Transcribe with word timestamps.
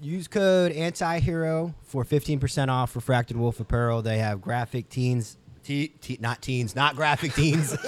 use 0.00 0.28
code 0.28 0.72
antihero 0.72 1.74
for 1.82 2.04
15% 2.04 2.68
off 2.68 2.94
refracted 2.94 3.36
wolf 3.36 3.58
apparel 3.60 4.02
they 4.02 4.18
have 4.18 4.40
graphic 4.42 4.88
teens 4.90 5.36
te- 5.64 5.88
te- 6.00 6.18
not 6.20 6.42
teens 6.42 6.76
not 6.76 6.94
graphic 6.96 7.32
teens 7.34 7.74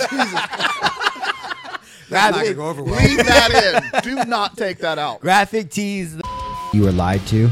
That's 2.11 2.35
not 2.37 2.43
gonna 2.43 2.55
go 2.55 2.69
over 2.69 2.83
well. 2.83 2.95
Leave 3.05 3.19
that 3.19 3.93
in. 3.95 4.01
Do 4.03 4.25
not 4.25 4.57
take 4.57 4.79
that 4.79 4.99
out. 4.99 5.21
graphic 5.21 5.69
tees 5.71 6.19
you 6.73 6.83
were 6.83 6.93
lied 6.93 7.21
to 7.27 7.51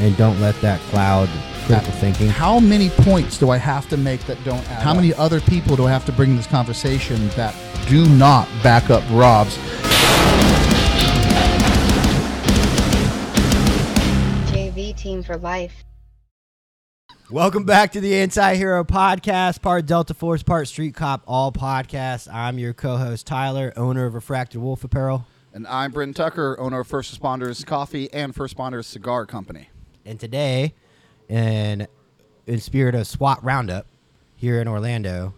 and 0.00 0.16
don't 0.16 0.40
let 0.40 0.60
that 0.60 0.80
cloud 0.90 1.28
critical 1.66 1.92
thinking 1.94 2.28
How 2.28 2.58
many 2.58 2.90
points 2.90 3.38
do 3.38 3.50
I 3.50 3.56
have 3.58 3.88
to 3.90 3.96
make 3.96 4.20
that 4.26 4.42
don't 4.44 4.58
add 4.70 4.82
How 4.82 4.90
up? 4.90 4.96
many 4.96 5.14
other 5.14 5.40
people 5.40 5.76
do 5.76 5.86
I 5.86 5.90
have 5.92 6.04
to 6.06 6.12
bring 6.12 6.30
in 6.30 6.36
this 6.36 6.46
conversation 6.48 7.28
that 7.30 7.54
do 7.88 8.06
not 8.08 8.48
back 8.64 8.90
up 8.90 9.04
Rob's? 9.12 9.56
For 15.24 15.36
Life. 15.36 15.84
Welcome 17.30 17.64
back 17.64 17.92
to 17.92 18.00
the 18.00 18.14
Anti-Hero 18.16 18.84
Podcast, 18.84 19.62
part 19.62 19.86
Delta 19.86 20.12
Force, 20.12 20.42
part 20.42 20.68
Street 20.68 20.94
Cop, 20.94 21.22
all 21.26 21.50
podcasts. 21.52 22.32
I'm 22.32 22.58
your 22.58 22.74
co-host 22.74 23.26
Tyler, 23.26 23.72
owner 23.76 24.04
of 24.04 24.14
Refracted 24.14 24.60
Wolf 24.60 24.84
Apparel, 24.84 25.26
And 25.54 25.66
I'm 25.66 25.90
Brenton 25.90 26.12
Tucker, 26.14 26.56
owner 26.60 26.80
of 26.80 26.86
First 26.86 27.18
Responders 27.18 27.64
Coffee 27.64 28.12
and 28.12 28.34
First 28.34 28.56
Responders 28.56 28.84
Cigar 28.84 29.24
Company. 29.24 29.70
and 30.04 30.20
today, 30.20 30.74
in 31.28 31.86
in 32.46 32.60
spirit 32.60 32.94
of 32.94 33.06
SWAT 33.06 33.42
Roundup 33.42 33.86
here 34.36 34.60
in 34.60 34.68
Orlando, 34.68 35.32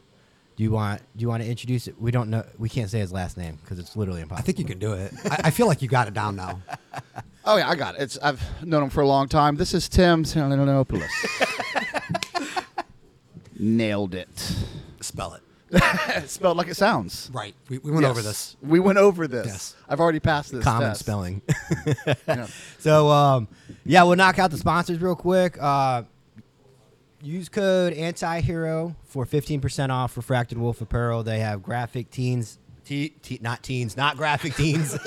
do 0.56 0.62
you 0.64 0.70
want 0.70 1.00
do 1.16 1.22
you 1.22 1.28
want 1.28 1.42
to 1.42 1.48
introduce 1.48 1.86
it? 1.86 2.00
We 2.00 2.10
don't 2.10 2.30
know. 2.30 2.44
We 2.58 2.68
can't 2.68 2.90
say 2.90 2.98
his 2.98 3.12
last 3.12 3.36
name 3.36 3.58
because 3.62 3.78
it's 3.78 3.94
literally 3.96 4.22
impossible. 4.22 4.42
I 4.42 4.46
think 4.46 4.58
you 4.58 4.64
can 4.64 4.78
do 4.78 4.94
it. 4.94 5.12
I, 5.24 5.40
I 5.44 5.50
feel 5.50 5.66
like 5.66 5.82
you 5.82 5.88
got 5.88 6.08
it 6.08 6.14
down 6.14 6.36
now. 6.36 6.60
Oh 7.48 7.56
yeah, 7.58 7.68
I 7.70 7.76
got 7.76 7.94
it. 7.94 8.00
It's 8.00 8.18
I've 8.20 8.42
known 8.66 8.82
him 8.82 8.90
for 8.90 9.02
a 9.02 9.06
long 9.06 9.28
time. 9.28 9.54
This 9.54 9.72
is 9.72 9.88
Tim 9.88 10.24
Salinopoulos. 10.24 11.06
Nailed 13.58 14.14
it. 14.16 14.56
Spell 15.00 15.34
it. 15.34 15.42
It's 16.16 16.32
spelled 16.32 16.56
like 16.56 16.66
it 16.68 16.76
sounds. 16.76 17.30
Right. 17.32 17.54
We, 17.68 17.78
we 17.78 17.90
went 17.92 18.02
Yes. 18.02 18.10
over 18.10 18.22
this. 18.22 18.56
We 18.62 18.80
went 18.80 18.98
over 18.98 19.28
this. 19.28 19.46
Yes. 19.46 19.74
I've 19.88 20.00
already 20.00 20.18
passed 20.18 20.50
this. 20.52 20.64
common 20.64 20.88
test. 20.88 21.00
spelling. 21.00 21.42
Yeah. 22.26 22.46
So 22.80 23.08
um, 23.10 23.46
yeah, 23.84 24.02
we'll 24.02 24.16
knock 24.16 24.38
out 24.40 24.50
the 24.50 24.58
sponsors 24.58 25.00
real 25.00 25.14
quick. 25.16 25.56
Uh, 25.60 26.02
use 27.26 27.48
code 27.48 27.92
antihero 27.94 28.94
for 29.04 29.26
15% 29.26 29.90
off 29.90 30.16
refracted 30.16 30.56
wolf 30.58 30.80
apparel 30.80 31.22
they 31.22 31.40
have 31.40 31.62
graphic 31.62 32.10
teens 32.10 32.58
te- 32.84 33.08
te- 33.22 33.38
not 33.42 33.62
teens 33.62 33.96
not 33.96 34.16
graphic 34.16 34.54
teens 34.54 34.96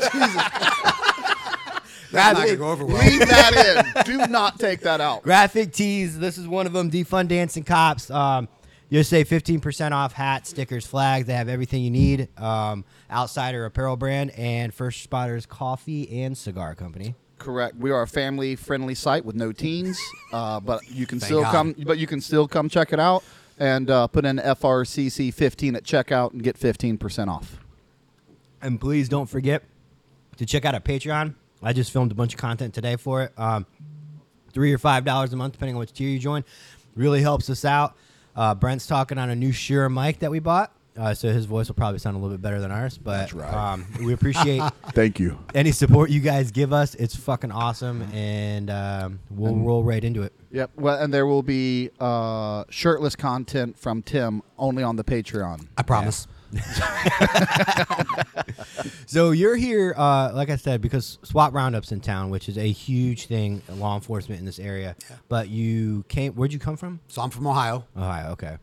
That's 2.11 2.39
not 2.39 2.47
gonna 2.47 2.57
go 2.57 2.69
over 2.71 2.85
well. 2.85 2.97
Leave 2.97 3.19
that 3.19 3.93
in. 3.95 4.03
Do 4.05 4.25
not 4.31 4.59
take 4.59 4.79
that 4.81 4.99
out. 4.99 5.21
graphic 5.21 5.71
tees 5.71 6.17
this 6.17 6.37
is 6.39 6.47
one 6.47 6.65
of 6.65 6.73
them 6.73 6.89
defund 6.89 7.27
dancing 7.27 7.63
cops 7.63 8.09
um, 8.09 8.47
you 8.89 9.03
say 9.03 9.23
15% 9.23 9.91
off 9.91 10.13
hats 10.13 10.49
stickers 10.49 10.87
flags 10.87 11.27
they 11.27 11.33
have 11.35 11.47
everything 11.47 11.83
you 11.83 11.91
need 11.91 12.27
um, 12.39 12.83
outsider 13.11 13.65
apparel 13.65 13.95
brand 13.95 14.31
and 14.31 14.73
first 14.73 15.03
spotters 15.03 15.45
coffee 15.45 16.23
and 16.23 16.35
cigar 16.35 16.73
company 16.73 17.13
Correct. 17.39 17.75
We 17.77 17.89
are 17.91 18.01
a 18.01 18.07
family-friendly 18.07 18.95
site 18.95 19.25
with 19.25 19.35
no 19.35 19.51
teens, 19.51 19.99
uh, 20.31 20.59
but 20.59 20.87
you 20.89 21.07
can 21.07 21.19
Thank 21.19 21.27
still 21.27 21.41
God. 21.41 21.51
come. 21.51 21.75
But 21.85 21.97
you 21.97 22.05
can 22.05 22.21
still 22.21 22.47
come 22.47 22.69
check 22.69 22.93
it 22.93 22.99
out 22.99 23.23
and 23.57 23.89
uh, 23.89 24.07
put 24.07 24.25
in 24.25 24.37
FRCC 24.37 25.33
15 25.33 25.75
at 25.75 25.83
checkout 25.83 26.33
and 26.33 26.43
get 26.43 26.59
15% 26.59 27.27
off. 27.29 27.57
And 28.61 28.79
please 28.79 29.07
don't 29.09 29.27
forget 29.27 29.63
to 30.37 30.45
check 30.45 30.65
out 30.65 30.73
our 30.73 30.81
Patreon. 30.81 31.33
I 31.63 31.73
just 31.73 31.91
filmed 31.91 32.11
a 32.11 32.15
bunch 32.15 32.33
of 32.33 32.39
content 32.39 32.73
today 32.73 32.95
for 32.97 33.23
it. 33.23 33.33
Um, 33.37 33.65
three 34.51 34.73
or 34.73 34.77
five 34.77 35.05
dollars 35.05 35.33
a 35.33 35.35
month, 35.35 35.53
depending 35.53 35.75
on 35.75 35.79
which 35.79 35.93
tier 35.93 36.09
you 36.09 36.19
join, 36.19 36.43
really 36.95 37.21
helps 37.21 37.49
us 37.49 37.65
out. 37.65 37.95
Uh, 38.35 38.55
Brent's 38.55 38.87
talking 38.87 39.17
on 39.17 39.29
a 39.29 39.35
new 39.35 39.51
Shure 39.51 39.89
mic 39.89 40.19
that 40.19 40.31
we 40.31 40.39
bought, 40.39 40.73
uh, 40.99 41.14
so 41.14 41.30
his 41.30 41.45
voice 41.45 41.67
will 41.67 41.76
probably 41.76 41.99
sound 41.99 42.15
a 42.15 42.20
little 42.20 42.36
bit 42.36 42.42
better 42.42 42.60
than 42.60 42.71
ours. 42.71 42.98
But 42.98 43.17
That's 43.17 43.33
right. 43.33 43.54
um, 43.54 43.86
we 44.04 44.14
appreciate 44.14 44.61
Thank 44.92 45.20
you. 45.20 45.39
any 45.55 45.71
support 45.71 46.10
you 46.10 46.20
guys 46.20 46.52
give 46.52 46.73
us. 46.73 46.95
It's 46.95 47.15
fucking 47.15 47.52
awesome, 47.52 48.02
and 48.14 48.70
um, 48.70 49.20
we'll 49.30 49.55
roll 49.55 49.83
right 49.83 50.04
into 50.04 50.23
it. 50.23 50.33
Yep. 50.52 50.71
Well, 50.76 51.02
and 51.02 51.14
there 51.14 51.26
will 51.26 51.43
be 51.43 51.89
uh, 51.99 52.65
shirtless 52.70 53.15
content 53.15 53.77
from 53.77 54.02
Tim 54.02 54.42
only 54.58 54.83
on 54.83 54.95
the 54.95 55.04
Patreon. 55.04 55.67
I 55.77 55.83
promise. 55.83 56.27
So 59.09 59.32
you're 59.32 59.55
here, 59.55 59.95
uh, 59.98 60.32
like 60.36 60.52
I 60.52 60.55
said, 60.55 60.82
because 60.82 61.17
SWAT 61.23 61.52
roundups 61.52 61.92
in 61.92 61.99
town, 61.99 62.30
which 62.30 62.48
is 62.48 62.59
a 62.59 62.71
huge 62.71 63.26
thing, 63.26 63.64
law 63.67 63.95
enforcement 63.95 64.38
in 64.39 64.45
this 64.45 64.59
area. 64.59 64.95
But 65.30 65.49
you 65.49 66.05
came. 66.09 66.33
Where'd 66.33 66.54
you 66.54 66.59
come 66.59 66.77
from? 66.77 66.99
So 67.08 67.23
I'm 67.23 67.32
from 67.32 67.48
Ohio. 67.48 67.86
Ohio. 67.98 68.33
Okay. 68.33 68.58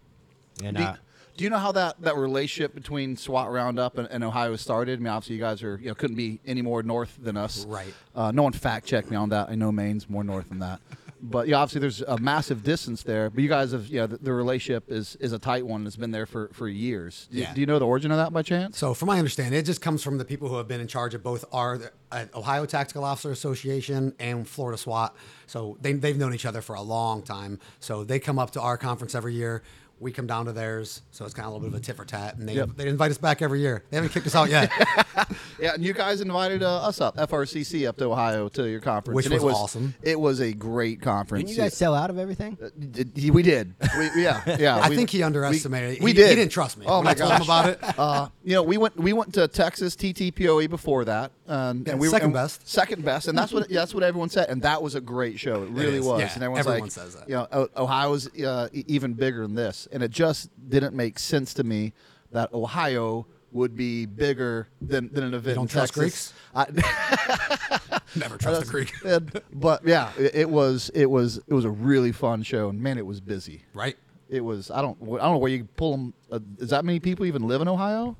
And 0.62 0.76
Do, 0.76 0.84
uh, 0.84 0.94
do 1.36 1.44
you 1.44 1.50
know 1.50 1.58
how 1.58 1.72
that, 1.72 2.00
that 2.02 2.16
relationship 2.16 2.74
between 2.74 3.16
SWAT 3.16 3.50
Roundup 3.50 3.98
and, 3.98 4.08
and 4.10 4.24
Ohio 4.24 4.56
started? 4.56 4.98
I 4.98 5.02
mean, 5.02 5.08
obviously, 5.12 5.36
you 5.36 5.40
guys 5.42 5.62
are 5.62 5.78
you 5.80 5.88
know 5.88 5.94
couldn't 5.94 6.16
be 6.16 6.40
any 6.46 6.62
more 6.62 6.82
north 6.82 7.16
than 7.20 7.36
us. 7.36 7.64
Right. 7.66 7.92
Uh, 8.14 8.30
no 8.32 8.42
one 8.42 8.52
fact 8.52 8.86
checked 8.86 9.10
me 9.10 9.16
on 9.16 9.28
that. 9.30 9.48
I 9.48 9.54
know 9.54 9.70
Maine's 9.72 10.08
more 10.08 10.24
north 10.24 10.48
than 10.48 10.60
that. 10.60 10.80
But 11.18 11.48
yeah, 11.48 11.56
obviously 11.56 11.80
there's 11.80 12.02
a 12.02 12.18
massive 12.18 12.62
distance 12.62 13.02
there. 13.02 13.30
But 13.30 13.42
you 13.42 13.48
guys 13.48 13.72
have, 13.72 13.86
yeah, 13.86 14.04
the, 14.06 14.18
the 14.18 14.32
relationship 14.34 14.92
is, 14.92 15.16
is 15.16 15.32
a 15.32 15.38
tight 15.38 15.66
one. 15.66 15.86
It's 15.86 15.96
been 15.96 16.10
there 16.10 16.26
for, 16.26 16.50
for 16.52 16.68
years. 16.68 17.26
Do, 17.32 17.38
Yeah. 17.38 17.54
do 17.54 17.60
you 17.62 17.66
know 17.66 17.78
the 17.78 17.86
origin 17.86 18.10
of 18.10 18.18
that 18.18 18.34
by 18.34 18.42
chance? 18.42 18.76
So, 18.78 18.92
from 18.92 19.06
my 19.06 19.16
understanding, 19.18 19.58
it 19.58 19.62
just 19.64 19.80
comes 19.80 20.02
from 20.04 20.18
the 20.18 20.26
people 20.26 20.48
who 20.50 20.56
have 20.58 20.68
been 20.68 20.80
in 20.80 20.86
charge 20.86 21.14
of 21.14 21.22
both 21.22 21.46
our 21.52 21.80
uh, 22.12 22.26
Ohio 22.34 22.66
Tactical 22.66 23.02
Officer 23.02 23.30
Association 23.30 24.14
and 24.20 24.46
Florida 24.46 24.76
SWAT. 24.76 25.16
So, 25.46 25.78
they, 25.80 25.94
they've 25.94 26.18
known 26.18 26.34
each 26.34 26.44
other 26.46 26.60
for 26.60 26.76
a 26.76 26.82
long 26.82 27.22
time. 27.22 27.60
So, 27.80 28.04
they 28.04 28.18
come 28.18 28.38
up 28.38 28.50
to 28.52 28.60
our 28.60 28.76
conference 28.76 29.14
every 29.14 29.32
year. 29.34 29.62
We 29.98 30.12
come 30.12 30.26
down 30.26 30.44
to 30.46 30.52
theirs. 30.52 31.02
So, 31.10 31.24
it's 31.24 31.32
kind 31.34 31.46
of 31.46 31.52
a 31.52 31.56
little 31.56 31.70
bit 31.70 31.74
of 31.76 31.82
a 31.82 31.84
tit 31.84 31.96
for 31.96 32.04
tat. 32.04 32.36
And 32.36 32.48
they, 32.48 32.54
Yep. 32.54 32.70
they 32.76 32.88
invite 32.88 33.10
us 33.10 33.18
back 33.18 33.40
every 33.40 33.60
year. 33.60 33.82
They 33.90 33.96
haven't 33.96 34.12
kicked 34.12 34.26
us 34.26 34.34
out 34.34 34.50
yet. 34.50 34.70
Yeah, 35.58 35.72
and 35.72 35.82
you 35.82 35.94
guys 35.94 36.20
invited 36.20 36.62
uh, 36.62 36.82
us 36.86 37.00
up, 37.00 37.16
FRCC, 37.16 37.88
up 37.88 37.96
to 37.96 38.04
Ohio 38.12 38.50
to 38.50 38.68
your 38.68 38.80
conference, 38.80 39.16
Which 39.16 39.24
and 39.26 39.34
it 39.34 39.40
was 39.42 39.54
awesome. 39.54 39.94
It 40.02 40.20
was 40.20 40.40
a 40.40 40.52
great 40.52 41.00
conference. 41.00 41.44
didn't 41.48 41.56
you 41.56 41.62
guys 41.64 41.74
sell 41.74 41.94
out 41.94 42.10
of 42.10 42.18
everything? 42.18 42.58
Uh, 42.62 42.68
d- 42.90 43.30
we 43.30 43.42
did. 43.42 43.74
We, 43.98 44.10
yeah, 44.22 44.42
yeah. 44.60 44.76
I 44.76 44.90
we- 44.90 44.96
think 44.96 45.08
he 45.08 45.22
underestimated. 45.22 46.00
We, 46.00 46.04
we 46.04 46.10
he, 46.10 46.14
did. 46.16 46.28
He 46.28 46.34
didn't 46.36 46.52
trust 46.52 46.76
me. 46.76 46.84
Oh 46.86 46.96
when 46.96 47.06
my 47.06 47.10
I 47.12 47.14
told 47.14 47.30
gosh. 47.30 47.38
him 47.38 47.44
about 47.44 47.68
it. 47.70 47.78
Uh, 47.98 48.28
you 48.44 48.52
know, 48.52 48.62
we 48.62 48.76
went 48.76 48.94
we 48.98 49.14
went 49.14 49.32
to 49.34 49.48
Texas 49.48 49.96
TTPOE 49.96 50.64
E 50.64 50.66
before 50.66 51.06
that, 51.06 51.32
and, 51.46 51.86
Yeah, 51.86 51.92
and 51.92 52.00
we 52.00 52.08
second 52.08 52.26
and 52.26 52.34
best. 52.34 52.68
second 52.68 53.02
best, 53.02 53.26
and 53.28 53.36
that's 53.38 53.52
what 53.52 53.68
that's 53.70 53.94
what 53.94 54.02
everyone 54.02 54.28
said, 54.28 54.50
and 54.50 54.60
that 54.62 54.82
was 54.82 54.94
a 54.94 55.00
great 55.00 55.40
show. 55.40 55.62
It 55.62 55.70
really 55.70 55.96
is. 55.96 56.04
was, 56.04 56.20
Yeah, 56.20 56.34
and 56.34 56.42
everyone's 56.42 56.66
everyone 56.66 56.80
like, 56.82 56.90
says 56.92 57.14
that. 57.16 57.26
You 57.28 57.36
know, 57.36 57.48
O- 57.50 57.68
Ohio's 57.78 58.28
uh, 58.38 58.68
even 58.72 59.14
bigger 59.14 59.42
than 59.42 59.54
this, 59.54 59.85
and 59.92 60.02
it 60.02 60.10
just 60.10 60.50
didn't 60.68 60.94
make 60.94 61.18
sense 61.18 61.54
to 61.54 61.64
me 61.64 61.92
that 62.32 62.52
Ohio 62.52 63.26
would 63.52 63.74
be 63.76 64.04
bigger 64.06 64.68
than, 64.82 65.08
than 65.12 65.24
an 65.24 65.34
event 65.34 65.54
don't 65.54 65.64
in 65.64 65.68
trust 65.68 65.94
Texas. 65.94 66.34
I, 66.54 66.66
Never 68.16 68.36
trust 68.38 68.62
a 68.62 68.66
Greek. 68.66 68.92
and- 69.04 69.40
but 69.52 69.86
yeah, 69.86 70.10
it, 70.18 70.34
it 70.34 70.50
was 70.50 70.90
it 70.94 71.06
was 71.06 71.38
it 71.38 71.52
was 71.54 71.64
a 71.64 71.70
really 71.70 72.12
fun 72.12 72.42
show, 72.42 72.68
and 72.68 72.80
man, 72.80 72.98
it 72.98 73.06
was 73.06 73.20
busy. 73.20 73.62
Right? 73.74 73.96
It 74.28 74.40
was 74.40 74.70
I 74.70 74.82
don't 74.82 74.96
I 75.02 75.06
don't 75.06 75.18
know 75.32 75.38
where 75.38 75.50
you 75.52 75.64
pull 75.76 75.92
them. 75.92 76.14
Uh, 76.30 76.40
is 76.58 76.70
that 76.70 76.84
many 76.84 76.98
people 77.00 77.26
even 77.26 77.46
live 77.46 77.60
in 77.60 77.68
Ohio? 77.68 78.16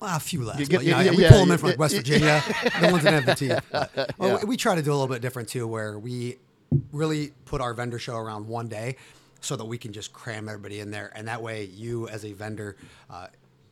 Well, 0.00 0.16
a 0.16 0.20
few 0.20 0.42
less. 0.44 0.58
You 0.58 0.66
but, 0.66 0.70
get- 0.70 0.84
you 0.84 0.90
know, 0.92 1.00
yeah, 1.00 1.10
we 1.12 1.22
yeah, 1.22 1.30
pull 1.30 1.38
them 1.40 1.48
yeah, 1.48 1.52
in 1.54 1.58
from 1.58 1.68
like 1.68 1.76
yeah, 1.76 1.80
West 1.80 1.94
yeah. 1.94 2.00
Virginia, 2.00 2.42
the 2.80 2.88
ones 2.92 3.04
that 3.04 3.12
have 3.14 3.26
the 3.26 3.34
teeth. 3.34 3.60
But, 3.72 4.14
well, 4.18 4.28
Yeah. 4.30 4.38
we, 4.42 4.48
we 4.50 4.56
try 4.56 4.74
to 4.74 4.82
do 4.82 4.90
a 4.90 4.94
little 4.96 5.08
bit 5.08 5.22
different 5.22 5.48
too, 5.48 5.66
where 5.66 5.98
we 5.98 6.36
really 6.92 7.32
put 7.44 7.60
our 7.60 7.72
vendor 7.74 7.98
show 7.98 8.16
around 8.16 8.48
one 8.48 8.68
day, 8.68 8.96
so 9.44 9.56
that 9.56 9.64
we 9.64 9.78
can 9.78 9.92
just 9.92 10.12
cram 10.12 10.48
everybody 10.48 10.80
in 10.80 10.90
there, 10.90 11.12
and 11.14 11.28
that 11.28 11.42
way 11.42 11.64
you 11.64 12.08
as 12.08 12.24
a 12.24 12.32
vendor. 12.32 12.76
Uh, 13.10 13.26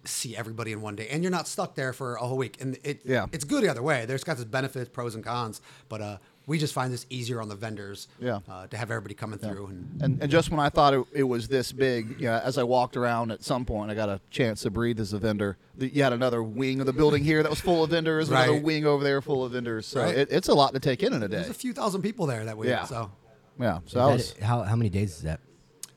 see 0.05 0.37
everybody 0.37 0.73
in 0.73 0.81
one 0.83 0.97
day 0.97 1.07
and 1.13 1.23
you're 1.23 1.31
not 1.31 1.47
stuck 1.47 1.77
there 1.77 1.93
for 1.93 2.17
a 2.17 2.27
whole 2.27 2.37
week 2.37 2.61
and 2.61 2.77
it 2.83 3.03
Yeah. 3.05 3.27
it's 3.31 3.45
good 3.45 3.63
the 3.63 3.69
other 3.69 3.85
way 3.85 4.05
there's 4.05 4.25
got 4.25 4.33
its 4.33 4.45
benefits 4.45 4.91
pros 4.91 5.15
and 5.15 5.23
cons 5.23 5.61
but 5.89 6.01
uh 6.03 6.17
we 6.49 6.59
just 6.59 6.75
find 6.75 6.93
this 6.93 7.07
easier 7.09 7.41
on 7.41 7.49
the 7.49 7.55
vendors 7.55 8.09
Yeah. 8.19 8.41
uh, 8.51 8.67
to 8.67 8.77
have 8.77 8.91
everybody 8.91 9.15
coming 9.15 9.39
through 9.39 9.67
and 9.67 10.03
And, 10.03 10.21
and 10.21 10.29
just 10.29 10.51
when 10.51 10.59
I 10.59 10.71
thought 10.71 10.93
it, 10.93 11.05
it 11.13 11.23
was 11.23 11.47
this 11.47 11.71
big, 11.71 12.19
you 12.21 12.27
know, 12.27 12.33
as 12.43 12.59
I 12.59 12.65
walked 12.65 12.97
around 12.97 13.31
at 13.31 13.45
some 13.45 13.65
point, 13.65 13.93
I 13.93 13.95
got 13.95 14.09
a 14.09 14.21
chance 14.33 14.63
to 14.63 14.71
breathe 14.71 14.99
as 14.99 15.13
a 15.13 15.21
vendor. 15.21 15.57
You 15.79 16.03
had 16.03 16.13
another 16.13 16.43
wing 16.43 16.81
of 16.81 16.87
the 16.87 16.93
building 16.93 17.23
here 17.23 17.41
that 17.45 17.49
was 17.49 17.61
full 17.61 17.85
of 17.85 17.91
vendors, 17.91 18.29
another 18.29 18.57
wing 18.61 18.85
over 18.85 19.05
there 19.05 19.23
full 19.23 19.45
of 19.45 19.53
vendors. 19.53 19.87
So 19.87 20.03
Right. 20.03 20.17
it, 20.19 20.33
it's 20.33 20.49
a 20.49 20.55
lot 20.55 20.75
to 20.75 20.81
take 20.81 21.05
in 21.05 21.13
in 21.13 21.23
a 21.23 21.29
day. 21.29 21.37
there's 21.37 21.49
a 21.49 21.55
few 21.55 21.73
thousand 21.73 22.03
people 22.03 22.27
there 22.27 22.45
that 22.45 22.59
week 22.59 22.71
Yeah. 22.71 22.87
so 22.87 23.13
Yeah. 23.61 23.79
So 23.87 24.01
that 24.01 24.13
was, 24.13 24.35
how 24.43 24.65
how 24.65 24.75
many 24.75 24.91
days 24.91 25.13
is 25.15 25.23
that? 25.23 25.39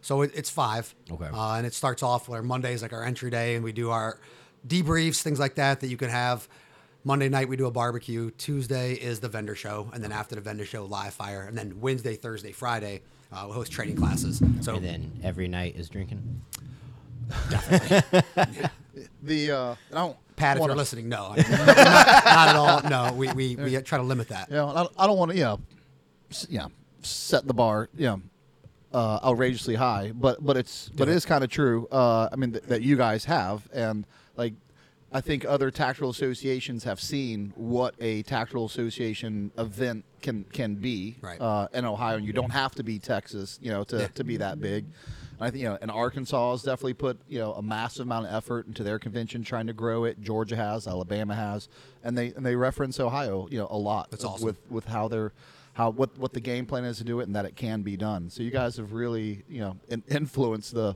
So 0.05 0.21
it, 0.21 0.29
it's 0.35 0.51
five. 0.51 0.93
Okay. 1.11 1.25
Uh, 1.33 1.53
and 1.55 1.65
it 1.65 1.73
starts 1.73 2.03
off 2.03 2.29
where 2.29 2.43
Monday 2.43 2.73
is 2.75 2.83
like 2.83 2.93
our 2.93 3.03
entry 3.03 3.31
day, 3.31 3.55
and 3.55 3.63
we 3.63 3.71
do 3.71 3.89
our 3.89 4.19
debriefs, 4.67 5.23
things 5.23 5.39
like 5.39 5.55
that 5.55 5.79
that 5.79 5.87
you 5.87 5.97
can 5.97 6.09
have. 6.09 6.47
Monday 7.03 7.27
night 7.27 7.49
we 7.49 7.57
do 7.57 7.65
a 7.65 7.71
barbecue. 7.71 8.29
Tuesday 8.37 8.93
is 8.93 9.19
the 9.19 9.27
vendor 9.29 9.55
show, 9.55 9.89
and 9.93 10.03
then 10.03 10.11
after 10.11 10.35
the 10.35 10.41
vendor 10.41 10.63
show, 10.63 10.85
live 10.85 11.15
fire, 11.15 11.41
and 11.47 11.57
then 11.57 11.81
Wednesday, 11.81 12.15
Thursday, 12.15 12.51
Friday 12.51 13.01
uh, 13.33 13.45
we 13.47 13.53
host 13.53 13.71
training 13.71 13.95
classes. 13.95 14.43
So 14.61 14.75
And 14.75 14.85
then 14.85 15.11
every 15.23 15.47
night 15.47 15.75
is 15.75 15.89
drinking. 15.89 16.21
the 19.23 19.51
uh, 19.51 19.75
I 19.91 19.95
don't 19.95 20.17
Pat, 20.35 20.57
if 20.57 20.61
wanna- 20.61 20.73
you're 20.73 20.77
listening, 20.77 21.09
no, 21.09 21.33
I 21.35 21.35
mean, 21.41 21.51
not, 21.51 21.67
not 22.25 22.47
at 22.49 22.55
all. 22.55 22.81
No, 22.89 23.13
we, 23.15 23.31
we, 23.33 23.55
we 23.55 23.81
try 23.81 23.97
to 23.97 24.03
limit 24.03 24.27
that. 24.29 24.49
You 24.49 24.57
know, 24.57 24.67
I, 24.69 25.03
I 25.03 25.07
don't 25.07 25.17
want 25.17 25.31
to, 25.31 25.37
you 25.37 25.43
know, 25.45 25.59
s- 26.29 26.45
you 26.49 26.59
know, 26.59 26.71
set 27.01 27.47
the 27.47 27.53
bar, 27.55 27.89
you 27.95 28.05
know, 28.07 28.21
uh, 28.95 29.19
outrageously 29.23 29.75
high, 29.75 30.11
but 30.15 30.43
but 30.43 30.55
it's 30.57 30.89
but 30.89 31.07
it 31.09 31.15
is 31.15 31.25
kind 31.25 31.43
of 31.43 31.49
true. 31.49 31.87
Uh, 31.91 32.29
I 32.31 32.35
mean 32.35 32.51
th- 32.53 32.63
that 32.65 32.81
you 32.81 32.95
guys 32.95 33.25
have, 33.25 33.67
and 33.73 34.05
like 34.37 34.53
I 35.11 35.21
think 35.21 35.45
other 35.45 35.69
tactical 35.71 36.09
associations 36.09 36.83
have 36.85 36.99
seen 36.99 37.53
what 37.55 37.93
a 37.99 38.23
tactical 38.23 38.65
association 38.65 39.51
event 39.57 40.03
can 40.21 40.45
can 40.51 40.75
be 40.75 41.15
Right. 41.21 41.39
uh, 41.39 41.67
in 41.73 41.85
Ohio, 41.85 42.17
and 42.17 42.25
you 42.25 42.33
don't 42.33 42.51
have 42.51 42.73
to 42.75 42.83
be 42.83 42.99
Texas, 42.99 43.59
you 43.61 43.71
know, 43.71 43.83
to, 43.85 44.07
to 44.09 44.23
be 44.23 44.37
that 44.37 44.59
big. 44.59 44.85
And 45.37 45.47
I 45.47 45.51
think 45.51 45.61
you 45.63 45.69
know, 45.69 45.77
and 45.81 45.91
Arkansas 45.91 46.51
has 46.51 46.63
definitely 46.63 46.93
put 46.95 47.19
you 47.27 47.39
know 47.39 47.53
a 47.53 47.61
massive 47.61 48.05
amount 48.07 48.27
of 48.27 48.33
effort 48.33 48.67
into 48.67 48.83
their 48.83 48.99
convention, 48.99 49.43
trying 49.43 49.67
to 49.67 49.73
grow 49.73 50.05
it. 50.05 50.21
Georgia 50.21 50.55
has, 50.55 50.87
Alabama 50.87 51.35
has, 51.35 51.67
and 52.03 52.17
they 52.17 52.27
and 52.35 52.45
they 52.45 52.55
reference 52.55 52.99
Ohio, 52.99 53.47
you 53.51 53.57
know, 53.59 53.67
a 53.69 53.77
lot 53.77 54.09
That's 54.11 54.23
awesome. 54.25 54.45
with 54.45 54.57
with 54.69 54.85
how 54.85 55.07
they're 55.09 55.33
how 55.75 55.89
what 55.91 56.17
what 56.17 56.33
the 56.33 56.39
game 56.39 56.65
plan 56.65 56.85
is 56.85 56.97
to 56.97 57.03
do 57.03 57.19
it 57.19 57.27
and 57.27 57.35
that 57.35 57.45
it 57.45 57.55
can 57.55 57.81
be 57.81 57.95
done. 57.97 58.29
So 58.29 58.41
you 58.43 58.49
guys 58.51 58.77
have 58.77 58.93
really 58.93 59.43
you 59.47 59.59
know 59.59 59.77
in, 59.89 60.03
influenced 60.09 60.73
the 60.73 60.95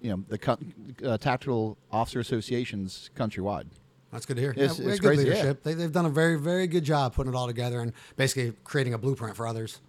you 0.00 0.10
know 0.10 0.24
the 0.28 0.38
co- 0.38 0.58
uh, 1.04 1.18
tactical 1.18 1.76
officer 1.92 2.18
associations 2.20 3.10
countrywide. 3.14 3.66
That's 4.10 4.24
good 4.24 4.36
to 4.36 4.42
hear. 4.42 4.50
It's- 4.52 4.78
yeah, 4.78 4.84
it's 4.86 4.92
had 4.94 5.00
good 5.00 5.06
crazy, 5.08 5.24
leadership. 5.24 5.62
They, 5.62 5.74
they've 5.74 5.92
done 5.92 6.06
a 6.06 6.10
very, 6.10 6.38
very 6.38 6.66
good 6.66 6.84
job 6.84 7.14
putting 7.14 7.32
it 7.34 7.36
all 7.36 7.46
together 7.46 7.80
and 7.80 7.92
basically 8.16 8.54
creating 8.64 8.94
a 8.94 8.98
blueprint 8.98 9.36
for 9.36 9.46
others. 9.46 9.80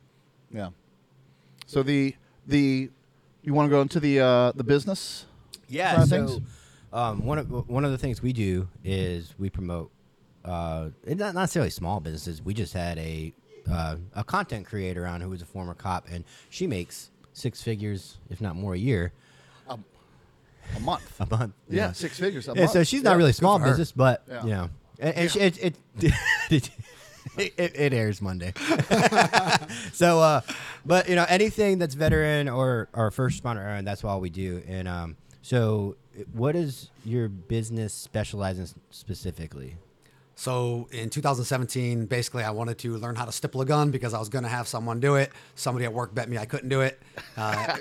Yeah. 0.51 0.69
So 1.65 1.81
the 1.83 2.15
the 2.45 2.89
you 3.43 3.53
want 3.53 3.67
to 3.67 3.69
go 3.69 3.81
into 3.81 3.99
the 4.01 4.19
uh, 4.19 4.51
the 4.53 4.63
business? 4.63 5.25
Yeah. 5.69 6.03
So, 6.03 6.27
things? 6.27 6.41
um, 6.91 7.25
one 7.25 7.37
of 7.37 7.69
one 7.69 7.85
of 7.85 7.91
the 7.91 7.97
things 7.97 8.21
we 8.21 8.33
do 8.33 8.67
is 8.83 9.33
we 9.37 9.49
promote, 9.49 9.91
uh, 10.43 10.89
not 11.05 11.17
not 11.17 11.35
necessarily 11.35 11.69
small 11.69 11.99
businesses. 12.01 12.41
We 12.41 12.53
just 12.53 12.73
had 12.73 12.97
a 12.97 13.33
uh, 13.71 13.95
a 14.15 14.23
content 14.23 14.65
creator 14.65 15.05
on 15.05 15.21
who 15.21 15.29
was 15.29 15.41
a 15.41 15.45
former 15.45 15.73
cop, 15.73 16.07
and 16.09 16.23
she 16.49 16.67
makes 16.67 17.09
six 17.33 17.61
figures, 17.61 18.17
if 18.29 18.41
not 18.41 18.55
more, 18.55 18.73
a 18.73 18.77
year, 18.77 19.11
A 19.69 19.77
a 20.75 20.79
month. 20.79 21.13
a 21.19 21.25
month. 21.25 21.53
Yeah, 21.69 21.87
know. 21.87 21.93
six 21.93 22.19
figures. 22.19 22.47
A 22.47 22.53
Yeah, 22.53 22.61
month. 22.61 22.71
so 22.71 22.83
she's 22.83 23.03
not 23.03 23.11
Yeah. 23.11 23.17
really 23.17 23.33
small 23.33 23.59
business, 23.59 23.91
but 23.91 24.23
Yeah. 24.27 24.43
you 24.43 24.49
know, 24.49 24.69
and, 24.99 25.15
and 25.15 25.31
she- 25.31 25.39
it, 25.39 25.57
it, 26.49 26.69
it, 27.37 27.49
it 27.57 27.93
airs 27.93 28.21
Monday. 28.21 28.53
so, 29.93 30.19
uh, 30.21 30.41
but 30.85 31.07
you 31.09 31.15
know, 31.15 31.25
anything 31.29 31.77
that's 31.77 31.93
veteran 31.93 32.47
or 32.49 32.87
or 32.93 33.11
first 33.11 33.43
responder, 33.43 33.77
uh, 33.77 33.81
that's 33.83 34.03
all 34.03 34.19
we 34.21 34.29
do. 34.29 34.63
And 34.67 34.87
um, 34.87 35.17
so, 35.41 35.95
what 36.33 36.55
is 36.55 36.89
your 37.05 37.27
business 37.29 37.93
specializing 37.93 38.67
specifically? 38.89 39.75
So 40.37 40.87
in 40.91 41.09
2017, 41.09 42.05
basically, 42.05 42.43
I 42.43 42.51
wanted 42.51 42.77
to 42.79 42.95
learn 42.97 43.15
how 43.15 43.25
to 43.25 43.31
stipple 43.31 43.59
a 43.61 43.65
gun 43.65 43.89
because 43.89 44.13
I 44.13 44.19
was 44.19 44.29
going 44.29 44.43
to 44.43 44.49
have 44.49 44.67
someone 44.67 44.99
do 44.99 45.15
it. 45.15 45.31
Somebody 45.55 45.85
at 45.85 45.91
work 45.91 46.13
bet 46.13 46.29
me 46.29 46.37
I 46.37 46.45
couldn't 46.45 46.69
do 46.69 46.81
it. 46.81 47.01
Uh, 47.35 47.75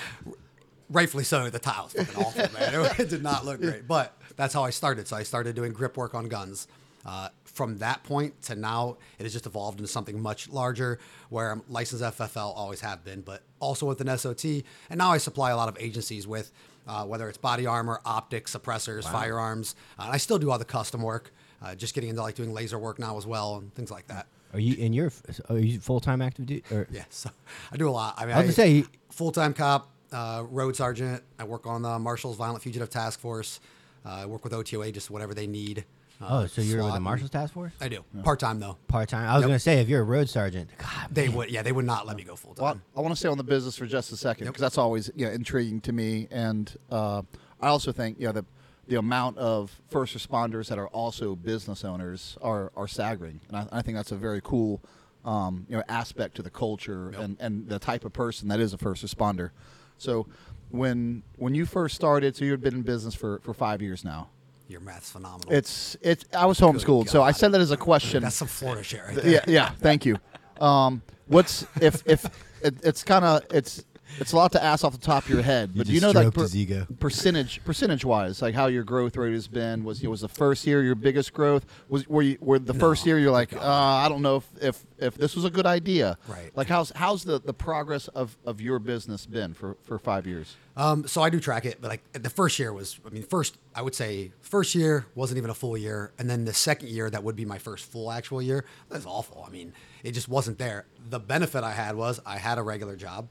rightfully 0.90 1.24
so. 1.24 1.50
The 1.50 1.58
tile 1.58 1.84
was 1.84 1.92
fucking 1.92 2.24
awful, 2.24 2.58
man. 2.58 2.90
It 2.98 3.08
did 3.10 3.22
not 3.22 3.44
look 3.44 3.60
great. 3.60 3.86
But 3.86 4.16
that's 4.36 4.54
how 4.54 4.64
I 4.64 4.70
started. 4.70 5.06
So 5.06 5.16
I 5.18 5.22
started 5.22 5.54
doing 5.54 5.74
grip 5.74 5.98
work 5.98 6.14
on 6.14 6.28
guns. 6.28 6.66
Uh, 7.04 7.28
from 7.44 7.76
that 7.78 8.02
point 8.04 8.40
to 8.42 8.54
now, 8.54 8.96
it 9.18 9.24
has 9.24 9.34
just 9.34 9.44
evolved 9.44 9.78
into 9.78 9.92
something 9.92 10.18
much 10.18 10.48
larger 10.48 10.98
where 11.28 11.50
I'm 11.50 11.62
licensed 11.68 12.02
FFL, 12.02 12.54
always 12.56 12.80
have 12.80 13.04
been, 13.04 13.20
but 13.20 13.42
also 13.60 13.84
with 13.84 14.00
an 14.00 14.16
SOT. 14.16 14.44
And 14.88 14.96
now 14.96 15.10
I 15.10 15.18
supply 15.18 15.50
a 15.50 15.56
lot 15.56 15.68
of 15.68 15.76
agencies 15.78 16.26
with 16.26 16.52
uh, 16.86 17.04
whether 17.04 17.28
it's 17.28 17.36
body 17.36 17.66
armor, 17.66 18.00
optics, 18.06 18.56
suppressors, 18.56 19.04
firearms. 19.04 19.74
Uh, 19.98 20.08
I 20.10 20.16
still 20.16 20.38
do 20.38 20.50
all 20.50 20.58
the 20.58 20.64
custom 20.64 21.02
work, 21.02 21.32
uh, 21.62 21.74
just 21.74 21.94
getting 21.94 22.10
into 22.10 22.22
like 22.22 22.34
doing 22.34 22.52
laser 22.52 22.78
work 22.78 22.98
now 22.98 23.16
as 23.16 23.26
well 23.26 23.56
and 23.56 23.74
things 23.74 23.90
like 23.90 24.06
that. 24.08 24.26
Are 24.54 24.60
you 24.60 24.74
in 24.76 24.92
your 24.92 25.12
are 25.50 25.58
you 25.58 25.78
full 25.80 26.00
time 26.00 26.22
active 26.22 26.46
duty? 26.46 26.64
Or 26.74 26.86
Yeah, 26.90 27.04
so 27.10 27.30
I 27.72 27.76
do 27.76 27.88
a 27.88 27.90
lot. 27.90 28.14
I 28.16 28.24
mean, 28.26 28.34
I 28.34 28.38
was 28.38 28.56
gonna 28.56 28.68
say- 28.82 28.84
full 29.10 29.32
time 29.32 29.52
cop, 29.54 29.90
uh, 30.12 30.44
road 30.48 30.74
sergeant. 30.76 31.22
I 31.38 31.44
work 31.44 31.66
on 31.66 31.82
the 31.82 31.98
Marshals 31.98 32.36
Violent 32.36 32.62
Fugitive 32.62 32.88
Task 32.90 33.20
Force. 33.20 33.60
Uh, 34.06 34.10
I 34.10 34.26
work 34.26 34.44
with 34.44 34.52
OTOA, 34.54 34.92
just 34.92 35.10
whatever 35.10 35.34
they 35.34 35.46
need. 35.46 35.84
Uh, 36.20 36.26
oh, 36.42 36.46
so 36.46 36.62
you're 36.62 36.78
with 36.82 36.92
the 36.92 36.94
and- 36.96 37.04
Marshals 37.04 37.30
Task 37.30 37.52
Force? 37.54 37.72
I 37.80 37.88
do 37.88 38.02
part 38.24 38.40
time 38.40 38.58
though. 38.58 38.76
Part 38.88 39.08
time. 39.10 39.28
I 39.28 39.34
was 39.34 39.42
Yep. 39.42 39.48
gonna 39.50 39.58
say 39.58 39.80
if 39.80 39.88
you're 39.88 40.00
a 40.00 40.04
road 40.04 40.28
sergeant, 40.30 40.70
God, 40.78 40.88
They 41.12 41.28
man. 41.28 41.36
would, 41.36 41.50
yeah, 41.50 41.62
they 41.62 41.72
would 41.72 41.84
not 41.84 42.06
let 42.06 42.16
me 42.16 42.24
go 42.24 42.34
full 42.34 42.54
time. 42.54 42.64
Well, 42.64 42.80
I 42.96 43.00
want 43.02 43.12
to 43.12 43.16
stay 43.16 43.28
on 43.28 43.36
the 43.38 43.44
business 43.44 43.76
for 43.76 43.86
just 43.86 44.10
a 44.12 44.16
second 44.16 44.46
Yep. 44.46 44.54
because 44.54 44.62
that's 44.62 44.78
always 44.78 45.10
you 45.14 45.26
know, 45.26 45.32
intriguing 45.32 45.80
to 45.82 45.92
me, 45.92 46.26
and 46.30 46.74
uh, 46.90 47.22
I 47.60 47.68
also 47.68 47.92
think 47.92 48.18
you 48.18 48.26
know 48.26 48.32
the 48.32 48.44
the 48.88 48.96
amount 48.98 49.38
of 49.38 49.80
first 49.88 50.16
responders 50.16 50.68
that 50.68 50.78
are 50.78 50.88
also 50.88 51.36
business 51.36 51.84
owners 51.84 52.36
are 52.42 52.72
are 52.76 52.88
staggering, 52.88 53.40
and 53.48 53.56
I, 53.56 53.68
I 53.70 53.82
think 53.82 53.96
that's 53.96 54.12
a 54.12 54.16
very 54.16 54.40
cool 54.42 54.82
um, 55.24 55.66
you 55.68 55.76
know 55.76 55.82
aspect 55.88 56.36
to 56.36 56.42
the 56.42 56.50
culture 56.50 57.10
Yep. 57.12 57.20
and, 57.22 57.36
and 57.40 57.68
the 57.68 57.78
type 57.78 58.04
of 58.04 58.12
person 58.12 58.48
that 58.48 58.60
is 58.60 58.72
a 58.72 58.78
first 58.78 59.04
responder. 59.04 59.50
So 59.98 60.26
when 60.70 61.22
when 61.36 61.54
you 61.54 61.66
first 61.66 61.94
started, 61.94 62.34
so 62.36 62.44
you've 62.44 62.60
been 62.60 62.74
in 62.74 62.82
business 62.82 63.14
for, 63.14 63.40
for 63.40 63.54
five 63.54 63.80
years 63.82 64.04
now. 64.04 64.30
Your 64.68 64.80
math's 64.80 65.10
phenomenal. 65.10 65.50
It's 65.52 65.96
it's 66.02 66.24
I 66.34 66.44
was 66.46 66.60
homeschooled, 66.60 67.08
so 67.08 67.22
I 67.22 67.32
said 67.32 67.52
that 67.52 67.60
as 67.60 67.70
a 67.70 67.76
question. 67.76 68.22
That's 68.22 68.36
some 68.36 68.48
Florida 68.48 68.82
shit 68.82 69.00
right 69.06 69.14
there. 69.16 69.30
yeah, 69.30 69.40
yeah. 69.48 69.70
Thank 69.70 70.04
you. 70.04 70.18
Um, 70.60 71.00
what's 71.26 71.66
if 71.80 72.02
if 72.06 72.26
it, 72.62 72.74
it's 72.82 73.02
kind 73.02 73.24
of 73.24 73.42
it's 73.50 73.84
it's 74.18 74.32
a 74.32 74.36
lot 74.36 74.52
to 74.52 74.62
ask 74.62 74.84
off 74.84 74.92
the 74.92 74.98
top 74.98 75.24
of 75.24 75.30
your 75.30 75.42
head, 75.42 75.70
but 75.76 75.86
do 75.86 75.92
you 75.92 76.00
know 76.00 76.10
like 76.10 76.34
his 76.34 76.56
ego. 76.56 76.86
percentage 76.98 77.62
percentage 77.64 78.04
wise, 78.04 78.42
like 78.42 78.54
how 78.54 78.66
your 78.66 78.84
growth 78.84 79.16
rate 79.16 79.32
has 79.32 79.48
been? 79.48 79.84
Was 79.84 80.02
was 80.02 80.20
the 80.20 80.28
first 80.28 80.66
year 80.66 80.82
your 80.82 80.94
biggest 80.94 81.32
growth? 81.32 81.66
Was 81.88 82.06
were 82.08 82.22
you 82.22 82.38
were 82.40 82.58
the 82.58 82.74
first 82.74 83.06
year 83.06 83.18
you're 83.18 83.30
like, 83.30 83.52
uh, 83.54 83.60
I 83.60 84.08
don't 84.08 84.22
know 84.22 84.36
if, 84.36 84.62
if 84.62 84.86
if 84.98 85.14
this 85.16 85.34
was 85.34 85.44
a 85.44 85.50
good 85.50 85.66
idea. 85.66 86.18
Right. 86.26 86.50
Like 86.54 86.68
how's 86.68 86.90
how's 86.94 87.24
the, 87.24 87.40
the 87.40 87.54
progress 87.54 88.08
of, 88.08 88.36
of 88.44 88.60
your 88.60 88.78
business 88.78 89.26
been 89.26 89.54
for, 89.54 89.76
for 89.82 89.98
five 89.98 90.26
years? 90.26 90.56
Um, 90.76 91.06
so 91.08 91.22
I 91.22 91.30
do 91.30 91.40
track 91.40 91.64
it, 91.64 91.80
but 91.80 91.88
like 91.88 92.12
the 92.12 92.30
first 92.30 92.58
year 92.58 92.72
was, 92.72 93.00
I 93.04 93.10
mean, 93.10 93.24
first 93.24 93.58
I 93.74 93.82
would 93.82 93.94
say 93.94 94.32
first 94.40 94.74
year 94.74 95.06
wasn't 95.14 95.38
even 95.38 95.50
a 95.50 95.54
full 95.54 95.76
year, 95.76 96.12
and 96.18 96.30
then 96.30 96.44
the 96.44 96.54
second 96.54 96.88
year 96.90 97.10
that 97.10 97.24
would 97.24 97.36
be 97.36 97.44
my 97.44 97.58
first 97.58 97.90
full 97.90 98.12
actual 98.12 98.40
year. 98.40 98.64
That's 98.88 99.06
awful. 99.06 99.44
I 99.46 99.50
mean, 99.50 99.72
it 100.04 100.12
just 100.12 100.28
wasn't 100.28 100.58
there. 100.58 100.86
The 101.10 101.18
benefit 101.18 101.64
I 101.64 101.72
had 101.72 101.96
was 101.96 102.20
I 102.24 102.38
had 102.38 102.58
a 102.58 102.62
regular 102.62 102.96
job. 102.96 103.28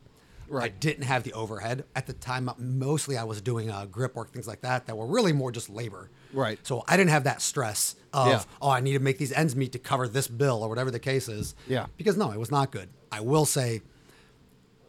I 0.51 0.69
didn't 0.69 1.03
have 1.03 1.23
the 1.23 1.33
overhead 1.33 1.85
at 1.95 2.07
the 2.07 2.13
time. 2.13 2.49
Mostly 2.57 3.17
I 3.17 3.23
was 3.23 3.41
doing 3.41 3.69
uh, 3.69 3.85
grip 3.85 4.15
work, 4.15 4.31
things 4.31 4.47
like 4.47 4.61
that, 4.61 4.85
that 4.87 4.95
were 4.97 5.05
really 5.07 5.33
more 5.33 5.51
just 5.51 5.69
labor. 5.69 6.09
Right. 6.33 6.59
So 6.63 6.83
I 6.87 6.95
didn't 6.97 7.09
have 7.11 7.25
that 7.25 7.41
stress 7.41 7.95
of 8.13 8.27
Yeah. 8.27 8.43
oh 8.61 8.69
I 8.69 8.79
need 8.79 8.93
to 8.93 8.99
make 8.99 9.17
these 9.17 9.31
ends 9.33 9.55
meet 9.55 9.71
to 9.73 9.79
cover 9.79 10.07
this 10.07 10.27
bill 10.27 10.63
or 10.63 10.69
whatever 10.69 10.91
the 10.91 10.99
case 10.99 11.27
is. 11.27 11.55
Yeah. 11.67 11.87
Because 11.97 12.17
no, 12.17 12.31
it 12.31 12.39
was 12.39 12.51
not 12.51 12.71
good. 12.71 12.89
I 13.11 13.19
will 13.21 13.45
say 13.45 13.81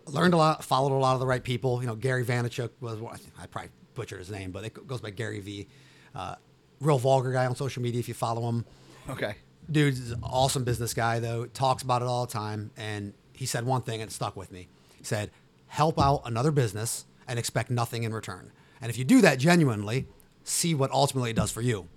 learned 0.06 0.35
a 0.35 0.37
lot, 0.37 0.64
followed 0.64 0.97
a 0.97 0.99
lot 0.99 1.14
of 1.14 1.21
the 1.21 1.26
right 1.26 1.42
people. 1.42 1.80
You 1.80 1.87
know, 1.87 1.94
Gary 1.94 2.25
Vaynerchuk 2.25 2.71
was 2.80 2.99
I 3.40 3.47
probably 3.47 3.71
butchered 3.94 4.18
his 4.21 4.30
name, 4.30 4.50
but 4.52 4.64
it 4.64 4.87
goes 4.87 5.00
by 5.00 5.11
Gary 5.11 5.40
V. 5.40 5.66
Uh, 6.14 6.37
real 6.80 6.99
vulgar 6.99 7.32
guy 7.32 7.47
on 7.47 7.54
social 7.56 7.82
media 7.82 7.99
if 8.00 8.09
you 8.09 8.14
follow 8.14 8.49
him. 8.49 8.64
Okay. 9.11 9.35
Dude's 9.71 10.12
an 10.12 10.21
awesome 10.23 10.64
business 10.64 10.94
guy 10.94 11.18
though. 11.18 11.47
Talks 11.47 11.82
about 11.82 12.00
it 12.02 12.06
all 12.09 12.25
the 12.26 12.32
time, 12.32 12.71
and 12.76 13.12
he 13.35 13.44
said 13.47 13.64
one 13.66 13.82
thing 13.82 14.00
and 14.00 14.11
it 14.11 14.14
stuck 14.14 14.35
with 14.37 14.50
me. 14.50 14.68
He 14.97 15.04
said, 15.04 15.30
"Help 15.68 15.98
out 16.00 16.22
another 16.25 16.50
business 16.50 17.04
and 17.26 17.38
expect 17.38 17.70
nothing 17.70 18.02
in 18.02 18.12
return. 18.12 18.50
And 18.80 18.90
if 18.90 18.98
you 18.98 19.04
do 19.04 19.20
that 19.22 19.38
genuinely, 19.38 20.06
see 20.44 20.75
what 20.75 20.90
ultimately 20.90 21.30
it 21.30 21.37
does 21.37 21.50
for 21.50 21.62
you." 21.62 21.88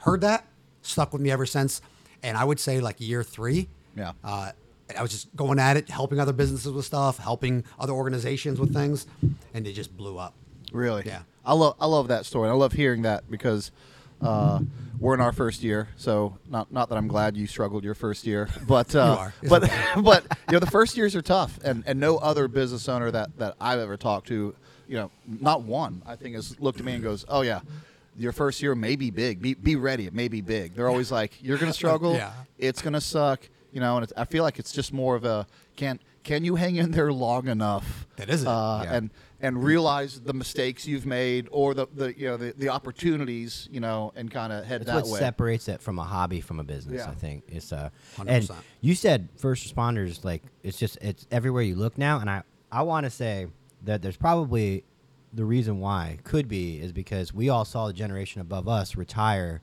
Heard 0.00 0.20
that, 0.22 0.46
stuck 0.82 1.12
with 1.12 1.20
me 1.22 1.30
ever 1.30 1.46
since. 1.46 1.80
And 2.22 2.36
I 2.36 2.44
would 2.44 2.60
say 2.60 2.80
like 2.80 3.00
year 3.00 3.22
three, 3.22 3.68
Yeah. 3.96 4.12
uh, 4.24 4.52
I 4.96 5.02
was 5.02 5.10
just 5.10 5.34
going 5.36 5.58
at 5.58 5.76
it, 5.76 5.88
helping 5.90 6.20
other 6.20 6.32
businesses 6.32 6.72
with 6.72 6.84
stuff, 6.84 7.18
helping 7.18 7.64
other 7.78 7.92
organizations 7.92 8.60
with 8.60 8.72
things, 8.72 9.06
and 9.52 9.66
it 9.66 9.72
just 9.72 9.96
blew 9.96 10.16
up. 10.18 10.34
Really? 10.72 11.02
Yeah. 11.06 11.22
I 11.44 11.54
love 11.54 11.76
I 11.80 11.86
love 11.86 12.08
that 12.08 12.26
story. 12.26 12.48
I 12.48 12.52
love 12.52 12.72
hearing 12.72 13.02
that 13.02 13.28
because 13.30 13.70
uh, 14.20 14.60
we're 14.98 15.14
in 15.14 15.20
our 15.20 15.32
first 15.32 15.62
year. 15.62 15.88
So 15.96 16.38
not 16.48 16.72
not 16.72 16.88
that 16.88 16.96
I'm 16.98 17.08
glad 17.08 17.36
you 17.36 17.46
struggled 17.46 17.84
your 17.84 17.94
first 17.94 18.26
year, 18.26 18.48
but 18.68 18.94
uh, 18.94 19.16
are. 19.18 19.34
But 19.48 19.70
but 20.02 20.24
you 20.48 20.52
know 20.52 20.58
the 20.58 20.70
first 20.70 20.96
years 20.96 21.14
are 21.16 21.22
tough, 21.22 21.58
and 21.64 21.84
and 21.86 21.98
no 22.00 22.18
other 22.18 22.48
business 22.48 22.88
owner 22.88 23.10
that 23.10 23.36
that 23.38 23.54
I've 23.60 23.78
ever 23.78 23.96
talked 23.96 24.28
to, 24.28 24.54
you 24.88 24.96
know, 24.96 25.10
not 25.26 25.62
one 25.62 26.02
I 26.06 26.16
think 26.16 26.34
has 26.34 26.58
looked 26.60 26.78
at 26.80 26.86
me 26.86 26.92
and 26.94 27.02
goes, 27.02 27.24
oh 27.28 27.42
yeah. 27.42 27.60
Your 28.18 28.32
first 28.32 28.62
year 28.62 28.74
may 28.74 28.96
be 28.96 29.10
big. 29.10 29.42
Be, 29.42 29.52
be 29.52 29.76
ready. 29.76 30.06
It 30.06 30.14
may 30.14 30.28
be 30.28 30.40
big. 30.40 30.74
They're 30.74 30.88
always 30.88 31.12
like, 31.12 31.32
"You're 31.42 31.58
gonna 31.58 31.74
struggle. 31.74 32.14
Yeah. 32.16 32.32
It's 32.56 32.80
gonna 32.80 33.02
suck." 33.02 33.46
You 33.74 33.80
know, 33.80 33.96
and 33.98 34.04
it's, 34.04 34.12
I 34.16 34.24
feel 34.24 34.42
like 34.42 34.58
it's 34.58 34.72
just 34.72 34.90
more 34.90 35.16
of 35.16 35.26
a 35.26 35.46
can 35.76 36.00
can 36.24 36.42
you 36.42 36.54
hang 36.56 36.76
in 36.76 36.92
there 36.92 37.12
long 37.12 37.46
enough? 37.46 38.06
That 38.16 38.30
is 38.30 38.40
it. 38.44 38.48
Uh, 38.48 38.80
Yeah. 38.84 38.94
And 38.94 39.10
and 39.40 39.62
realize 39.62 40.20
the 40.20 40.32
mistakes 40.32 40.86
you've 40.86 41.06
made 41.06 41.48
or 41.50 41.74
the, 41.74 41.86
the 41.94 42.18
you 42.18 42.26
know 42.26 42.36
the, 42.36 42.54
the 42.56 42.68
opportunities 42.68 43.68
you 43.70 43.80
know 43.80 44.12
and 44.16 44.30
kind 44.30 44.52
of 44.52 44.64
head 44.64 44.80
That's 44.82 44.90
that 44.90 45.04
what 45.04 45.12
way. 45.12 45.18
separates 45.18 45.68
it 45.68 45.80
from 45.82 45.98
a 45.98 46.04
hobby 46.04 46.40
from 46.40 46.60
a 46.60 46.64
business. 46.64 47.02
Yeah. 47.04 47.10
I 47.10 47.14
think 47.14 47.44
it's 47.48 47.72
uh, 47.72 47.90
100%. 48.16 48.24
and 48.28 48.50
you 48.80 48.94
said 48.94 49.28
first 49.36 49.66
responders 49.74 50.24
like 50.24 50.42
it's 50.62 50.78
just 50.78 50.98
it's 51.00 51.26
everywhere 51.30 51.62
you 51.62 51.76
look 51.76 51.98
now, 51.98 52.20
and 52.20 52.30
I 52.30 52.42
I 52.72 52.82
want 52.82 53.04
to 53.04 53.10
say 53.10 53.46
that 53.84 54.02
there's 54.02 54.16
probably 54.16 54.84
the 55.32 55.44
reason 55.44 55.80
why 55.80 56.18
could 56.24 56.48
be 56.48 56.80
is 56.80 56.92
because 56.92 57.32
we 57.34 57.48
all 57.48 57.64
saw 57.64 57.86
the 57.86 57.92
generation 57.92 58.40
above 58.40 58.68
us 58.68 58.96
retire 58.96 59.60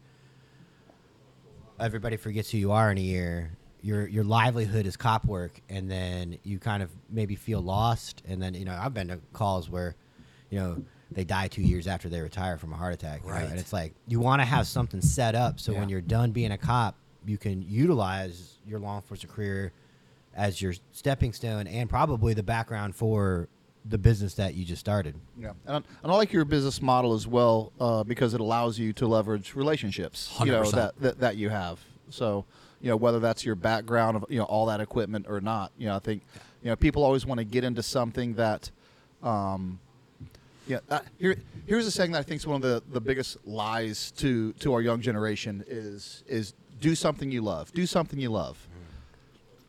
everybody 1.80 2.16
forgets 2.16 2.52
who 2.52 2.58
you 2.58 2.72
are 2.72 2.92
in 2.92 2.98
a 2.98 3.02
year. 3.02 3.58
Your 3.84 4.08
your 4.08 4.24
livelihood 4.24 4.86
is 4.88 4.96
cop 4.98 5.26
work, 5.26 5.60
and 5.70 5.92
then 5.92 6.40
you 6.44 6.58
kind 6.58 6.82
of 6.82 6.90
maybe 7.10 7.36
feel 7.36 7.62
lost. 7.62 8.24
And 8.26 8.42
then 8.42 8.54
you 8.56 8.64
know, 8.66 8.80
I've 8.82 8.94
been 8.94 9.10
to 9.10 9.20
calls 9.34 9.70
where, 9.70 9.96
you 10.50 10.58
know, 10.58 10.84
they 11.12 11.26
die 11.26 11.50
two 11.50 11.62
years 11.62 11.86
after 11.86 12.08
they 12.08 12.22
retire 12.22 12.58
from 12.58 12.72
a 12.72 12.78
heart 12.78 12.94
attack. 12.94 13.26
know, 13.26 13.32
Right. 13.32 13.44
and 13.50 13.60
it's 13.60 13.74
like 13.74 13.94
you 14.08 14.22
want 14.22 14.42
to 14.42 14.46
have 14.46 14.68
something 14.68 15.02
set 15.02 15.36
up 15.36 15.60
so 15.60 15.74
when 15.74 15.90
you're 15.90 16.02
done 16.02 16.32
being 16.32 16.52
a 16.54 16.58
cop, 16.58 16.96
you 17.26 17.38
can 17.38 17.62
utilize 17.62 18.58
your 18.66 18.80
law 18.80 18.96
enforcement 18.96 19.36
career 19.36 19.74
as 20.34 20.62
your 20.62 20.74
stepping 20.94 21.34
stone 21.34 21.68
and 21.68 21.90
probably 21.90 22.34
the 22.34 22.42
background 22.42 22.96
for 22.96 23.50
the 23.86 23.98
business 23.98 24.34
that 24.36 24.56
you 24.56 24.64
just 24.64 24.80
started. 24.80 25.14
Yeah, 25.38 25.52
and 25.66 25.76
I, 25.76 25.78
and 26.04 26.12
I 26.12 26.16
like 26.16 26.32
your 26.32 26.46
business 26.46 26.82
model 26.82 27.14
as 27.14 27.28
well 27.28 27.74
uh, 27.82 28.04
because 28.06 28.34
it 28.34 28.40
allows 28.40 28.80
you 28.80 28.94
to 28.94 29.08
leverage 29.08 29.56
relationships, 29.56 30.34
you 30.40 30.46
know 30.54 30.64
that, 30.72 30.94
that 31.02 31.20
that 31.20 31.36
you 31.36 31.50
have. 31.50 31.80
So, 32.10 32.46
you 32.84 32.90
know 32.90 32.98
whether 32.98 33.20
that's 33.20 33.44
your 33.44 33.56
background 33.56 34.18
of 34.18 34.26
you 34.30 34.38
know 34.38 34.44
all 34.46 34.68
that 34.68 34.80
equipment 34.82 35.26
or 35.28 35.42
not. 35.42 35.72
You 35.80 35.88
know, 35.88 35.96
I 35.96 36.00
think 36.00 36.22
you 36.62 36.70
know 36.70 36.76
people 36.76 37.04
always 37.04 37.26
want 37.26 37.40
to 37.40 37.46
get 37.46 37.64
into 37.64 37.82
something 37.82 38.36
that. 38.36 38.70
Um, 39.24 39.80
yeah, 40.68 40.80
uh, 40.90 41.00
here 41.18 41.36
here's 41.66 41.88
a 41.88 41.92
saying 41.92 42.12
that 42.12 42.20
I 42.20 42.24
think 42.24 42.40
is 42.42 42.48
one 42.48 42.58
of 42.58 42.62
the, 42.62 42.84
the 42.92 43.02
biggest 43.02 43.38
lies 43.48 44.12
to 44.18 44.54
to 44.54 44.74
our 44.74 44.82
young 44.82 45.02
generation 45.02 45.64
is 45.68 46.24
is 46.28 46.54
do 46.80 46.94
something 46.96 47.32
you 47.32 47.42
love. 47.42 47.72
Do 47.74 47.86
something 47.86 48.20
you 48.20 48.30
love. 48.30 48.68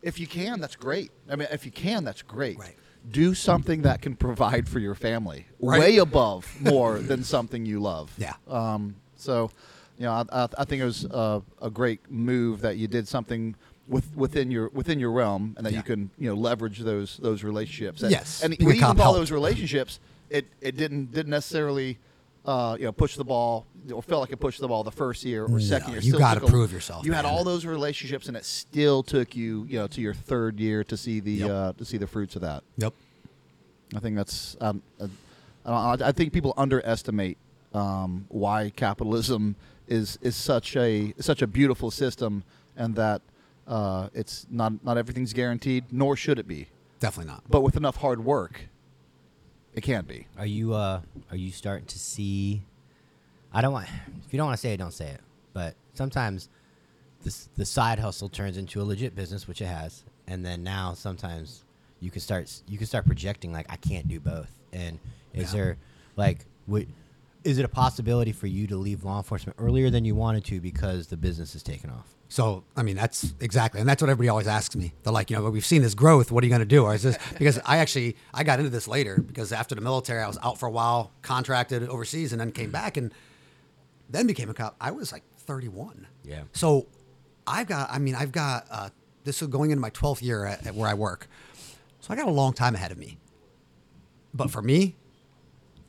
If 0.02 0.20
you 0.20 0.26
can, 0.26 0.60
that's 0.60 0.76
great. 0.76 1.10
I 1.30 1.36
mean, 1.36 1.48
if 1.50 1.64
you 1.64 1.72
can, 1.72 2.04
that's 2.04 2.22
great. 2.22 2.58
Right. 2.58 2.76
Do 3.10 3.34
something 3.34 3.82
that 3.82 4.02
can 4.02 4.16
provide 4.16 4.68
for 4.68 4.78
your 4.78 4.94
family, 4.94 5.46
Right. 5.60 5.80
way 5.80 5.96
above 5.98 6.46
more 6.60 6.98
than 6.98 7.22
something 7.24 7.64
you 7.64 7.80
love. 7.80 8.12
Yeah. 8.18 8.34
Um, 8.48 8.96
so, 9.16 9.50
you 9.98 10.04
know, 10.06 10.24
I, 10.32 10.48
I, 10.58 10.64
think 10.64 10.82
it 10.82 10.84
was 10.84 11.04
a, 11.04 11.42
a 11.62 11.70
great 11.70 12.10
move 12.10 12.60
that 12.62 12.76
you 12.76 12.88
did 12.88 13.06
something 13.06 13.54
with, 13.88 14.16
within 14.16 14.50
your 14.50 14.68
within 14.70 14.98
your 14.98 15.12
realm, 15.12 15.54
and 15.56 15.64
that 15.66 15.72
Yeah. 15.72 15.78
you 15.78 15.84
can 15.84 16.10
you 16.18 16.28
know 16.28 16.34
leverage 16.34 16.80
those 16.80 17.18
those 17.18 17.44
relationships. 17.44 18.02
And, 18.02 18.10
Yes, 18.10 18.42
and 18.42 18.54
even 18.54 18.82
all 18.82 18.94
helped. 18.94 19.18
those 19.18 19.30
relationships, 19.30 20.00
it, 20.30 20.46
it 20.60 20.76
didn't 20.76 21.12
didn't 21.12 21.30
necessarily. 21.30 21.98
Uh, 22.46 22.76
you 22.78 22.84
know, 22.84 22.92
push 22.92 23.16
the 23.16 23.24
ball 23.24 23.64
or 23.90 24.02
felt 24.02 24.20
like 24.20 24.30
it 24.30 24.36
pushed 24.36 24.60
the 24.60 24.68
ball 24.68 24.84
the 24.84 24.90
first 24.90 25.24
year 25.24 25.46
or 25.46 25.58
second 25.58 25.86
No, 25.86 25.92
year. 25.94 26.02
you 26.02 26.10
Still 26.10 26.18
gotta 26.18 26.40
prove 26.42 26.72
yourself, 26.74 27.06
You 27.06 27.12
had 27.14 27.24
all 27.24 27.42
those 27.42 27.64
relationships, 27.64 28.28
and 28.28 28.36
it 28.36 28.44
still 28.44 29.02
took 29.02 29.34
you, 29.34 29.64
you 29.66 29.78
know, 29.78 29.86
to 29.86 30.00
your 30.02 30.12
third 30.12 30.60
year 30.60 30.84
to 30.84 30.94
see 30.94 31.20
the 31.20 31.30
Yep. 31.32 31.50
uh, 31.50 31.72
to 31.72 31.84
see 31.86 31.96
the 31.96 32.06
fruits 32.06 32.36
of 32.36 32.42
that. 32.42 32.62
Yep. 32.76 32.92
I 33.96 33.98
think 34.00 34.14
that's. 34.16 34.58
Um, 34.60 34.82
uh, 35.00 35.06
I, 35.64 35.96
I 36.08 36.12
think 36.12 36.34
people 36.34 36.52
underestimate 36.58 37.38
um, 37.72 38.26
why 38.28 38.70
capitalism 38.76 39.56
is 39.88 40.18
is 40.22 40.36
such 40.36 40.76
a 40.76 41.12
such 41.20 41.42
a 41.42 41.46
beautiful 41.46 41.90
system, 41.90 42.44
and 42.76 42.94
that 42.96 43.22
uh, 43.66 44.08
it's 44.14 44.46
not 44.50 44.84
not 44.84 44.96
everything's 44.98 45.32
guaranteed, 45.32 45.84
nor 45.90 46.16
should 46.16 46.38
it 46.38 46.46
be. 46.48 46.68
Definitely 47.00 47.32
not. 47.32 47.42
But 47.48 47.62
with 47.62 47.76
enough 47.76 47.96
hard 47.96 48.24
work, 48.24 48.68
it 49.74 49.82
can 49.82 50.04
be. 50.04 50.26
Are 50.38 50.46
you 50.46 50.74
uh 50.74 51.00
are 51.30 51.36
you 51.36 51.50
starting 51.50 51.86
to 51.86 51.98
see 51.98 52.62
I 53.52 53.60
don't 53.60 53.72
want 53.72 53.88
if 54.26 54.32
you 54.32 54.36
don't 54.38 54.46
want 54.46 54.56
to 54.58 54.60
say 54.60 54.72
it, 54.74 54.76
don't 54.78 54.92
say 54.92 55.08
it. 55.10 55.20
But 55.52 55.74
sometimes 55.94 56.48
this 57.22 57.48
the 57.56 57.64
side 57.64 57.98
hustle 57.98 58.28
turns 58.28 58.56
into 58.56 58.80
a 58.80 58.84
legit 58.84 59.14
business, 59.14 59.46
which 59.46 59.60
it 59.60 59.66
has, 59.66 60.02
and 60.26 60.44
then 60.44 60.62
now 60.62 60.94
sometimes 60.94 61.64
you 62.00 62.10
can 62.10 62.20
start 62.20 62.50
you 62.68 62.78
can 62.78 62.86
start 62.86 63.06
projecting 63.06 63.52
like 63.52 63.66
I 63.70 63.76
can't 63.76 64.08
do 64.08 64.18
both. 64.20 64.50
And 64.72 64.98
is 65.32 65.52
Yeah. 65.52 65.58
there 65.60 65.76
like 66.16 66.44
would 66.66 66.88
is 67.44 67.58
it 67.58 67.64
a 67.64 67.68
possibility 67.68 68.32
for 68.32 68.46
you 68.46 68.66
to 68.66 68.76
leave 68.76 69.04
law 69.04 69.18
enforcement 69.18 69.58
earlier 69.58 69.90
than 69.90 70.04
you 70.04 70.14
wanted 70.14 70.44
to 70.46 70.60
because 70.60 71.08
the 71.08 71.16
business 71.16 71.54
is 71.54 71.62
taken 71.62 71.90
off? 71.90 72.14
So, 72.28 72.64
I 72.76 72.82
mean, 72.82 72.96
that's 72.96 73.34
exactly, 73.38 73.80
and 73.80 73.88
that's 73.88 74.02
what 74.02 74.10
everybody 74.10 74.28
always 74.28 74.48
asks 74.48 74.74
me. 74.74 74.92
They're 75.02 75.12
like, 75.12 75.30
you 75.30 75.36
know, 75.36 75.48
we've 75.50 75.64
seen 75.64 75.82
this 75.82 75.94
growth. 75.94 76.32
What 76.32 76.42
are 76.42 76.46
you 76.46 76.50
going 76.50 76.60
to 76.60 76.66
do? 76.66 76.82
Or 76.84 76.94
is 76.94 77.02
this 77.02 77.18
because 77.38 77.60
I 77.64 77.78
actually 77.78 78.16
I 78.32 78.42
got 78.42 78.58
into 78.58 78.70
this 78.70 78.88
later 78.88 79.20
because 79.20 79.52
after 79.52 79.74
the 79.74 79.82
military, 79.82 80.22
I 80.22 80.26
was 80.26 80.38
out 80.42 80.58
for 80.58 80.66
a 80.66 80.70
while, 80.70 81.12
contracted 81.22 81.86
overseas, 81.88 82.32
and 82.32 82.40
then 82.40 82.50
came 82.50 82.70
back 82.70 82.96
and 82.96 83.12
then 84.10 84.26
became 84.26 84.50
a 84.50 84.54
cop. 84.54 84.74
I 84.80 84.90
was 84.90 85.12
like 85.12 85.22
31. 85.36 86.06
Yeah. 86.24 86.42
So, 86.52 86.86
I've 87.46 87.66
got, 87.66 87.90
I 87.92 87.98
mean, 87.98 88.14
I've 88.14 88.32
got 88.32 88.66
uh, 88.70 88.88
this 89.24 89.42
is 89.42 89.48
going 89.48 89.70
into 89.70 89.80
my 89.80 89.90
12th 89.90 90.22
year 90.22 90.44
at, 90.44 90.66
at 90.66 90.74
where 90.74 90.88
I 90.88 90.94
work. 90.94 91.28
So 92.00 92.12
I 92.12 92.16
got 92.16 92.28
a 92.28 92.32
long 92.32 92.52
time 92.52 92.74
ahead 92.74 92.92
of 92.92 92.98
me. 92.98 93.18
But 94.32 94.50
for 94.50 94.60
me, 94.62 94.96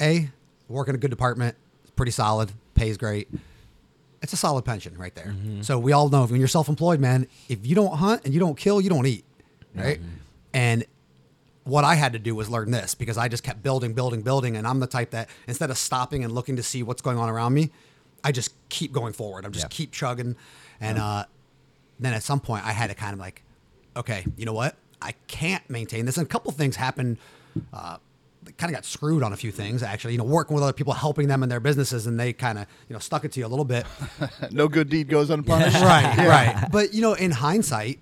a 0.02 0.30
work 0.68 0.88
in 0.88 0.96
a 0.96 0.98
good 0.98 1.12
department, 1.12 1.56
it's 1.84 1.92
pretty 1.92 2.12
solid, 2.12 2.52
pays 2.74 2.98
great. 2.98 3.30
It's 4.22 4.34
a 4.34 4.38
solid 4.38 4.66
pension 4.66 4.98
right 4.98 5.14
there. 5.14 5.36
So 5.62 5.78
we 5.78 5.92
all 5.92 6.10
know 6.10 6.26
when 6.26 6.40
you're 6.40 6.48
self-employed, 6.48 7.00
man, 7.00 7.28
if 7.50 7.66
you 7.66 7.76
don't 7.76 7.96
hunt 7.98 8.26
and 8.26 8.34
you 8.34 8.40
don't 8.40 8.58
kill, 8.58 8.82
you 8.82 8.90
don't 8.90 9.06
eat, 9.06 9.24
right? 9.76 10.00
And 10.54 10.84
what 11.64 11.84
I 11.84 11.96
had 11.96 12.14
to 12.14 12.20
do 12.20 12.34
was 12.36 12.50
learn 12.50 12.72
this 12.72 12.96
because 12.96 13.18
I 13.18 13.28
just 13.28 13.44
kept 13.44 13.62
building, 13.62 13.94
building, 13.94 14.22
building, 14.22 14.56
and 14.56 14.66
I'm 14.68 14.80
the 14.80 14.88
type 14.88 15.12
that 15.12 15.30
instead 15.48 15.70
of 15.70 15.78
stopping 15.78 16.24
and 16.24 16.34
looking 16.34 16.56
to 16.56 16.64
see 16.64 16.82
what's 16.84 17.02
going 17.02 17.18
on 17.18 17.30
around 17.30 17.54
me, 17.54 17.72
I 18.24 18.32
just 18.32 18.52
keep 18.70 18.92
going 18.92 19.14
forward. 19.14 19.46
I'm 19.46 19.52
just 19.52 19.66
Yeah. 19.66 19.70
keep 19.70 19.92
chugging, 19.92 20.36
and 20.82 20.98
uh, 20.98 21.26
then 22.00 22.14
at 22.14 22.24
some 22.24 22.40
point 22.40 22.66
I 22.66 22.72
had 22.72 22.88
to 22.90 22.96
kind 22.96 23.14
of 23.14 23.20
like, 23.20 23.44
okay, 23.96 24.26
you 24.38 24.46
know 24.46 24.54
what? 24.54 24.76
I 25.02 25.14
can't 25.28 25.68
maintain 25.70 26.06
this. 26.06 26.18
And 26.18 26.26
a 26.26 26.30
couple 26.30 26.52
things 26.52 26.76
happened. 26.78 27.18
Uh, 27.72 27.98
kind 28.58 28.72
of 28.72 28.76
got 28.76 28.86
screwed 28.86 29.24
on 29.24 29.34
a 29.34 29.38
few 29.38 29.52
things 29.52 29.84
actually. 29.84 30.14
You 30.14 30.18
know, 30.20 30.24
working 30.24 30.56
with 30.56 30.64
other 30.64 30.74
people, 30.74 30.94
helping 30.94 31.28
them 31.28 31.44
in 31.44 31.50
their 31.50 31.60
businesses, 31.60 32.08
and 32.08 32.20
they 32.20 32.34
kind 32.34 32.58
of 32.58 32.68
you 32.88 32.94
know 32.94 33.00
stuck 33.00 33.26
it 33.26 33.32
to 33.34 33.40
you 33.40 33.46
a 33.46 33.48
little 33.48 33.66
bit. 33.66 33.86
no 34.52 34.68
good 34.68 34.90
deed 34.90 35.10
goes 35.10 35.30
unpunished. 35.30 35.76
right, 35.82 36.18
right. 36.18 36.68
But 36.72 36.94
you 36.94 37.02
know, 37.02 37.14
in 37.14 37.32
hindsight, 37.32 38.00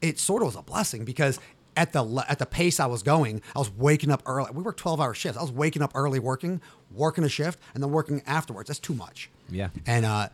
it 0.00 0.18
sort 0.18 0.42
of 0.42 0.46
was 0.46 0.56
a 0.56 0.62
blessing 0.62 1.04
because 1.04 1.38
at 1.76 1.92
the 1.92 2.24
at 2.28 2.38
the 2.38 2.46
pace 2.46 2.80
I 2.80 2.86
was 2.86 3.02
going, 3.02 3.42
I 3.54 3.58
was 3.58 3.70
waking 3.70 4.10
up 4.10 4.22
early. 4.26 4.50
We 4.52 4.62
worked 4.62 4.80
twelve 4.80 5.00
hour 5.00 5.14
shifts. 5.14 5.38
I 5.38 5.42
was 5.42 5.52
waking 5.52 5.82
up 5.82 5.92
early, 5.94 6.18
working, 6.18 6.60
working 6.92 7.24
a 7.24 7.28
shift, 7.28 7.58
and 7.74 7.82
then 7.82 7.90
working 7.90 8.22
afterwards. 8.26 8.68
That's 8.68 8.80
too 8.80 8.94
much. 8.94 9.30
Yeah. 9.48 9.68
And 9.86 10.04
uh, 10.04 10.28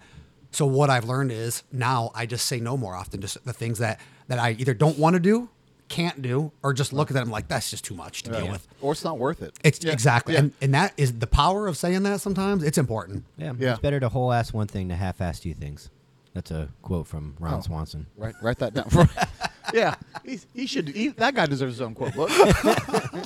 so 0.51 0.67
what 0.67 0.91
I've 0.91 1.05
learned 1.05 1.33
is 1.33 1.63
now 1.73 2.11
I 2.15 2.27
just 2.27 2.47
say 2.47 2.61
no 2.61 2.77
more 2.77 2.95
often. 2.95 3.21
Just 3.21 3.45
the 3.45 3.53
things 3.53 3.79
that 3.79 4.01
that 4.29 4.39
I 4.39 4.53
either 4.53 4.75
don't 4.75 4.99
want 4.99 5.15
to 5.15 5.21
do, 5.21 5.49
can't 5.89 6.21
do, 6.23 6.53
or 6.63 6.73
just 6.73 6.93
look 6.93 7.11
at 7.11 7.15
them 7.15 7.31
like 7.31 7.49
that's 7.49 7.71
just 7.71 7.85
too 7.85 7.95
much 7.95 8.23
to 8.25 8.31
deal 8.33 8.49
with. 8.51 8.67
Or 8.81 8.93
it's 8.93 9.05
not 9.05 9.19
worth 9.19 9.43
it. 9.43 9.55
It's 9.65 9.83
Yeah. 9.85 9.93
exactly, 9.93 10.35
Yeah. 10.35 10.41
and 10.41 10.53
and 10.61 10.75
that 10.75 10.93
is 10.97 11.19
the 11.19 11.27
power 11.27 11.67
of 11.69 11.77
saying 11.77 12.03
that. 12.05 12.21
Sometimes 12.21 12.63
it's 12.63 12.79
important. 12.79 13.25
Yeah, 13.37 13.53
Yeah. 13.59 13.73
it's 13.73 13.81
better 13.81 14.01
to 14.01 14.09
whole 14.09 14.33
ass 14.33 14.53
one 14.53 14.67
thing 14.67 14.89
to 14.89 14.97
half 14.97 15.21
ass 15.21 15.41
two 15.41 15.55
things. 15.55 15.91
That's 16.35 16.51
a 16.51 16.69
quote 16.83 17.07
from 17.07 17.35
Ron 17.41 17.55
Oh. 17.55 17.61
Swanson. 17.61 18.07
Write, 18.17 18.35
write 18.43 18.59
that 18.59 18.75
down. 18.75 19.09
yeah, 19.75 19.95
He's, 20.25 20.47
he 20.53 20.67
should. 20.67 20.89
He, 20.89 21.09
that 21.09 21.35
guy 21.35 21.47
deserves 21.47 21.75
his 21.75 21.81
own 21.81 21.95
quote 21.95 22.15
book. 22.15 22.31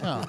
Yeah. 0.03 0.25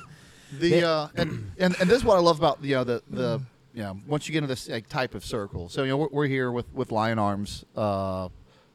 The 0.59 0.83
uh, 0.83 1.07
and, 1.15 1.51
and 1.59 1.75
and 1.79 1.89
this 1.89 1.99
is 1.99 2.03
what 2.03 2.17
I 2.17 2.19
love 2.19 2.37
about 2.37 2.61
you 2.61 2.75
know 2.75 2.83
the 2.83 3.01
the 3.09 3.41
you 3.73 3.83
know 3.83 3.97
once 4.05 4.27
you 4.27 4.33
get 4.33 4.39
into 4.39 4.47
this 4.47 4.67
like, 4.67 4.89
type 4.89 5.15
of 5.15 5.23
circle. 5.23 5.69
So 5.69 5.83
you 5.83 5.89
know 5.89 5.97
we're, 5.97 6.09
we're 6.11 6.27
here 6.27 6.51
with 6.51 6.65
with 6.73 6.91
Lion 6.91 7.19
Arms 7.19 7.63
uh, 7.77 8.27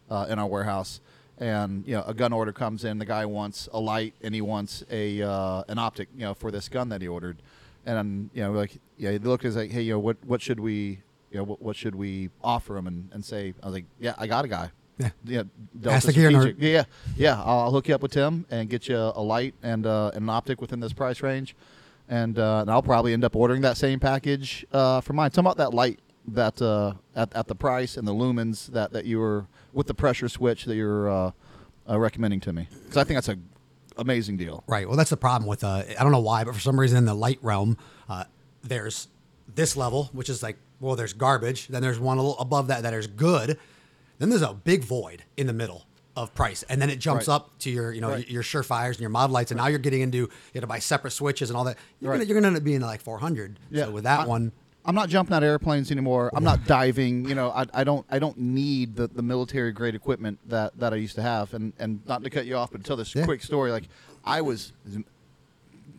uh, 0.08 0.26
in 0.30 0.38
our 0.38 0.46
warehouse, 0.46 1.00
and 1.38 1.86
you 1.86 1.94
know 1.94 2.02
a 2.06 2.14
gun 2.14 2.32
order 2.32 2.52
comes 2.52 2.84
in. 2.84 2.98
The 2.98 3.04
guy 3.06 3.26
wants 3.26 3.68
a 3.72 3.80
light 3.80 4.14
and 4.22 4.34
he 4.34 4.40
wants 4.40 4.82
a 4.90 5.22
uh, 5.22 5.62
an 5.68 5.78
optic 5.78 6.08
you 6.14 6.22
know 6.22 6.34
for 6.34 6.50
this 6.50 6.68
gun 6.68 6.88
that 6.90 7.02
he 7.02 7.08
ordered, 7.08 7.38
and 7.84 8.30
you 8.34 8.42
know 8.42 8.52
like 8.52 8.78
yeah 8.98 9.10
they 9.12 9.18
look 9.18 9.44
as 9.44 9.56
like 9.56 9.70
hey 9.70 9.82
you 9.82 9.92
know 9.94 9.98
what 9.98 10.16
what 10.24 10.40
should 10.40 10.60
we 10.60 11.00
you 11.30 11.38
know 11.38 11.44
what, 11.44 11.60
what 11.60 11.76
should 11.76 11.94
we 11.94 12.30
offer 12.42 12.76
him 12.76 12.86
and, 12.86 13.08
and 13.12 13.24
say 13.24 13.52
I 13.62 13.66
was 13.66 13.74
like 13.74 13.84
yeah 13.98 14.14
I 14.18 14.26
got 14.26 14.44
a 14.44 14.48
guy 14.48 14.70
Yeah. 14.98 15.10
yeah, 15.26 15.42
Ask 15.84 16.06
the 16.06 16.12
gear 16.14 16.30
nerd. 16.30 16.56
Yeah, 16.58 16.84
yeah. 17.18 17.42
I'll, 17.44 17.70
hook 17.70 17.88
you 17.88 17.94
up 17.94 18.00
with 18.00 18.12
Tim 18.12 18.46
and 18.50 18.66
get 18.70 18.88
you 18.88 18.96
a 18.96 19.20
light 19.20 19.54
and 19.62 19.84
uh, 19.84 20.10
an 20.14 20.26
optic 20.30 20.62
within 20.62 20.80
this 20.80 20.94
price 20.94 21.22
range, 21.22 21.54
and, 22.08 22.38
uh, 22.38 22.60
and 22.62 22.70
I'll 22.70 22.82
probably 22.82 23.12
end 23.12 23.22
up 23.22 23.36
ordering 23.36 23.60
that 23.60 23.76
same 23.76 24.00
package 24.00 24.64
uh, 24.72 25.02
for 25.02 25.12
mine. 25.12 25.30
Tell 25.32 25.42
me 25.42 25.48
about 25.50 25.58
that 25.58 25.74
light 25.74 25.98
that 26.28 26.62
uh, 26.62 26.94
at, 27.14 27.30
at 27.36 27.46
the 27.46 27.54
price 27.54 27.98
and 27.98 28.08
the 28.08 28.14
lumens 28.14 28.68
that, 28.68 28.94
that 28.94 29.04
you 29.04 29.18
were 29.18 29.44
with 29.76 29.86
the 29.86 29.94
pressure 29.94 30.28
switch 30.28 30.64
that 30.64 30.74
you're 30.74 31.08
uh, 31.08 31.30
uh, 31.88 31.98
recommending 32.00 32.40
to 32.40 32.52
me 32.52 32.66
because 32.82 32.96
I 32.96 33.04
think 33.04 33.16
that's 33.18 33.28
a 33.28 33.36
amazing 33.98 34.36
deal. 34.38 34.64
Right. 34.66 34.88
Well, 34.88 34.96
that's 34.96 35.10
the 35.10 35.16
problem 35.18 35.46
with 35.46 35.62
uh, 35.62 35.82
I 35.98 36.02
don't 36.02 36.12
know 36.12 36.20
why, 36.20 36.42
but 36.44 36.54
for 36.54 36.60
some 36.60 36.80
reason 36.80 36.96
in 36.98 37.04
the 37.04 37.14
light 37.14 37.38
realm, 37.42 37.76
uh, 38.08 38.24
there's 38.62 39.08
this 39.54 39.76
level, 39.76 40.08
which 40.12 40.28
is 40.30 40.42
like, 40.42 40.56
well, 40.80 40.96
there's 40.96 41.12
garbage. 41.12 41.68
Then 41.68 41.82
there's 41.82 42.00
one 42.00 42.16
a 42.18 42.22
little 42.22 42.38
above 42.38 42.68
that 42.68 42.82
that 42.82 42.94
is 42.94 43.06
good. 43.06 43.58
Then 44.18 44.30
there's 44.30 44.42
a 44.42 44.54
big 44.54 44.82
void 44.82 45.22
in 45.36 45.46
the 45.46 45.52
middle 45.52 45.84
of 46.16 46.34
price, 46.34 46.62
and 46.70 46.80
then 46.80 46.88
it 46.88 46.96
jumps 46.98 47.28
Right. 47.28 47.34
up 47.34 47.58
to 47.58 47.70
your, 47.70 47.92
you 47.92 48.00
know, 48.00 48.08
Right. 48.12 48.26
your 48.30 48.42
surefires 48.42 48.92
and 48.92 49.00
your 49.00 49.10
Modlites, 49.10 49.50
and 49.50 49.58
now 49.58 49.66
you're 49.66 49.78
getting 49.78 50.00
into 50.00 50.16
you 50.18 50.28
have 50.54 50.62
to 50.62 50.66
buy 50.66 50.78
separate 50.78 51.10
switches 51.10 51.50
and 51.50 51.56
all 51.58 51.64
that. 51.64 51.76
You're 52.00 52.10
Right. 52.10 52.16
gonna 52.16 52.24
you're 52.26 52.34
gonna 52.36 52.46
end 52.48 52.56
up 52.56 52.64
being 52.64 52.80
like 52.80 53.02
400. 53.02 53.58
So 53.74 53.90
with 53.90 54.04
that 54.04 54.20
I- 54.20 54.26
one, 54.26 54.52
I'm 54.86 54.94
not 54.94 55.08
jumping 55.08 55.34
out 55.34 55.42
of 55.42 55.48
airplanes 55.48 55.90
anymore. 55.90 56.30
I'm 56.32 56.44
not 56.44 56.64
diving. 56.66 57.28
You 57.28 57.34
know, 57.34 57.50
I, 57.50 57.66
I 57.74 57.84
don't 57.84 58.06
I 58.10 58.18
don't 58.18 58.38
need 58.38 58.94
the, 58.96 59.08
the 59.08 59.22
military 59.22 59.72
grade 59.72 59.94
equipment 59.96 60.38
that, 60.48 60.78
that 60.78 60.92
I 60.92 60.96
used 60.96 61.16
to 61.16 61.22
have. 61.22 61.52
And 61.54 61.72
and 61.78 62.00
not 62.06 62.22
to 62.24 62.30
cut 62.30 62.46
you 62.46 62.56
off, 62.56 62.70
but 62.70 62.78
to 62.78 62.84
tell 62.84 62.96
this 62.96 63.14
Yeah. 63.14 63.24
quick 63.24 63.42
story. 63.42 63.70
Like 63.72 63.84
I 64.24 64.40
was, 64.42 64.72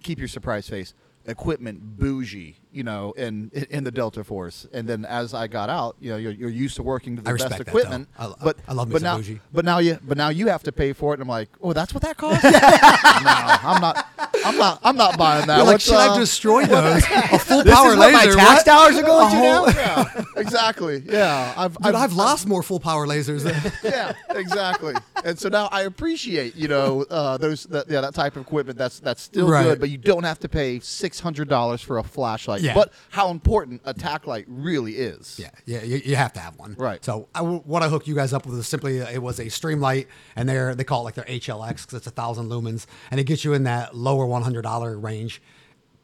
keep 0.03 0.19
your 0.19 0.27
surprise 0.27 0.67
face. 0.69 0.93
equipment 1.25 1.97
bougie, 1.99 2.55
you 2.71 2.83
know, 2.83 3.11
in 3.17 3.51
in 3.69 3.83
the 3.83 3.91
Delta 3.91 4.23
Force. 4.23 4.65
And 4.71 4.87
then 4.87 5.03
as 5.03 5.33
I 5.33 5.47
got 5.47 5.69
out, 5.69 5.97
you 5.99 6.11
know, 6.11 6.17
you're, 6.17 6.31
you're 6.31 6.49
used 6.49 6.77
to 6.77 6.83
working 6.83 7.17
to 7.17 7.21
the 7.21 7.29
I 7.29 7.33
best 7.33 7.49
that, 7.49 7.59
equipment. 7.59 8.07
though. 8.17 8.35
I- 8.39 8.43
but 8.43 8.57
I 8.67 8.71
love 8.73 8.89
but 8.89 9.01
now, 9.01 9.17
bougie. 9.17 9.41
but 9.51 9.65
now 9.65 9.79
you 9.79 9.99
but 10.07 10.15
now 10.17 10.29
you 10.29 10.47
have 10.47 10.63
to 10.63 10.71
pay 10.71 10.93
for 10.93 11.11
it. 11.13 11.15
And 11.15 11.23
I'm 11.23 11.27
like, 11.27 11.49
oh, 11.61 11.73
that's 11.73 11.93
what 11.93 12.03
that 12.03 12.15
costs. 12.15 12.43
no, 12.45 12.49
I'm 12.53 13.81
not. 13.81 14.05
I'm 14.47 14.57
not. 14.57 14.79
I'm 14.83 14.95
not 14.97 15.17
buying 15.17 15.47
that. 15.47 15.57
You're 15.57 15.65
like, 15.65 15.73
What's, 15.75 15.85
should 15.85 15.95
uh, 15.95 16.13
I 16.13 16.17
destroy 16.19 16.65
those? 16.67 17.03
A 17.03 17.39
full 17.39 17.63
This 17.63 17.73
power 17.75 17.91
is 17.91 17.97
what 17.97 18.13
my 18.13 18.25
tax 18.25 18.35
what? 18.35 18.65
dollars 18.65 18.95
are 18.97 19.03
going 19.03 19.29
to 19.31 19.37
now. 19.41 19.65
yeah, 19.67 20.21
exactly. 20.37 21.03
Yeah, 21.05 21.53
I've 21.57 21.77
Dude, 21.77 21.95
I've 21.95 22.13
lost 22.13 22.47
more 22.47 22.63
full 22.63 22.79
power 22.79 23.05
lasers. 23.07 23.43
Than, 23.43 23.71
yeah, 23.83 24.13
exactly. 24.29 24.93
And 25.23 25.37
so 25.37 25.49
now 25.49 25.67
I 25.71 25.81
appreciate, 25.83 26.55
you 26.55 26.67
know, 26.67 27.03
uh, 27.09 27.37
those 27.37 27.63
that, 27.65 27.89
yeah, 27.89 28.01
that 28.01 28.13
type 28.13 28.35
of 28.35 28.43
equipment. 28.43 28.77
That's 28.77 28.99
that's 28.99 29.21
still 29.21 29.47
Right. 29.49 29.63
good, 29.63 29.79
but 29.79 29.89
you 29.89 29.97
don't 29.97 30.23
have 30.23 30.39
to 30.39 30.49
pay 30.49 30.79
six 30.79 31.19
hundred 31.19 31.47
dollars 31.49 31.81
for 31.81 31.97
a 31.97 32.03
flashlight. 32.03 32.61
Yeah. 32.61 32.73
But 32.73 32.91
how 33.09 33.29
important 33.29 33.81
a 33.85 33.93
tack 33.93 34.27
light 34.27 34.45
really 34.47 34.93
is. 34.97 35.39
yeah, 35.39 35.49
yeah, 35.65 35.83
you, 35.83 35.97
you 36.03 36.15
have 36.15 36.33
to 36.33 36.39
have 36.39 36.57
one. 36.57 36.75
Right. 36.77 37.03
So 37.03 37.27
I, 37.35 37.41
what 37.41 37.83
I 37.83 37.89
hooked 37.89 38.07
you 38.07 38.15
guys 38.15 38.33
up 38.33 38.45
with 38.45 38.55
was 38.55 38.67
simply 38.67 38.97
it 38.99 39.21
was 39.21 39.39
a 39.39 39.45
Streamlight, 39.45 40.07
and 40.35 40.47
they're 40.47 40.75
they 40.75 40.83
call 40.83 41.01
it 41.01 41.03
like 41.05 41.15
their 41.15 41.25
HLX 41.25 41.81
because 41.85 41.93
it's 41.95 42.07
a 42.07 42.11
thousand 42.11 42.49
lumens, 42.49 42.85
and 43.11 43.19
it 43.19 43.23
gets 43.25 43.43
you 43.45 43.53
in 43.53 43.63
that 43.63 43.95
lower 43.95 44.25
one 44.25 44.36
hundred 44.43 44.63
dollar 44.63 44.97
range. 44.97 45.41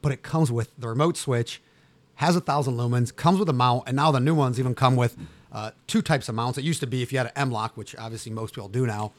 But 0.02 0.12
it 0.12 0.22
comes 0.22 0.52
with 0.52 0.72
the 0.78 0.90
remote 0.90 1.16
switch, 1.18 1.62
has 2.16 2.36
a 2.36 2.42
thousand 2.42 2.76
lumens, 2.76 3.16
comes 3.16 3.40
with 3.40 3.48
a 3.50 3.54
mount, 3.54 3.84
and 3.88 3.96
now 3.96 4.12
the 4.12 4.20
new 4.20 4.36
ones 4.36 4.60
even 4.60 4.76
come 4.76 4.96
with 4.96 5.16
uh, 5.52 5.72
two 5.88 6.02
types 6.02 6.28
of 6.28 6.36
mounts. 6.36 6.58
It 6.58 6.64
used 6.64 6.82
to 6.82 6.88
be 6.88 7.02
if 7.02 7.12
you 7.12 7.20
had 7.20 7.28
an 7.28 7.34
M-LOK, 7.36 7.78
which 7.78 7.96
obviously 7.96 8.32
most 8.32 8.54
people 8.54 8.68
do 8.70 8.86
now. 8.86 9.14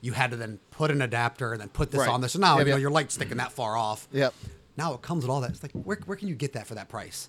You 0.00 0.12
had 0.12 0.32
to 0.32 0.36
then 0.36 0.58
put 0.70 0.90
an 0.90 1.00
adapter 1.02 1.52
and 1.52 1.60
then 1.60 1.68
put 1.68 1.90
this 1.90 2.00
Right. 2.00 2.08
on 2.10 2.20
there. 2.20 2.28
So 2.28 2.38
now 2.38 2.58
Yep, 2.58 2.66
you 2.66 2.72
know 2.72 2.76
yep. 2.76 2.82
your 2.82 2.90
light's 2.90 3.14
sticking 3.14 3.36
that 3.38 3.52
far 3.52 3.76
off. 3.76 4.08
Yep. 4.12 4.34
Now 4.76 4.92
it 4.94 5.02
comes 5.02 5.22
with 5.22 5.30
all 5.30 5.40
that. 5.42 5.50
It's 5.50 5.62
like 5.62 5.72
where, 5.72 5.98
where 6.04 6.16
can 6.16 6.28
you 6.28 6.34
get 6.34 6.52
that 6.54 6.66
for 6.66 6.74
that 6.74 6.88
price? 6.88 7.28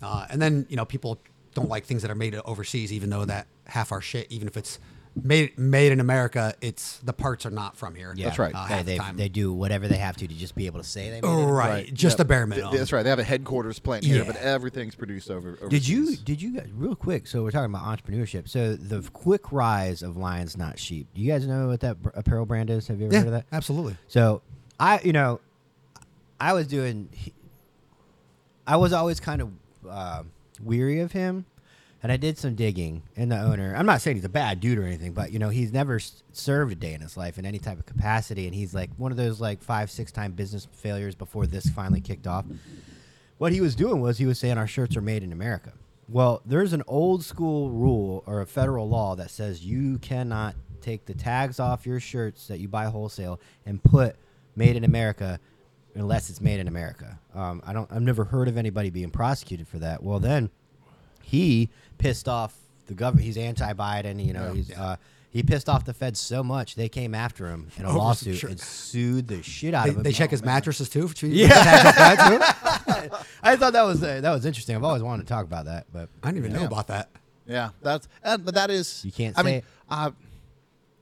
Uh, 0.00 0.26
and 0.30 0.40
then 0.40 0.64
you 0.68 0.76
know 0.76 0.84
people 0.84 1.18
don't 1.54 1.68
like 1.68 1.84
things 1.86 2.02
that 2.02 2.10
are 2.10 2.14
made 2.14 2.34
overseas, 2.44 2.92
even 2.92 3.10
though 3.10 3.24
that 3.24 3.46
half 3.66 3.90
our 3.90 4.00
shit, 4.00 4.30
even 4.30 4.46
if 4.48 4.56
it's 4.56 4.78
made 5.22 5.58
made 5.58 5.92
in 5.92 6.00
America, 6.00 6.54
it's 6.60 6.98
the 6.98 7.12
parts 7.12 7.44
are 7.46 7.50
not 7.50 7.76
from 7.76 7.94
here. 7.94 8.12
Yeah, 8.16 8.26
That's 8.26 8.38
right. 8.38 8.54
Uh, 8.54 8.82
They, 8.82 8.98
the 8.98 9.12
they, 9.14 9.28
do 9.28 9.52
whatever 9.52 9.88
they 9.88 9.96
have 9.96 10.16
to 10.18 10.26
to 10.28 10.34
just 10.34 10.54
be 10.54 10.66
able 10.66 10.78
to 10.80 10.86
say 10.86 11.10
they 11.10 11.20
made 11.20 11.24
Oh, 11.24 11.48
it. 11.48 11.50
right. 11.52 11.94
Just 11.94 12.14
Yep. 12.14 12.18
the 12.18 12.24
bare 12.24 12.46
minimum. 12.46 12.76
That's 12.76 12.92
right. 12.92 13.02
They 13.02 13.10
have 13.10 13.18
a 13.18 13.24
headquarters 13.24 13.78
plant 13.78 14.04
here, 14.04 14.18
Yeah. 14.18 14.24
but 14.24 14.36
everything's 14.36 14.94
produced 14.94 15.30
over. 15.30 15.50
Overseas. 15.60 15.68
Did 15.70 15.88
you 15.88 16.16
did 16.16 16.42
you 16.42 16.54
guys 16.56 16.68
real 16.74 16.94
quick? 16.94 17.26
So 17.26 17.42
we're 17.42 17.50
talking 17.50 17.72
about 17.74 17.84
entrepreneurship. 17.84 18.48
So 18.48 18.74
the 18.76 19.02
quick 19.12 19.52
rise 19.52 20.02
of 20.02 20.16
Lions 20.16 20.56
Not 20.56 20.78
Sheep. 20.78 21.06
Do 21.14 21.20
you 21.20 21.30
guys 21.32 21.46
know 21.46 21.68
what 21.68 21.80
that 21.80 21.96
apparel 22.14 22.46
brand 22.46 22.70
is? 22.70 22.86
Have 22.88 22.98
you 23.00 23.06
ever 23.06 23.14
Yeah, 23.14 23.20
heard 23.20 23.26
of 23.28 23.32
that? 23.34 23.46
absolutely. 23.52 23.96
So 24.08 24.42
I, 24.80 25.00
you 25.02 25.12
know, 25.12 25.40
I 26.40 26.52
was 26.52 26.66
doing. 26.66 27.08
I 28.66 28.76
was 28.76 28.92
always 28.92 29.18
kind 29.20 29.40
of 29.42 29.50
uh, 29.88 30.22
weary 30.62 31.00
of 31.00 31.12
him, 31.12 31.46
and 32.02 32.12
I 32.12 32.16
did 32.16 32.38
some 32.38 32.54
digging. 32.54 33.02
And 33.16 33.30
the 33.32 33.38
owner, 33.40 33.74
I'm 33.76 33.86
not 33.86 34.00
saying 34.00 34.16
he's 34.16 34.24
a 34.24 34.28
bad 34.28 34.60
dude 34.60 34.78
or 34.78 34.84
anything, 34.84 35.12
but 35.12 35.32
you 35.32 35.38
know, 35.38 35.48
he's 35.48 35.72
never 35.72 35.96
s- 35.96 36.22
served 36.32 36.72
a 36.72 36.76
day 36.76 36.94
in 36.94 37.00
his 37.00 37.16
life 37.16 37.38
in 37.38 37.44
any 37.46 37.58
type 37.58 37.78
of 37.78 37.86
capacity, 37.86 38.46
and 38.46 38.54
he's 38.54 38.74
like 38.74 38.90
one 38.96 39.10
of 39.10 39.16
those 39.16 39.40
like 39.40 39.62
five, 39.62 39.90
six 39.90 40.12
time 40.12 40.32
business 40.32 40.66
failures 40.72 41.14
before 41.14 41.46
this 41.46 41.68
finally 41.68 42.00
kicked 42.00 42.26
off. 42.26 42.44
What 43.38 43.52
he 43.52 43.60
was 43.60 43.74
doing 43.76 44.00
was 44.00 44.18
he 44.18 44.26
was 44.26 44.38
saying 44.38 44.58
our 44.58 44.66
shirts 44.66 44.96
are 44.96 45.00
made 45.00 45.22
in 45.22 45.32
America. 45.32 45.72
Well, 46.08 46.40
there's 46.46 46.72
an 46.72 46.82
old 46.86 47.22
school 47.24 47.70
rule 47.70 48.24
or 48.26 48.40
a 48.40 48.46
federal 48.46 48.88
law 48.88 49.14
that 49.16 49.30
says 49.30 49.64
you 49.64 49.98
cannot 49.98 50.54
take 50.80 51.04
the 51.04 51.14
tags 51.14 51.60
off 51.60 51.86
your 51.86 52.00
shirts 52.00 52.46
that 52.48 52.58
you 52.60 52.68
buy 52.68 52.86
wholesale 52.86 53.40
and 53.66 53.82
put 53.82 54.16
"Made 54.56 54.76
in 54.76 54.84
America" 54.84 55.38
unless 55.94 56.30
it's 56.30 56.40
made 56.40 56.60
in 56.60 56.68
America. 56.68 57.18
Um, 57.34 57.62
I 57.66 57.72
don't. 57.72 57.90
I've 57.92 58.02
never 58.02 58.24
heard 58.24 58.48
of 58.48 58.56
anybody 58.56 58.88
being 58.90 59.10
prosecuted 59.10 59.68
for 59.68 59.78
that. 59.80 60.02
Well, 60.02 60.18
then 60.18 60.50
he 61.28 61.68
pissed 61.98 62.28
off 62.28 62.54
the 62.86 62.94
government. 62.94 63.24
He's 63.26 63.36
anti-Biden. 63.36 64.24
You 64.24 64.32
know, 64.32 64.46
Yeah. 64.48 64.54
he's 64.54 64.70
uh, 64.72 64.96
he 65.30 65.42
pissed 65.42 65.68
off 65.68 65.84
the 65.84 65.92
feds 65.92 66.18
so 66.18 66.42
much 66.42 66.74
they 66.74 66.88
came 66.88 67.14
after 67.14 67.48
him 67.48 67.68
in 67.76 67.84
a 67.84 67.88
Over 67.88 67.92
some 67.92 67.98
lawsuit 67.98 68.36
shirt. 68.38 68.50
and 68.52 68.60
sued 68.60 69.28
the 69.28 69.42
shit 69.42 69.74
out 69.74 69.84
They, 69.84 69.90
of 69.90 69.96
him. 69.98 70.02
they 70.02 70.12
check 70.12 70.30
Oh, 70.30 70.32
his 70.32 70.42
man. 70.42 70.54
mattresses 70.54 70.88
too. 70.88 71.06
For 71.06 71.26
Yeah. 71.26 71.48
too. 71.48 72.40
I 73.42 73.56
thought 73.56 73.72
that 73.74 73.82
was 73.82 74.02
uh, 74.02 74.20
that 74.22 74.30
was 74.32 74.46
interesting. 74.46 74.74
I've 74.76 74.84
always 74.84 75.02
wanted 75.02 75.22
to 75.24 75.28
talk 75.28 75.44
about 75.44 75.66
that, 75.66 75.86
but 75.92 76.08
I 76.22 76.30
didn't 76.32 76.46
even 76.46 76.58
know 76.58 76.66
about 76.66 76.86
that. 76.88 77.10
Yeah, 77.46 77.70
that's 77.82 78.08
and, 78.24 78.44
but 78.44 78.54
that 78.54 78.70
is 78.70 79.02
You 79.04 79.12
can't 79.12 79.38
I 79.38 79.42
say 79.42 79.46
mean, 79.46 79.54
it. 79.56 79.64
uh, 79.90 80.10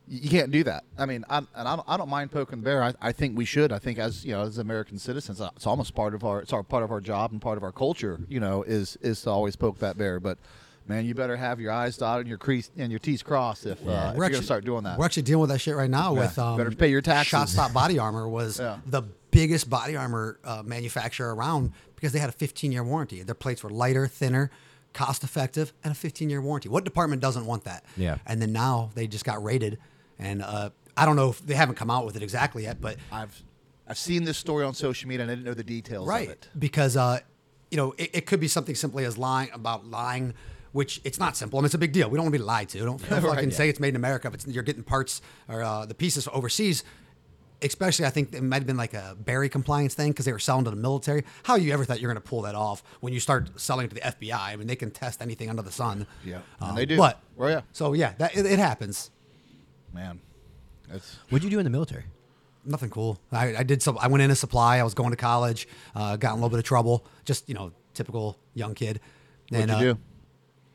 you 0.09 0.29
can't 0.31 0.51
do 0.51 0.62
that. 0.64 0.85
I 0.97 1.07
mean, 1.07 1.25
I, 1.29 1.38
and 1.38 1.47
I 1.55 1.77
don't, 1.77 1.88
I 1.88 1.97
don't 1.97 2.09
mind 2.09 2.31
poking 2.31 2.61
the 2.61 2.64
bear. 2.64 2.83
I, 2.83 2.95
I 3.01 3.12
think 3.12 3.37
we 3.37 3.45
should. 3.45 3.73
I 3.73 3.79
think 3.79 3.99
as 3.99 4.25
you 4.25 4.33
know, 4.33 4.42
as 4.42 4.59
American 4.59 4.99
citizens, 4.99 5.40
uh, 5.40 5.51
it's 5.57 5.66
almost 5.66 5.95
part 5.95 6.14
of 6.14 6.25
our 6.25 6.40
it's 6.40 6.53
our 6.53 6.62
part 6.62 6.85
of 6.85 6.90
our 6.92 7.01
job 7.01 7.33
and 7.33 7.40
part 7.40 7.57
of 7.57 7.64
our 7.64 7.73
culture. 7.73 8.21
You 8.29 8.40
know, 8.40 8.62
is 8.62 8.97
is 9.01 9.21
to 9.23 9.31
always 9.31 9.57
poke 9.57 9.79
that 9.81 9.99
bear. 9.99 10.21
But 10.21 10.38
man, 10.87 11.05
you 11.07 11.14
better 11.14 11.37
have 11.37 11.59
your 11.61 11.73
I's 11.73 11.97
dotted 11.97 12.21
and 12.21 12.29
your 12.29 12.38
crease 12.38 12.71
and 12.77 12.92
your 12.92 13.01
T's 13.01 13.23
crossed 13.23 13.66
if, 13.66 13.79
uh, 13.87 14.11
if 14.12 14.16
you're 14.16 14.29
gonna 14.31 14.42
start 14.42 14.64
doing 14.64 14.85
that. 14.85 14.99
We're 14.99 15.05
actually 15.07 15.25
dealing 15.25 15.40
with 15.42 15.51
that 15.51 15.59
shit 15.59 15.75
right 15.75 15.90
now 15.90 16.14
Yeah. 16.14 16.21
with 16.21 16.38
um, 16.38 16.57
Better 16.57 16.71
pay 16.71 16.88
your 16.90 17.01
taxes. 17.03 17.33
ShotStop 17.57 17.73
Body 17.73 17.99
Armor 17.99 18.29
was 18.29 18.61
Yeah. 18.61 18.79
the 18.87 19.03
biggest 19.33 19.69
body 19.69 19.97
armor 19.97 20.38
uh, 20.45 20.62
manufacturer 20.64 21.35
around 21.35 21.73
because 21.97 22.12
they 22.12 22.21
had 22.21 22.29
a 22.29 22.33
15 22.33 22.71
year 22.71 22.85
warranty. 22.85 23.23
Their 23.23 23.35
plates 23.35 23.64
were 23.64 23.71
lighter, 23.71 24.07
thinner, 24.07 24.51
cost 24.92 25.25
effective, 25.25 25.73
and 25.83 25.90
a 25.90 25.95
15 25.97 26.31
year 26.31 26.40
warranty. 26.40 26.69
What 26.69 26.85
department 26.85 27.21
doesn't 27.21 27.45
want 27.47 27.64
that? 27.64 27.85
Yeah. 27.97 28.19
And 28.25 28.40
then 28.40 28.53
now 28.53 28.90
they 28.95 29.09
just 29.09 29.25
got 29.25 29.42
raided, 29.42 29.79
and 30.18 30.42
uh, 30.42 30.70
I 30.96 31.05
don't 31.07 31.16
know 31.16 31.31
if 31.31 31.44
they 31.44 31.55
haven't 31.55 31.74
come 31.76 31.90
out 31.90 32.05
with 32.07 32.16
it 32.16 32.22
exactly 32.22 32.62
yet, 32.64 32.81
but 32.81 32.96
I've 33.12 33.42
I've 33.88 33.98
seen 33.98 34.24
this 34.24 34.38
story 34.38 34.64
on 34.64 34.74
social 34.74 35.09
media 35.09 35.22
and 35.22 35.31
I 35.31 35.35
didn't 35.35 35.46
know 35.46 35.55
the 35.55 35.62
details 35.64 36.09
right 36.09 36.26
of 36.29 36.33
it. 36.33 36.48
because 36.59 36.96
uh, 36.96 37.20
you 37.70 37.76
know 37.76 37.94
it, 37.98 38.11
it 38.14 38.26
could 38.26 38.40
be 38.40 38.48
something 38.48 38.74
simply 38.74 39.05
as 39.05 39.16
lying 39.18 39.50
about 39.52 39.87
lying 39.87 40.35
which 40.72 41.00
it's 41.05 41.18
not 41.18 41.37
simple 41.37 41.59
I 41.59 41.62
mean, 41.62 41.66
it's 41.66 41.74
a 41.74 41.79
big 41.79 41.92
deal 41.92 42.11
we 42.11 42.16
don't 42.16 42.24
want 42.26 42.35
to 42.35 42.38
be 42.40 42.44
lied 42.44 42.68
to 42.70 42.79
don't, 42.79 43.00
don't 43.00 43.11
Right, 43.11 43.22
fucking 43.35 43.50
yeah. 43.50 43.57
say 43.57 43.68
it's 43.68 43.81
made 43.81 43.90
in 43.90 43.96
america 43.96 44.29
if 44.29 44.35
it's, 44.35 44.46
you're 44.46 44.62
getting 44.64 44.83
parts 44.83 45.22
or 45.48 45.62
uh, 45.62 45.87
the 45.87 45.94
pieces 45.94 46.29
overseas 46.33 46.83
especially 47.62 48.05
i 48.05 48.11
think 48.11 48.35
it 48.35 48.42
might 48.42 48.57
have 48.59 48.66
been 48.66 48.76
like 48.76 48.92
a 48.92 49.16
Berry 49.18 49.48
compliance 49.48 49.94
thing 49.94 50.11
because 50.12 50.24
they 50.26 50.33
were 50.33 50.38
selling 50.38 50.64
to 50.64 50.70
the 50.70 50.76
military 50.76 51.24
how 51.44 51.55
you 51.57 51.72
ever 51.72 51.85
thought 51.85 52.00
you're 52.00 52.11
going 52.12 52.22
to 52.22 52.29
pull 52.29 52.42
that 52.42 52.55
off 52.55 52.83
when 53.00 53.12
you 53.14 53.20
start 53.20 53.59
selling 53.59 53.88
to 53.88 53.94
the 53.94 54.00
fbi 54.02 54.33
i 54.35 54.57
mean 54.57 54.66
they 54.66 54.76
can 54.76 54.90
test 54.90 55.22
anything 55.22 55.48
under 55.48 55.62
the 55.62 55.72
sun 55.72 56.07
Yeah, 56.24 56.38
Um, 56.61 56.70
and 56.70 56.79
they 56.79 56.87
do. 56.87 56.96
but 56.98 57.20
Oh, 57.38 57.46
yeah. 57.48 57.62
so 57.72 57.92
yeah 57.94 58.12
that 58.18 58.37
it, 58.37 58.44
it 58.46 58.59
happens 58.59 59.11
Man, 59.96 60.20
that's 60.90 61.16
what'd 61.30 61.42
you 61.42 61.48
do 61.48 61.59
in 61.59 61.64
the 61.64 61.70
military? 61.70 62.04
Nothing 62.66 62.90
cool. 62.90 63.18
I, 63.32 63.56
I 63.56 63.62
did 63.62 63.80
some. 63.80 63.96
I 63.98 64.09
went 64.09 64.20
in 64.22 64.30
a 64.30 64.35
supply. 64.35 64.76
I 64.76 64.82
was 64.82 64.92
going 64.92 65.09
to 65.09 65.16
college. 65.16 65.66
Uh, 65.94 66.16
got 66.16 66.28
in 66.28 66.32
a 66.32 66.35
little 66.35 66.50
bit 66.50 66.59
of 66.59 66.66
trouble. 66.66 67.06
Just 67.24 67.48
you 67.48 67.54
know, 67.54 67.72
typical 67.94 68.37
young 68.52 68.74
kid. 68.74 69.00
what'd 69.48 69.70
you 69.70 69.74
uh, 69.74 69.80
do? 69.80 69.98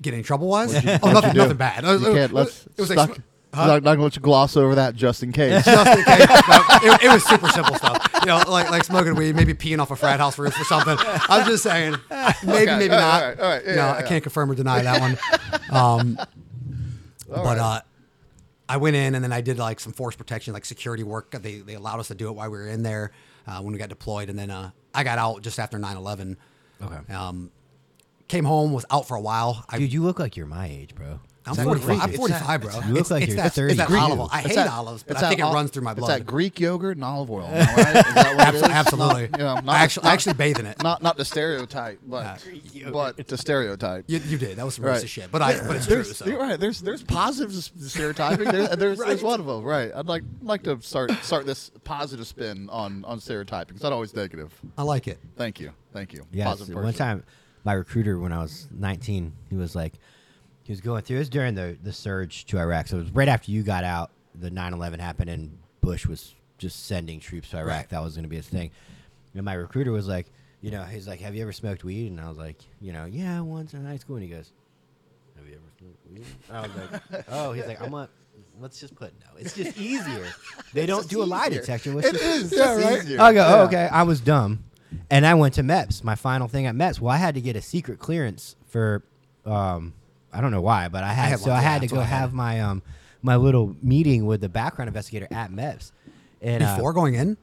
Get 0.01 0.15
in 0.15 0.23
trouble 0.23 0.47
wise? 0.47 0.73
Oh, 0.73 0.79
what'd 0.79 1.03
nothing, 1.13 1.27
you 1.29 1.34
do? 1.34 1.39
nothing 1.39 1.57
bad. 1.57 1.84
It 1.84 1.88
was, 1.88 2.01
You 2.01 2.13
can't. 2.13 2.34
Let's 2.34 2.67
was 2.77 2.89
like 2.89 2.97
stuck. 2.97 3.15
sm- 3.17 3.21
I'm 3.53 3.67
not, 3.67 3.84
not 3.84 3.95
going 3.95 4.10
to 4.10 4.19
gloss 4.19 4.57
over 4.57 4.73
that 4.75 4.95
just 4.95 5.21
in 5.21 5.31
case. 5.34 5.65
just 5.65 5.99
in 5.99 6.03
case. 6.03 6.27
No, 6.27 6.93
it, 6.93 7.03
it 7.03 7.13
was 7.13 7.23
super 7.23 7.49
simple 7.49 7.75
stuff. 7.75 8.10
You 8.21 8.25
know, 8.25 8.41
like 8.47 8.71
like 8.71 8.84
smoking 8.86 9.13
weed, 9.13 9.36
maybe 9.36 9.53
peeing 9.53 9.79
off 9.79 9.91
a 9.91 9.95
frat 9.95 10.19
house 10.19 10.39
roof 10.39 10.60
or 10.60 10.63
something. 10.63 10.95
I'm 10.99 11.45
just 11.45 11.62
saying, 11.62 11.95
maybe, 12.10 12.71
Okay, 12.71 12.79
maybe 12.79 12.93
all 12.93 12.99
not. 12.99 13.21
right, 13.23 13.39
all 13.39 13.49
right, 13.49 13.63
yeah, 13.65 13.75
no, 13.75 13.81
yeah, 13.81 13.91
I 13.93 13.99
yeah. 13.99 14.07
can't 14.07 14.23
confirm 14.23 14.49
or 14.49 14.55
deny 14.55 14.81
that 14.81 14.99
one. 14.99 15.17
Um, 15.69 16.17
but 17.27 17.45
right. 17.45 17.57
uh, 17.60 17.81
I 18.71 18.77
went 18.77 18.95
in 18.95 19.15
and 19.15 19.23
then 19.23 19.34
I 19.34 19.41
did 19.41 19.60
like 19.60 19.81
some 19.81 19.91
force 19.91 20.15
protection, 20.15 20.53
like 20.53 20.63
security 20.63 21.03
work. 21.03 21.31
They 21.31 21.57
they 21.57 21.73
allowed 21.73 21.99
us 21.99 22.07
to 22.07 22.15
do 22.15 22.29
it 22.29 22.31
while 22.31 22.49
we 22.49 22.57
were 22.57 22.69
in 22.69 22.84
there 22.84 23.12
uh, 23.45 23.60
when 23.60 23.73
we 23.73 23.77
got 23.77 23.89
deployed, 23.89 24.29
and 24.29 24.39
then 24.39 24.49
uh, 24.49 24.71
I 24.95 25.03
got 25.03 25.19
out 25.19 25.41
just 25.41 25.60
after 25.60 25.77
9/11. 25.77 26.38
Okay. 26.81 27.13
Um, 27.13 27.51
came 28.29 28.45
home, 28.45 28.71
was 28.71 28.86
out 28.89 29.10
for 29.10 29.17
a 29.17 29.21
while. 29.21 29.65
I, 29.67 29.77
Dude, 29.77 29.91
you 29.91 30.03
look 30.03 30.19
like 30.19 30.38
you're 30.38 30.45
my 30.45 30.67
age, 30.67 30.95
bro. 30.95 31.19
I'm 31.43 31.56
that 31.56 31.63
45. 31.63 31.88
Greek? 31.88 32.04
I'm 32.04 32.10
It's 32.10 32.17
45, 32.19 32.62
bro. 32.62 32.71
You 32.71 32.77
look 32.80 32.89
It's- 32.89 33.12
like 33.12 33.23
it's 33.23 33.34
you're 33.34 33.43
that, 33.43 33.54
30. 33.54 33.71
It's 33.71 33.77
that 33.80 33.88
Greek. 33.88 34.01
olive 34.01 34.19
oil. 34.19 34.30
I 34.32 34.39
It's 34.41 34.47
hate 34.49 34.56
that- 34.58 34.69
olives, 34.71 35.01
but 35.04 35.17
I 35.17 35.30
think 35.30 35.41
that 35.41 35.49
it 35.49 35.54
runs 35.54 35.71
through 35.71 35.82
my 35.84 35.93
blood. 35.95 36.10
It's 36.12 36.19
that 36.19 36.25
Greek 36.27 36.60
yogurt 36.60 36.97
and 36.97 37.04
olive 37.04 37.32
oil. 37.32 37.45
am 37.51 37.54
right? 37.54 37.95
Is 37.95 38.13
that 38.13 38.36
what 38.38 38.47
it 38.49 38.56
is? 38.56 38.62
Abso- 38.62 38.69
absolutely. 38.69 39.27
Not, 39.30 39.39
you 39.39 39.45
know, 39.45 39.54
not, 39.56 39.69
I 39.69 39.80
actually, 39.80 40.04
I 40.04 40.08
not- 40.10 40.13
actually 40.13 40.34
bathe 40.34 40.60
in 40.60 40.65
it. 40.67 40.84
not 40.84 41.01
not 41.01 41.17
the 41.17 41.25
stereotype, 41.25 41.99
but 42.06 42.45
but 42.93 43.27
the 43.27 43.38
stereotype. 43.38 44.06
You, 44.08 44.19
you 44.19 44.38
did. 44.38 44.58
That 44.58 44.65
was 44.65 44.75
some 44.75 44.86
Right. 44.86 45.01
racist 45.04 45.08
shit, 45.08 45.32
but 45.32 45.41
I 45.41 45.65
but 45.65 45.77
it's 45.77 45.88
true. 45.88 45.95
There's, 45.95 46.17
So. 46.17 46.25
you're 46.27 46.39
right. 46.39 46.60
There's 46.60 46.80
there's 46.82 47.01
positives 47.01 47.71
stereotyping. 47.88 48.45
There's, 48.51 48.69
there's, 48.77 48.99
there's 48.99 49.23
one 49.23 49.39
of 49.39 49.45
them. 49.47 49.63
Right. 49.63 49.91
I'd 49.95 50.08
like 50.08 50.23
like 50.43 50.62
to 50.63 50.80
start 50.82 51.12
start 51.23 51.47
this 51.47 51.71
positive 51.84 52.27
spin 52.27 52.69
on 52.69 53.04
on 53.06 53.19
stereotyping. 53.19 53.75
It's 53.75 53.84
not 53.84 53.93
always 53.93 54.15
negative. 54.15 54.54
I 54.77 54.84
like 54.84 55.08
it. 55.08 55.17
Thank 55.38 55.60
you. 55.60 55.71
Thank 55.91 56.13
you. 56.13 56.23
Yeah, 56.32 56.45
Positive 56.45 56.75
one 56.75 56.84
person. 56.86 56.97
time, 56.99 57.23
my 57.63 57.73
recruiter 57.73 58.19
when 58.19 58.32
I 58.32 58.41
was 58.41 58.67
19, 58.71 59.34
he 59.49 59.56
was 59.58 59.75
like, 59.75 59.93
he 60.71 60.73
was 60.73 60.79
going 60.81 61.01
through. 61.03 61.17
It 61.17 61.19
was 61.19 61.29
during 61.29 61.53
the 61.53 61.77
the 61.84 61.91
surge 61.91 62.45
to 62.45 62.57
Iraq, 62.57 62.88
so 62.88 62.95
it 62.97 63.01
was 63.01 63.12
right 63.12 63.27
after 63.27 63.51
you 63.51 63.62
got 63.62 63.84
out. 63.84 64.10
The 64.39 64.49
9/11 64.49 64.99
happened, 64.99 65.29
and 65.29 65.57
Bush 65.81 66.05
was 66.05 66.34
just 66.57 66.86
sending 66.86 67.19
troops 67.19 67.49
to 67.49 67.57
Iraq. 67.57 67.75
Right. 67.75 67.89
That 67.89 68.01
was 68.01 68.13
going 68.15 68.23
to 68.23 68.29
be 68.29 68.38
his 68.38 68.47
thing. 68.47 68.71
And 69.36 69.43
my 69.43 69.53
recruiter 69.55 69.91
was 69.91 70.07
like, 70.07 70.27
you 70.62 70.71
know, 70.71 70.84
he's 70.84 71.10
like, 71.10 71.19
"Have 71.19 71.36
you 71.36 71.41
ever 71.41 71.51
smoked 71.51 71.84
weed?" 71.84 72.07
And 72.10 72.21
I 72.21 72.29
was 72.29 72.38
like, 72.38 72.57
you 72.79 72.93
know, 72.93 73.03
yeah, 73.03 73.41
once 73.41 73.73
in 73.73 73.86
high 73.86 73.97
school. 73.97 74.15
And 74.15 74.23
he 74.23 74.29
goes, 74.29 74.53
"Have 75.36 75.45
you 75.45 75.55
ever 75.55 75.63
smoked 75.77 76.10
weed?" 76.10 76.25
And 76.47 76.57
I 76.57 76.62
was 76.62 76.71
like, 77.12 77.25
"Oh." 77.31 77.51
He's 77.51 77.65
like, 77.67 77.81
"I'm 77.81 77.93
a." 77.93 78.07
Let's 78.62 78.79
just 78.79 78.95
put 78.95 79.12
no. 79.19 79.38
It's 79.38 79.53
just 79.53 79.77
easier. 79.89 80.25
They 80.73 80.86
don't 80.86 81.10
do 81.10 81.21
a 81.21 81.25
lie 81.25 81.47
easier. 81.47 81.60
detector. 81.60 81.93
Let's 81.93 82.07
It 82.07 82.13
just- 82.13 82.53
is. 82.53 82.57
Yeah, 82.57 82.75
right. 82.75 83.19
I 83.19 83.34
go, 83.34 83.45
oh, 83.45 83.63
okay. 83.65 83.89
I 83.91 84.03
was 84.03 84.21
dumb. 84.21 84.63
and 85.10 85.25
I 85.25 85.34
went 85.34 85.55
to 85.55 85.63
MEPS, 85.63 86.03
my 86.05 86.15
final 86.15 86.47
thing 86.47 86.65
at 86.67 86.75
MEPS. 86.75 86.99
Well, 87.01 87.13
I 87.13 87.17
had 87.17 87.36
to 87.36 87.41
get 87.41 87.55
a 87.57 87.62
secret 87.62 87.99
clearance 87.99 88.55
for, 88.67 89.03
um, 89.45 89.93
I 90.34 90.41
don't 90.41 90.52
know 90.52 90.62
why, 90.62 90.88
but 90.88 91.04
I 91.04 91.13
had, 91.13 91.30
had 91.30 91.39
so 91.39 91.52
I 91.52 91.60
had 91.62 91.82
to 91.82 91.88
go 91.88 92.00
I 92.00 92.04
have 92.06 92.34
my 92.34 92.62
um 92.62 92.82
my 93.22 93.36
little 93.36 93.76
meeting 93.82 94.26
with 94.26 94.41
the 94.41 94.50
background 94.50 94.88
investigator 94.88 95.28
at 95.32 95.52
MEPS. 95.52 95.91
And 96.41 96.63
uh, 96.63 96.76
Before 96.76 96.94
going 96.94 97.13
in, 97.15 97.38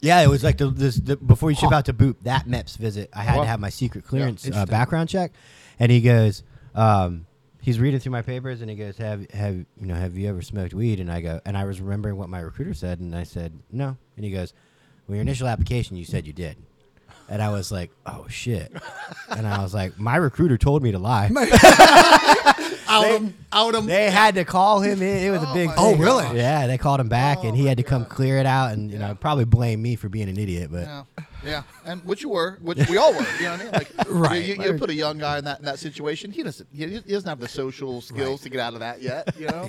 yeah, 0.00 0.20
it 0.22 0.28
was 0.28 0.42
like 0.42 0.56
the, 0.56 0.70
this, 0.70 0.96
the 0.96 1.16
before 1.16 1.50
you 1.50 1.56
ship 1.56 1.68
Huh. 1.70 1.76
out 1.76 1.84
to 1.86 1.92
boot 1.92 2.16
that 2.22 2.46
MEPS 2.46 2.76
visit, 2.78 3.10
I 3.12 3.22
had 3.22 3.36
to 3.40 3.46
have 3.46 3.60
my 3.60 3.68
secret 3.68 4.04
clearance 4.04 4.46
uh, 4.46 4.64
background 4.66 5.08
check, 5.10 5.32
and 5.78 5.92
he 5.92 6.00
goes, 6.00 6.42
um, 6.74 7.26
he's 7.60 7.78
reading 7.78 8.00
through 8.00 8.12
my 8.12 8.22
papers, 8.22 8.60
and 8.62 8.70
he 8.70 8.76
goes, 8.76 8.96
"Have 8.96 9.30
have 9.32 9.54
you 9.56 9.66
know 9.86 9.94
have 9.94 10.16
you 10.16 10.28
ever 10.28 10.40
smoked 10.40 10.72
weed?" 10.72 11.00
And 11.00 11.10
I 11.12 11.20
go, 11.20 11.40
and 11.44 11.56
I 11.58 11.64
was 11.64 11.80
remembering 11.80 12.16
what 12.16 12.28
my 12.30 12.40
recruiter 12.40 12.72
said, 12.74 13.00
and 13.00 13.14
I 13.14 13.24
said 13.24 13.52
no, 13.70 13.96
and 14.16 14.24
he 14.24 14.30
goes, 14.30 14.54
"Well, 15.06 15.16
your 15.16 15.22
initial 15.22 15.48
application, 15.48 15.96
you 15.96 16.04
said 16.06 16.26
you 16.26 16.32
did." 16.32 16.56
And 17.30 17.42
I 17.42 17.50
was 17.50 17.70
like, 17.70 17.90
"Oh 18.06 18.26
shit!" 18.28 18.72
and 19.28 19.46
I 19.46 19.62
was 19.62 19.74
like, 19.74 19.98
"My 19.98 20.16
recruiter 20.16 20.56
told 20.56 20.82
me 20.82 20.92
to 20.92 20.98
lie." 20.98 21.26
out 22.88 23.02
They- 23.02 23.16
him, 23.16 23.34
out 23.52 23.74
him. 23.74 23.86
They 23.86 24.10
had 24.10 24.34
to 24.36 24.44
call 24.44 24.80
him 24.80 25.02
in. 25.02 25.24
It 25.26 25.30
was 25.30 25.42
a 25.42 25.48
oh 25.48 25.54
big. 25.54 25.68
my 25.68 25.74
Oh, 25.76 25.90
thing. 25.92 26.00
really? 26.00 26.36
Yeah, 26.38 26.66
they 26.66 26.78
called 26.78 27.00
him 27.00 27.08
back, 27.08 27.38
and 27.44 27.48
oh 27.52 27.54
he 27.54 27.64
Oh, 27.64 27.68
had 27.68 27.76
to 27.78 27.82
my 27.84 27.88
come 27.88 28.04
clear 28.06 28.38
it 28.38 28.46
out, 28.46 28.72
and 28.72 28.90
you 28.90 28.98
know 28.98 29.14
probably 29.14 29.44
blame 29.44 29.82
me 29.82 29.94
for 29.96 30.08
being 30.08 30.28
an 30.28 30.38
idiot, 30.38 30.70
but. 30.72 30.80
Yeah, 30.86 31.02
yeah, 31.44 31.62
and 31.84 32.04
which 32.04 32.22
you 32.22 32.30
were, 32.30 32.58
which 32.62 32.88
we 32.88 32.96
all 32.96 33.12
were. 33.12 33.26
You 33.38 33.42
know 33.44 33.50
what 33.52 33.60
I 33.60 33.64
mean? 33.64 33.72
Like, 33.72 33.92
Right. 34.08 34.42
You, 34.44 34.54
you, 34.54 34.72
you 34.72 34.78
put 34.78 34.90
a 34.90 34.94
young 34.94 35.18
guy 35.18 35.38
in 35.38 35.44
that 35.44 35.58
in 35.60 35.66
that 35.66 35.78
situation. 35.78 36.30
He 36.32 36.42
doesn't. 36.42 36.68
He, 36.72 36.86
he 36.86 37.00
doesn't 37.12 37.28
have 37.28 37.40
the 37.40 37.48
social 37.48 38.00
skills 38.00 38.40
to 38.42 38.48
get 38.48 38.60
out 38.60 38.72
of 38.74 38.80
that 38.80 39.02
yet. 39.02 39.34
You 39.38 39.48
know. 39.48 39.68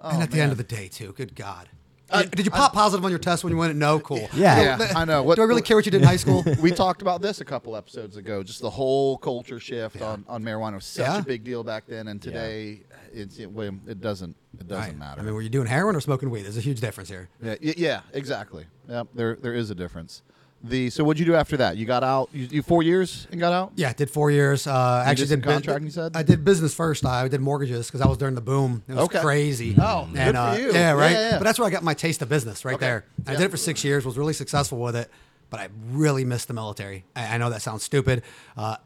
Oh, 0.00 0.10
and 0.10 0.22
at 0.22 0.30
the 0.30 0.40
end 0.40 0.52
of 0.52 0.58
the 0.58 0.64
day, 0.64 0.88
too. 0.88 1.12
Good 1.12 1.34
God. 1.34 1.68
I- 2.10 2.24
did 2.24 2.44
you 2.46 2.50
pop 2.50 2.72
positive 2.72 3.04
on 3.04 3.10
your 3.10 3.18
test 3.18 3.44
when 3.44 3.52
you 3.52 3.58
went? 3.58 3.74
No, 3.76 4.00
cool. 4.00 4.28
Yeah. 4.34 4.78
Yeah, 4.78 4.92
I 4.96 5.04
know. 5.04 5.22
What- 5.22 5.36
Do 5.36 5.42
I 5.42 5.44
really 5.44 5.62
care 5.62 5.76
what 5.76 5.84
you 5.86 5.92
did 5.92 6.00
in 6.02 6.06
high 6.06 6.16
school? 6.16 6.44
we 6.62 6.70
talked 6.70 7.02
about 7.02 7.20
this 7.22 7.40
a 7.40 7.44
couple 7.44 7.76
episodes 7.76 8.16
ago. 8.16 8.42
Just 8.42 8.60
the 8.60 8.70
whole 8.70 9.18
culture 9.18 9.60
shift 9.60 10.00
on, 10.00 10.24
on 10.28 10.42
marijuana 10.42 10.74
was 10.74 10.84
such 10.84 11.06
Yeah. 11.06 11.18
a 11.18 11.22
big 11.22 11.44
deal 11.44 11.62
back 11.64 11.84
then, 11.86 12.08
and 12.08 12.20
today 12.20 12.80
it's 13.12 13.38
it, 13.38 13.50
it 13.86 14.00
doesn't 14.00 14.36
it 14.58 14.68
doesn't 14.68 14.84
Right. 14.90 14.98
matter. 14.98 15.20
I 15.20 15.24
mean, 15.24 15.34
were 15.34 15.42
you 15.42 15.48
doing 15.48 15.66
heroin 15.66 15.94
or 15.96 16.00
smoking 16.00 16.30
weed? 16.30 16.42
There's 16.42 16.56
a 16.56 16.60
huge 16.62 16.80
difference 16.80 17.08
here. 17.08 17.28
yeah, 17.42 17.54
yeah, 17.60 18.00
exactly. 18.12 18.66
Yeah, 18.88 19.04
there 19.14 19.36
there 19.36 19.54
is 19.54 19.70
a 19.70 19.74
difference. 19.74 20.22
The 20.64 20.90
so 20.90 21.04
what'd 21.04 21.20
you 21.20 21.24
do 21.26 21.36
after 21.36 21.56
that? 21.58 21.76
You 21.76 21.86
got 21.86 22.02
out. 22.02 22.30
You, 22.32 22.48
you 22.50 22.62
four 22.62 22.82
years 22.82 23.28
and 23.30 23.38
got 23.38 23.52
out. 23.52 23.72
Yeah, 23.76 23.92
did 23.92 24.10
four 24.10 24.30
years. 24.32 24.66
Uh, 24.66 25.04
actually, 25.06 25.26
did 25.28 25.36
did 25.36 25.42
bu- 25.42 25.52
contracting, 25.52 25.86
you 25.86 25.92
said? 25.92 26.16
I 26.16 26.24
did 26.24 26.44
business 26.44 26.74
first. 26.74 27.06
I 27.06 27.28
did 27.28 27.40
mortgages 27.40 27.86
because 27.86 28.00
I 28.00 28.08
was 28.08 28.18
during 28.18 28.34
the 28.34 28.40
boom. 28.40 28.82
It 28.88 28.94
was 28.94 29.04
Okay. 29.04 29.20
crazy. 29.20 29.76
Oh, 29.80 30.08
good 30.10 30.18
and, 30.18 30.36
for 30.36 30.42
uh, 30.42 30.56
you. 30.56 30.72
Yeah, 30.72 30.92
right. 30.92 31.12
Yeah, 31.12 31.30
yeah. 31.30 31.38
But 31.38 31.44
that's 31.44 31.60
where 31.60 31.68
I 31.68 31.70
got 31.70 31.84
my 31.84 31.94
taste 31.94 32.22
of 32.22 32.28
business 32.28 32.64
right 32.64 32.74
Okay. 32.74 32.86
there. 32.86 33.04
I 33.26 33.32
did 33.36 33.42
it 33.42 33.50
for 33.52 33.56
six 33.56 33.84
years. 33.84 34.04
Was 34.04 34.18
really 34.18 34.32
successful 34.32 34.78
with 34.80 34.96
it, 34.96 35.08
but 35.48 35.60
I 35.60 35.68
really 35.90 36.24
missed 36.24 36.48
the 36.48 36.54
military. 36.54 37.04
I, 37.14 37.36
I 37.36 37.38
know 37.38 37.50
that 37.50 37.62
sounds 37.62 37.84
stupid. 37.84 38.22
Uh, 38.56 38.78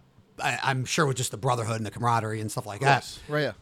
I, 0.43 0.59
I'm 0.63 0.85
sure 0.85 1.07
with 1.07 1.17
just 1.17 1.31
the 1.31 1.39
brotherhood 1.39 1.77
and 1.77 1.87
the 1.87 1.91
camaraderie 1.91 2.43
and 2.43 2.51
stuff 2.53 2.67
like 2.67 2.81
that. 2.81 2.97
Yes. 2.97 3.19
Right. 3.29 3.43
Yeah. 3.43 3.53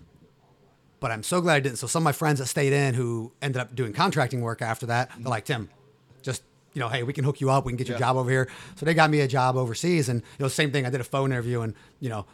But 0.99 1.12
I'm 1.12 1.23
so 1.23 1.40
glad 1.40 1.55
I 1.55 1.61
didn't. 1.61 1.79
So 1.79 1.87
some 1.87 2.03
of 2.03 2.05
my 2.05 2.12
friends 2.12 2.40
that 2.40 2.46
stayed 2.46 2.73
in 2.73 2.94
who 2.94 3.33
ended 3.40 3.61
up 3.62 3.75
doing 3.75 3.92
contracting 3.92 4.40
work 4.40 4.62
after 4.62 4.87
that, 4.87 5.11
they're 5.16 5.31
like, 5.31 5.44
Tim, 5.44 5.70
you 6.72 6.80
know, 6.80 6.88
hey, 6.88 7.02
we 7.02 7.12
can 7.12 7.24
hook 7.24 7.40
you 7.40 7.50
up. 7.50 7.64
We 7.64 7.72
can 7.72 7.76
get 7.76 7.88
you 7.88 7.96
a 7.96 7.98
job 7.98 8.16
over 8.16 8.30
here. 8.30 8.48
So 8.76 8.87
they 8.87 8.94
got 8.94 9.11
me 9.11 9.20
a 9.20 9.28
job 9.28 9.56
overseas, 9.56 10.09
and 10.09 10.20
you 10.20 10.42
know, 10.44 10.48
same 10.48 10.70
thing. 10.72 10.87
I 10.87 10.90
did 10.90 11.00
a 11.00 11.04
phone 11.04 11.33
interview, 11.33 11.61
and 11.62 11.74
you 12.00 12.09
know. 12.09 12.26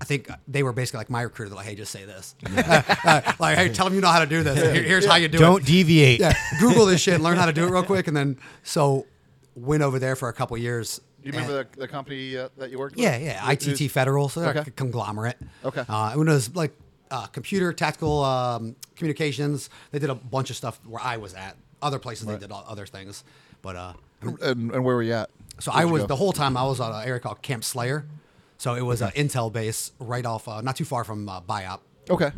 I 0.00 0.04
think 0.04 0.28
they 0.48 0.64
were 0.64 0.72
basically 0.72 0.98
like 0.98 1.08
my 1.08 1.22
recruiter. 1.22 1.50
They're 1.50 1.56
like, 1.56 1.66
"Hey, 1.66 1.76
just 1.76 1.92
say 1.92 2.04
this. 2.04 2.34
Uh, 2.56 3.20
like, 3.38 3.56
hey, 3.56 3.68
tell 3.68 3.86
them 3.86 3.94
you 3.94 4.00
know 4.00 4.08
how 4.08 4.18
to 4.18 4.26
do 4.26 4.42
this. 4.42 4.60
Here- 4.60 4.82
here's 4.82 5.06
how 5.06 5.14
you 5.14 5.28
do 5.28 5.38
it. 5.38 5.40
Don't 5.40 5.64
deviate. 5.64 6.18
Yeah, 6.18 6.32
Google 6.58 6.86
this 6.86 7.00
shit 7.00 7.14
and 7.14 7.22
learn 7.28 7.36
how 7.36 7.46
to 7.46 7.52
do 7.52 7.64
it 7.64 7.70
real 7.70 7.84
quick." 7.84 8.08
And 8.08 8.16
then 8.16 8.36
so 8.64 9.06
went 9.54 9.84
over 9.84 10.00
there 10.00 10.16
for 10.16 10.28
a 10.28 10.32
couple 10.32 10.56
years. 10.58 11.00
Do 11.22 11.28
you 11.28 11.32
remember 11.32 11.62
the, 11.72 11.80
the 11.82 11.86
company 11.86 12.36
uh, 12.36 12.48
that 12.58 12.72
you 12.72 12.78
worked 12.80 12.96
with? 12.96 13.04
Yeah, 13.04 13.16
yeah. 13.18 13.50
It 13.52 13.64
ITT 13.68 13.88
Federal, 13.92 14.28
so 14.28 14.40
they're 14.40 14.50
Okay. 14.50 14.58
like 14.58 14.66
a 14.66 14.72
conglomerate. 14.72 15.38
Okay. 15.64 15.84
Uh, 15.88 16.12
it 16.12 16.18
was 16.18 16.52
like 16.56 16.76
uh, 17.12 17.26
computer, 17.26 17.72
tactical 17.72 18.24
um, 18.24 18.74
communications. 18.96 19.70
They 19.92 20.00
did 20.00 20.10
a 20.10 20.14
bunch 20.16 20.50
of 20.50 20.56
stuff 20.56 20.80
where 20.84 21.02
I 21.04 21.18
was 21.18 21.34
at. 21.34 21.56
Other 21.80 22.00
places 22.00 22.26
they 22.26 22.36
did 22.36 22.50
other 22.50 22.86
things, 22.86 23.22
but 23.64 23.74
uh, 23.76 23.92
And, 24.22 24.70
and 24.70 24.84
where 24.84 24.94
were 24.94 25.02
you 25.02 25.14
at? 25.14 25.30
so 25.58 25.72
Where'd 25.72 25.82
I 25.88 25.90
was 25.90 26.06
the 26.06 26.16
whole 26.16 26.32
time 26.32 26.56
I 26.56 26.62
was 26.64 26.78
on 26.78 26.92
an 26.92 27.08
area 27.08 27.18
called 27.20 27.42
Camp 27.42 27.64
Slayer. 27.64 28.06
So 28.58 28.74
it 28.76 28.82
was 28.82 29.02
an 29.02 29.10
Intel 29.10 29.52
base 29.52 29.90
right 29.98 30.24
off, 30.24 30.46
uh, 30.48 30.60
not 30.60 30.76
too 30.76 30.84
far 30.84 31.02
from 31.02 31.28
uh, 31.28 31.40
BIAP. 31.40 31.80
Okay. 32.08 32.30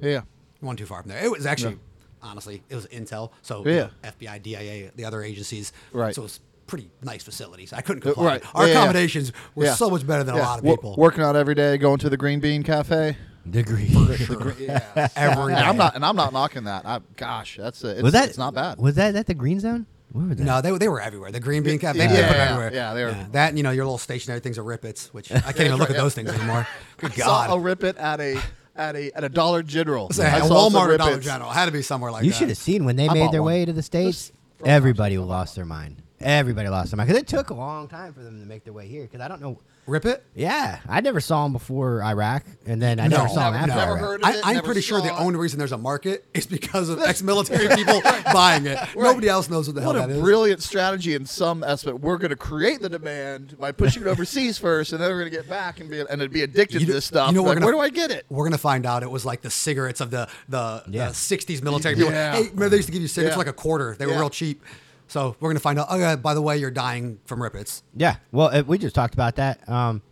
Yeah. 0.00 0.08
yeah. 0.08 0.20
One 0.60 0.76
too 0.76 0.86
far 0.86 1.02
from 1.02 1.10
there. 1.10 1.22
It 1.24 1.30
was 1.30 1.46
actually, 1.46 1.78
honestly, 2.22 2.62
it 2.68 2.74
was 2.76 2.86
Intel. 2.86 3.30
So 3.42 3.66
Yeah. 3.66 3.88
FBI, 4.04 4.40
DIA, 4.42 4.90
the 4.94 5.04
other 5.04 5.22
agencies. 5.22 5.72
Right. 5.92 6.14
So 6.14 6.22
it 6.22 6.24
was 6.24 6.40
pretty 6.66 6.90
nice 7.02 7.22
facilities. 7.22 7.72
I 7.72 7.80
couldn't 7.82 8.02
Uh, 8.04 8.14
complain. 8.14 8.26
right. 8.26 8.54
Our 8.54 8.62
Yeah, 8.62 8.66
yeah, 8.66 8.72
yeah. 8.72 8.78
accommodations 8.78 9.32
were 9.54 9.64
Yeah. 9.66 9.74
so 9.74 9.90
much 9.90 10.06
better 10.06 10.22
than 10.24 10.36
a 10.36 10.38
lot 10.38 10.58
of 10.60 10.64
Wo- 10.64 10.76
people. 10.76 10.94
working 10.96 11.22
out 11.24 11.34
every 11.36 11.54
day, 11.54 11.76
going 11.76 11.98
to 11.98 12.08
the 12.08 12.16
Green 12.16 12.40
Bean 12.40 12.62
Cafe. 12.62 13.16
Degree. 13.50 13.88
Yeah. 14.58 15.08
Every 15.16 15.52
And 15.52 15.64
I'm 15.64 15.76
not, 15.76 15.94
and 15.96 16.04
I'm 16.04 16.16
not 16.16 16.32
knocking 16.32 16.64
that. 16.64 16.86
I, 16.86 17.00
gosh, 17.16 17.58
that's 17.60 17.84
a, 17.84 17.88
it's, 17.90 18.02
was 18.02 18.12
that? 18.14 18.28
it's 18.30 18.38
not 18.38 18.54
bad. 18.54 18.78
Was 18.78 18.94
that 18.94 19.12
that 19.12 19.26
the 19.26 19.34
green 19.34 19.60
zone? 19.60 19.84
Where 20.14 20.26
was 20.26 20.36
that? 20.38 20.44
No, 20.44 20.60
they, 20.60 20.70
they 20.78 20.88
were 20.88 21.00
everywhere. 21.00 21.30
The 21.32 21.40
green 21.40 21.62
bean 21.64 21.78
cafe, 21.78 21.98
they 21.98 22.04
Yeah, 22.04 22.10
did 22.16 22.26
put 22.28 22.36
yeah, 22.36 22.42
everywhere. 22.44 22.70
yeah, 22.72 22.94
they 22.94 23.04
were- 23.04 23.26
That 23.32 23.48
and 23.48 23.58
you 23.58 23.64
know 23.64 23.72
your 23.72 23.84
little 23.84 23.98
stationary 23.98 24.40
things 24.40 24.56
are 24.58 24.62
Rip-Its, 24.62 25.12
which 25.12 25.32
I 25.32 25.40
can't 25.40 25.60
even 25.62 25.76
look 25.76 25.90
at 25.90 25.96
those 25.96 26.14
things 26.14 26.30
anymore. 26.30 26.66
Good 26.98 27.12
I 27.12 27.16
God. 27.16 27.24
Saw 27.26 27.44
a 27.44 27.48
God! 27.48 27.64
rip 27.64 27.82
it 27.84 27.96
at 27.96 28.20
a 28.20 28.38
at 28.76 28.94
a 28.96 29.10
at 29.12 29.24
a 29.24 29.28
Dollar 29.28 29.62
General. 29.64 30.10
Say, 30.10 30.24
I 30.24 30.38
a 30.38 30.44
saw 30.44 30.68
Walmart 30.70 30.88
or 30.94 30.96
Dollar 30.98 31.10
Rip-Its. 31.10 31.26
General 31.26 31.50
had 31.50 31.66
to 31.66 31.72
be 31.72 31.82
somewhere 31.82 32.12
like 32.12 32.22
you 32.24 32.30
that. 32.30 32.34
You 32.36 32.38
should 32.38 32.48
have 32.48 32.58
seen 32.58 32.84
when 32.84 32.94
they 32.96 33.08
I 33.08 33.12
made 33.14 33.32
their 33.32 33.42
one. 33.42 33.52
way 33.52 33.64
to 33.64 33.72
the 33.72 33.82
states. 33.82 34.30
for 34.58 34.68
Everybody 34.68 35.18
lost 35.18 35.56
their 35.56 35.64
mind. 35.64 35.96
Everybody 36.24 36.68
lost 36.68 36.90
their 36.90 36.96
mind 36.96 37.08
because 37.08 37.22
it 37.22 37.28
took 37.28 37.50
a 37.50 37.54
long 37.54 37.86
time 37.86 38.12
for 38.14 38.22
them 38.22 38.40
to 38.40 38.46
make 38.46 38.64
their 38.64 38.72
way 38.72 38.88
here. 38.88 39.02
Because 39.02 39.20
I 39.20 39.28
don't 39.28 39.40
know. 39.40 39.60
Rip 39.86 40.06
it. 40.06 40.24
Yeah, 40.34 40.78
I 40.88 41.02
never 41.02 41.20
saw 41.20 41.42
them 41.42 41.52
before 41.52 42.02
Iraq, 42.02 42.44
and 42.64 42.80
then 42.80 42.98
I 42.98 43.06
No, 43.06 43.18
never 43.18 43.28
saw 43.28 43.50
them 43.50 43.60
never- 43.60 43.72
after 43.72 43.74
never 43.74 43.90
Iraq. 43.92 44.00
heard 44.00 44.20
of 44.22 44.26
I, 44.26 44.32
it, 44.32 44.40
I'm 44.46 44.54
never 44.54 44.64
pretty 44.64 44.80
sure 44.80 45.02
the 45.02 45.08
saw 45.08 45.18
it. 45.18 45.26
only 45.26 45.38
reason 45.38 45.58
there's 45.58 45.72
a 45.72 45.76
market 45.76 46.24
is 46.32 46.46
because 46.46 46.88
of 46.88 47.00
ex-military 47.06 47.68
people 47.76 48.00
buying 48.32 48.64
it. 48.64 48.78
Nobody 48.96 49.28
else 49.28 49.50
knows 49.50 49.66
what 49.68 49.74
the 49.76 49.82
What 49.82 49.96
hell 49.96 50.04
a 50.04 50.08
that 50.08 50.14
is. 50.16 50.22
brilliant 50.22 50.62
strategy 50.62 51.12
in 51.14 51.26
some 51.26 51.62
aspect. 51.62 51.98
We're 51.98 52.16
going 52.16 52.30
to 52.30 52.36
create 52.36 52.80
the 52.80 52.88
demand 52.88 53.58
by 53.60 53.72
pushing 53.72 54.00
it 54.04 54.08
overseas 54.08 54.56
first, 54.56 54.94
and 54.94 55.02
then 55.02 55.10
we're 55.10 55.18
going 55.18 55.30
to 55.30 55.36
get 55.36 55.50
back 55.50 55.80
and 55.80 55.90
be 55.90 56.00
and 56.00 56.08
it'd 56.12 56.32
be 56.32 56.40
addicted 56.44 56.80
You 56.80 56.86
to 56.86 56.92
know- 56.92 56.94
this 56.94 57.04
stuff. 57.04 57.28
you 57.28 57.34
know, 57.34 57.42
we're 57.42 57.48
Like, 57.50 57.56
gonna- 57.58 57.66
where 57.66 57.74
do 57.74 57.80
I 57.80 57.90
get 57.90 58.10
it? 58.10 58.24
We're 58.30 58.44
gonna 58.46 58.56
find 58.56 58.86
out 58.86 59.02
it 59.02 59.10
was 59.10 59.26
like 59.26 59.42
the 59.42 59.50
cigarettes 59.50 60.00
of 60.00 60.10
the 60.10 60.28
the, 60.48 60.82
Yeah. 60.88 61.08
the 61.08 61.14
'60s 61.14 61.62
military 61.62 61.94
people. 61.94 62.10
Yeah. 62.10 62.32
Hey, 62.36 62.42
remember 62.44 62.70
they 62.70 62.76
used 62.76 62.88
to 62.88 62.92
give 62.92 63.02
you 63.02 63.08
cigarettes 63.08 63.32
Yeah. 63.32 63.34
for 63.34 63.40
like 63.40 63.48
a 63.48 63.52
quarter? 63.52 63.96
They 63.98 64.06
were 64.06 64.12
Yeah. 64.12 64.20
real 64.20 64.30
cheap. 64.30 64.62
So 65.08 65.36
we're 65.40 65.50
gonna 65.50 65.60
find 65.60 65.78
out. 65.78 65.86
Oh 65.90 65.96
yeah, 65.98 66.16
by 66.16 66.34
the 66.34 66.42
way, 66.42 66.56
you're 66.58 66.70
dying 66.70 67.18
from 67.26 67.42
Rip-Its. 67.42 67.82
Yeah, 67.96 68.16
well, 68.32 68.48
uh, 68.48 68.62
we 68.66 68.78
just 68.78 68.94
talked 68.94 69.14
about 69.14 69.36
that 69.36 69.66
um, 69.68 70.02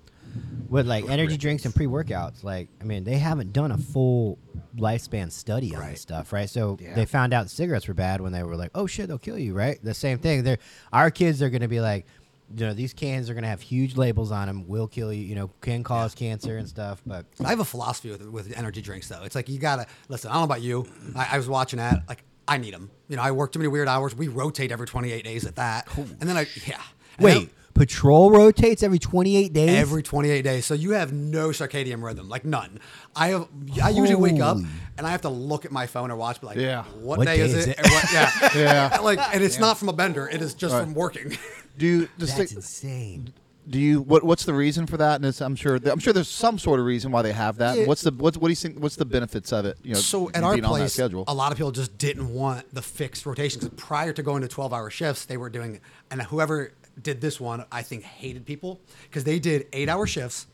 with 0.69 0.87
like 0.87 1.09
energy 1.09 1.37
drinks 1.37 1.65
and 1.65 1.75
pre 1.75 1.87
workouts. 1.87 2.45
Like, 2.45 2.69
I 2.81 2.85
mean, 2.85 3.05
they 3.05 3.19
haven't 3.19 3.53
done 3.53 3.73
a 3.73 3.79
full 3.79 4.39
lifespan 4.77 5.31
study 5.33 5.75
on 5.75 5.81
Right. 5.81 5.91
this 5.93 6.01
stuff, 6.01 6.33
right? 6.33 6.49
So 6.49 6.79
Yeah. 6.81 6.95
they 6.95 7.05
found 7.07 7.33
out 7.35 7.51
cigarettes 7.51 7.89
were 7.89 7.95
bad 7.95 8.21
when 8.21 8.33
they 8.33 8.43
were 8.43 8.57
like, 8.57 8.71
"Oh 8.75 8.87
shit, 8.87 9.09
they'll 9.09 9.19
kill 9.19 9.39
you," 9.39 9.55
right? 9.55 9.79
The 9.83 9.95
same 9.95 10.19
thing. 10.19 10.45
They're 10.45 10.59
our 10.93 11.11
kids 11.11 11.43
are 11.43 11.51
going 11.51 11.63
to 11.63 11.69
be 11.69 11.81
like, 11.81 12.07
you 12.55 12.67
know, 12.67 12.75
these 12.75 12.93
cans 12.93 13.31
are 13.31 13.35
going 13.35 13.45
to 13.45 13.49
have 13.49 13.63
huge 13.63 13.97
labels 13.97 14.31
on 14.31 14.47
them, 14.47 14.69
will 14.69 14.87
kill 14.87 15.11
you, 15.13 15.25
you 15.25 15.35
know, 15.35 15.49
can 15.63 15.83
cause 15.83 16.15
cancer 16.15 16.59
and 16.59 16.69
stuff. 16.69 17.01
But 17.07 17.25
I 17.43 17.49
have 17.49 17.61
a 17.61 17.65
philosophy 17.65 18.11
with 18.11 18.27
with 18.29 18.53
energy 18.57 18.83
drinks 18.83 19.09
though. 19.09 19.23
It's 19.25 19.35
like 19.35 19.49
you 19.49 19.59
gotta 19.59 19.87
listen. 20.09 20.31
I 20.31 20.35
don't 20.35 20.43
know 20.43 20.45
about 20.45 20.63
you. 20.63 20.87
I, 21.17 21.29
I 21.33 21.37
was 21.39 21.49
watching 21.49 21.79
that. 21.79 22.03
Like 22.09 22.25
I 22.53 22.59
need 22.59 22.75
them. 22.75 22.91
You 23.09 23.17
know, 23.17 23.23
I 23.23 23.31
work 23.31 23.53
too 23.53 23.59
many 23.59 23.69
weird 23.69 23.89
hours. 23.89 24.15
We 24.15 24.29
rotate 24.29 24.71
every 24.73 24.87
28 24.87 25.25
days 25.25 25.47
at 25.47 25.57
that. 25.57 25.89
And 25.97 26.21
then 26.29 26.37
I 26.37 26.47
yeah. 26.67 26.81
And 27.19 27.25
wait, 27.25 27.35
then 27.35 27.51
patrol 27.75 28.31
rotates 28.31 28.83
every 28.83 28.99
28 28.99 29.53
days. 29.53 29.71
every 29.71 30.03
28 30.03 30.43
days. 30.43 30.67
So 30.67 30.75
you 30.75 30.91
have 30.91 31.13
no 31.13 31.49
circadian 31.49 32.03
rhythm, 32.03 32.29
like 32.29 32.45
none. 32.45 32.79
I 33.17 33.29
have. 33.29 33.49
I 33.83 33.91
usually 33.91 34.15
wake 34.15 34.41
up 34.41 34.59
and 34.99 35.07
I 35.07 35.11
have 35.11 35.23
to 35.23 35.29
look 35.29 35.65
at 35.65 35.73
my 35.73 35.87
phone 35.87 36.11
or 36.11 36.17
watch. 36.17 36.41
Be 36.41 36.47
like, 36.47 36.57
Yeah. 36.59 36.85
what, 37.01 37.19
What 37.19 37.27
day, 37.27 37.37
day 37.39 37.43
is 37.45 37.55
is 37.55 37.67
it? 37.69 37.79
it? 37.79 37.87
Or 37.87 37.91
what- 37.91 38.13
yeah, 38.13 38.49
Yeah. 38.57 38.99
Like, 39.03 39.19
and 39.35 39.43
it's 39.43 39.59
not 39.59 39.79
from 39.79 39.89
a 39.89 39.93
bender. 39.93 40.29
It 40.29 40.43
is 40.43 40.55
just 40.55 40.75
Right. 40.75 40.85
from 40.85 40.95
working. 40.95 41.37
Do 41.79 41.87
you 41.87 42.09
just 42.19 42.37
That's 42.37 42.51
think, 42.51 42.53
insane. 42.53 43.33
Do 43.69 43.79
you 43.79 44.01
what 44.01 44.25
what's 44.25 44.45
the 44.45 44.55
reason 44.55 44.87
for 44.87 44.97
that? 44.97 45.17
And 45.17 45.25
it's, 45.25 45.41
I'm 45.41 45.55
sure 45.55 45.79
I'm 45.85 45.99
sure 46.01 46.13
there's 46.13 46.29
some 46.29 46.59
sort 46.59 46.81
of 46.81 46.87
reason 46.87 47.13
why 47.13 47.23
they 47.23 47.33
have 47.33 47.59
that. 47.59 47.79
Yeah. 47.79 47.87
What's 47.87 48.03
the 48.03 48.11
what's 48.11 48.37
what 48.37 48.49
do 48.49 48.53
you 48.53 48.57
think? 48.57 48.79
What's 48.79 48.97
the 48.97 49.05
benefits 49.05 49.53
of 49.53 49.65
it? 49.67 49.79
You 49.83 49.95
know, 49.95 50.01
so 50.01 50.31
at 50.31 50.43
our 50.43 50.59
place, 50.59 50.95
schedule. 50.95 51.25
a 51.29 51.35
lot 51.35 51.53
of 51.53 51.59
people 51.59 51.71
just 51.71 51.97
didn't 51.97 52.33
want 52.33 52.75
the 52.75 52.83
fixed 52.83 53.25
rotation 53.25 53.61
because 53.61 53.75
prior 53.77 54.13
to 54.13 54.23
going 54.23 54.43
to 54.43 54.49
12 54.49 54.73
hour 54.73 54.91
shifts, 54.91 55.27
they 55.27 55.37
were 55.37 55.51
doing, 55.51 55.81
and 56.11 56.23
whoever 56.23 56.73
did 57.01 57.21
this 57.21 57.41
one, 57.41 57.65
I 57.71 57.83
think 57.83 58.03
hated 58.03 58.45
people 58.47 58.81
because 59.05 59.25
they 59.25 59.39
did 59.39 59.67
eight 59.73 59.89
hour 59.89 60.07
shifts, 60.07 60.47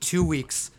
two 0.00 0.24
weeks, 0.24 0.70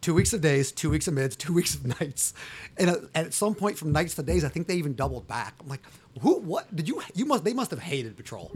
two 0.00 0.14
weeks 0.14 0.32
of 0.32 0.40
days, 0.40 0.70
two 0.70 0.90
weeks 0.90 1.08
of 1.08 1.14
mids, 1.14 1.34
two 1.36 1.52
weeks 1.52 1.74
of 1.74 2.00
nights. 2.00 2.32
And 2.78 2.90
at, 2.90 2.98
at 3.14 3.34
some 3.34 3.54
point 3.54 3.76
from 3.76 3.90
nights 3.90 4.14
to 4.14 4.22
days, 4.22 4.44
I 4.44 4.48
think 4.48 4.68
they 4.68 4.76
even 4.76 4.94
doubled 4.94 5.26
back. 5.26 5.54
I'm 5.60 5.68
like, 5.68 5.82
who, 6.20 6.38
what 6.38 6.74
did 6.74 6.88
you, 6.88 7.02
you 7.14 7.26
must, 7.26 7.44
they 7.44 7.54
must 7.54 7.72
have 7.72 7.80
hated 7.80 8.16
patrol 8.16 8.52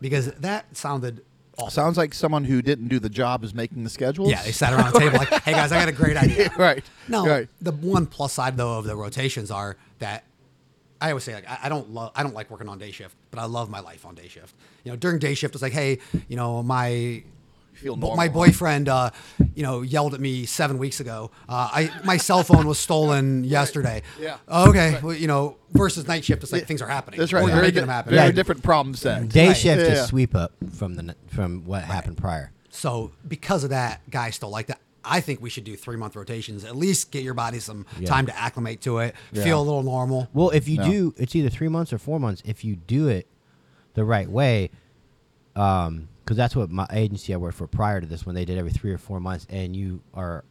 because 0.00 0.32
that 0.32 0.74
sounded 0.76 1.22
awful. 1.62 1.70
Sounds 1.70 1.96
like 1.96 2.14
someone 2.14 2.44
who 2.44 2.62
didn't 2.62 2.88
do 2.88 2.98
the 2.98 3.08
job 3.08 3.44
is 3.44 3.54
making 3.54 3.84
the 3.84 3.90
schedules. 3.90 4.30
Yeah, 4.30 4.42
they 4.42 4.52
sat 4.52 4.72
around 4.72 4.92
the 4.92 4.98
table 5.00 5.18
like, 5.18 5.28
"Hey 5.44 5.52
guys, 5.52 5.72
I 5.72 5.78
got 5.80 5.88
a 5.88 5.92
great 5.92 6.16
idea." 6.16 6.50
right. 6.58 6.84
No, 7.08 7.26
Right. 7.26 7.48
the 7.60 7.72
one 7.72 8.06
plus 8.06 8.32
side 8.34 8.56
though 8.56 8.78
of 8.78 8.84
the 8.84 8.96
rotations 8.96 9.50
are 9.50 9.76
that 9.98 10.24
I 11.00 11.08
always 11.10 11.24
say 11.24 11.34
like 11.34 11.48
I, 11.50 11.58
I 11.64 11.68
don't 11.68 11.90
love 11.90 12.12
I 12.14 12.22
don't 12.22 12.34
like 12.34 12.50
working 12.50 12.68
on 12.68 12.78
day 12.78 12.90
shift, 12.92 13.14
but 13.30 13.38
I 13.40 13.44
love 13.46 13.68
my 13.70 13.80
life 13.80 14.06
on 14.06 14.14
day 14.14 14.28
shift. 14.28 14.54
You 14.84 14.92
know, 14.92 14.96
during 14.96 15.18
day 15.18 15.34
shift, 15.34 15.54
it's 15.54 15.62
like, 15.62 15.72
hey, 15.72 15.98
you 16.28 16.36
know, 16.36 16.62
my 16.62 17.22
feel 17.72 17.96
But 17.96 18.08
normal. 18.08 18.16
my 18.16 18.28
boyfriend, 18.28 18.88
uh, 18.88 19.10
you 19.54 19.62
know, 19.62 19.82
yelled 19.82 20.14
at 20.14 20.20
me 20.20 20.46
seven 20.46 20.78
weeks 20.78 21.00
ago. 21.00 21.30
Uh, 21.48 21.68
I 21.72 21.90
my 22.04 22.16
cell 22.16 22.42
phone 22.42 22.66
was 22.66 22.78
stolen 22.78 23.44
yesterday. 23.58 24.02
Yeah. 24.20 24.36
Okay. 24.48 24.98
Well, 25.02 25.14
you 25.14 25.26
know, 25.26 25.56
versus 25.72 26.06
night 26.06 26.24
shift, 26.24 26.42
it's 26.42 26.52
like 26.52 26.66
things 26.66 26.82
are 26.82 26.86
happening. 26.88 27.18
That's 27.20 27.32
right. 27.32 27.40
Or 27.42 27.48
you're 27.48 27.56
Very, 27.56 27.68
making 27.68 27.74
di- 27.76 27.80
them 27.80 27.88
happen. 27.88 28.14
very 28.14 28.26
Yeah. 28.26 28.32
different 28.32 28.62
problem 28.62 28.94
set. 28.94 29.28
Day 29.28 29.48
Right. 29.48 29.56
shift 29.56 29.80
Yeah. 29.80 30.02
is 30.02 30.06
sweep 30.08 30.34
up 30.34 30.52
from 30.72 30.94
the 30.94 31.14
from 31.28 31.64
what 31.64 31.84
happened 31.84 32.16
prior. 32.18 32.52
So 32.70 33.12
because 33.26 33.64
of 33.64 33.70
that, 33.70 34.00
guys 34.10 34.36
still 34.36 34.50
like 34.50 34.66
that. 34.68 34.78
I 35.04 35.20
think 35.20 35.42
we 35.42 35.50
should 35.50 35.64
do 35.64 35.74
three 35.74 35.96
month 35.96 36.14
rotations. 36.14 36.64
At 36.64 36.76
least 36.76 37.10
get 37.10 37.24
your 37.24 37.34
body 37.34 37.58
some 37.58 37.86
Yeah. 37.98 38.06
time 38.06 38.26
to 38.26 38.38
acclimate 38.38 38.80
to 38.82 38.98
it, 38.98 39.16
Yeah. 39.32 39.42
feel 39.42 39.60
a 39.60 39.64
little 39.64 39.82
normal. 39.82 40.28
Well, 40.32 40.50
if 40.50 40.68
you 40.68 40.76
No. 40.78 40.84
do, 40.90 41.14
it's 41.16 41.34
either 41.34 41.48
three 41.50 41.68
months 41.68 41.92
or 41.92 41.98
four 41.98 42.20
months. 42.20 42.40
If 42.44 42.64
you 42.64 42.76
do 42.76 43.08
it 43.08 43.26
the 43.94 44.04
right 44.04 44.30
way, 44.30 44.70
um, 45.56 46.08
because 46.32 46.36
that's 46.38 46.56
what 46.56 46.70
my 46.70 46.86
agency 46.92 47.34
I 47.34 47.36
worked 47.36 47.58
for 47.58 47.66
prior 47.66 48.00
to 48.00 48.06
this, 48.06 48.24
when 48.24 48.34
they 48.34 48.44
did 48.44 48.56
every 48.58 48.70
three 48.70 48.90
or 48.92 48.98
four 48.98 49.20
months, 49.20 49.46
and 49.50 49.76
you 49.76 50.00
are 50.14 50.44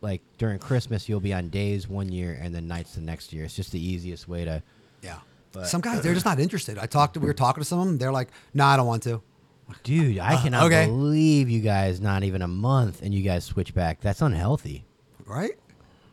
like 0.00 0.22
during 0.38 0.58
Christmas, 0.58 1.08
you'll 1.08 1.20
be 1.20 1.32
on 1.32 1.48
days 1.48 1.88
one 1.88 2.10
year 2.10 2.38
and 2.40 2.54
then 2.54 2.66
nights 2.68 2.94
the 2.94 3.00
next 3.00 3.32
year. 3.32 3.44
It's 3.44 3.54
just 3.56 3.72
the 3.72 3.84
easiest 3.84 4.28
way 4.28 4.44
to. 4.44 4.62
Yeah. 5.02 5.18
But- 5.52 5.66
some 5.66 5.80
guys 5.80 6.02
they're 6.02 6.14
just 6.14 6.24
not 6.26 6.38
interested. 6.40 6.78
I 6.78 6.86
talked 6.86 7.14
to 7.14 7.20
we 7.20 7.26
were 7.26 7.34
talking 7.34 7.60
to 7.62 7.68
some 7.68 7.78
of 7.80 7.86
them. 7.86 7.98
They're 7.98 8.12
like, 8.12 8.28
"No, 8.54 8.64
nah, 8.64 8.70
I 8.72 8.76
don't 8.76 8.86
want 8.86 9.02
to." 9.04 9.20
Dude, 9.84 10.18
I 10.18 10.34
Uh, 10.34 10.42
cannot 10.42 10.64
okay. 10.66 10.86
believe 10.86 11.48
you 11.48 11.60
guys 11.60 12.00
not 12.00 12.22
even 12.24 12.42
a 12.42 12.48
month 12.48 13.00
and 13.02 13.14
you 13.14 13.22
guys 13.22 13.44
switch 13.44 13.74
back. 13.74 14.00
That's 14.00 14.20
unhealthy. 14.22 14.84
right? 15.26 15.52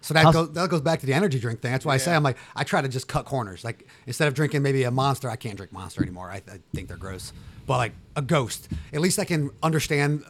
So 0.01 0.13
that 0.13 0.23
How's- 0.23 0.33
goes 0.33 0.51
that 0.53 0.69
goes 0.69 0.79
back 0.81 0.99
to 1.01 1.05
the 1.05 1.13
energy 1.13 1.39
drink 1.39 1.59
thing. 1.61 1.71
That's 1.73 1.83
why 1.85 1.93
I 1.95 1.97
say 1.97 2.15
I'm 2.15 2.23
like 2.23 2.37
I 2.55 2.63
try 2.63 2.81
to 2.81 2.87
just 2.87 3.07
cut 3.09 3.25
corners. 3.25 3.63
Like 3.65 3.85
instead 4.07 4.27
of 4.29 4.33
drinking 4.33 4.61
maybe 4.61 4.83
a 4.83 4.91
monster, 4.91 5.29
I 5.29 5.35
can't 5.35 5.57
drink 5.57 5.73
monster 5.73 6.01
anymore. 6.01 6.29
I, 6.31 6.37
I 6.37 6.59
think 6.73 6.87
they're 6.87 6.95
gross. 6.95 7.33
But 7.69 7.77
like 7.77 7.93
a 8.15 8.23
ghost, 8.23 8.67
at 8.91 8.99
least 8.99 9.19
I 9.19 9.25
can 9.25 9.51
understand 9.61 10.23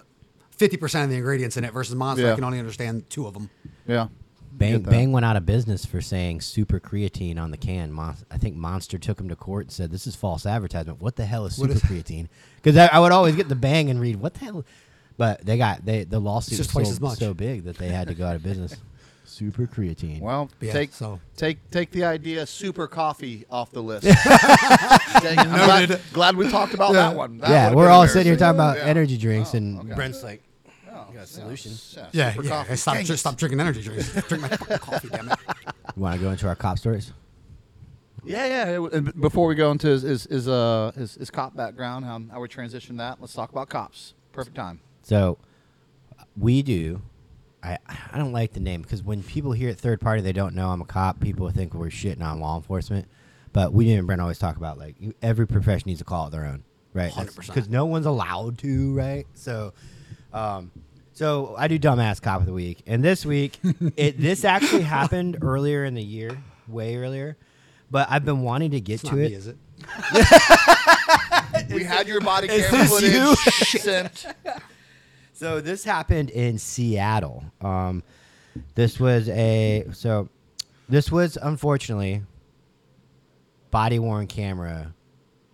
fifty 0.52 0.75
percent 0.75 1.06
of 1.06 1.10
the 1.10 1.15
ingredients 1.15 1.56
in 1.56 1.63
it 1.63 1.71
versus 1.71 1.95
monster. 1.95 2.25
Yeah. 2.25 2.34
I 2.34 2.36
can 2.36 2.43
only 2.43 2.60
understand 2.60 3.10
two 3.10 3.28
of 3.28 3.34
them. 3.34 3.49
Yeah. 3.88 4.10
Bang, 4.52 4.82
Bang 4.82 5.13
went 5.13 5.25
out 5.25 5.38
of 5.38 5.45
business 5.45 5.86
for 5.86 6.02
saying 6.02 6.41
super 6.41 6.82
creatine 6.82 7.39
on 7.39 7.52
the 7.52 7.56
can. 7.56 7.93
Mon- 7.93 8.17
I 8.30 8.38
think 8.38 8.58
Monster 8.58 8.97
took 8.97 9.21
him 9.21 9.30
to 9.30 9.38
court 9.38 9.67
and 9.67 9.71
said, 9.71 9.89
"This 9.89 10.06
is 10.06 10.17
false 10.17 10.45
advertisement. 10.45 11.02
What 11.02 11.15
the 11.15 11.25
hell 11.25 11.45
is 11.45 11.56
super 11.56 11.71
is- 11.71 11.82
creatine?" 11.82 12.28
Because 12.58 12.75
I, 12.75 12.88
I 12.88 12.99
would 12.99 13.13
always 13.13 13.38
get 13.38 13.47
the 13.47 13.56
Bang 13.56 13.89
and 13.89 14.02
read, 14.02 14.17
"What 14.17 14.34
the 14.34 14.39
hell?" 14.41 14.65
But 15.15 15.45
they 15.45 15.58
got 15.58 15.86
they 15.86 16.04
the 16.04 16.19
lawsuit 16.19 16.58
just 16.58 16.71
was 16.71 16.73
twice 16.73 16.88
so, 16.88 16.91
as 16.91 16.99
much. 16.99 17.19
so 17.19 17.34
big 17.34 17.63
that 17.63 17.78
they 17.78 17.88
had 17.88 18.10
to 18.10 18.15
go 18.15 18.28
out 18.28 18.36
of 18.36 18.43
business. 18.43 18.75
super 19.39 19.65
creatine. 19.67 20.19
Well, 20.19 20.49
Yeah, 20.60 20.73
take 20.73 20.93
so- 20.93 21.19
take 21.38 21.58
take 21.71 21.91
the 21.91 22.04
idea 22.04 22.45
super 22.45 22.88
coffee 22.88 23.45
off 23.49 23.71
the 23.71 23.82
list. 23.82 24.06
I'm 24.28 25.47
glad, 25.65 26.02
glad 26.12 26.36
we 26.36 26.49
talked 26.49 26.73
about 26.73 26.93
Yeah. 26.93 27.10
that 27.10 27.15
one. 27.15 27.38
That 27.38 27.49
yeah, 27.49 27.73
we're 27.73 27.88
all 27.89 28.06
sitting 28.08 28.25
here 28.32 28.36
talking 28.38 28.58
about 28.58 28.78
Yeah. 28.78 28.84
energy 28.86 29.17
drinks, 29.17 29.54
Oh, 29.54 29.58
and 29.58 29.80
okay. 29.80 29.93
Brent's 29.95 30.23
like, 30.23 30.43
Oh, 30.91 31.08
got 31.13 31.23
a 31.23 31.25
solution. 31.25 31.71
Yeah, 32.12 32.34
super 32.34 32.43
yeah. 32.45 32.49
coffee. 32.49 32.75
Stop, 32.75 32.93
Dang 32.95 33.06
stop 33.06 33.38
drinking 33.38 33.60
energy 33.62 33.82
drinks. 33.82 34.12
Drink 34.28 34.41
my 34.41 34.49
fucking 34.49 34.78
coffee, 34.80 35.10
damn 35.10 35.32
it. 35.32 35.39
"You 35.95 36.02
want 36.02 36.15
to 36.15 36.21
go 36.21 36.32
into 36.32 36.47
our 36.47 36.56
cop 36.56 36.78
stories?" 36.78 37.13
Yeah, 38.25 38.45
yeah. 38.45 38.88
and 38.91 39.19
before 39.21 39.47
we 39.47 39.56
go 39.56 39.71
into 39.71 39.88
his 39.88 40.02
his 40.02 40.23
his, 40.25 40.47
uh, 40.49 40.91
his, 40.97 41.15
his 41.15 41.32
cop 41.32 41.56
background, 41.56 42.04
how, 42.06 42.21
how 42.32 42.41
we 42.41 42.49
transition 42.49 42.97
that, 42.97 43.21
let's 43.21 43.34
talk 43.34 43.49
about 43.52 43.69
cops. 43.69 44.13
Perfect 44.34 44.58
time. 44.58 44.82
So 45.04 45.38
we 46.38 46.62
do. 46.62 47.02
I 47.63 47.78
I 48.12 48.17
don't 48.17 48.32
like 48.32 48.54
the 48.54 48.60
name 48.60 48.82
because 48.82 49.04
when 49.04 49.24
people 49.24 49.52
hear 49.52 49.69
it 49.69 49.78
third 49.78 50.00
party, 50.02 50.22
they 50.22 50.34
don't 50.34 50.56
know 50.56 50.69
I'm 50.69 50.82
a 50.82 50.86
cop. 50.86 51.19
People 51.19 51.50
think 51.50 51.74
we're 51.74 51.88
shitting 51.88 52.22
on 52.24 52.39
law 52.39 52.56
enforcement. 52.58 53.08
But 53.52 53.74
we 53.74 53.91
and 53.93 54.06
Brent 54.06 54.22
always 54.22 54.38
talk 54.38 54.58
about 54.58 54.78
like 54.78 54.95
you, 55.00 55.13
every 55.22 55.48
profession 55.48 55.88
needs 55.88 56.00
to 56.00 56.06
call 56.06 56.28
it 56.28 56.32
their 56.32 56.45
own, 56.45 56.63
right? 56.93 57.12
100%. 57.12 57.48
Because 57.48 57.67
no 57.67 57.86
one's 57.86 58.06
allowed 58.06 58.60
to, 58.60 58.93
right? 58.93 59.26
So, 59.34 59.74
um, 60.32 60.72
so 61.13 61.56
I 61.58 61.67
do 61.67 61.80
dumbass 61.80 62.22
cop 62.22 62.41
of 62.41 62.45
the 62.45 62.54
week, 62.54 62.84
and 62.86 63.04
this 63.04 63.26
week, 63.26 63.60
it 63.98 64.19
this 64.22 64.45
actually 64.45 64.84
happened 64.84 65.39
earlier 65.41 65.84
in 65.84 65.95
the 65.95 66.04
year, 66.04 66.38
way 66.67 66.95
earlier. 66.98 67.38
But 67.91 68.08
I've 68.12 68.24
been 68.24 68.41
wanting 68.43 68.69
to 68.72 68.80
get 68.80 69.02
It's 69.02 69.04
to 69.04 69.10
not 69.10 69.17
me, 69.17 69.26
it. 69.26 69.32
is 69.34 69.48
it? 69.48 69.58
We 71.74 71.84
had 71.84 72.08
your 72.08 72.22
body 72.22 72.48
Is 72.48 72.67
camera 72.67 72.88
this 73.00 73.13
you? 73.13 73.36
footage 73.36 73.82
sent. 73.82 74.26
So 75.39 75.62
this 75.62 75.86
happened 75.86 76.32
in 76.32 76.58
Seattle. 76.58 77.45
Um, 77.62 78.04
this 78.75 78.99
was 78.99 79.30
a 79.30 79.86
so 79.93 80.28
this 80.89 81.10
was 81.10 81.38
unfortunately 81.41 82.23
body 83.71 83.99
worn 83.99 84.28
camera 84.28 84.93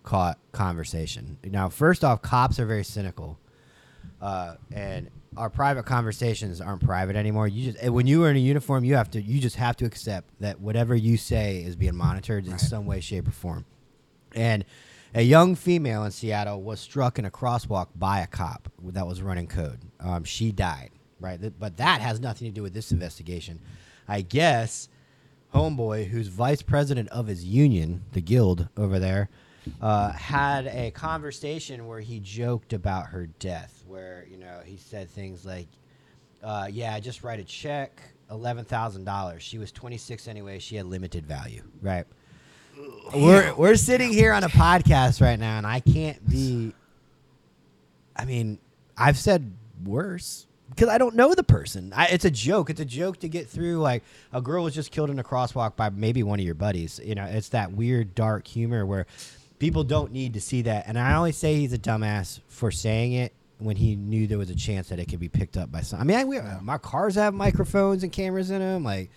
caught 0.02 0.40
conversation. 0.54 1.38
Now, 1.44 1.70
first 1.70 2.04
off, 2.04 2.24
cops 2.24 2.60
are 2.60 2.66
very 2.66 2.84
cynical, 2.84 3.38
uh, 4.20 4.56
and 4.74 5.12
our 5.38 5.52
private 5.52 5.86
conversations 5.86 6.62
aren't 6.62 6.82
private 6.82 7.16
anymore. 7.16 7.48
You 7.48 7.72
just 7.74 7.88
when 7.92 8.08
you 8.08 8.24
are 8.24 8.32
in 8.32 8.38
a 8.38 8.40
uniform, 8.40 8.86
you 8.86 8.96
have 8.96 9.12
to 9.12 9.22
you 9.22 9.40
just 9.40 9.58
have 9.58 9.76
to 9.78 9.86
accept 9.86 10.32
that 10.40 10.60
whatever 10.60 10.96
you 10.96 11.16
say 11.16 11.62
is 11.62 11.76
being 11.76 11.96
monitored 11.96 12.46
in 12.46 12.54
Right. 12.54 12.60
some 12.60 12.88
way, 12.88 13.02
shape, 13.02 13.28
or 13.28 13.32
form. 13.32 13.66
And 14.34 14.66
a 15.16 15.22
young 15.22 15.56
female 15.56 16.04
in 16.04 16.12
Seattle 16.12 16.62
was 16.62 16.82
struck 16.82 17.18
in 17.18 17.24
a 17.24 17.32
crosswalk 17.32 17.88
by 17.96 18.20
a 18.20 18.28
cop 18.28 18.70
that 18.84 19.08
was 19.08 19.22
running 19.22 19.48
code. 19.48 19.80
Um, 20.02 20.26
she 20.26 20.52
died, 20.52 20.92
right? 21.22 21.40
But 21.58 21.78
that 21.78 22.02
has 22.02 22.20
nothing 22.20 22.50
to 22.50 22.54
do 22.54 22.62
with 22.62 22.74
this 22.74 22.92
investigation. 22.92 23.62
I 24.10 24.22
guess 24.22 24.90
Homeboy, 25.54 26.08
who's 26.08 26.28
vice 26.28 26.62
president 26.62 27.08
of 27.10 27.28
his 27.28 27.46
union, 27.46 28.04
the 28.12 28.20
guild 28.20 28.68
over 28.76 29.00
there, 29.00 29.30
uh, 29.82 30.12
had 30.12 30.68
a 30.68 30.92
conversation 30.92 31.88
where 31.88 32.02
he 32.02 32.20
joked 32.20 32.74
about 32.74 33.08
her 33.08 33.28
death, 33.40 33.86
where, 33.88 34.28
you 34.30 34.38
know, 34.38 34.60
he 34.66 34.76
said 34.76 35.10
things 35.10 35.46
like, 35.46 35.70
uh, 36.44 36.68
yeah, 36.70 36.94
I 36.94 37.00
just 37.00 37.24
write 37.24 37.40
a 37.40 37.46
check, 37.46 38.02
$11,000. 38.30 39.40
She 39.40 39.58
was 39.60 39.72
26 39.72 40.28
anyway. 40.28 40.60
She 40.60 40.76
had 40.76 40.88
limited 40.88 41.26
value, 41.26 41.64
right? 41.82 42.06
We're 43.14 43.54
we're 43.56 43.76
sitting 43.76 44.12
here 44.12 44.34
on 44.34 44.44
a 44.44 44.50
podcast 44.50 45.22
right 45.22 45.40
now, 45.40 45.58
and 45.58 45.66
I 45.68 45.80
can't 45.80 46.28
be. 46.28 46.74
I 48.16 48.26
mean, 48.26 48.60
I've 48.98 49.18
said 49.18 49.54
worse 49.84 50.48
because 50.70 50.90
I 50.90 50.98
don't 50.98 51.16
know 51.16 51.34
the 51.34 51.44
person. 51.44 51.94
I, 51.96 52.08
it's 52.08 52.26
a 52.26 52.32
joke. 52.32 52.70
It's 52.70 52.82
a 52.82 52.86
joke 52.86 53.20
to 53.20 53.30
get 53.30 53.50
through. 53.50 53.80
Like 53.80 54.04
a 54.34 54.42
girl 54.42 54.64
was 54.64 54.74
just 54.74 54.92
killed 54.92 55.10
in 55.10 55.20
a 55.20 55.24
crosswalk 55.24 55.76
by 55.76 55.90
maybe 55.90 56.24
one 56.24 56.40
of 56.40 56.46
your 56.46 56.56
buddies. 56.56 57.00
You 57.04 57.16
know, 57.16 57.26
it's 57.26 57.50
that 57.50 57.72
weird 57.72 58.16
dark 58.16 58.48
humor 58.48 58.86
where 58.86 59.06
people 59.60 59.84
don't 59.84 60.12
need 60.12 60.34
to 60.34 60.42
see 60.42 60.64
that. 60.64 60.86
And 60.88 60.98
I 60.98 61.16
only 61.16 61.32
say 61.32 61.56
he's 61.56 61.74
a 61.74 61.80
dumbass 61.80 62.40
for 62.48 62.72
saying 62.72 63.14
it 63.14 63.34
when 63.60 63.78
he 63.78 63.96
knew 63.96 64.28
there 64.28 64.38
was 64.38 64.50
a 64.50 64.56
chance 64.56 64.90
that 64.90 65.00
it 65.00 65.06
could 65.08 65.20
be 65.20 65.30
picked 65.30 65.56
up 65.56 65.72
by 65.72 65.82
some. 65.82 66.00
I 66.02 66.04
mean, 66.04 66.18
I, 66.18 66.26
we, 66.26 66.40
my 66.62 66.78
cars 66.78 67.16
have 67.16 67.34
microphones 67.34 68.04
and 68.04 68.12
cameras 68.12 68.52
in 68.52 68.60
them. 68.60 68.84
Like, 68.84 69.10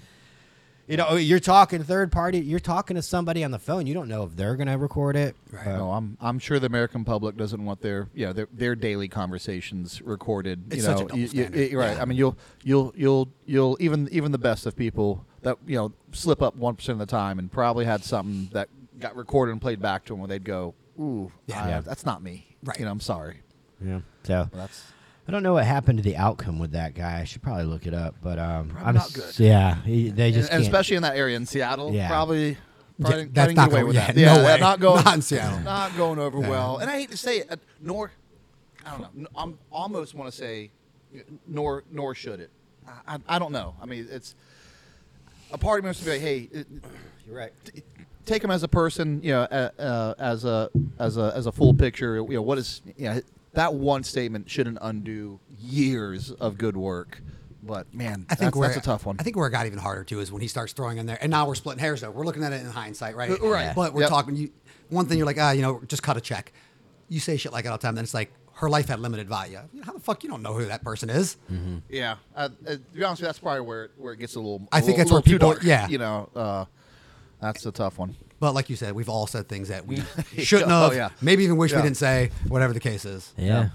you 0.89 0.97
know, 0.97 1.17
you're 1.17 1.39
talking 1.41 1.83
third 1.85 2.11
party. 2.11 2.39
You're 2.41 2.59
talking 2.61 2.95
to 2.97 3.03
somebody 3.03 3.45
on 3.45 3.51
the 3.51 3.59
phone. 3.59 3.87
You 3.87 3.95
don't 3.95 4.09
know 4.09 4.25
if 4.25 4.35
they're 4.37 4.57
gonna 4.57 4.79
record 4.79 5.17
it. 5.17 5.37
Right. 5.53 5.67
No, 5.67 5.93
I'm 5.93 6.17
I'm 6.21 6.39
sure 6.39 6.59
the 6.59 6.67
American 6.67 7.05
public 7.05 7.37
doesn't 7.37 7.65
want 7.65 7.81
their 7.83 8.09
yeah 8.15 8.33
their 8.33 8.49
their 8.53 8.75
daily 8.75 9.07
conversations 9.09 10.01
recorded. 10.03 10.65
It's 10.73 10.77
you 10.77 10.83
know, 10.83 10.89
such 10.89 11.05
a 11.05 11.09
double 11.09 11.17
You- 11.19 11.23
you- 11.23 11.29
standard. 11.29 11.73
right. 11.75 11.97
Yeah. 11.97 12.03
I 12.03 12.05
mean, 12.07 12.17
you'll 12.19 12.37
you'll 12.65 12.93
you'll 12.97 13.29
you'll 13.47 13.77
even 13.81 14.09
even 14.11 14.33
the 14.33 14.39
best 14.39 14.67
of 14.67 14.75
people 14.77 15.25
that 15.43 15.59
you 15.67 15.77
know 15.77 15.93
slip 16.13 16.43
up 16.43 16.57
one 16.57 16.75
percent 16.77 17.01
of 17.01 17.07
the 17.07 17.11
time 17.11 17.39
and 17.39 17.53
probably 17.53 17.85
had 17.85 18.03
something 18.03 18.49
that 18.53 18.69
got 18.99 19.15
recorded 19.15 19.53
and 19.53 19.61
played 19.61 19.81
back 19.81 20.05
to 20.07 20.13
them 20.15 20.21
where 20.21 20.29
they'd 20.29 20.43
go, 20.45 20.75
"Ooh, 20.99 21.31
Yeah. 21.47 21.69
Yeah. 21.69 21.81
that's 21.83 22.05
not 22.07 22.23
me." 22.23 22.57
Right. 22.65 22.79
You 22.79 22.87
know, 22.87 22.91
I'm 22.91 23.01
sorry. 23.01 23.43
yeah. 23.85 24.01
So 24.25 24.49
that's 24.53 24.83
I 25.29 25.31
don't 25.31 25.43
know 25.43 25.53
what 25.53 25.65
happened 25.67 25.99
to 25.99 26.03
the 26.03 26.17
outcome 26.17 26.59
with 26.59 26.73
that 26.73 26.95
guy. 26.95 27.21
I 27.21 27.25
should 27.25 27.43
probably 27.43 27.65
look 27.65 27.87
it 27.87 27.93
up. 27.93 28.15
But 28.23 28.39
um, 28.39 28.71
Probably 28.71 28.87
I'm 28.89 28.95
not 28.95 29.13
good. 29.13 29.39
Yeah, 29.39 29.75
he, 29.83 30.09
they 30.11 30.33
just 30.33 30.49
and 30.51 30.63
can't- 30.63 30.63
especially 30.63 30.97
in 30.97 31.03
that 31.03 31.17
area 31.17 31.37
in 31.37 31.45
Seattle, 31.45 31.93
Yeah. 31.93 32.09
probably. 32.09 32.57
Probably 33.01 33.21
Yeah, 33.25 33.29
that's 33.33 33.55
not 33.55 33.71
going- 33.71 33.87
with 33.87 33.95
yeah, 33.97 34.07
that. 34.07 34.17
no 34.17 34.23
yeah, 34.23 34.45
way. 34.55 34.59
not 34.61 34.81
going. 34.81 35.05
Not 35.05 35.15
in 35.17 35.23
Seattle. 35.23 35.61
Not 35.61 35.97
going 35.97 36.19
over 36.19 36.41
Yeah. 36.41 36.49
well. 36.49 36.79
And 36.79 36.91
I 36.91 36.99
hate 36.99 37.11
to 37.11 37.17
say 37.19 37.39
it, 37.41 37.47
uh, 37.51 37.57
nor 37.81 38.11
I 38.87 38.91
don't 38.97 39.17
know. 39.19 39.29
I'm 39.37 39.59
almost 39.71 40.15
want 40.15 40.31
to 40.33 40.37
say, 40.37 40.71
nor 41.47 41.85
nor 41.93 42.15
should 42.15 42.41
it. 42.41 42.51
I, 42.89 43.17
I, 43.17 43.19
I 43.37 43.39
don't 43.39 43.53
know. 43.53 43.75
I 43.83 43.87
mean, 43.87 44.09
it's 44.11 44.35
a 45.53 45.59
part 45.59 45.79
of 45.79 45.85
me 45.85 45.89
wants 45.89 46.01
to 46.01 46.07
be 46.07 46.13
like, 46.13 46.21
hey, 46.23 46.49
it, 46.51 46.67
You're 47.27 47.37
right. 47.37 47.53
take 48.25 48.43
him 48.43 48.51
as 48.51 48.63
a 48.63 48.69
person, 48.69 49.21
you 49.23 49.33
know, 49.33 49.43
uh, 49.43 49.71
uh, 49.79 50.15
as 50.19 50.45
a 50.47 50.71
as 50.99 51.19
a 51.19 51.33
as 51.37 51.45
a 51.47 51.53
full 51.53 51.75
picture. 51.75 52.17
You 52.17 52.29
know, 52.29 52.43
what 52.43 52.57
is 52.57 52.81
you 52.97 53.05
know, 53.11 53.21
that 53.55 53.75
one 53.75 54.03
statement 54.05 54.49
shouldn't 54.51 54.79
undo 54.81 55.41
years 55.59 56.31
of 56.31 56.59
good 56.59 56.77
work. 56.77 57.21
But 57.63 57.93
man, 57.93 58.25
I 58.31 58.35
think 58.35 58.53
that's, 58.53 58.57
where 58.57 58.69
that's 58.69 58.81
a 58.81 58.85
tough 58.85 59.05
one. 59.05 59.17
I 59.19 59.23
think 59.25 59.37
where 59.37 59.47
it 59.49 59.51
got 59.51 59.67
even 59.67 59.79
harder 59.79 60.05
too 60.05 60.21
is 60.21 60.31
when 60.33 60.41
he 60.41 60.49
starts 60.49 60.73
throwing 60.73 60.99
in 60.99 61.07
there, 61.07 61.19
and 61.21 61.31
now 61.31 61.47
we're 61.47 61.55
splitting 61.57 61.81
hairs 61.81 62.01
though. 62.01 62.11
We're 62.11 62.25
looking 62.25 62.45
at 62.45 62.53
it 62.53 62.61
in 62.61 62.67
hindsight, 62.67 63.17
right? 63.17 63.31
Uh, 63.31 63.47
right. 63.49 63.75
But 63.75 63.93
we're 63.95 64.03
Yep. 64.03 64.11
talking. 64.11 64.37
You, 64.37 64.51
one 64.91 65.07
thing 65.07 65.19
you're 65.19 65.27
like, 65.27 65.39
ah, 65.39 65.51
you 65.51 65.61
know, 65.63 65.83
just 65.87 66.03
cut 66.03 66.17
a 66.17 66.21
check. 66.21 66.53
You 67.09 67.21
say 67.21 67.37
shit 67.37 67.53
like 67.53 67.65
that 67.65 67.71
all 67.73 67.77
the 67.79 67.83
time, 67.83 67.95
then 67.95 68.05
it's 68.05 68.15
like 68.15 68.33
her 68.55 68.71
life 68.71 68.89
had 68.89 69.01
limited 69.01 69.29
value. 69.29 69.59
How 69.83 69.93
the 69.93 70.01
fuck 70.01 70.23
you 70.25 70.31
don't 70.31 70.43
know 70.43 70.53
who 70.55 70.65
that 70.67 70.83
person 70.83 71.11
is? 71.11 71.37
Yeah, 71.89 72.17
uh, 72.35 72.49
uh, 72.67 72.71
to 72.73 72.79
be 72.79 73.05
honest, 73.05 73.21
with 73.21 73.21
you, 73.21 73.27
that's 73.27 73.39
probably 73.39 73.61
where 73.63 73.85
it, 73.87 73.91
where 73.99 74.13
it 74.15 74.19
gets 74.19 74.35
a 74.37 74.41
little. 74.41 74.67
I 74.73 74.79
a 74.79 74.81
think 74.81 74.99
little- 74.99 74.99
that's 74.99 75.13
where 75.13 75.23
people- 75.23 75.51
dark, 75.51 75.63
yeah. 75.65 75.89
you 75.89 75.99
know. 75.99 76.29
Uh, 76.35 76.65
That's 77.41 77.65
a 77.67 77.71
tough 77.73 77.99
one. 77.99 78.17
But 78.41 78.55
like 78.55 78.71
you 78.71 78.77
said, 78.77 78.95
we've 78.95 79.09
all 79.09 79.27
said 79.27 79.49
things 79.49 79.69
that 79.69 79.87
we 79.87 80.03
shouldn't 80.39 80.71
have. 80.71 80.93
Oh, 80.93 80.95
yeah. 80.95 81.09
Maybe 81.21 81.45
even 81.45 81.57
wish 81.57 81.73
Yeah. 81.73 81.79
we 81.79 81.83
didn't 81.83 81.97
say. 81.97 82.31
Whatever 82.47 82.73
the 82.73 82.81
case 82.81 83.05
is. 83.05 83.33
Yeah. 83.37 83.71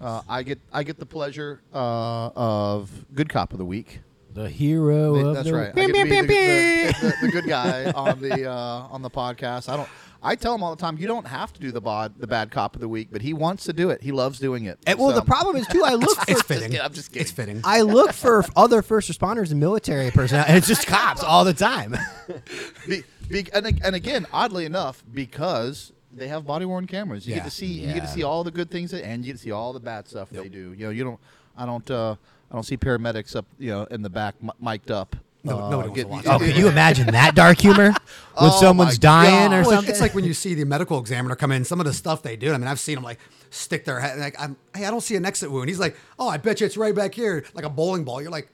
Uh, 0.00 0.22
I 0.28 0.42
get 0.44 0.60
I 0.72 0.82
get 0.84 0.98
the 0.98 1.06
pleasure 1.06 1.60
uh, 1.74 2.30
of 2.36 2.90
good 3.14 3.28
cop 3.28 3.52
of 3.52 3.58
the 3.58 3.64
week. 3.64 4.00
The 4.34 4.48
hero 4.48 5.16
of 5.16 5.34
That's 5.34 5.48
the 5.48 5.54
right. 5.54 5.72
I 5.76 5.86
get 5.86 5.86
to 5.86 5.92
be 6.04 6.10
the, 6.10 6.22
the, 6.22 6.96
the, 7.00 7.14
the 7.26 7.32
good 7.32 7.46
guy 7.46 7.90
on 7.90 8.20
the 8.20 8.46
uh, 8.50 8.52
on 8.90 9.02
the 9.02 9.10
podcast. 9.10 9.68
I 9.68 9.76
don't. 9.76 9.88
I 10.22 10.34
tell 10.34 10.54
him 10.54 10.62
all 10.64 10.74
the 10.74 10.80
time, 10.80 10.98
you 10.98 11.06
don't 11.06 11.26
have 11.28 11.52
to 11.52 11.60
do 11.60 11.70
the 11.70 11.80
bod, 11.80 12.14
the 12.18 12.26
bad 12.26 12.50
cop 12.50 12.74
of 12.74 12.80
the 12.80 12.88
week, 12.88 13.08
but 13.12 13.22
he 13.22 13.32
wants 13.32 13.64
to 13.64 13.72
do 13.72 13.90
it. 13.90 14.02
He 14.02 14.10
loves 14.10 14.38
doing 14.40 14.64
it. 14.64 14.78
And, 14.86 14.98
well, 14.98 15.10
So- 15.10 15.16
the 15.20 15.24
problem 15.24 15.54
is 15.56 15.66
too. 15.68 15.82
I 15.84 15.94
look 15.94 16.16
for 16.24 16.30
It's 16.32 16.42
fitting. 16.42 16.78
I'm 16.80 16.92
just 16.92 17.10
kidding. 17.10 17.22
It's 17.22 17.30
fitting. 17.40 17.60
I 17.64 17.82
look 17.82 18.12
for 18.12 18.44
other 18.56 18.82
first 18.82 19.10
responders 19.10 19.50
and 19.52 19.60
military 19.60 20.10
personnel, 20.10 20.44
and 20.48 20.56
it's 20.56 20.66
just 20.66 20.86
cops 20.86 21.22
all 21.22 21.44
the 21.44 21.54
time. 21.54 21.96
Be, 22.88 23.04
be, 23.28 23.46
and, 23.52 23.66
and 23.84 23.94
again, 23.94 24.26
oddly 24.32 24.64
enough, 24.64 25.04
because 25.12 25.92
they 26.12 26.28
have 26.28 26.46
body 26.46 26.64
worn 26.64 26.86
cameras, 26.86 27.26
you 27.26 27.32
Yeah. 27.32 27.40
get 27.40 27.44
to 27.44 27.50
see 27.50 27.66
you 27.66 27.92
get 27.94 28.00
to 28.02 28.08
see 28.08 28.22
all 28.22 28.42
the 28.42 28.50
good 28.50 28.70
things 28.70 28.90
that, 28.92 29.04
and 29.04 29.24
you 29.24 29.32
get 29.32 29.36
to 29.38 29.42
see 29.44 29.52
all 29.52 29.72
the 29.72 29.80
bad 29.80 30.08
stuff 30.08 30.30
they 30.30 30.48
do. 30.48 30.72
You 30.72 30.86
know, 30.86 30.90
you 30.90 31.04
don't. 31.04 31.20
I 31.56 31.66
don't. 31.66 31.88
Uh, 31.90 32.16
I 32.50 32.54
don't 32.54 32.62
see 32.64 32.78
paramedics 32.78 33.36
up, 33.36 33.44
you 33.58 33.70
know, 33.70 33.84
in 33.90 34.00
the 34.00 34.08
back, 34.08 34.34
m- 34.42 34.50
mic'd 34.58 34.90
up. 34.90 35.14
No- 35.48 35.58
uh, 35.64 35.70
nobody 35.70 36.04
wants 36.04 36.24
to 36.24 36.30
watch 36.32 36.40
Oh, 36.42 36.44
can 36.44 36.56
you 36.56 36.68
imagine 36.68 37.06
that 37.08 37.34
dark 37.34 37.58
humor 37.58 37.90
when 38.38 38.50
Oh, 38.50 38.60
someone's 38.60 38.98
dying 38.98 39.50
God. 39.50 39.56
or 39.56 39.60
it's- 39.60 39.74
something? 39.74 39.90
It's 39.90 40.00
like 40.00 40.14
when 40.14 40.24
you 40.24 40.34
see 40.34 40.54
the 40.54 40.64
medical 40.64 40.98
examiner 41.00 41.34
come 41.36 41.52
in. 41.52 41.64
Some 41.64 41.80
of 41.80 41.86
the 41.86 41.92
stuff 41.92 42.22
they 42.22 42.36
do. 42.36 42.52
I 42.52 42.58
mean, 42.58 42.66
I've 42.68 42.80
seen 42.80 42.94
them 42.96 43.04
like 43.04 43.18
stick 43.50 43.84
their 43.84 44.00
head. 44.00 44.18
Like, 44.18 44.36
I'm, 44.40 44.56
hey, 44.74 44.84
I 44.84 44.90
don't 44.90 45.00
see 45.00 45.16
an 45.16 45.24
exit 45.26 45.50
wound. 45.50 45.68
He's 45.68 45.80
like, 45.80 45.96
oh, 46.18 46.28
I 46.28 46.36
bet 46.36 46.60
you 46.60 46.66
it's 46.66 46.76
right 46.76 46.94
back 46.94 47.14
here, 47.14 47.44
like 47.54 47.64
a 47.64 47.70
bowling 47.70 48.04
ball. 48.04 48.20
You're 48.22 48.30
like, 48.30 48.48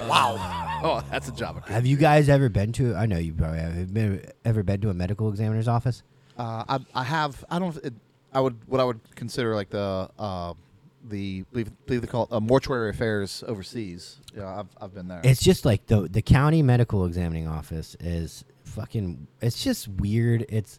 wow. 0.00 0.80
Oh, 0.82 1.04
that's 1.10 1.28
a 1.28 1.32
job. 1.32 1.66
have 1.68 1.86
you 1.86 1.96
guys 1.96 2.28
ever 2.28 2.48
been 2.48 2.72
to? 2.72 2.94
I 2.94 3.06
know 3.06 3.18
you 3.18 3.32
probably 3.32 3.58
have. 3.60 3.72
Have 3.74 3.88
you 3.88 3.94
been, 3.94 4.26
ever 4.44 4.62
been 4.62 4.80
to 4.82 4.90
a 4.90 4.94
medical 4.94 5.28
examiner's 5.28 5.68
office? 5.68 6.02
Uh, 6.38 6.64
I, 6.68 6.78
I 6.94 7.04
have. 7.04 7.44
I 7.50 7.58
don't. 7.58 7.76
It, 7.84 7.94
I 8.32 8.40
would. 8.40 8.56
What 8.66 8.80
I 8.80 8.84
would 8.84 9.00
consider 9.14 9.54
like 9.54 9.70
the 9.70 10.10
uh, 10.18 10.54
the 11.06 11.42
believe 11.52 11.70
believe 11.86 12.00
they 12.02 12.06
call 12.08 12.24
it 12.24 12.32
uh, 12.32 12.40
mortuary 12.40 12.90
affairs 12.90 13.44
overseas. 13.46 14.20
Yeah, 14.36 14.60
I've 14.60 14.68
I've 14.80 14.94
been 14.94 15.08
there. 15.08 15.20
It's 15.24 15.42
just 15.42 15.64
like 15.64 15.86
the 15.86 16.02
the 16.08 16.22
county 16.22 16.62
medical 16.62 17.04
examining 17.06 17.46
office 17.46 17.96
is 18.00 18.44
fucking. 18.64 19.26
It's 19.40 19.62
just 19.62 19.88
weird. 19.88 20.46
It's 20.48 20.78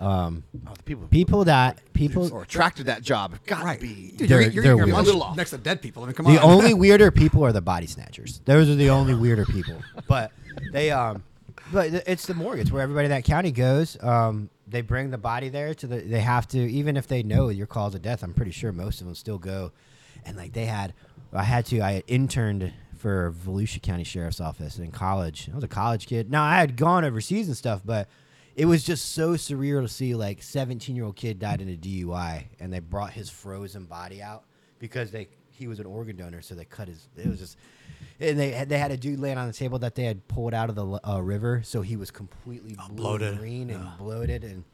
um 0.00 0.44
oh, 0.68 0.74
the 0.76 0.82
people 0.84 1.08
people 1.08 1.44
that 1.44 1.80
people. 1.92 2.32
or 2.32 2.42
attracted 2.42 2.86
that 2.86 3.02
job. 3.02 3.34
Got 3.46 3.64
Right. 3.64 3.80
to 3.80 3.86
be. 3.86 4.12
Dude, 4.16 4.28
They're- 4.28 4.40
you're, 4.42 4.50
you're 4.52 4.62
they're 4.62 4.76
getting 4.76 4.94
weird. 4.94 5.02
A 5.04 5.06
little 5.06 5.22
off. 5.24 5.36
next 5.36 5.50
to 5.50 5.58
dead 5.58 5.82
people. 5.82 6.04
I 6.04 6.06
mean, 6.06 6.14
come 6.14 6.26
The 6.26 6.40
on. 6.40 6.50
only 6.50 6.72
weirder 6.84 7.10
people 7.10 7.44
are 7.44 7.52
the 7.52 7.60
body 7.60 7.86
snatchers. 7.88 8.40
Those 8.44 8.68
are 8.70 8.76
the 8.76 8.90
only 8.90 9.14
weirder 9.14 9.44
people. 9.46 9.74
But 10.06 10.30
they 10.72 10.92
um, 10.92 11.24
but 11.72 11.92
it's 12.06 12.26
the 12.26 12.34
morgue. 12.34 12.60
It's 12.60 12.70
where 12.70 12.82
everybody 12.82 13.06
in 13.06 13.10
that 13.10 13.24
county 13.24 13.50
goes. 13.50 13.96
Um, 14.02 14.50
they 14.70 14.80
bring 14.80 15.10
the 15.10 15.18
body 15.18 15.48
there 15.48 15.74
to 15.74 15.86
the. 15.86 15.98
They 15.98 16.20
have 16.20 16.46
to 16.48 16.58
even 16.58 16.96
if 16.96 17.06
they 17.06 17.22
know 17.22 17.48
your 17.48 17.66
cause 17.66 17.94
of 17.94 18.02
death. 18.02 18.22
I'm 18.22 18.34
pretty 18.34 18.50
sure 18.50 18.72
most 18.72 19.00
of 19.00 19.06
them 19.06 19.14
still 19.14 19.38
go. 19.38 19.72
And 20.24 20.36
like 20.36 20.52
they 20.52 20.66
had, 20.66 20.94
I 21.32 21.44
had 21.44 21.66
to. 21.66 21.80
I 21.80 21.92
had 21.92 22.04
interned 22.06 22.72
for 22.96 23.32
Volusia 23.32 23.80
County 23.80 24.04
Sheriff's 24.04 24.40
Office 24.40 24.78
in 24.78 24.90
college. 24.90 25.48
I 25.50 25.54
was 25.54 25.64
a 25.64 25.68
college 25.68 26.06
kid. 26.06 26.30
Now 26.30 26.44
I 26.44 26.56
had 26.56 26.76
gone 26.76 27.04
overseas 27.04 27.48
and 27.48 27.56
stuff, 27.56 27.82
but. 27.84 28.08
It 28.56 28.66
was 28.66 28.82
just 28.82 29.12
so 29.12 29.34
surreal 29.34 29.82
to 29.82 29.88
see 29.88 30.16
like 30.16 30.42
17 30.42 30.96
year 30.96 31.04
old 31.04 31.14
kid 31.14 31.38
died 31.38 31.60
in 31.60 31.68
a 31.68 31.76
DUI 31.76 32.46
and 32.58 32.72
they 32.72 32.80
brought 32.80 33.12
his 33.12 33.30
frozen 33.30 33.84
body 33.84 34.20
out 34.20 34.46
because 34.80 35.12
they 35.12 35.28
he 35.52 35.68
was 35.68 35.78
an 35.78 35.86
organ 35.86 36.16
donor 36.16 36.42
so 36.42 36.56
they 36.56 36.64
cut 36.64 36.88
his 36.88 37.08
it 37.16 37.28
was 37.28 37.38
just 37.38 37.56
and 38.20 38.38
they 38.38 38.50
had, 38.52 38.68
they 38.68 38.78
had 38.78 38.90
a 38.90 38.96
dude 38.96 39.18
laying 39.20 39.38
on 39.38 39.46
the 39.46 39.52
table 39.52 39.78
that 39.80 39.94
they 39.94 40.04
had 40.04 40.26
pulled 40.28 40.54
out 40.54 40.68
of 40.68 40.74
the 40.74 41.00
uh, 41.08 41.20
river 41.20 41.62
so 41.64 41.82
he 41.82 41.96
was 41.96 42.10
completely 42.10 42.74
blue 42.88 42.96
bloated. 42.96 43.28
and 43.28 43.38
green 43.38 43.70
and 43.70 43.86
bloated 43.98 44.44
and 44.44 44.64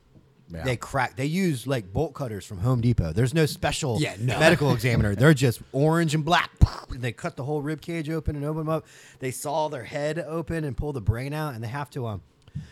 Yeah. 0.50 0.62
they 0.64 0.76
cracked 0.76 1.16
they 1.16 1.26
use 1.26 1.66
like 1.66 1.92
bolt 1.92 2.14
cutters 2.14 2.44
from 2.46 2.58
Home 2.58 2.80
Depot 2.80 3.12
there's 3.12 3.34
no 3.34 3.46
special 3.46 3.98
Yeah, 4.00 4.16
no. 4.20 4.38
medical 4.46 4.72
examiner 4.72 5.14
they're 5.14 5.34
just 5.34 5.60
orange 5.72 6.14
and 6.14 6.24
black 6.24 6.50
and 6.90 7.00
they 7.02 7.12
cut 7.12 7.36
the 7.36 7.44
whole 7.44 7.60
rib 7.62 7.80
cage 7.80 8.08
open 8.10 8.36
and 8.36 8.44
open 8.44 8.60
them 8.66 8.68
up 8.68 8.86
they 9.20 9.30
saw 9.30 9.68
their 9.68 9.84
head 9.84 10.18
open 10.18 10.64
and 10.64 10.76
pull 10.76 10.92
the 10.92 11.00
brain 11.00 11.32
out 11.32 11.54
and 11.54 11.62
they 11.64 11.68
have 11.68 11.90
to 11.90 12.06
um 12.06 12.22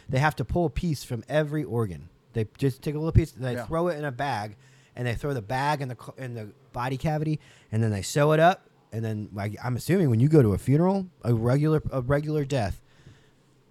they 0.08 0.18
have 0.18 0.36
to 0.36 0.44
pull 0.44 0.66
a 0.66 0.70
piece 0.70 1.02
from 1.04 1.24
every 1.28 1.64
organ 1.64 2.08
they 2.34 2.46
just 2.56 2.82
take 2.82 2.94
a 2.94 2.98
little 2.98 3.12
piece 3.12 3.32
they 3.32 3.54
Yeah. 3.54 3.64
throw 3.66 3.88
it 3.88 3.98
in 3.98 4.04
a 4.04 4.12
bag 4.12 4.56
and 4.94 5.06
they 5.06 5.14
throw 5.14 5.32
the 5.34 5.42
bag 5.42 5.80
in 5.80 5.88
the 5.88 5.96
in 6.18 6.34
the 6.34 6.50
body 6.72 6.96
cavity 6.98 7.40
and 7.72 7.82
then 7.82 7.90
they 7.90 8.02
sew 8.02 8.32
it 8.32 8.40
up 8.40 8.68
and 8.92 9.04
then 9.04 9.28
like, 9.32 9.56
I'm 9.62 9.76
assuming 9.76 10.10
when 10.10 10.20
you 10.20 10.28
go 10.28 10.42
to 10.42 10.52
a 10.54 10.58
funeral 10.58 11.06
a 11.22 11.32
regular 11.34 11.82
a 11.90 12.00
regular 12.02 12.44
death 12.44 12.80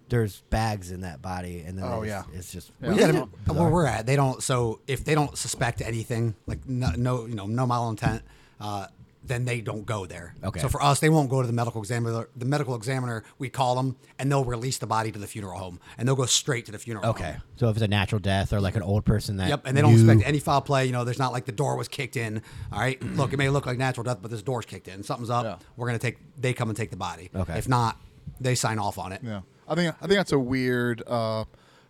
there's 0.08 0.42
bags 0.50 0.90
in 0.90 1.00
that 1.00 1.22
body 1.22 1.60
and 1.66 1.78
then 1.78 1.86
Oh, 1.86 2.02
they 2.02 2.08
yeah. 2.08 2.24
just, 2.24 2.34
it's 2.36 2.52
just 2.52 2.70
Yeah. 2.82 2.88
We 2.90 2.98
Isn't 3.02 3.16
it 3.16 3.52
where 3.54 3.70
we're 3.70 3.86
at, 3.86 4.04
they 4.04 4.14
don't. 4.16 4.42
So 4.42 4.80
if 4.86 5.04
they 5.04 5.14
don't 5.14 5.38
suspect 5.38 5.80
anything, 5.80 6.34
like 6.46 6.68
no, 6.68 6.90
no 6.96 7.24
you 7.26 7.34
know, 7.34 7.46
no 7.46 7.66
malintent, 7.66 8.20
uh, 8.60 8.88
then 9.32 9.44
they 9.46 9.60
don't 9.60 9.86
go 9.86 10.04
there. 10.06 10.34
Okay. 10.44 10.60
So 10.60 10.68
for 10.68 10.82
us, 10.82 11.00
they 11.00 11.08
won't 11.08 11.30
go 11.30 11.40
to 11.40 11.46
the 11.46 11.52
medical 11.52 11.80
examiner. 11.80 12.28
The 12.36 12.44
medical 12.44 12.74
examiner, 12.76 13.24
we 13.38 13.48
call 13.48 13.74
them, 13.76 13.96
and 14.18 14.30
they'll 14.30 14.44
release 14.44 14.78
the 14.78 14.86
body 14.86 15.10
to 15.10 15.18
the 15.18 15.26
funeral 15.26 15.58
home, 15.58 15.80
and 15.96 16.06
they'll 16.06 16.14
go 16.14 16.26
straight 16.26 16.66
to 16.66 16.72
the 16.72 16.78
funeral. 16.78 17.06
Home. 17.06 17.14
Okay. 17.14 17.32
home. 17.32 17.42
So 17.56 17.68
if 17.70 17.76
it's 17.76 17.82
a 17.82 17.88
natural 17.88 18.18
death 18.20 18.52
or 18.52 18.60
like 18.60 18.76
an 18.76 18.82
old 18.82 19.04
person 19.04 19.38
that 19.38 19.48
Yep, 19.48 19.62
and 19.66 19.76
they 19.76 19.80
don't 19.80 19.94
knew- 19.94 20.10
expect 20.10 20.28
any 20.28 20.38
foul 20.38 20.60
play. 20.60 20.84
You 20.86 20.92
know, 20.92 21.04
there's 21.04 21.18
not 21.18 21.32
like 21.32 21.46
the 21.46 21.52
door 21.52 21.76
was 21.76 21.88
kicked 21.88 22.16
in. 22.16 22.42
All 22.72 22.78
right, 22.78 23.02
look, 23.16 23.32
it 23.32 23.38
may 23.38 23.48
look 23.48 23.66
like 23.66 23.78
natural 23.78 24.04
death, 24.04 24.18
but 24.20 24.30
this 24.30 24.42
door's 24.42 24.66
kicked 24.66 24.88
in. 24.88 25.02
Something's 25.02 25.30
up. 25.30 25.44
Yeah. 25.44 25.56
We're 25.76 25.86
gonna 25.86 25.98
take. 25.98 26.18
They 26.38 26.52
come 26.52 26.68
and 26.68 26.76
take 26.76 26.90
the 26.90 26.96
body. 26.96 27.30
Okay. 27.34 27.56
If 27.58 27.68
not, 27.68 27.96
they 28.40 28.54
sign 28.54 28.78
off 28.78 28.98
on 28.98 29.12
it. 29.12 29.20
Yeah, 29.24 29.40
I 29.68 29.74
think 29.74 29.94
I 30.00 30.06
think 30.06 30.18
that's 30.18 30.32
a 30.32 30.38
weird 30.38 31.02
uh, 31.06 31.44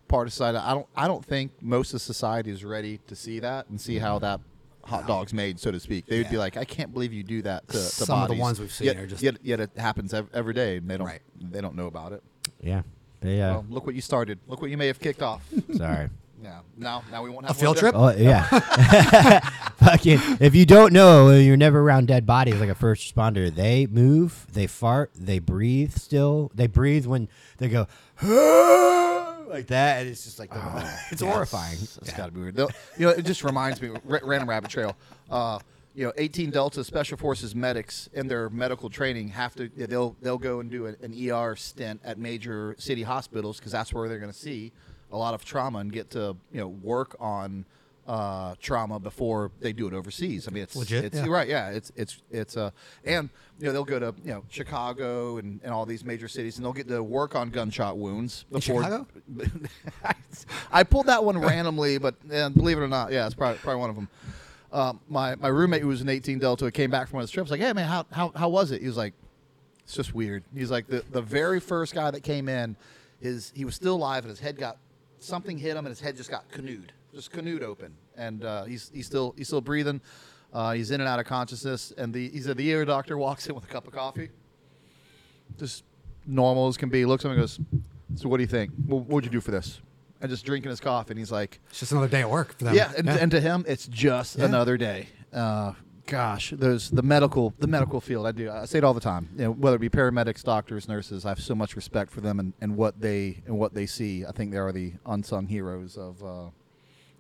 part 0.09 0.27
of 0.29 0.33
society. 0.33 0.59
I 0.59 0.75
don't 0.75 0.87
I 0.95 1.09
don't 1.09 1.25
think 1.25 1.53
most 1.61 1.93
of 1.95 2.01
society 2.01 2.51
is 2.51 2.65
ready 2.65 2.99
to 3.09 3.17
see 3.17 3.41
that 3.41 3.69
and 3.69 3.81
see 3.81 3.99
how 3.99 4.19
that 4.21 4.41
hot 4.85 5.07
dog's 5.07 5.33
made, 5.33 5.59
so 5.61 5.71
to 5.71 5.79
speak. 5.81 6.07
They 6.07 6.19
would 6.19 6.29
be 6.29 6.35
Yeah. 6.35 6.41
like, 6.41 6.57
I 6.57 6.65
can't 6.65 6.93
believe 6.93 7.13
you 7.13 7.23
do 7.23 7.43
that 7.43 7.67
to, 7.69 7.75
to 7.75 7.79
Some 7.79 8.19
of 8.19 8.23
the 8.29 8.35
bodies." 8.35 8.41
ones 8.41 8.61
we've 8.61 8.73
seen 8.73 8.87
yet, 8.87 8.97
are 8.97 9.07
just- 9.07 9.23
yet, 9.23 9.37
yet 9.43 9.61
it 9.61 9.71
happens 9.77 10.13
ev- 10.15 10.29
every 10.35 10.55
day, 10.55 10.77
and 10.79 10.89
they 10.89 10.97
don't 10.97 11.07
Right. 11.07 11.23
they 11.41 11.61
don't 11.61 11.75
know 11.77 11.87
about 11.87 12.13
it. 12.13 12.23
Yeah. 12.61 12.83
They, 13.21 13.41
uh, 13.41 13.53
Well, 13.53 13.67
look 13.71 13.87
what 13.87 13.95
you 13.95 14.01
started. 14.01 14.39
Look 14.49 14.61
what 14.61 14.71
you 14.71 14.77
may 14.77 14.89
have 14.89 14.99
kicked 14.99 15.23
off. 15.23 15.43
sorry. 15.77 16.09
yeah. 16.43 16.61
Now 16.77 17.05
now 17.13 17.23
we 17.23 17.31
won't 17.31 17.47
have 17.47 17.57
A 17.57 17.59
field 17.61 17.77
one 17.77 17.81
trip? 17.81 17.95
Oh 17.97 18.11
yeah. 18.11 18.43
Fucking. 19.77 20.19
If 20.41 20.55
you 20.57 20.67
don't 20.67 20.93
know, 20.93 21.31
you're 21.31 21.57
never 21.57 21.81
around 21.81 22.09
dead 22.09 22.27
bodies 22.27 22.57
like 22.57 22.69
a 22.69 22.75
first 22.75 23.15
responder. 23.15 23.55
They 23.55 23.87
move, 23.87 24.47
they 24.53 24.67
fart, 24.67 25.13
they 25.15 25.39
breathe. 25.39 25.93
Still, 25.95 26.51
they 26.55 26.67
breathe 26.67 27.07
when 27.07 27.29
they 27.59 27.69
go 27.69 27.87
like 29.53 29.67
that, 29.69 30.01
and 30.01 30.09
it's 30.09 30.25
just 30.25 30.39
like 30.39 30.51
the, 30.51 30.99
it's 31.11 31.23
horrifying. 31.23 31.79
That's 31.79 32.13
got 32.13 32.27
to 32.27 32.33
be 32.33 32.41
weird. 32.41 32.59
You 32.59 32.69
know, 33.07 33.11
it 33.11 33.25
just 33.25 33.45
reminds 33.45 33.81
me. 33.81 33.91
Ra- 34.05 34.21
random 34.23 34.49
rabbit 34.49 34.71
trail. 34.71 34.97
Uh, 35.31 35.59
you 35.95 36.07
know, 36.07 36.13
18 36.17 36.51
Delta 36.51 36.83
Special 36.83 37.19
Forces 37.19 37.55
medics 37.55 38.09
in 38.15 38.27
their 38.27 38.49
medical 38.49 38.89
training 38.89 39.29
have 39.29 39.55
to. 39.57 39.69
They'll 39.69 40.17
they'll 40.23 40.39
go 40.39 40.61
and 40.61 40.71
do 40.71 40.87
an, 40.87 40.97
an 41.03 41.31
ER 41.31 41.55
stint 41.57 42.01
at 42.03 42.19
major 42.19 42.75
city 42.79 43.03
hospitals 43.03 43.59
because 43.59 43.73
that's 43.73 43.93
where 43.93 44.09
they're 44.09 44.19
going 44.19 44.33
to 44.33 44.39
see 44.39 44.73
a 45.11 45.17
lot 45.17 45.35
of 45.35 45.45
trauma 45.45 45.79
and 45.81 45.93
get 45.93 46.11
to 46.11 46.37
you 46.51 46.61
know 46.61 46.69
work 46.69 47.15
on 47.21 47.67
uh, 48.07 48.55
trauma 48.61 48.99
before 48.99 49.51
they 49.61 49.73
do 49.73 49.87
it 49.87 49.95
overseas. 49.95 50.49
I 50.49 50.51
mean, 50.51 50.65
it's 50.65 50.75
Legit, 50.75 51.05
It's 51.05 51.17
yeah. 51.17 51.27
right. 51.29 51.49
Yeah, 51.49 51.71
it's 51.71 51.93
it's 51.97 52.23
it's 52.31 52.57
uh, 52.57 52.71
and 53.05 53.31
you 53.59 53.67
know 53.67 53.73
they'll 53.73 53.85
go 53.85 53.99
to 53.99 54.15
you 54.25 54.33
know 54.33 54.45
Chicago 54.49 55.39
and, 55.39 55.61
and 55.63 55.73
all 55.73 55.87
these 55.87 56.05
major 56.05 56.29
cities 56.29 56.57
and 56.57 56.65
they'll 56.65 56.73
get 56.73 56.89
to 56.89 57.03
work 57.03 57.37
on 57.37 57.51
gunshot 57.51 57.97
wounds 57.97 58.45
before. 58.51 58.83
Chicago? 58.83 59.07
I 60.73 60.83
pulled 60.83 61.07
that 61.07 61.23
one 61.23 61.39
randomly, 61.39 61.99
but 61.99 62.15
yeah, 62.29 62.49
believe 62.49 62.79
it 62.79 62.83
or 62.83 62.89
not, 62.89 63.13
yeah, 63.13 63.27
it's 63.27 63.35
probably, 63.35 63.59
probably 63.59 63.81
one 63.81 63.91
of 63.91 63.97
them. 63.97 64.09
Um, 64.73 65.01
my 65.09 65.35
my 65.37 65.49
roommate 65.49 65.83
who 65.83 65.89
was 65.89 66.01
an 66.01 66.09
18 66.09 66.39
Delta 66.39 66.71
came 66.71 66.91
back 66.91 67.09
from 67.09 67.17
one 67.19 67.23
of 67.23 67.29
his 67.29 67.33
trips. 67.33 67.51
Like, 67.51 67.61
hey 67.61 67.73
man, 67.73 67.87
how 67.87 68.07
how 68.11 68.33
how 68.35 68.49
was 68.49 68.71
it? 68.73 68.81
He 68.81 68.87
was 68.87 68.97
like, 68.97 69.15
it's 69.85 69.95
just 69.95 70.15
weird. 70.15 70.45
He's 70.55 70.71
like 70.71 70.87
the 70.89 71.05
the 71.13 71.23
very 71.23 71.61
first 71.61 71.95
guy 71.95 72.11
that 72.11 72.23
came 72.23 72.49
in, 72.49 72.77
his 73.21 73.53
he 73.55 73.65
was 73.65 73.75
still 73.75 73.95
alive 73.95 74.25
and 74.25 74.31
his 74.31 74.41
head 74.41 74.57
got 74.57 74.79
something 75.19 75.57
hit 75.59 75.77
him 75.77 75.85
and 75.85 75.89
his 75.89 76.01
head 76.01 76.17
just 76.17 76.31
got 76.31 76.51
canoed, 76.51 76.93
just 77.15 77.31
canoed 77.31 77.63
open, 77.63 77.95
and 78.17 78.45
uh, 78.45 78.65
he's 78.65 78.91
he's 78.95 79.07
still 79.07 79.35
he's 79.37 79.47
still 79.49 79.61
breathing. 79.61 80.01
Uh, 80.53 80.73
he's 80.73 80.91
in 80.91 81.01
and 81.01 81.09
out 81.09 81.19
of 81.19 81.27
consciousness, 81.27 81.93
and 81.97 82.13
the 82.13 82.29
he 82.31 82.41
said 82.41 82.57
the 82.57 82.69
ear 82.69 82.85
doctor 82.85 83.17
walks 83.27 83.47
in 83.49 83.55
with 83.55 83.65
a 83.65 83.69
cup 83.69 83.87
of 83.87 83.93
coffee, 83.93 84.31
just 85.59 85.85
normal 86.27 86.69
as 86.69 86.77
can 86.77 86.89
be. 86.89 87.05
Looks 87.05 87.25
at 87.25 87.29
him 87.29 87.33
and 87.33 87.41
goes, 87.43 87.61
"So 88.17 88.29
what 88.29 88.39
do 88.39 88.43
you 88.43 88.49
think? 88.49 88.71
What 88.87 89.07
would 89.07 89.25
you 89.25 89.31
do 89.31 89.41
for 89.41 89.51
this?" 89.51 89.81
And 90.21 90.31
just 90.31 90.45
drinking 90.45 90.71
his 90.71 90.79
coffee, 90.81 91.11
and 91.11 91.19
he's 91.19 91.33
like, 91.33 91.59
It's 91.71 91.81
just 91.81 91.91
another 91.91 92.07
day 92.07 92.21
at 92.21 92.31
work 92.31 92.57
for 92.57 92.63
them. 92.67 92.77
yeah, 92.77 92.93
and, 92.97 93.09
and 93.09 93.29
to 93.33 93.41
him, 93.41 93.65
it's 93.67 93.89
just 93.89 94.39
Yeah. 94.39 94.45
another 94.45 94.77
day. 94.77 95.09
Uh, 95.33 95.73
gosh, 96.07 96.53
there's 96.57 96.91
the 96.91 97.03
medical, 97.03 97.53
the 97.59 97.67
medical 97.67 98.01
field. 98.01 98.29
I 98.29 98.31
do. 98.31 98.49
I 98.49 98.65
say 98.67 98.79
it 98.79 98.85
all 98.85 98.95
the 98.95 99.01
time. 99.01 99.31
You 99.37 99.45
know, 99.47 99.51
whether 99.51 99.75
it 99.75 99.81
be 99.81 99.89
paramedics, 99.89 100.45
doctors, 100.45 100.87
nurses, 100.87 101.27
I 101.27 101.31
have 101.31 101.41
so 101.41 101.57
much 101.57 101.75
respect 101.75 102.13
for 102.13 102.21
them 102.21 102.39
and, 102.39 102.53
and 102.61 102.77
what 102.77 103.01
they 103.01 103.43
and 103.47 103.59
what 103.59 103.75
they 103.75 103.85
see. 103.87 104.25
I 104.25 104.31
think 104.31 104.53
they 104.53 104.59
are 104.59 104.71
the 104.71 104.93
unsung 105.07 105.49
heroes 105.49 105.97
of. 105.97 106.23
Uh, 106.23 106.51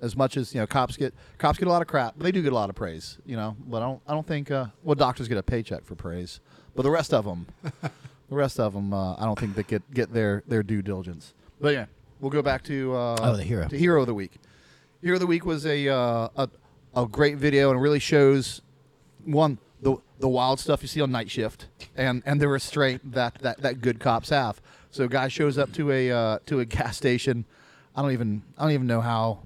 as 0.02 0.14
much 0.16 0.36
as 0.36 0.52
you 0.54 0.60
know, 0.60 0.66
cops 0.66 0.96
get 0.98 1.14
cops 1.38 1.58
get 1.58 1.66
a 1.68 1.70
lot 1.70 1.80
of 1.80 1.88
crap, 1.88 2.14
but 2.18 2.24
they 2.24 2.32
do 2.32 2.42
get 2.42 2.52
a 2.52 2.54
lot 2.54 2.68
of 2.68 2.76
praise. 2.76 3.16
You 3.24 3.36
know, 3.36 3.56
but 3.66 3.78
I 3.78 3.86
don't. 3.86 4.02
I 4.06 4.12
don't 4.12 4.26
think. 4.26 4.50
Uh, 4.50 4.66
well, 4.82 4.94
doctors 4.94 5.28
get 5.28 5.38
a 5.38 5.42
paycheck 5.42 5.84
for 5.84 5.94
praise, 5.94 6.40
but 6.74 6.82
the 6.82 6.90
rest 6.90 7.14
of 7.14 7.24
them, 7.24 7.46
the 7.62 8.34
rest 8.34 8.60
of 8.60 8.74
them, 8.74 8.92
uh, 8.92 9.14
I 9.14 9.24
don't 9.24 9.38
think 9.38 9.54
they 9.54 9.62
get 9.62 9.82
get 9.94 10.12
their 10.12 10.42
their 10.46 10.62
due 10.62 10.82
diligence. 10.82 11.32
But 11.60 11.72
yeah, 11.72 11.86
we'll 12.20 12.30
go 12.32 12.42
back 12.42 12.62
to 12.64 12.94
uh, 12.94 13.16
Oh, 13.20 13.36
the 13.36 13.44
hero. 13.44 13.68
to 13.68 13.78
hero 13.78 14.00
of 14.02 14.06
the 14.06 14.14
week. 14.14 14.32
Hero 15.00 15.14
of 15.14 15.20
the 15.20 15.26
week 15.26 15.44
was 15.46 15.64
a 15.64 15.88
uh, 15.88 16.28
a, 16.36 16.48
a 16.94 17.06
great 17.06 17.36
video 17.38 17.70
and 17.70 17.80
really 17.80 17.98
shows 18.00 18.60
one 19.24 19.58
the 19.80 19.96
the 20.18 20.28
wild 20.28 20.58
stuff 20.60 20.82
you 20.82 20.88
see 20.88 21.00
on 21.00 21.10
night 21.12 21.30
shift 21.30 21.66
and 21.96 22.22
and 22.26 22.40
the 22.40 22.48
restraint 22.48 23.12
that 23.12 23.36
that, 23.42 23.60
that 23.62 23.80
good 23.80 24.00
cops 24.00 24.30
have. 24.30 24.60
So 24.90 25.04
a 25.04 25.08
guy 25.08 25.28
shows 25.28 25.56
up 25.58 25.72
to 25.74 25.90
a 25.92 26.10
uh, 26.10 26.38
to 26.46 26.60
a 26.60 26.64
gas 26.64 26.96
station. 26.96 27.44
I 27.94 28.02
don't 28.02 28.12
even 28.12 28.42
I 28.58 28.62
don't 28.62 28.72
even 28.72 28.86
know 28.86 29.00
how 29.00 29.40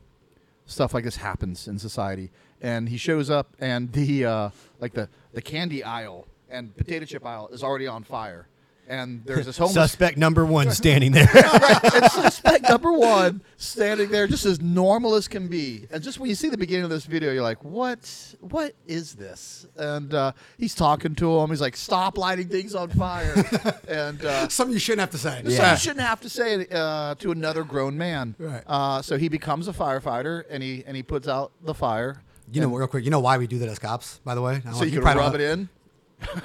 stuff 0.66 0.92
like 0.92 1.04
this 1.04 1.16
happens 1.16 1.66
in 1.66 1.78
society. 1.78 2.30
And 2.60 2.88
he 2.88 2.96
shows 2.96 3.30
up 3.30 3.56
and 3.58 3.92
the 3.92 4.24
uh, 4.24 4.50
like 4.80 4.92
the 4.92 5.08
the 5.32 5.42
candy 5.42 5.82
aisle 5.82 6.26
and 6.48 6.76
potato 6.76 7.04
chip 7.04 7.24
aisle 7.24 7.48
is 7.48 7.62
already 7.62 7.86
on 7.86 8.02
fire. 8.04 8.48
And 8.88 9.24
there's 9.24 9.46
this 9.46 9.58
homeless 9.58 9.74
Suspect 9.74 10.16
number 10.16 10.44
one 10.44 10.70
standing 10.82 11.12
there. 11.12 11.28
right. 11.34 11.80
It's 11.82 12.14
suspect 12.14 12.68
number 12.68 12.92
one 12.92 13.42
standing 13.56 14.10
there 14.10 14.26
just 14.26 14.44
as 14.44 14.60
normal 14.60 15.14
as 15.14 15.28
can 15.28 15.48
be. 15.48 15.86
And 15.90 16.02
just 16.02 16.20
when 16.20 16.28
you 16.28 16.34
see 16.34 16.48
the 16.48 16.58
beginning 16.58 16.84
of 16.84 16.90
this 16.90 17.04
video, 17.04 17.32
you're 17.32 17.42
like, 17.42 17.64
what? 17.64 18.34
What 18.40 18.74
is 18.86 19.14
this? 19.14 19.66
And 19.76 20.14
uh, 20.14 20.32
he's 20.58 20.74
talking 20.74 21.14
to 21.16 21.38
him. 21.40 21.50
He's 21.50 21.60
like, 21.60 21.76
stop 21.76 22.16
lighting 22.16 22.48
things 22.48 22.74
on 22.74 22.90
fire. 22.90 23.34
and 23.88 24.24
uh, 24.24 24.48
Something 24.48 24.74
you 24.74 24.78
shouldn't 24.78 25.00
have 25.00 25.10
to 25.10 25.18
say. 25.18 25.42
so 25.44 25.70
you 25.70 25.76
shouldn't 25.76 26.00
have 26.06 26.20
to 26.20 26.28
say 26.28 26.54
it 26.54 26.72
uh, 26.72 27.14
to 27.18 27.32
another 27.32 27.64
grown 27.64 27.98
man. 27.98 28.34
Right. 28.38 28.62
Uh, 28.66 29.02
so 29.02 29.18
he 29.18 29.28
becomes 29.28 29.68
a 29.68 29.72
firefighter 29.72 30.44
and 30.50 30.62
he 30.62 30.84
and 30.86 30.96
he 30.96 31.02
puts 31.02 31.28
out 31.28 31.52
the 31.64 31.74
fire. 31.74 32.22
You 32.52 32.60
know, 32.60 32.68
real 32.68 32.86
quick, 32.86 33.04
you 33.04 33.10
know 33.10 33.18
why 33.20 33.38
we 33.38 33.48
do 33.48 33.58
that 33.58 33.68
as 33.68 33.78
cops, 33.78 34.20
by 34.24 34.34
the 34.36 34.42
way? 34.42 34.62
So 34.74 34.84
you 34.84 35.00
can 35.00 35.16
rub 35.16 35.34
it 35.34 35.40
in. 35.40 35.68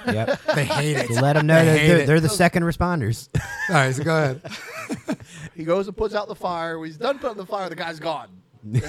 Yep. 0.07 0.39
They 0.55 0.65
hate 0.65 0.97
it. 0.97 1.09
Let 1.09 1.34
them 1.34 1.47
know 1.47 1.59
They 1.59 1.65
that 1.65 1.78
hate 1.80 1.88
they're, 1.88 2.05
they're 2.05 2.19
the 2.19 2.30
second 2.30 2.63
responders. 2.63 3.30
All 3.69 3.76
right, 3.76 3.93
so 3.95 4.03
go 4.03 4.17
ahead. 4.17 4.41
He 5.55 5.63
goes 5.65 5.88
and 5.88 5.95
puts 5.95 6.15
out 6.15 6.28
the 6.28 6.36
fire. 6.36 6.80
When 6.80 6.88
he's 6.89 6.97
done 6.97 7.19
putting 7.19 7.38
the 7.38 7.45
fire, 7.45 7.69
the 7.69 7.76
guy's 7.76 7.99
gone. 7.99 8.28
And, 8.63 8.84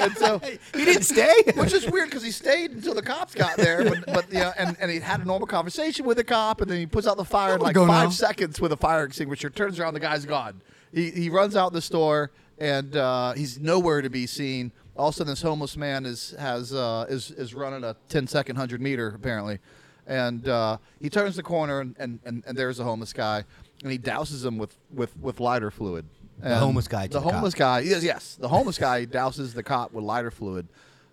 and 0.00 0.16
so 0.16 0.38
he 0.38 0.84
didn't 0.84 1.02
stay. 1.02 1.34
which 1.56 1.72
is 1.72 1.88
weird 1.90 2.08
because 2.08 2.22
he 2.22 2.30
stayed 2.30 2.70
until 2.72 2.94
the 2.94 3.02
cops 3.02 3.34
got 3.34 3.56
there, 3.56 3.84
but 3.84 4.06
but 4.06 4.32
yeah, 4.32 4.52
and, 4.58 4.76
and 4.80 4.90
he 4.90 4.98
had 4.98 5.20
a 5.20 5.24
normal 5.24 5.46
conversation 5.46 6.04
with 6.06 6.16
the 6.16 6.24
cop, 6.24 6.60
and 6.60 6.70
then 6.70 6.78
he 6.78 6.86
puts 6.86 7.06
out 7.06 7.16
the 7.16 7.24
fire 7.24 7.54
in 7.56 7.60
like 7.60 7.76
five 7.76 7.86
now. 7.86 8.08
seconds 8.10 8.60
with 8.60 8.72
a 8.72 8.76
fire 8.76 9.04
extinguisher. 9.04 9.50
Turns 9.50 9.78
around, 9.78 9.94
the 9.94 10.00
guy's 10.00 10.24
gone. 10.24 10.62
He 10.92 11.10
he 11.10 11.28
runs 11.28 11.54
out 11.56 11.72
the 11.72 11.82
store, 11.82 12.30
and 12.58 12.96
uh, 12.96 13.32
he's 13.34 13.58
nowhere 13.58 14.00
to 14.02 14.10
be 14.10 14.26
seen. 14.26 14.72
All 14.98 15.08
of 15.08 15.14
a 15.14 15.16
sudden, 15.18 15.32
this 15.32 15.42
homeless 15.42 15.76
man 15.76 16.04
is 16.04 16.34
has 16.38 16.74
uh, 16.74 17.06
is 17.08 17.30
is 17.30 17.54
running 17.54 17.84
a 17.84 17.94
10 18.08 18.26
second 18.26 18.56
hundred 18.56 18.80
meter 18.80 19.12
apparently, 19.14 19.60
and 20.06 20.46
uh, 20.48 20.78
he 21.00 21.08
turns 21.08 21.36
the 21.36 21.42
corner, 21.42 21.80
and, 21.80 21.94
and, 21.98 22.18
and, 22.24 22.42
and 22.46 22.58
there's 22.58 22.80
a 22.80 22.84
homeless 22.84 23.12
guy, 23.12 23.44
and 23.82 23.92
he 23.92 23.98
douses 23.98 24.44
him 24.44 24.58
with 24.58 24.76
with 24.92 25.16
with 25.18 25.38
lighter 25.40 25.70
fluid. 25.70 26.04
And 26.42 26.54
homeless 26.54 26.86
guy 26.88 27.06
The 27.06 27.14
the 27.14 27.20
cop. 27.20 27.32
homeless 27.34 27.54
guy. 27.54 27.80
Yes, 27.80 28.02
yes. 28.04 28.36
The 28.40 28.48
homeless 28.48 28.78
guy 28.78 29.06
douses 29.06 29.54
the 29.54 29.62
cop 29.62 29.92
with 29.92 30.04
lighter 30.04 30.30
fluid, 30.30 30.66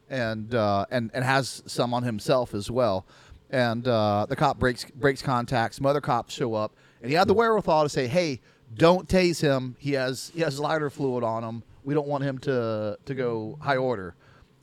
and 0.09 0.53
uh, 0.55 0.86
and 0.89 1.11
and 1.13 1.23
has 1.23 1.61
some 1.67 1.93
on 1.93 2.03
himself 2.03 2.53
as 2.55 2.69
well. 2.71 3.05
And 3.51 3.88
uh, 3.88 4.25
the 4.27 4.36
cop 4.36 4.57
breaks 4.57 4.86
breaks 4.86 5.21
contact. 5.21 5.75
Some 5.75 5.86
other 5.86 6.01
cops 6.01 6.33
show 6.33 6.55
up, 6.55 6.73
and 7.01 7.09
he 7.11 7.15
had 7.15 7.27
the 7.27 7.33
wherewithal 7.36 7.83
to 7.83 7.89
say, 7.89 8.07
"Hey, 8.07 8.41
don't 8.75 9.07
tase 9.07 9.41
him. 9.41 9.75
He 9.79 9.93
has 9.93 10.31
he 10.33 10.41
has 10.41 10.59
lighter 10.59 10.89
fluid 10.89 11.23
on 11.23 11.43
him. 11.43 11.63
We 11.86 11.93
don't 11.93 12.07
want 12.07 12.23
him 12.23 12.38
to 12.39 12.97
to 13.05 13.15
go 13.15 13.57
high 13.61 13.77
order." 13.77 14.15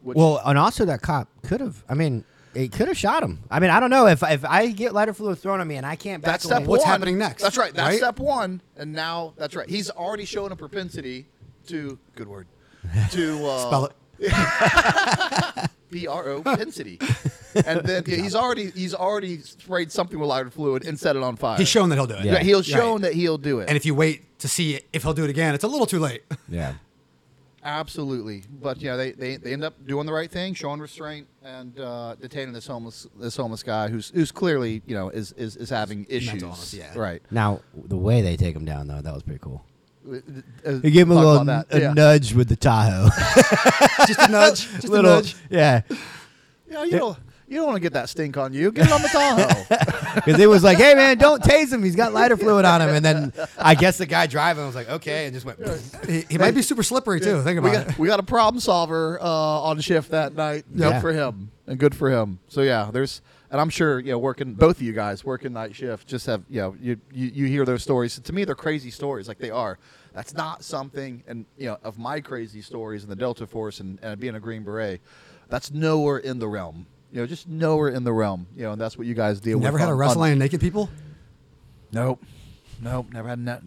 Which, 0.03 0.17
Well, 0.17 0.41
and 0.45 0.59
also 0.59 0.85
that 0.85 1.01
cop 1.01 1.29
could 1.45 1.61
have. 1.61 1.85
I 1.89 1.95
mean, 1.95 2.25
it 2.55 2.73
could 2.73 2.89
have 2.89 2.99
shot 2.99 3.23
him. 3.23 3.45
I 3.51 3.61
mean, 3.61 3.71
I 3.71 3.79
don't 3.81 3.91
know 3.91 4.09
if 4.09 4.23
if 4.25 4.45
I 4.45 4.67
get 4.73 4.93
lighter 4.93 5.15
fluid 5.15 5.39
thrown 5.39 5.61
at 5.61 5.67
me 5.67 5.77
and 5.77 5.87
I 5.87 5.95
can't 5.97 6.21
back 6.23 6.33
that's 6.33 6.45
away. 6.45 6.57
step 6.57 6.67
What's 6.69 6.83
one. 6.83 6.91
happening 6.91 7.19
next, 7.19 7.43
That's 7.43 7.57
right. 7.57 7.73
That's 7.73 7.89
right? 7.91 7.99
step 7.99 8.19
one. 8.19 8.61
And 8.77 8.93
now 8.93 9.33
that's 9.37 9.55
right. 9.55 9.69
He's 9.69 9.91
already 9.91 10.25
shown 10.25 10.51
a 10.51 10.57
propensity 10.57 11.29
to 11.69 11.99
good 12.17 12.27
word 12.27 12.49
to 13.13 13.47
uh, 13.47 13.59
Spell 13.69 13.85
it. 13.87 13.93
B 15.91 16.07
R 16.07 16.27
O 16.31 16.43
propensity, 16.43 16.99
and 17.67 17.81
then 17.85 18.03
yeah, 18.07 18.17
he's 18.17 18.35
already 18.35 18.71
he's 18.71 18.95
already 18.95 19.41
sprayed 19.41 19.93
something 19.93 20.19
with 20.19 20.27
lighter 20.29 20.51
fluid 20.51 20.87
and 20.87 20.99
set 20.99 21.17
it 21.17 21.23
on 21.23 21.37
fire. 21.37 21.59
He's 21.59 21.69
shown 21.69 21.91
that 21.91 21.97
he'll 21.97 22.07
do 22.07 22.15
it. 22.15 22.25
Yeah, 22.25 22.39
he's 22.39 22.57
Right. 22.57 22.65
shown 22.65 23.03
that 23.03 23.13
he'll 23.13 23.37
do 23.37 23.61
it. 23.61 23.69
And 23.69 23.77
if 23.77 23.85
you 23.85 23.95
wait 23.95 24.39
to 24.39 24.49
see 24.49 24.81
if 24.95 25.03
he'll 25.03 25.13
do 25.13 25.25
it 25.25 25.29
again, 25.31 25.55
it's 25.55 25.65
a 25.65 25.69
little 25.69 25.85
too 25.87 25.99
late. 25.99 26.23
Yeah. 26.49 26.75
Absolutely, 27.65 28.43
but 28.61 28.79
yeah, 28.81 28.97
they, 28.97 29.13
they, 29.13 29.37
they 29.37 29.53
end 29.53 29.63
up 29.63 29.87
doing 29.87 30.05
the 30.05 30.13
right 30.13 30.29
thing, 30.31 30.53
showing 30.53 30.81
restraint 30.81 31.29
and 31.45 31.79
uh, 31.79 32.17
detaining 32.21 32.53
this 32.53 32.67
homeless 32.67 33.07
this 33.17 33.37
homeless 33.37 33.63
guy 33.63 33.87
who's 33.89 34.11
who's 34.11 34.33
clearly 34.33 34.83
you 34.85 34.97
know 34.97 35.11
is 35.11 35.31
is, 35.33 35.57
is 35.57 35.71
having 35.71 36.05
issues. 36.09 36.43
illness, 36.43 36.75
yeah. 36.75 36.93
Right. 36.99 37.23
Now 37.31 37.61
the 37.75 37.97
way 37.97 38.21
they 38.21 38.37
take 38.37 38.57
him 38.57 38.65
down 38.65 38.89
though, 38.89 39.01
that 39.01 39.15
was 39.15 39.23
pretty 39.23 39.39
cool. 39.39 39.65
Uh, 40.05 40.19
They 40.65 40.91
gave 40.91 41.07
him 41.07 41.13
a 41.13 41.15
talk 41.15 41.25
little 41.25 41.43
about 41.43 41.67
a 41.71 41.81
yeah. 41.81 41.93
nudge 41.93 42.35
with 42.35 42.49
the 42.49 42.57
Tahoe. 42.57 43.09
Just 44.09 44.19
a 44.19 44.33
nudge. 44.33 44.69
Just 44.73 44.89
little, 44.89 45.13
a 45.13 45.15
nudge. 45.17 45.37
yeah. 45.49 45.83
Yeah, 46.69 46.83
you 46.85 46.91
don't 46.99 47.19
you 47.53 47.59
don't 47.59 47.67
want 47.67 47.77
to 47.77 47.81
get 47.81 47.93
that 47.93 48.09
stink 48.09 48.39
on 48.39 48.55
you. 48.55 48.73
Get 48.73 48.87
it 48.87 48.93
on 48.93 49.03
the 49.03 49.09
Tahoe. 49.09 49.93
Because 50.15 50.39
it 50.39 50.47
was 50.47 50.63
like, 50.63 50.77
hey 50.77 50.95
man, 50.95 51.17
don't 51.17 51.43
tase 51.43 51.73
him. 51.73 51.83
He's 51.83 51.97
got 51.97 52.13
lighter 52.13 52.37
fluid 52.37 52.67
on 52.67 52.83
him. 52.83 52.91
And 52.91 53.03
then 53.03 53.33
I 53.59 53.75
guess 53.75 53.97
the 53.97 54.05
guy 54.05 54.27
driving 54.27 54.67
was 54.67 54.75
like, 54.75 54.89
okay, 54.91 55.25
and 55.25 55.33
just 55.33 55.47
went. 55.47 55.59
He, 56.07 56.27
he 56.29 56.37
might 56.37 56.55
be 56.55 56.61
super 56.61 56.83
slippery 56.83 57.19
too. 57.19 57.41
Think 57.43 57.63
we 57.63 57.71
about 57.71 57.87
got 57.87 57.95
it. 57.95 57.99
we 57.99 58.09
got 58.09 58.21
a 58.21 58.23
problem 58.23 58.61
solver 58.61 59.19
uh, 59.23 59.27
on 59.27 59.81
shift 59.81 60.11
that 60.11 60.35
night. 60.35 60.65
Yeah. 60.75 60.93
Good 60.93 61.01
for 61.01 61.13
him 61.13 61.51
and 61.67 61.79
good 61.79 61.95
for 61.95 62.11
him. 62.11 62.41
So 62.49 62.61
yeah, 62.61 62.91
there's 62.93 63.23
and 63.51 63.61
I'm 63.61 63.71
sure 63.71 64.01
you 64.01 64.13
know 64.13 64.19
working 64.19 64.55
both 64.55 64.77
of 64.77 64.83
you 64.83 64.93
guys 64.93 65.25
working 65.25 65.55
night 65.55 65.75
shift 65.75 66.07
just 66.07 66.27
have 66.27 66.43
you 66.49 66.61
know 66.61 66.77
you 66.81 67.01
you, 67.11 67.27
you 67.29 67.47
hear 67.47 67.65
those 67.65 67.83
stories. 67.83 68.19
To 68.19 68.33
me, 68.33 68.45
they're 68.45 68.55
crazy 68.55 68.91
stories 68.91 69.29
like 69.29 69.39
they 69.39 69.51
are. 69.51 69.79
That's 70.13 70.35
not 70.35 70.63
something 70.63 71.23
and 71.27 71.47
you 71.57 71.67
know 71.67 71.79
of 71.83 71.99
my 71.99 72.21
crazy 72.21 72.61
stories 72.61 73.03
in 73.03 73.09
the 73.09 73.17
Delta 73.17 73.47
Force 73.47 73.81
and, 73.81 73.99
and 74.03 74.21
being 74.21 74.35
a 74.35 74.41
Green 74.41 74.63
Beret. 74.63 75.01
That's 75.49 75.71
nowhere 75.71 76.19
in 76.19 76.39
the 76.39 76.49
realm. 76.49 76.87
You 77.13 77.21
know, 77.21 77.27
just 77.27 77.47
nowhere 77.47 77.91
in 77.91 78.05
the 78.05 78.13
realm. 78.13 78.47
You 78.57 78.63
know, 78.65 78.73
and 78.73 78.81
that's 78.81 78.97
what 78.99 79.07
you 79.07 79.15
guys 79.15 79.39
deal 79.41 79.59
with. 79.59 79.65
Never 79.65 79.79
had 79.79 79.89
a 79.91 79.95
wrestling 79.95 80.23
on- 80.25 80.31
any 80.33 80.39
naked 80.41 80.61
people. 80.61 80.89
Nope. 81.93 82.23
Nope. 82.81 83.07
Never 83.13 83.29
had 83.29 83.45
that. 83.47 83.63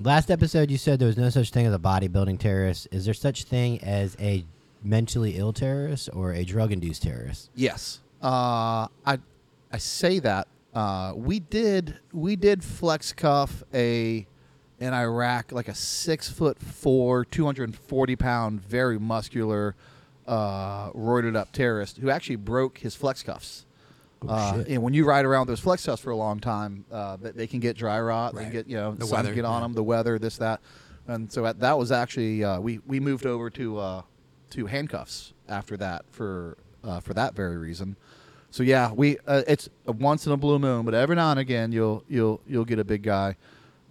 Last 0.00 0.30
episode, 0.30 0.70
you 0.70 0.78
said 0.78 0.98
there 0.98 1.08
was 1.08 1.16
no 1.18 1.28
such 1.28 1.50
thing 1.50 1.66
as 1.66 1.74
a 1.74 1.78
bodybuilding 1.78 2.38
terrorist. 2.38 2.88
Is 2.92 3.04
there 3.04 3.12
such 3.14 3.44
thing 3.44 3.82
as 3.82 4.16
a 4.20 4.44
mentally 4.82 5.36
ill 5.36 5.52
terrorist 5.52 6.08
or 6.12 6.32
a 6.32 6.44
drug-induced 6.44 7.02
terrorist? 7.02 7.50
Yes. 7.54 8.00
Uh, 8.22 8.86
I 9.04 9.18
I 9.72 9.78
say 9.78 10.18
that 10.20 10.46
uh, 10.72 11.12
we 11.16 11.40
did 11.40 11.96
we 12.12 12.36
did 12.36 12.62
flex 12.64 13.12
cuff 13.12 13.62
a 13.74 14.26
in 14.80 14.92
Iraq 14.94 15.52
like 15.52 15.68
a 15.68 15.74
six 15.74 16.30
foot 16.30 16.58
four, 16.60 17.24
two 17.24 17.44
hundred 17.44 17.64
and 17.64 17.76
forty 17.76 18.16
pound, 18.16 18.62
very 18.62 18.98
muscular, 18.98 19.74
uh, 20.26 20.90
roided 20.92 21.36
up 21.36 21.52
terrorist 21.52 21.98
who 21.98 22.10
actually 22.10 22.36
broke 22.36 22.78
his 22.78 22.94
flex 22.94 23.22
cuffs. 23.22 23.66
uh, 24.26 24.64
and 24.68 24.82
when 24.82 24.94
you 24.94 25.04
ride 25.04 25.24
around 25.26 25.40
with 25.42 25.48
those 25.48 25.60
flex 25.60 25.84
cuffs 25.84 26.00
for 26.02 26.10
a 26.10 26.16
long 26.16 26.40
time, 26.40 26.84
uh, 26.90 27.16
they, 27.16 27.30
they 27.32 27.46
can 27.46 27.60
get 27.60 27.76
dry 27.76 28.00
rot. 28.00 28.34
They 28.34 28.44
Right. 28.44 28.52
get 28.52 28.66
you 28.68 28.76
know 28.76 28.94
The 28.94 29.06
sun 29.06 29.16
weather, 29.18 29.34
get 29.34 29.44
on 29.44 29.60
yeah. 29.60 29.64
them, 29.66 29.72
the 29.74 29.82
weather, 29.82 30.18
this 30.18 30.38
that, 30.38 30.60
and 31.06 31.30
so 31.30 31.44
at, 31.46 31.60
that 31.60 31.76
was 31.78 31.92
actually 31.92 32.42
uh, 32.42 32.58
we 32.60 32.78
we 32.86 33.00
moved 33.00 33.26
over 33.26 33.50
to 33.50 33.78
uh, 33.78 34.02
to 34.50 34.66
handcuffs 34.66 35.34
after 35.48 35.76
that 35.76 36.04
for 36.10 36.56
uh, 36.82 37.00
for 37.00 37.12
that 37.14 37.34
very 37.34 37.58
reason. 37.58 37.96
So 38.50 38.62
yeah, 38.62 38.92
we 38.92 39.18
uh, 39.26 39.42
it's 39.46 39.68
a 39.86 39.92
once 39.92 40.26
in 40.26 40.32
a 40.32 40.36
blue 40.38 40.58
moon, 40.58 40.84
but 40.86 40.94
every 40.94 41.16
now 41.16 41.30
and 41.30 41.40
again 41.40 41.70
you'll 41.72 42.02
you'll 42.08 42.40
you'll 42.46 42.64
get 42.64 42.78
a 42.78 42.84
big 42.84 43.02
guy, 43.02 43.36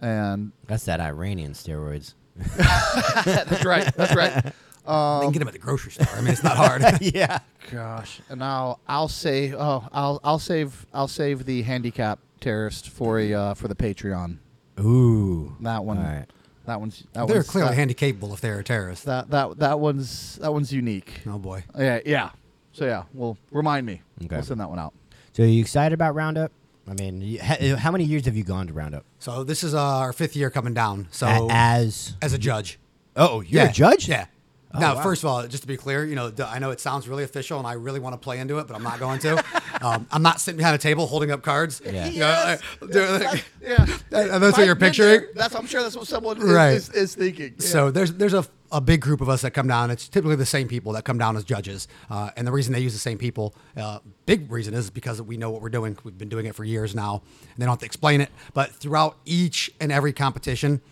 and 0.00 0.50
That's 0.66 0.84
that 0.86 0.98
Iranian 1.00 1.52
steroids. 1.52 2.14
that's 2.56 3.64
right, 3.64 3.94
that's 3.96 4.14
right. 4.16 4.52
They 4.84 5.24
can 5.24 5.32
get 5.32 5.38
them 5.40 5.48
at 5.48 5.54
the 5.54 5.58
grocery 5.60 5.92
store. 5.92 6.06
I 6.14 6.20
mean, 6.20 6.32
it's 6.32 6.42
not 6.42 6.56
hard. 6.56 6.82
yeah. 7.00 7.38
Gosh, 7.70 8.20
and 8.28 8.42
I'll 8.44 8.80
I'll 8.86 9.08
save 9.08 9.54
oh 9.54 9.88
I'll 9.92 10.20
I'll 10.22 10.38
save 10.38 10.86
I'll 10.92 11.08
save 11.08 11.46
the 11.46 11.62
handicap 11.62 12.18
terrorist 12.40 12.90
for 12.90 13.18
a 13.18 13.32
uh, 13.32 13.54
for 13.54 13.68
the 13.68 13.74
Patreon. 13.74 14.38
Ooh. 14.80 15.56
That 15.60 15.84
one. 15.84 15.98
All 15.98 16.04
right. 16.04 16.26
That 16.66 16.80
one's 16.80 17.04
that 17.12 17.26
They're 17.26 17.36
one's, 17.36 17.48
clearly 17.50 17.70
that, 17.70 17.76
handy 17.76 17.94
capable 17.94 18.32
if 18.34 18.40
they're 18.40 18.58
a 18.58 18.64
terrorist. 18.64 19.04
that 19.04 19.30
that 19.30 19.58
that 19.58 19.80
one's 19.80 20.36
that 20.36 20.52
one's 20.52 20.72
unique. 20.72 21.20
Oh 21.26 21.38
boy. 21.38 21.64
Yeah, 21.78 22.00
yeah. 22.04 22.30
So 22.72 22.86
yeah, 22.86 23.04
well, 23.12 23.36
remind 23.50 23.86
me. 23.86 24.02
Okay. 24.24 24.36
We'll 24.36 24.44
send 24.44 24.60
that 24.60 24.68
one 24.68 24.78
out. 24.78 24.92
So 25.32 25.42
are 25.42 25.46
you 25.46 25.60
excited 25.60 25.94
about 25.94 26.14
Roundup? 26.14 26.52
I 26.88 26.92
mean, 26.94 27.38
how 27.38 27.90
many 27.90 28.04
years 28.04 28.26
have 28.26 28.36
you 28.36 28.44
gone 28.44 28.66
to 28.66 28.72
Roundup? 28.74 29.04
So 29.18 29.42
this 29.44 29.62
is 29.62 29.74
uh, 29.74 29.80
our 29.82 30.12
fifth 30.12 30.36
year 30.36 30.50
coming 30.50 30.74
down. 30.74 31.08
So 31.10 31.26
A- 31.26 31.48
as 31.50 32.14
as 32.20 32.32
a 32.34 32.38
judge. 32.38 32.78
oh, 33.16 33.40
you're 33.40 33.62
yeah, 33.64 33.70
a 33.70 33.72
judge? 33.72 34.08
Yeah. 34.08 34.26
Oh, 34.74 34.80
now, 34.80 34.94
wow. 34.96 35.02
first 35.02 35.22
of 35.22 35.28
all, 35.30 35.46
just 35.46 35.62
to 35.62 35.66
be 35.68 35.76
clear, 35.76 36.04
you 36.04 36.14
know, 36.16 36.30
d- 36.30 36.42
I 36.42 36.58
know 36.58 36.70
it 36.70 36.80
sounds 36.80 37.06
really 37.08 37.22
official, 37.24 37.58
and 37.58 37.66
I 37.66 37.74
really 37.74 38.00
want 38.00 38.14
to 38.14 38.18
play 38.18 38.40
into 38.40 38.58
it, 38.58 38.66
but 38.66 38.74
I'm 38.74 38.82
not 38.82 38.98
going 38.98 39.20
to. 39.20 39.44
um, 39.86 40.06
I'm 40.10 40.22
not 40.22 40.40
sitting 40.40 40.56
behind 40.58 40.74
a 40.74 40.78
table 40.78 41.06
holding 41.06 41.30
up 41.30 41.42
cards. 41.42 41.80
Yeah. 41.84 42.06
You 42.08 42.20
know, 42.20 42.58
like, 42.80 42.90
do- 42.92 43.24
like- 43.24 43.44
Yeah, 43.62 43.86
and 44.12 44.42
that's 44.42 44.58
what 44.58 44.66
you're 44.66 44.76
picturing. 44.76 45.26
That's 45.34 45.54
I'm 45.54 45.66
sure 45.66 45.82
that's 45.82 45.96
what 45.96 46.06
someone 46.06 46.38
is, 46.38 46.44
Right. 46.44 46.72
is, 46.74 46.90
is 46.90 47.14
thinking. 47.14 47.60
So 47.60 47.90
there's 47.90 48.12
there's 48.12 48.34
a, 48.34 48.44
a 48.72 48.80
big 48.80 49.00
group 49.00 49.20
of 49.22 49.28
us 49.30 49.40
that 49.42 49.52
come 49.52 49.66
down. 49.68 49.90
It's 49.90 50.06
typically 50.08 50.36
the 50.36 50.44
same 50.44 50.68
people 50.68 50.92
that 50.92 51.04
come 51.04 51.16
down 51.18 51.36
as 51.36 51.44
judges, 51.44 51.88
uh, 52.10 52.30
and 52.36 52.46
the 52.46 52.52
reason 52.52 52.72
they 52.74 52.80
use 52.80 52.92
the 52.92 52.98
same 52.98 53.16
people, 53.16 53.54
uh, 53.76 54.00
big 54.26 54.50
reason 54.52 54.74
is 54.74 54.90
because 54.90 55.22
we 55.22 55.36
know 55.38 55.50
what 55.50 55.62
we're 55.62 55.68
doing. 55.70 55.96
We've 56.04 56.18
been 56.18 56.28
doing 56.28 56.44
it 56.46 56.54
for 56.54 56.64
years 56.64 56.94
now, 56.94 57.22
and 57.42 57.56
they 57.58 57.64
don't 57.64 57.72
have 57.72 57.78
to 57.78 57.86
explain 57.86 58.20
it. 58.20 58.28
But 58.52 58.72
throughout 58.72 59.16
each 59.24 59.70
and 59.80 59.90
every 59.90 60.12
competition, 60.12 60.82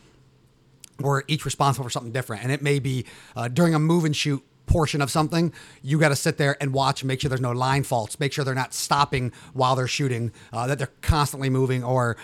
we're 1.03 1.22
each 1.28 1.44
responsible 1.44 1.84
for 1.84 1.90
something 1.90 2.12
different, 2.12 2.42
and 2.42 2.53
it 2.53 2.62
may 2.62 2.78
be 2.78 3.05
uh, 3.36 3.48
during 3.48 3.74
a 3.74 3.78
move 3.78 4.05
and 4.05 4.14
shoot 4.16 4.42
portion 4.66 5.03
of 5.03 5.11
something, 5.11 5.53
you 5.82 5.98
got 5.98 6.09
to 6.11 6.16
sit 6.16 6.38
there 6.38 6.57
and 6.61 6.72
watch 6.72 7.03
and 7.03 7.09
make 7.09 7.20
sure 7.20 7.28
there's 7.28 7.40
no 7.40 7.53
line 7.53 7.82
faults, 7.82 8.18
make 8.20 8.32
sure 8.32 8.44
they're 8.44 8.55
not 8.55 8.72
stopping 8.72 9.32
while 9.53 9.74
they're 9.76 9.88
shooting, 9.88 10.30
uh, 10.53 10.66
that 10.66 10.78
they're 10.78 10.90
constantly 11.03 11.50
moving, 11.50 11.82
or 11.84 12.16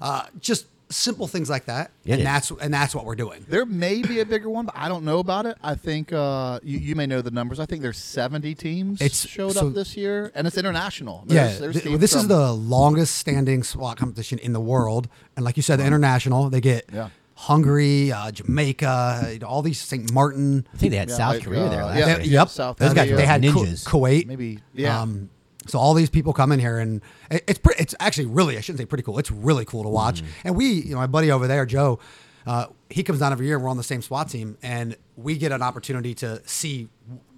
uh, 0.00 0.24
just 0.38 0.66
simple 0.88 1.26
things 1.26 1.50
like 1.50 1.64
that. 1.64 1.90
It 2.04 2.12
and 2.12 2.20
is. 2.20 2.24
that's 2.24 2.50
and 2.62 2.72
that's 2.72 2.94
what 2.94 3.06
we're 3.06 3.16
doing. 3.16 3.44
There 3.48 3.66
may 3.66 4.02
be 4.02 4.20
a 4.20 4.24
bigger 4.26 4.48
one, 4.48 4.66
but 4.66 4.76
I 4.76 4.88
don't 4.88 5.04
know 5.04 5.18
about 5.18 5.46
it. 5.46 5.56
I 5.64 5.74
think 5.74 6.12
uh, 6.12 6.60
you, 6.62 6.78
you 6.78 6.94
may 6.94 7.06
know 7.06 7.22
the 7.22 7.32
numbers. 7.32 7.58
I 7.58 7.66
think 7.66 7.82
there's 7.82 7.98
70 7.98 8.54
teams 8.54 9.00
It's- 9.00 9.26
showed 9.26 9.54
so- 9.54 9.68
up 9.68 9.74
this 9.74 9.96
year, 9.96 10.30
and 10.34 10.46
it's 10.46 10.58
international. 10.58 11.24
Yeah, 11.26 11.34
There's- 11.46 11.58
there's 11.58 11.74
th- 11.76 11.84
teams 11.86 11.98
this 11.98 12.14
is 12.14 12.28
the 12.28 12.52
longest 12.52 13.16
standing 13.16 13.64
SWAT 13.64 13.96
competition 13.96 14.38
in 14.38 14.52
the 14.52 14.60
world, 14.60 15.08
and 15.34 15.44
like 15.44 15.56
you 15.56 15.62
said, 15.62 15.80
the 15.80 15.86
international. 15.86 16.50
They 16.50 16.60
get 16.60 16.84
Yeah. 16.92 17.08
Hungary, 17.36 18.10
uh, 18.12 18.30
Jamaica, 18.32 19.28
you 19.34 19.38
know, 19.40 19.46
all 19.46 19.62
these 19.62 19.80
St. 19.80 20.10
Martin. 20.12 20.66
I 20.72 20.76
think 20.78 20.90
they 20.90 20.96
had 20.96 21.10
Yeah, 21.10 21.16
South 21.16 21.34
like, 21.34 21.44
Korea 21.44 21.68
there 21.68 21.82
uh, 21.82 21.86
last 21.86 21.98
yeah, 21.98 22.06
year. 22.06 22.16
They- 22.18 22.24
yep, 22.24 22.48
South 22.48 22.76
those 22.78 22.94
guys. 22.94 23.04
Korea. 23.06 23.16
They 23.16 23.26
had 23.26 23.42
Ku- 23.42 23.48
Ninjas. 23.64 23.84
Kuwait, 23.84 24.26
Maybe, 24.26 24.58
yeah. 24.74 25.00
Um, 25.02 25.30
so 25.66 25.78
all 25.78 25.94
these 25.94 26.08
people 26.10 26.32
come 26.32 26.50
in 26.52 26.60
here, 26.60 26.78
and 26.78 27.02
it- 27.30 27.44
it's 27.46 27.58
pretty. 27.58 27.82
It's 27.82 27.94
actually 28.00 28.26
really. 28.26 28.56
I 28.56 28.60
shouldn't 28.60 28.78
say 28.80 28.86
pretty 28.86 29.02
cool. 29.04 29.18
It's 29.18 29.30
really 29.30 29.64
cool 29.66 29.82
to 29.82 29.88
watch. 29.88 30.22
Mm. 30.22 30.26
And 30.44 30.56
we, 30.56 30.66
you 30.66 30.90
know, 30.92 30.96
my 30.96 31.06
buddy 31.06 31.30
over 31.30 31.46
there, 31.46 31.66
Joe, 31.66 31.98
uh, 32.46 32.66
he 32.88 33.02
comes 33.02 33.18
down 33.18 33.32
every 33.32 33.46
year, 33.46 33.56
and 33.56 33.64
we're 33.64 33.70
on 33.70 33.76
the 33.76 33.82
same 33.82 34.00
SWAT 34.00 34.30
team, 34.30 34.56
and 34.62 34.96
we 35.16 35.36
get 35.36 35.52
an 35.52 35.60
opportunity 35.62 36.14
to 36.14 36.40
see 36.46 36.88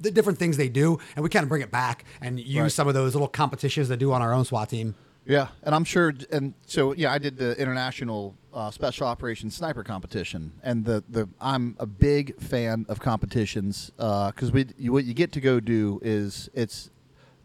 the 0.01 0.11
different 0.11 0.39
things 0.39 0.57
they 0.59 0.69
do, 0.69 0.99
and 1.17 1.23
we 1.25 1.29
kind 1.31 1.43
of 1.43 1.49
bring 1.49 1.63
it 1.63 1.71
back 1.73 2.05
and 2.21 2.39
use 2.39 2.57
Right. 2.63 2.73
some 2.73 2.87
of 2.87 2.95
those 2.95 3.15
little 3.15 3.29
competitions 3.29 3.89
they 3.89 3.97
do 3.97 4.13
on 4.13 4.21
our 4.23 4.33
own 4.33 4.45
SWAT 4.45 4.69
team. 4.69 4.95
Yeah, 5.29 5.49
and 5.63 5.75
I'm 5.75 5.85
sure, 5.85 6.15
and 6.33 6.55
so 6.67 6.95
yeah, 6.95 7.13
I 7.13 7.19
did 7.19 7.37
the 7.37 7.55
international 7.61 8.35
uh, 8.55 8.71
special 8.71 9.07
operations 9.07 9.55
sniper 9.55 9.85
competition, 9.85 10.53
and 10.63 10.87
the 10.87 11.05
the 11.07 11.29
I'm 11.39 11.77
a 11.79 11.85
big 11.85 12.41
fan 12.41 12.87
of 12.89 12.99
competitions 12.99 13.93
because 13.97 14.51
we 14.51 14.67
you, 14.79 14.91
what 14.91 15.05
you 15.05 15.13
get 15.13 15.33
to 15.33 15.41
go 15.43 15.61
do 15.61 16.01
is 16.03 16.49
it's 16.55 16.89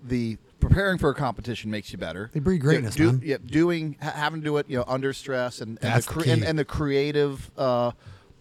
the 0.02 0.38
preparing 0.62 0.98
for 0.98 1.10
a 1.10 1.14
competition 1.14 1.70
makes 1.70 1.92
you 1.92 1.98
better. 1.98 2.32
They 2.34 2.40
breed 2.40 2.62
greatness, 2.62 2.96
do, 2.96 3.08
man. 3.08 3.22
Yeah, 3.22 3.38
doing 3.46 3.98
ha- 4.02 4.12
having 4.12 4.40
to 4.40 4.46
do 4.46 4.56
it 4.58 4.70
you 4.70 4.78
know 4.78 4.86
under 4.88 5.12
stress 5.12 5.60
and 5.60 5.78
and 5.82 5.94
That's 5.94 6.06
the, 6.06 6.24
the 6.24 6.32
and, 6.32 6.44
and 6.44 6.60
the 6.60 6.66
creative. 6.66 7.52
Uh, 7.58 7.92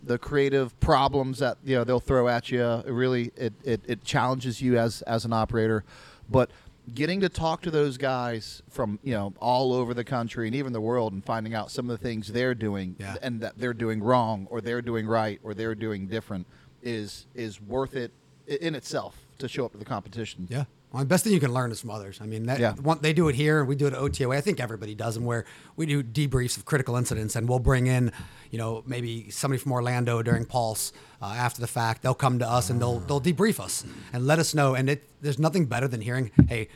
the 0.04 0.18
creative 0.18 0.78
problems 0.80 1.38
that 1.38 1.58
you 1.64 1.76
know 1.76 1.84
they'll 1.84 2.00
throw 2.00 2.26
at 2.26 2.50
you 2.50 2.60
it 2.60 2.86
really 2.90 3.30
it, 3.36 3.52
it, 3.62 3.80
it 3.86 4.02
challenges 4.02 4.60
you 4.60 4.76
as 4.76 5.00
as 5.02 5.24
an 5.24 5.32
operator 5.32 5.84
but 6.28 6.50
getting 6.94 7.20
to 7.20 7.28
talk 7.28 7.62
to 7.62 7.70
those 7.70 7.96
guys 7.96 8.62
from 8.68 8.98
you 9.02 9.14
know 9.14 9.32
all 9.40 9.72
over 9.72 9.94
the 9.94 10.04
country 10.04 10.46
and 10.48 10.56
even 10.56 10.72
the 10.72 10.80
world 10.80 11.12
and 11.12 11.24
finding 11.24 11.54
out 11.54 11.70
some 11.70 11.88
of 11.88 11.98
the 11.98 12.02
things 12.02 12.28
they're 12.32 12.54
doing 12.54 12.96
Yeah. 12.98 13.14
and 13.22 13.40
that 13.40 13.56
they're 13.58 13.74
doing 13.74 14.02
wrong 14.02 14.46
or 14.50 14.60
they're 14.60 14.82
doing 14.82 15.06
right 15.06 15.38
or 15.44 15.54
they're 15.54 15.74
doing 15.76 16.08
different 16.08 16.46
is 16.82 17.26
is 17.34 17.60
worth 17.60 17.94
it 17.94 18.12
in 18.46 18.74
itself 18.74 19.21
to 19.42 19.48
show 19.48 19.64
up 19.66 19.72
to 19.72 19.78
the 19.78 19.84
competition 19.84 20.46
Yeah. 20.50 20.64
Well, 20.92 21.00
the 21.02 21.06
best 21.08 21.24
thing 21.24 21.32
you 21.32 21.40
can 21.40 21.54
learn 21.54 21.70
is 21.72 21.80
from 21.80 21.90
others. 21.90 22.18
I 22.20 22.26
mean, 22.26 22.44
that, 22.46 22.60
Yeah. 22.60 22.74
one, 22.74 22.98
they 23.00 23.14
do 23.14 23.28
it 23.28 23.34
here, 23.34 23.60
and 23.60 23.68
we 23.68 23.76
do 23.76 23.86
it 23.86 23.94
at 23.94 23.98
OTOA. 23.98 24.36
I 24.36 24.42
think 24.42 24.60
everybody 24.60 24.94
does 24.94 25.14
them, 25.14 25.24
where 25.24 25.46
we 25.74 25.86
do 25.86 26.02
debriefs 26.02 26.58
of 26.58 26.66
critical 26.66 26.96
incidents, 26.96 27.34
and 27.34 27.48
we'll 27.48 27.60
bring 27.60 27.86
in, 27.86 28.12
you 28.50 28.58
know, 28.58 28.82
maybe 28.86 29.30
somebody 29.30 29.58
from 29.58 29.72
Orlando 29.72 30.20
during 30.22 30.44
Pulse 30.44 30.92
uh, 31.22 31.26
after 31.26 31.62
the 31.62 31.66
fact. 31.66 32.02
They'll 32.02 32.12
come 32.14 32.38
to 32.40 32.48
us 32.48 32.68
and 32.68 32.78
they'll 32.80 32.98
they'll 33.00 33.22
debrief 33.22 33.58
us 33.58 33.84
and 34.12 34.26
let 34.26 34.38
us 34.38 34.54
know. 34.54 34.74
And 34.74 34.90
it, 34.90 35.08
there's 35.22 35.38
nothing 35.38 35.64
better 35.64 35.88
than 35.88 36.02
hearing, 36.02 36.30
"Hey, 36.46 36.68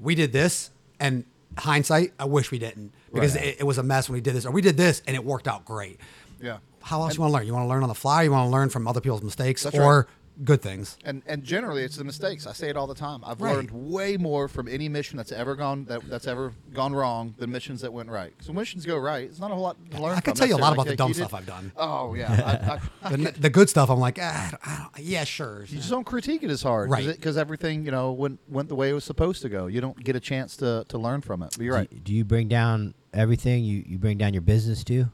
we 0.00 0.16
did 0.16 0.32
this," 0.32 0.70
and 0.98 1.24
hindsight, 1.58 2.12
I 2.18 2.24
wish 2.24 2.50
we 2.50 2.58
didn't 2.58 2.92
because 3.12 3.34
Right. 3.36 3.44
it, 3.46 3.56
it 3.60 3.64
was 3.64 3.78
a 3.78 3.82
mess 3.82 4.08
when 4.08 4.14
we 4.14 4.20
did 4.20 4.34
this, 4.34 4.46
or 4.46 4.50
we 4.52 4.62
did 4.62 4.76
this 4.76 5.02
and 5.06 5.14
it 5.16 5.24
worked 5.24 5.46
out 5.48 5.64
great. 5.64 5.98
yeah 6.40 6.58
How 6.82 7.02
else 7.02 7.14
you 7.14 7.20
want 7.20 7.32
to 7.32 7.34
learn? 7.38 7.46
You 7.46 7.52
want 7.54 7.64
to 7.64 7.68
learn 7.68 7.82
on 7.82 7.88
the 7.88 7.94
fly. 7.94 8.22
You 8.22 8.30
want 8.32 8.46
to 8.46 8.50
learn 8.50 8.68
from 8.68 8.86
other 8.88 9.00
people's 9.00 9.22
mistakes 9.22 9.66
or 9.66 9.96
right. 9.98 10.06
Good 10.44 10.62
things. 10.62 10.96
and 11.04 11.22
and 11.26 11.42
generally 11.44 11.82
it's 11.82 11.96
the 11.96 12.04
mistakes. 12.04 12.46
I 12.46 12.52
say 12.52 12.70
it 12.70 12.76
all 12.76 12.86
the 12.86 12.94
time. 12.94 13.20
I've 13.24 13.40
Right. 13.40 13.56
learned 13.56 13.70
way 13.72 14.16
more 14.16 14.48
from 14.48 14.68
any 14.68 14.88
mission 14.88 15.16
that's 15.16 15.32
ever 15.32 15.54
gone 15.56 15.84
that, 15.86 16.08
that's 16.08 16.26
ever 16.26 16.52
gone 16.72 16.94
wrong 16.94 17.34
than 17.38 17.50
missions 17.50 17.80
that 17.82 17.92
went 17.92 18.08
right. 18.08 18.32
So 18.40 18.52
missions 18.52 18.86
go 18.86 18.96
right. 18.98 19.24
It's 19.24 19.38
not 19.38 19.50
a 19.50 19.54
whole 19.54 19.62
lot 19.64 19.76
to 19.90 20.00
learn. 20.02 20.12
I 20.16 20.20
could 20.20 20.32
from 20.32 20.34
tell 20.34 20.48
you 20.48 20.54
a 20.54 20.56
lot 20.56 20.76
necessarily. 20.76 20.82
about 20.82 20.86
the 20.88 20.96
dumb 20.96 21.08
you 21.08 21.14
did- 21.14 21.20
stuff 21.20 21.34
I've 21.34 21.46
done. 21.46 21.72
Oh 21.76 22.14
yeah, 22.14 22.80
I, 23.02 23.08
I, 23.08 23.16
The, 23.16 23.32
the 23.32 23.50
good 23.50 23.68
stuff, 23.68 23.90
I'm 23.90 24.00
like, 24.00 24.18
ah, 24.20 24.52
I 24.64 24.78
don't, 24.96 25.06
yeah, 25.06 25.24
sure. 25.24 25.60
You 25.68 25.76
just 25.78 25.90
don't 25.90 26.04
critique 26.04 26.42
it 26.42 26.50
as 26.50 26.62
hard, 26.62 26.90
Right. 26.90 27.06
Because 27.06 27.36
everything 27.36 27.84
you 27.84 27.90
know 27.90 28.12
went 28.12 28.38
went 28.48 28.68
the 28.68 28.74
way 28.76 28.90
it 28.90 28.94
was 28.94 29.04
supposed 29.04 29.42
to 29.42 29.48
go. 29.48 29.66
You 29.66 29.80
don't 29.80 30.02
get 30.02 30.16
a 30.16 30.20
chance 30.20 30.56
to, 30.56 30.84
to 30.88 30.98
learn 30.98 31.20
from 31.20 31.42
it. 31.42 31.54
But 31.56 31.64
you're 31.64 31.74
right. 31.74 31.90
Do, 31.90 31.96
do 31.98 32.12
you 32.14 32.24
bring 32.24 32.48
down 32.48 32.94
everything? 33.12 33.64
You 33.64 33.84
you 33.86 33.98
bring 33.98 34.16
down 34.18 34.32
your 34.32 34.42
business 34.42 34.82
too? 34.84 35.06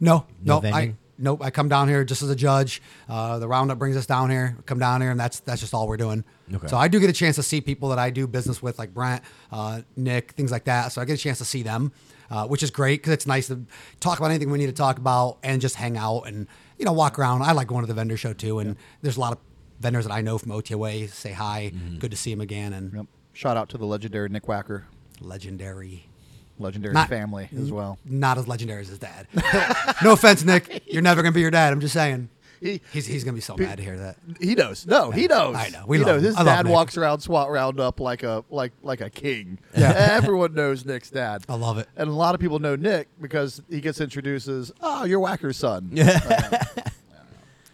No, 0.00 0.26
No 0.42 0.54
no, 0.54 0.56
I 0.58 0.60
vending? 0.60 0.98
Nope. 1.18 1.42
I 1.42 1.50
come 1.50 1.68
down 1.68 1.88
here 1.88 2.04
just 2.04 2.22
as 2.22 2.30
a 2.30 2.36
judge. 2.36 2.80
Uh, 3.08 3.38
the 3.38 3.46
roundup 3.48 3.78
brings 3.78 3.96
us 3.96 4.06
down 4.06 4.30
here. 4.30 4.56
Come 4.66 4.78
down 4.78 5.00
here, 5.00 5.10
and 5.10 5.18
that's 5.20 5.40
that's 5.40 5.60
just 5.60 5.74
all 5.74 5.86
we're 5.88 5.96
doing. 5.96 6.24
Okay. 6.52 6.66
So 6.68 6.76
I 6.76 6.88
do 6.88 6.98
get 7.00 7.10
a 7.10 7.12
chance 7.12 7.36
to 7.36 7.42
see 7.42 7.60
people 7.60 7.90
that 7.90 7.98
I 7.98 8.10
do 8.10 8.26
business 8.26 8.62
with, 8.62 8.78
like 8.78 8.94
Brent, 8.94 9.22
uh, 9.52 9.82
Nick, 9.96 10.32
things 10.32 10.50
like 10.50 10.64
that. 10.64 10.92
So 10.92 11.02
I 11.02 11.04
get 11.04 11.14
a 11.14 11.22
chance 11.22 11.38
to 11.38 11.44
see 11.44 11.62
them, 11.62 11.92
uh, 12.30 12.46
which 12.46 12.62
is 12.62 12.70
great 12.70 13.00
because 13.00 13.12
it's 13.12 13.26
nice 13.26 13.48
to 13.48 13.64
talk 14.00 14.18
about 14.18 14.30
anything 14.30 14.50
we 14.50 14.58
need 14.58 14.66
to 14.66 14.72
talk 14.72 14.98
about 14.98 15.38
and 15.42 15.60
just 15.60 15.74
hang 15.74 15.96
out 15.96 16.22
and 16.22 16.46
you 16.78 16.84
know 16.84 16.92
walk 16.92 17.18
around. 17.18 17.42
I 17.42 17.52
like 17.52 17.68
going 17.68 17.82
to 17.82 17.86
the 17.88 17.94
vendor 17.94 18.16
show 18.16 18.32
too, 18.32 18.58
and 18.60 18.76
there's 19.02 19.16
a 19.16 19.20
lot 19.20 19.32
of 19.32 19.38
vendors 19.80 20.06
that 20.06 20.12
I 20.12 20.20
know 20.22 20.38
from 20.38 20.52
OTOA. 20.52 21.08
Say 21.10 21.32
hi, 21.32 21.72
good 21.98 22.10
to 22.10 22.16
see 22.16 22.32
him 22.32 22.40
again, 22.40 22.72
and 22.72 22.92
Yep. 22.94 23.06
Shout 23.34 23.56
out 23.56 23.68
to 23.68 23.78
the 23.78 23.86
legendary 23.86 24.28
Nick 24.30 24.44
Wacker, 24.46 24.82
legendary. 25.20 26.07
Legendary 26.58 26.94
Not- 26.94 27.08
family 27.08 27.48
as 27.56 27.70
well. 27.72 27.98
Not 28.04 28.38
as 28.38 28.46
legendary 28.48 28.82
as 28.82 28.88
his 28.88 28.98
dad. 28.98 29.26
no 30.02 30.12
offense, 30.12 30.44
Nick. 30.44 30.82
You're 30.86 31.02
never 31.02 31.22
gonna 31.22 31.32
be 31.32 31.40
your 31.40 31.50
dad. 31.50 31.72
I'm 31.72 31.80
just 31.80 31.94
saying. 31.94 32.28
He- 32.60 32.80
he's 32.92 33.06
he's 33.06 33.22
gonna 33.22 33.36
be 33.36 33.40
so 33.40 33.56
mad 33.56 33.76
to 33.78 33.84
hear 33.84 33.96
that. 33.98 34.16
He 34.40 34.56
knows. 34.56 34.84
No, 34.84 35.12
he 35.12 35.28
knows. 35.28 35.54
I 35.54 35.68
know. 35.68 35.84
We 35.86 35.98
he 35.98 36.04
love 36.04 36.16
knows. 36.16 36.22
him. 36.22 36.26
His 36.30 36.36
I 36.38 36.44
dad 36.44 36.66
walks 36.66 36.96
around 36.96 37.20
SWAT 37.20 37.50
roundup 37.50 38.00
like 38.00 38.24
a 38.24 38.44
like 38.50 38.72
like 38.82 39.00
a 39.00 39.08
king. 39.10 39.60
Yeah. 39.76 39.92
Everyone 40.12 40.54
knows 40.54 40.84
Nick's 40.84 41.08
dad. 41.10 41.44
I 41.48 41.54
love 41.54 41.78
it. 41.78 41.86
And 41.96 42.08
a 42.08 42.12
lot 42.12 42.34
of 42.34 42.40
people 42.40 42.58
know 42.58 42.74
Nick 42.74 43.06
because 43.20 43.62
he 43.70 43.80
gets 43.80 44.00
introduced 44.00 44.48
as, 44.48 44.72
"Oh, 44.80 45.04
you're 45.04 45.20
Wacker's 45.20 45.56
son." 45.56 45.92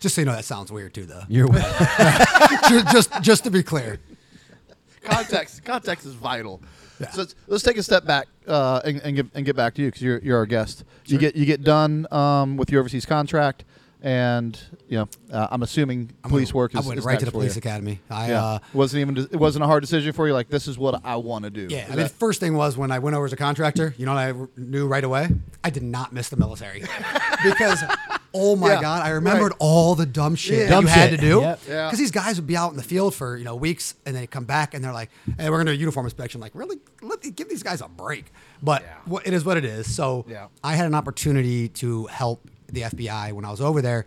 Just 0.01 0.16
so 0.16 0.20
you 0.20 0.26
know, 0.26 0.32
that 0.32 0.45
sounds 0.45 0.70
weird 0.70 0.93
too, 0.93 1.07
though. 1.07 1.22
You're 1.28 1.49
just, 1.49 2.93
just 2.93 3.22
just 3.22 3.45
to 3.45 3.51
be 3.51 3.62
clear. 3.62 3.99
context 5.03 5.64
context 5.64 6.05
is 6.05 6.12
vital. 6.12 6.61
So 6.99 7.20
let's, 7.20 7.35
let's 7.47 7.62
take 7.62 7.78
a 7.78 7.82
step 7.82 8.05
back 8.05 8.28
uh, 8.47 8.80
and, 8.84 9.01
and 9.03 9.16
get 9.16 9.26
and 9.34 9.45
get 9.47 9.57
back 9.57 9.74
to 9.74 9.82
you 9.82 9.88
because 9.88 10.03
you're 10.03 10.18
you're 10.18 10.38
our 10.38 10.47
guest. 10.47 10.84
You 11.07 11.18
get 11.18 11.36
you 11.36 11.45
get 11.47 11.62
done 11.62 12.07
um, 12.11 12.57
with 12.57 12.70
your 12.70 12.80
overseas 12.80 13.07
contract, 13.07 13.64
and 14.03 14.59
you 14.88 14.99
know 14.99 15.09
uh, 15.32 15.49
I'm 15.51 15.62
assuming 15.62 16.11
I'm 16.22 16.30
police 16.30 16.51
gonna- 16.53 16.59
work 16.59 16.74
is 16.74 16.84
I 16.84 16.88
went 16.88 16.99
is 16.99 17.05
right 17.05 17.18
to 17.18 17.24
the 17.24 17.30
police 17.32 17.55
you. 17.57 17.61
academy. 17.61 18.01
I 18.11 18.28
Yeah, 18.30 18.45
uh, 18.45 18.59
wasn't 18.72 19.01
even 19.03 19.16
it 19.30 19.36
wasn't 19.36 19.64
a 19.64 19.66
hard 19.66 19.82
decision 19.82 20.12
for 20.12 20.26
you. 20.26 20.34
Like 20.34 20.49
this 20.49 20.66
is 20.68 20.76
what 20.78 21.01
I 21.05 21.16
want 21.16 21.45
to 21.45 21.51
do. 21.51 21.68
yeah. 21.70 21.78
Is 21.78 21.84
I 21.84 21.88
mean, 21.88 21.97
the 21.97 22.03
that- 22.05 22.12
first 22.12 22.40
thing 22.40 22.55
was 22.55 22.76
when 22.76 22.90
I 22.90 22.99
went 22.99 23.16
over 23.16 23.26
as 23.26 23.32
a 23.32 23.36
contractor. 23.36 23.95
You 23.99 24.07
know, 24.07 24.14
what 24.14 24.20
I 24.20 24.32
knew 24.61 24.86
right 24.86 25.05
away. 25.05 25.28
I 25.62 25.70
did 25.70 25.82
not 25.82 26.12
miss 26.12 26.28
the 26.28 26.36
military 26.36 26.82
because. 27.45 27.82
Oh 28.37 28.57
my 28.57 28.72
Yeah, 28.74 28.80
God! 28.80 29.03
I 29.07 29.11
remembered 29.11 29.53
right. 29.53 29.57
all 29.61 29.95
the 29.95 30.07
dumb 30.07 30.35
shit 30.35 30.59
Yeah. 30.59 30.64
that 30.64 30.70
Dumb 30.70 30.85
you 30.85 30.91
had 30.91 31.11
to 31.11 31.16
do. 31.16 31.41
Yep. 31.41 31.61
Yeah. 31.68 31.87
Because 31.87 31.99
these 32.01 32.11
guys 32.11 32.37
would 32.37 32.47
be 32.49 32.57
out 32.57 32.72
in 32.72 32.76
the 32.76 32.82
field 32.82 33.14
for 33.14 33.37
you 33.37 33.45
know 33.45 33.55
weeks, 33.55 33.95
and 34.05 34.14
they 34.16 34.26
come 34.26 34.45
back 34.45 34.74
and 34.74 34.85
they're 34.85 34.93
like, 34.93 35.11
"Hey, 35.39 35.49
we're 35.51 35.59
gonna 35.59 35.70
do 35.70 35.76
a 35.76 35.80
uniform 35.80 36.05
inspection." 36.07 36.41
Like, 36.41 36.53
really? 36.55 36.78
Let 37.01 37.22
give 37.37 37.49
these 37.49 37.62
guys 37.62 37.80
a 37.80 37.89
break. 37.89 38.32
But 38.62 38.82
Yeah. 39.09 39.18
it 39.24 39.32
is 39.32 39.45
what 39.45 39.57
it 39.57 39.64
is. 39.64 39.95
So 39.95 40.24
Yeah. 40.28 40.47
I 40.64 40.74
had 40.74 40.87
an 40.87 40.95
opportunity 40.95 41.68
to 41.68 42.07
help 42.07 42.49
the 42.72 42.82
FBI 42.85 43.30
when 43.32 43.45
I 43.45 43.51
was 43.51 43.61
over 43.61 43.80
there 43.80 44.05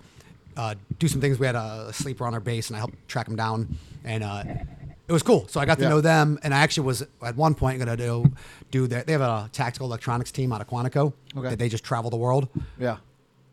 uh, 0.58 0.74
do 1.00 1.08
some 1.08 1.22
things. 1.22 1.40
We 1.40 1.46
had 1.46 1.56
a 1.56 1.92
sleeper 1.94 2.26
on 2.26 2.34
our 2.34 2.40
base, 2.40 2.68
and 2.68 2.76
I 2.76 2.80
helped 2.80 3.08
track 3.08 3.28
them 3.28 3.36
down, 3.36 3.78
and 4.04 4.24
uh, 4.24 4.44
it 5.08 5.14
was 5.14 5.22
cool. 5.24 5.48
So 5.50 5.60
I 5.62 5.66
got 5.66 5.78
to 5.78 5.84
Yeah. 5.84 5.90
know 5.90 6.02
them, 6.02 6.40
and 6.44 6.52
I 6.54 6.58
actually 6.60 6.88
was 6.88 7.04
at 7.24 7.36
one 7.38 7.54
point 7.54 7.78
going 7.80 7.96
to 7.96 8.04
do 8.04 8.32
do 8.72 8.88
their, 8.88 9.04
they 9.04 9.12
have 9.14 9.22
a 9.22 9.50
tactical 9.54 9.88
electronics 9.88 10.32
team 10.32 10.52
out 10.52 10.60
of 10.60 10.68
Quantico. 10.68 11.14
Okay. 11.38 11.50
that 11.52 11.60
they 11.60 11.70
just 11.70 11.84
travel 11.86 12.10
the 12.10 12.18
world 12.18 12.50
yeah. 12.80 12.98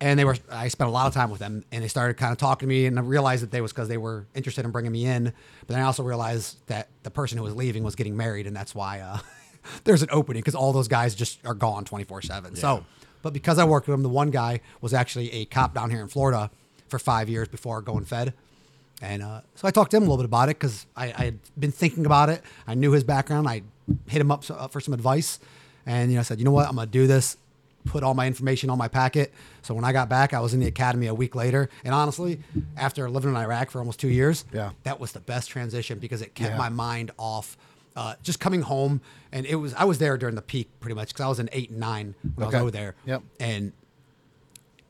And 0.01 0.18
they 0.18 0.24
were 0.24 0.36
i 0.51 0.68
spent 0.68 0.88
a 0.88 0.92
lot 0.92 1.07
of 1.07 1.14
time 1.14 1.30
with 1.30 1.40
them 1.40 1.64
and 1.72 1.82
they 1.82 1.88
started 1.88 2.16
kind 2.16 2.32
of 2.32 2.38
talking 2.38 2.68
to 2.68 2.74
me 2.74 2.86
and 2.86 2.99
i 2.99 3.03
realized 3.03 3.42
that 3.42 3.51
they 3.51 3.61
was 3.61 3.72
because 3.72 3.88
they 3.88 3.97
were 3.97 4.26
interested 4.34 4.64
in 4.64 4.70
bringing 4.70 4.92
me 4.92 5.07
in 5.07 5.24
but 5.24 5.68
then 5.68 5.80
i 5.80 5.82
also 5.82 6.03
realized 6.03 6.59
that 6.66 6.88
the 7.03 7.11
person 7.11 7.38
who 7.38 7.45
was 7.45 7.55
leaving 7.55 7.82
was 7.82 7.95
getting 7.95 8.16
married 8.16 8.47
and 8.47 8.57
that's 8.57 8.74
why 8.74 9.01
uh, 9.01 9.18
there's 9.84 10.03
an 10.03 10.09
opening 10.11 10.40
because 10.40 10.55
all 10.55 10.72
those 10.72 10.88
guys 10.88 11.14
just 11.14 11.45
are 11.47 11.55
gone 11.55 11.84
24-7 11.84 12.57
so 12.57 12.84
but 13.22 13.32
because 13.32 13.59
i 13.59 13.64
worked 13.64 13.86
with 13.86 13.95
them 13.95 14.03
the 14.03 14.09
one 14.09 14.30
guy 14.30 14.61
was 14.80 14.92
actually 14.92 15.32
a 15.32 15.45
cop 15.47 15.74
down 15.74 15.90
here 15.90 16.01
in 16.01 16.09
florida 16.09 16.51
for 16.88 16.99
five 16.99 17.28
years 17.28 17.49
before 17.49 17.80
going 17.80 18.05
fed 18.05 18.34
and 19.03 19.22
uh, 19.22 19.40
so 19.55 19.66
I 19.66 19.70
talked 19.70 19.90
to 19.90 19.97
him 19.97 20.05
a 20.05 20.07
little 20.07 20.18
bit 20.18 20.26
about 20.26 20.49
it 20.49 20.59
because 20.59 20.86
I, 20.97 21.07
I 21.07 21.24
had 21.24 21.38
been 21.59 21.72
thinking 21.72 22.07
about 22.07 22.28
it. 22.28 22.42
I 22.66 22.74
knew 22.74 22.92
his 22.92 23.05
background. 23.05 23.49
I 23.49 23.62
hit 24.07 24.20
him 24.20 24.30
up 24.30 24.45
so, 24.45 24.55
for 24.68 24.80
some 24.80 24.95
advice, 24.95 25.40
and 25.84 26.11
you 26.11 26.16
know, 26.16 26.20
I 26.20 26.22
said, 26.22 26.38
you 26.38 26.45
know 26.45 26.53
what, 26.53 26.68
I'm 26.68 26.76
gonna 26.76 26.86
do 26.86 27.07
this. 27.07 27.36
Put 27.87 28.03
all 28.03 28.14
my 28.14 28.26
information 28.26 28.70
on 28.70 28.78
my 28.78 28.89
packet. 28.89 29.32
So 29.62 29.74
when 29.74 29.85
I 29.85 29.93
got 29.93 30.09
back, 30.09 30.32
I 30.32 30.41
was 30.41 30.55
in 30.55 30.61
the 30.61 30.66
academy 30.66 31.07
a 31.07 31.14
week 31.14 31.35
later. 31.35 31.68
And 31.85 31.95
honestly, 31.95 32.41
after 32.76 33.11
living 33.11 33.30
in 33.30 33.37
Iraq 33.37 33.70
for 33.70 33.78
almost 33.78 34.01
two 34.01 34.09
years, 34.09 34.45
Yeah. 34.53 34.70
that 34.85 34.99
was 35.01 35.12
the 35.12 35.20
best 35.20 35.51
transition 35.51 35.99
because 35.99 36.22
it 36.22 36.35
kept 36.35 36.53
Yeah. 36.53 36.59
my 36.59 36.68
mind 36.70 37.11
off. 37.18 37.57
Uh, 37.97 38.14
just 38.24 38.41
coming 38.41 38.62
home, 38.62 39.01
and 39.30 39.47
it 39.47 39.55
was 39.55 39.72
I 39.74 39.85
was 39.85 39.99
there 39.99 40.18
during 40.18 40.35
the 40.35 40.43
peak 40.43 40.68
pretty 40.80 40.95
much 40.97 41.09
because 41.09 41.24
I 41.24 41.28
was 41.28 41.39
in 41.39 41.49
eight 41.53 41.70
and 41.70 41.78
nine 41.78 42.14
when 42.35 42.45
I 42.45 42.47
was 42.47 42.55
over 42.57 42.70
there. 42.72 42.97
Yep. 43.07 43.22
And 43.39 43.72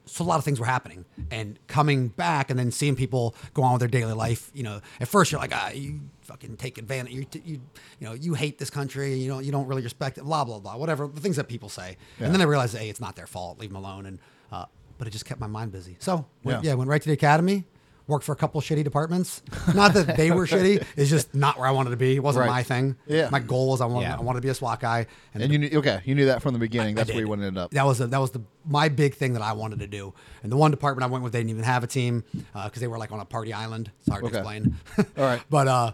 so 0.06 0.24
a 0.24 0.26
lot 0.26 0.38
of 0.38 0.44
things 0.44 0.58
were 0.60 0.64
happening 0.66 1.04
and 1.30 1.58
coming 1.66 2.08
back 2.08 2.48
and 2.50 2.58
then 2.58 2.70
seeing 2.70 2.94
people 2.96 3.34
go 3.54 3.62
on 3.62 3.72
with 3.72 3.80
their 3.80 3.88
daily 3.88 4.12
life 4.12 4.50
you 4.54 4.62
know 4.62 4.80
at 5.00 5.08
first 5.08 5.32
you're 5.32 5.40
like 5.40 5.50
ah 5.54 5.70
you 5.70 5.98
fucking 6.24 6.56
take 6.56 6.78
advantage 6.78 7.12
you 7.12 7.26
you, 7.44 7.60
you 8.00 8.06
know 8.06 8.12
you 8.14 8.34
hate 8.34 8.58
this 8.58 8.70
country 8.70 9.14
you 9.14 9.28
don't 9.28 9.44
you 9.44 9.52
don't 9.52 9.66
really 9.66 9.82
respect 9.82 10.18
it 10.18 10.24
blah 10.24 10.44
blah 10.44 10.58
blah 10.58 10.76
whatever 10.76 11.06
the 11.06 11.20
things 11.20 11.36
that 11.36 11.48
people 11.48 11.68
say 11.68 11.96
Yeah. 12.18 12.26
and 12.26 12.34
then 12.34 12.40
i 12.40 12.44
realized 12.44 12.76
hey 12.76 12.88
it's 12.88 13.00
not 13.00 13.14
their 13.16 13.26
fault 13.26 13.58
leave 13.60 13.70
them 13.70 13.76
alone 13.76 14.06
and 14.06 14.18
uh, 14.50 14.64
but 14.98 15.06
it 15.06 15.10
just 15.10 15.24
kept 15.26 15.40
my 15.40 15.46
mind 15.46 15.70
busy 15.72 15.96
so 16.00 16.24
went, 16.42 16.64
Yeah. 16.64 16.70
yeah 16.70 16.74
went 16.74 16.88
right 16.90 17.00
to 17.02 17.08
the 17.08 17.14
academy 17.14 17.64
worked 18.06 18.24
for 18.26 18.32
a 18.32 18.36
couple 18.36 18.60
shitty 18.60 18.84
departments 18.84 19.42
not 19.74 19.94
that 19.94 20.16
they 20.18 20.30
were 20.30 20.46
shitty 20.46 20.84
it's 20.96 21.08
just 21.08 21.34
not 21.34 21.58
where 21.58 21.66
i 21.66 21.70
wanted 21.70 21.88
to 21.90 21.96
be 21.96 22.16
it 22.16 22.22
wasn't 22.22 22.42
Right. 22.44 22.50
my 22.52 22.62
thing 22.62 22.96
Yeah. 23.06 23.28
my 23.30 23.40
goal 23.40 23.70
was 23.70 23.80
i 23.80 23.86
wanted, 23.86 24.08
Yeah. 24.08 24.16
I 24.16 24.20
wanted 24.20 24.40
to 24.40 24.42
be 24.42 24.50
a 24.50 24.54
SWAT 24.54 24.78
guy 24.80 25.06
And 25.32 25.50
you 25.50 25.58
knew, 25.58 25.78
okay, 25.78 26.00
you 26.04 26.14
knew 26.14 26.26
that 26.26 26.42
from 26.42 26.52
the 26.52 26.58
beginning. 26.58 26.96
I 26.98 27.00
That's 27.00 27.10
where 27.12 27.20
you 27.20 27.28
wanted 27.28 27.42
to 27.42 27.46
end 27.48 27.58
up. 27.58 27.70
That 27.70 27.86
was 27.86 28.00
a, 28.02 28.06
that 28.08 28.18
was 28.20 28.30
the 28.32 28.42
my 28.66 28.88
big 28.90 29.14
thing 29.14 29.32
that 29.34 29.42
I 29.42 29.52
wanted 29.52 29.78
to 29.80 29.86
do. 29.86 30.12
And 30.42 30.52
the 30.52 30.56
one 30.56 30.70
department 30.70 31.02
I 31.04 31.10
went 31.12 31.24
with, 31.24 31.32
they 31.32 31.40
didn't 31.40 31.50
even 31.50 31.64
have 31.64 31.82
a 31.82 31.86
team 31.86 32.22
because 32.54 32.80
they 32.80 32.86
were 32.86 32.98
like 32.98 33.10
on 33.12 33.20
a 33.20 33.24
party 33.24 33.52
island. 33.52 33.90
It's 34.00 34.08
hard 34.10 34.22
Okay. 34.24 34.32
to 34.32 34.38
explain. 34.38 34.76
All 35.18 35.24
right. 35.24 35.42
but 35.50 35.66
uh, 35.68 35.92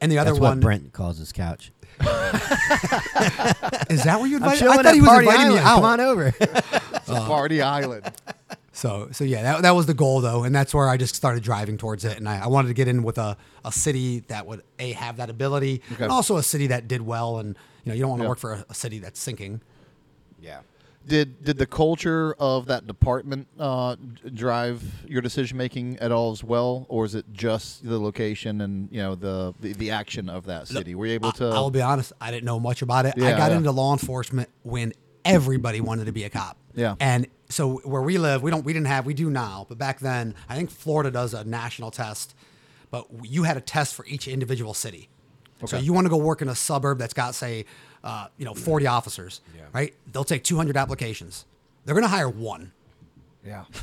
and 0.00 0.10
the 0.10 0.18
other 0.18 0.30
That's 0.30 0.40
one 0.40 0.58
what 0.58 0.60
Brent 0.60 0.92
calls 0.92 1.18
his 1.18 1.32
couch. 1.32 1.72
is 2.00 2.04
that 4.04 4.16
where 4.18 4.26
you 4.26 4.36
I'm 4.38 4.42
invited? 4.44 4.68
I 4.68 4.82
thought 4.82 4.94
he 4.94 5.00
was 5.00 5.10
inviting 5.18 5.30
Island. 5.40 5.54
me 5.54 5.58
out. 5.60 5.74
Come 5.76 5.84
on 5.84 6.00
over. 6.00 6.34
It's 7.00 7.08
a 7.18 7.26
party 7.26 7.60
island. 7.60 8.12
So 8.72 9.08
so 9.10 9.24
yeah, 9.24 9.42
that, 9.42 9.62
that 9.62 9.70
was 9.74 9.86
the 9.86 9.94
goal 9.94 10.20
though, 10.20 10.44
and 10.44 10.54
that's 10.54 10.72
where 10.72 10.88
I 10.88 10.96
just 10.96 11.16
started 11.16 11.42
driving 11.42 11.76
towards 11.76 12.04
it. 12.04 12.16
And 12.18 12.28
I, 12.28 12.44
I 12.44 12.46
wanted 12.46 12.68
to 12.68 12.74
get 12.74 12.86
in 12.88 13.02
with 13.02 13.18
a, 13.18 13.36
a 13.64 13.72
city 13.72 14.20
that 14.28 14.46
would 14.46 14.62
a 14.78 14.92
have 14.92 15.16
that 15.16 15.28
ability, 15.28 15.82
Okay. 15.92 16.04
and 16.04 16.12
also 16.12 16.36
a 16.36 16.42
city 16.42 16.68
that 16.68 16.86
did 16.86 17.02
well. 17.02 17.38
And 17.38 17.56
you 17.84 17.90
know 17.90 17.94
you 17.96 18.00
don't 18.02 18.10
want 18.10 18.20
to 18.20 18.24
Yeah. 18.24 18.28
work 18.28 18.38
for 18.38 18.52
a, 18.52 18.64
a 18.70 18.74
city 18.74 18.98
that's 19.00 19.18
sinking. 19.18 19.60
yeah. 20.40 20.60
Did 21.06 21.42
did 21.42 21.58
the 21.58 21.66
culture 21.66 22.34
of 22.38 22.66
that 22.66 22.86
department 22.86 23.48
uh, 23.58 23.96
drive 24.34 24.82
your 25.08 25.22
decision 25.22 25.56
making 25.56 25.98
at 25.98 26.12
all 26.12 26.30
as 26.30 26.44
well, 26.44 26.86
or 26.88 27.04
is 27.04 27.14
it 27.14 27.24
just 27.32 27.88
the 27.88 27.98
location 27.98 28.60
and 28.60 28.88
you 28.92 28.98
know 28.98 29.14
the 29.14 29.54
the, 29.60 29.72
the 29.72 29.90
action 29.90 30.28
of 30.28 30.46
that 30.46 30.68
city? 30.68 30.94
Were 30.94 31.06
you 31.06 31.14
able 31.14 31.32
to? 31.32 31.46
I, 31.46 31.58
will 31.58 31.70
be 31.70 31.82
honest, 31.82 32.12
I 32.20 32.30
didn't 32.30 32.44
know 32.44 32.60
much 32.60 32.82
about 32.82 33.06
it. 33.06 33.14
I 33.16 33.32
got 33.32 33.50
yeah. 33.50 33.56
into 33.56 33.72
law 33.72 33.92
enforcement 33.92 34.50
when 34.62 34.92
everybody 35.24 35.80
wanted 35.80 36.04
to 36.06 36.12
be 36.12 36.24
a 36.24 36.30
cop. 36.30 36.56
Yeah. 36.74 36.96
And 37.00 37.26
so 37.48 37.78
where 37.78 38.02
we 38.02 38.18
live, 38.18 38.42
we 38.42 38.50
don't 38.50 38.64
we 38.64 38.72
didn't 38.72 38.86
have 38.86 39.06
we 39.06 39.14
do 39.14 39.30
now, 39.30 39.66
but 39.68 39.78
back 39.78 40.00
then 40.00 40.34
I 40.48 40.56
think 40.56 40.70
Florida 40.70 41.10
does 41.10 41.34
a 41.34 41.44
national 41.44 41.90
test, 41.90 42.34
but 42.90 43.06
you 43.22 43.44
had 43.44 43.56
a 43.56 43.60
test 43.60 43.94
for 43.94 44.06
each 44.06 44.28
individual 44.28 44.74
city. 44.74 45.08
Okay. 45.62 45.66
So 45.66 45.76
you 45.78 45.92
want 45.92 46.06
to 46.06 46.10
go 46.10 46.16
work 46.16 46.42
in 46.42 46.48
a 46.48 46.54
suburb 46.54 46.98
that's 46.98 47.12
got 47.12 47.34
say, 47.34 47.66
uh, 48.04 48.28
you 48.38 48.44
know, 48.44 48.54
40 48.54 48.86
officers, 48.86 49.40
Yeah. 49.56 49.62
right? 49.72 49.94
They'll 50.12 50.24
take 50.24 50.44
200 50.44 50.76
applications. 50.76 51.44
They're 51.84 51.94
going 51.94 52.04
to 52.04 52.08
hire 52.08 52.28
one. 52.28 52.72
yeah. 53.44 53.64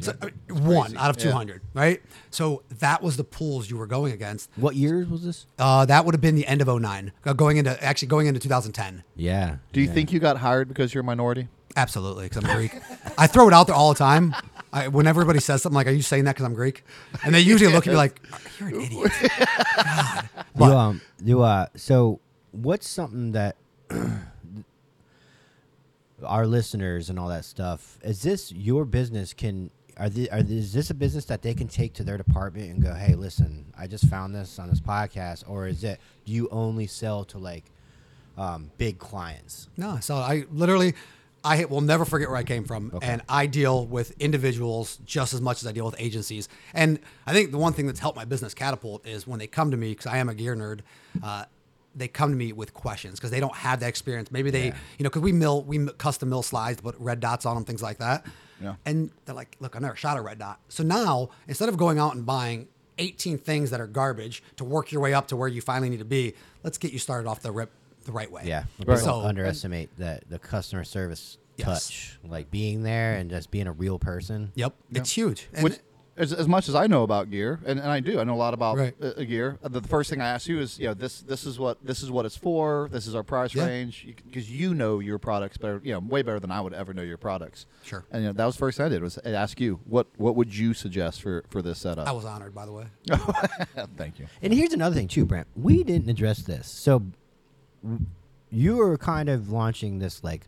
So, 0.00 0.12
I 0.20 0.24
mean, 0.24 0.64
one 0.64 0.96
out 0.96 1.10
of 1.10 1.18
Yeah. 1.24 1.30
200, 1.30 1.62
right? 1.72 2.02
So 2.30 2.64
that 2.80 3.00
was 3.00 3.16
the 3.16 3.22
pools 3.22 3.70
you 3.70 3.76
were 3.76 3.86
going 3.86 4.12
against. 4.12 4.50
What 4.56 4.74
years 4.74 5.08
was 5.08 5.22
this? 5.24 5.46
Uh, 5.56 5.84
that 5.86 6.04
would 6.04 6.12
have 6.16 6.20
been 6.20 6.34
the 6.34 6.48
end 6.48 6.60
of 6.60 6.66
09, 6.66 7.12
uh, 7.24 7.32
going 7.32 7.58
into 7.58 7.80
actually 7.80 8.08
going 8.08 8.26
into 8.26 8.40
2010. 8.40 9.04
Yeah. 9.14 9.58
Do 9.72 9.80
you 9.80 9.86
yeah. 9.86 9.92
think 9.92 10.12
you 10.12 10.18
got 10.18 10.38
hired 10.38 10.66
because 10.66 10.92
you're 10.92 11.02
a 11.02 11.04
minority? 11.04 11.46
Absolutely, 11.76 12.24
because 12.24 12.44
I'm 12.44 12.56
Greek. 12.56 12.72
I 13.18 13.28
throw 13.28 13.46
it 13.46 13.54
out 13.54 13.68
there 13.68 13.76
all 13.76 13.92
the 13.92 13.98
time. 13.98 14.34
I, 14.72 14.88
when 14.88 15.06
everybody 15.06 15.38
says 15.38 15.62
something 15.62 15.76
like, 15.76 15.86
"Are 15.86 15.90
you 15.92 16.02
saying 16.02 16.24
that 16.24 16.34
because 16.34 16.44
I'm 16.46 16.54
Greek?" 16.54 16.82
and 17.24 17.32
they 17.32 17.40
usually 17.40 17.72
look 17.72 17.86
at 17.86 17.90
me 17.92 17.96
like, 17.96 18.20
"You're 18.58 18.70
an 18.70 18.74
idiot." 18.82 19.12
God. 19.76 20.28
you, 20.58 20.64
um, 20.64 21.00
you, 21.24 21.42
uh, 21.42 21.66
so 21.76 22.18
what's 22.50 22.88
something 22.88 23.30
that 23.32 23.54
our 26.24 26.46
listeners 26.46 27.10
and 27.10 27.18
all 27.18 27.28
that 27.28 27.44
stuff 27.44 27.98
is 28.02 28.22
this 28.22 28.50
your 28.52 28.84
business 28.84 29.32
can 29.32 29.70
are, 29.96 30.08
the, 30.08 30.30
are 30.30 30.38
is 30.38 30.72
this 30.72 30.90
a 30.90 30.94
business 30.94 31.24
that 31.26 31.42
they 31.42 31.54
can 31.54 31.68
take 31.68 31.92
to 31.94 32.02
their 32.04 32.16
department 32.16 32.70
and 32.70 32.82
go 32.82 32.94
hey 32.94 33.14
listen 33.14 33.64
i 33.76 33.86
just 33.86 34.06
found 34.08 34.34
this 34.34 34.58
on 34.58 34.70
this 34.70 34.80
podcast 34.80 35.44
or 35.48 35.66
is 35.66 35.84
it 35.84 36.00
do 36.24 36.32
you 36.32 36.48
only 36.50 36.86
sell 36.86 37.24
to 37.24 37.38
like 37.38 37.64
um, 38.38 38.70
big 38.78 38.98
clients 38.98 39.68
no, 39.76 39.98
so 40.00 40.16
I 40.16 40.44
literally, 40.50 40.94
I 41.44 41.66
will 41.66 41.82
never 41.82 42.04
forget 42.04 42.28
where 42.28 42.36
I 42.36 42.42
came 42.42 42.64
from, 42.64 42.90
Okay. 42.92 43.06
and 43.06 43.22
I 43.28 43.46
deal 43.46 43.86
with 43.86 44.12
individuals 44.20 44.98
just 45.06 45.34
as 45.34 45.40
much 45.40 45.62
as 45.62 45.68
I 45.68 45.72
deal 45.72 45.84
with 45.84 45.94
agencies. 46.00 46.48
And 46.72 46.98
I 47.28 47.32
think 47.32 47.52
the 47.52 47.58
one 47.58 47.74
thing 47.74 47.86
that's 47.86 48.00
helped 48.00 48.16
my 48.16 48.24
business 48.24 48.52
catapult 48.52 49.06
is 49.06 49.24
when 49.24 49.38
they 49.38 49.46
come 49.46 49.70
to 49.70 49.76
me 49.76 49.90
because 49.90 50.06
I 50.06 50.16
am 50.18 50.28
a 50.28 50.34
gear 50.34 50.56
nerd. 50.56 50.80
Uh, 51.22 51.44
they 51.94 52.08
come 52.08 52.30
to 52.30 52.36
me 52.36 52.52
with 52.52 52.74
questions 52.74 53.18
because 53.18 53.30
they 53.30 53.40
don't 53.40 53.54
have 53.54 53.80
that 53.80 53.88
experience. 53.88 54.30
Maybe 54.30 54.50
they, 54.50 54.66
Yeah. 54.68 54.74
you 54.98 55.04
know, 55.04 55.10
because 55.10 55.22
we 55.22 55.32
mill, 55.32 55.62
we 55.62 55.86
custom 55.98 56.28
mill 56.28 56.42
slides, 56.42 56.80
put 56.80 56.96
red 56.98 57.20
dots 57.20 57.46
on 57.46 57.54
them, 57.54 57.64
things 57.64 57.82
like 57.82 57.98
that. 57.98 58.26
Yeah. 58.60 58.74
And 58.84 59.10
they're 59.24 59.34
like, 59.34 59.56
look, 59.60 59.76
I 59.76 59.78
never 59.80 59.96
shot 59.96 60.16
a 60.16 60.20
red 60.22 60.38
dot. 60.38 60.60
So 60.68 60.82
now, 60.82 61.30
instead 61.48 61.68
of 61.68 61.76
going 61.76 61.98
out 61.98 62.14
and 62.14 62.24
buying 62.24 62.68
18 62.98 63.38
things 63.38 63.70
that 63.70 63.80
are 63.80 63.86
garbage 63.86 64.42
to 64.56 64.64
work 64.64 64.92
your 64.92 65.00
way 65.02 65.12
up 65.14 65.26
to 65.28 65.36
where 65.36 65.48
you 65.48 65.60
finally 65.60 65.90
need 65.90 65.98
to 65.98 66.04
be, 66.04 66.34
let's 66.62 66.78
get 66.78 66.92
you 66.92 66.98
started 66.98 67.28
off 67.28 67.40
the 67.40 67.50
rip 67.52 67.70
the 68.04 68.12
right 68.12 68.30
way. 68.30 68.42
yeah 68.44 68.64
Right. 68.78 68.78
people 68.78 68.96
So 68.98 69.20
underestimate 69.22 69.96
that 69.98 70.24
the 70.28 70.38
customer 70.38 70.84
service 70.84 71.38
Yes. 71.56 71.66
touch 71.66 72.18
like 72.28 72.50
being 72.50 72.82
there 72.82 73.14
and 73.14 73.30
just 73.30 73.50
being 73.52 73.66
a 73.68 73.72
real 73.72 73.98
person 73.98 74.50
Yep, 74.56 74.74
it's 74.92 75.10
huge. 75.12 75.48
And 75.54 75.62
Which, 75.64 75.78
as, 76.16 76.32
as 76.32 76.46
much 76.46 76.68
as 76.68 76.74
I 76.76 76.86
know 76.86 77.02
about 77.02 77.28
gear, 77.30 77.60
and, 77.66 77.78
and 77.80 77.88
I 77.90 77.98
do, 78.00 78.20
I 78.20 78.24
know 78.24 78.34
a 78.34 78.36
lot 78.36 78.54
about 78.54 78.76
Right. 78.78 78.94
uh, 79.02 79.12
gear. 79.24 79.58
uh, 79.64 79.68
The, 79.68 79.80
the 79.80 79.88
first 79.88 80.10
thing 80.10 80.20
I 80.20 80.28
ask 80.28 80.46
you 80.46 80.60
is, 80.60 80.78
you 80.78 80.86
know, 80.86 80.94
this 80.94 81.20
this 81.22 81.44
is 81.44 81.58
what 81.58 81.84
this 81.84 82.02
is 82.02 82.10
what 82.10 82.24
it's 82.24 82.36
for. 82.36 82.88
This 82.92 83.06
is 83.06 83.14
our 83.14 83.22
price 83.24 83.54
Yeah. 83.54 83.66
range 83.66 84.06
because 84.24 84.50
you 84.50 84.74
know 84.74 85.00
your 85.00 85.18
products 85.18 85.56
better, 85.56 85.80
you 85.82 85.92
know, 85.92 85.98
way 85.98 86.22
better 86.22 86.38
than 86.38 86.50
I 86.52 86.60
would 86.60 86.72
ever 86.74 86.94
know 86.94 87.02
your 87.02 87.16
products. 87.18 87.66
Sure. 87.82 88.04
And 88.12 88.22
you 88.22 88.28
know, 88.28 88.32
that 88.32 88.44
was 88.46 88.54
the 88.54 88.60
first 88.60 88.76
thing 88.78 88.86
I 88.86 88.88
did 88.90 89.02
was 89.02 89.18
ask 89.24 89.60
you 89.60 89.80
what 89.86 90.06
what 90.16 90.36
would 90.36 90.54
you 90.56 90.72
suggest 90.74 91.20
for 91.22 91.44
for 91.50 91.62
this 91.62 91.78
setup. 91.80 92.06
I 92.06 92.12
was 92.12 92.24
honored, 92.24 92.54
by 92.54 92.66
the 92.66 92.72
way. 92.72 92.86
Thank 93.96 94.18
you. 94.20 94.26
And 94.42 94.52
here's 94.54 94.72
another 94.72 94.94
thing 94.94 95.08
too, 95.08 95.24
Brent. 95.24 95.46
We 95.56 95.82
didn't 95.84 96.08
address 96.10 96.38
this. 96.42 96.68
So 96.68 97.02
you 98.50 98.76
were 98.76 98.96
kind 98.96 99.28
of 99.28 99.50
launching 99.50 99.98
this 99.98 100.22
like 100.22 100.46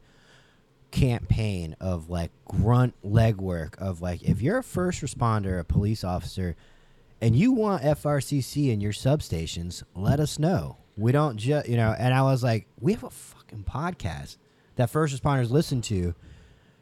campaign 0.96 1.76
of 1.78 2.08
like 2.08 2.30
grunt 2.46 2.94
legwork 3.04 3.76
of 3.78 4.00
like 4.00 4.22
if 4.22 4.40
you're 4.40 4.58
a 4.58 4.62
first 4.62 5.02
responder, 5.02 5.60
a 5.60 5.64
police 5.64 6.02
officer, 6.02 6.56
and 7.20 7.36
you 7.36 7.52
want 7.52 7.82
FRCC 7.82 8.72
in 8.72 8.80
your 8.80 8.92
substations, 8.92 9.82
let 9.94 10.20
us 10.20 10.38
know. 10.38 10.78
We 10.96 11.12
don't 11.12 11.36
just 11.36 11.68
you 11.68 11.76
know. 11.76 11.94
And 11.98 12.14
I 12.14 12.22
was 12.22 12.42
like, 12.42 12.66
we 12.80 12.92
have 12.92 13.04
a 13.04 13.10
fucking 13.10 13.64
podcast 13.64 14.38
that 14.76 14.88
first 14.88 15.14
responders 15.20 15.50
listen 15.50 15.82
to. 15.82 16.14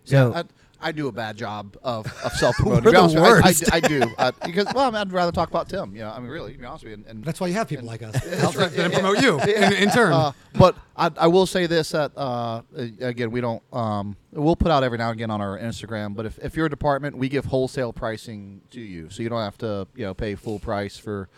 So 0.04 0.32
I, 0.32 0.44
I 0.84 0.92
do 0.92 1.08
a 1.08 1.12
bad 1.12 1.38
job 1.38 1.78
of, 1.82 2.06
of 2.24 2.32
self 2.32 2.56
promoting. 2.56 2.92
the. 2.92 3.40
I, 3.72 3.76
I, 3.76 3.80
do 3.80 4.02
uh, 4.18 4.32
because 4.44 4.66
well, 4.74 4.86
I 4.86 4.90
mean, 4.90 4.96
I'd 4.96 5.12
rather 5.12 5.32
talk 5.32 5.48
about 5.48 5.68
Tim. 5.68 5.96
You 5.96 6.02
know, 6.02 6.10
I 6.10 6.20
mean, 6.20 6.28
really, 6.28 6.52
to 6.52 6.58
be 6.58 6.64
honest 6.66 6.84
with 6.84 6.90
you. 6.90 6.94
And, 6.94 7.06
and 7.06 7.24
That's 7.24 7.40
why 7.40 7.46
you 7.46 7.54
have 7.54 7.68
people 7.68 7.86
like 7.86 8.02
us. 8.02 8.14
Help 8.40 8.56
and 8.56 8.92
promote 8.92 9.22
you 9.22 9.40
in, 9.40 9.72
in 9.72 9.90
turn. 9.90 10.12
Uh, 10.12 10.32
but 10.52 10.76
I, 10.94 11.10
I 11.16 11.26
will 11.26 11.46
say 11.46 11.66
this 11.66 11.90
that 11.90 12.12
uh, 12.16 12.60
again 13.00 13.30
we 13.30 13.40
don't 13.40 13.62
um, 13.72 14.16
we'll 14.32 14.56
put 14.56 14.70
out 14.70 14.84
every 14.84 14.98
now 14.98 15.10
and 15.10 15.18
again 15.18 15.30
on 15.30 15.40
our 15.40 15.58
Instagram. 15.58 16.14
But 16.14 16.26
if, 16.26 16.38
if 16.40 16.54
you're 16.54 16.66
a 16.66 16.70
department, 16.70 17.16
we 17.16 17.30
give 17.30 17.46
wholesale 17.46 17.92
pricing 17.92 18.60
to 18.70 18.80
you, 18.80 19.08
so 19.08 19.22
you 19.22 19.30
don't 19.30 19.40
have 19.40 19.58
to 19.58 19.88
you 19.96 20.04
know 20.04 20.12
pay 20.12 20.34
full 20.34 20.58
price 20.58 20.98
for 20.98 21.30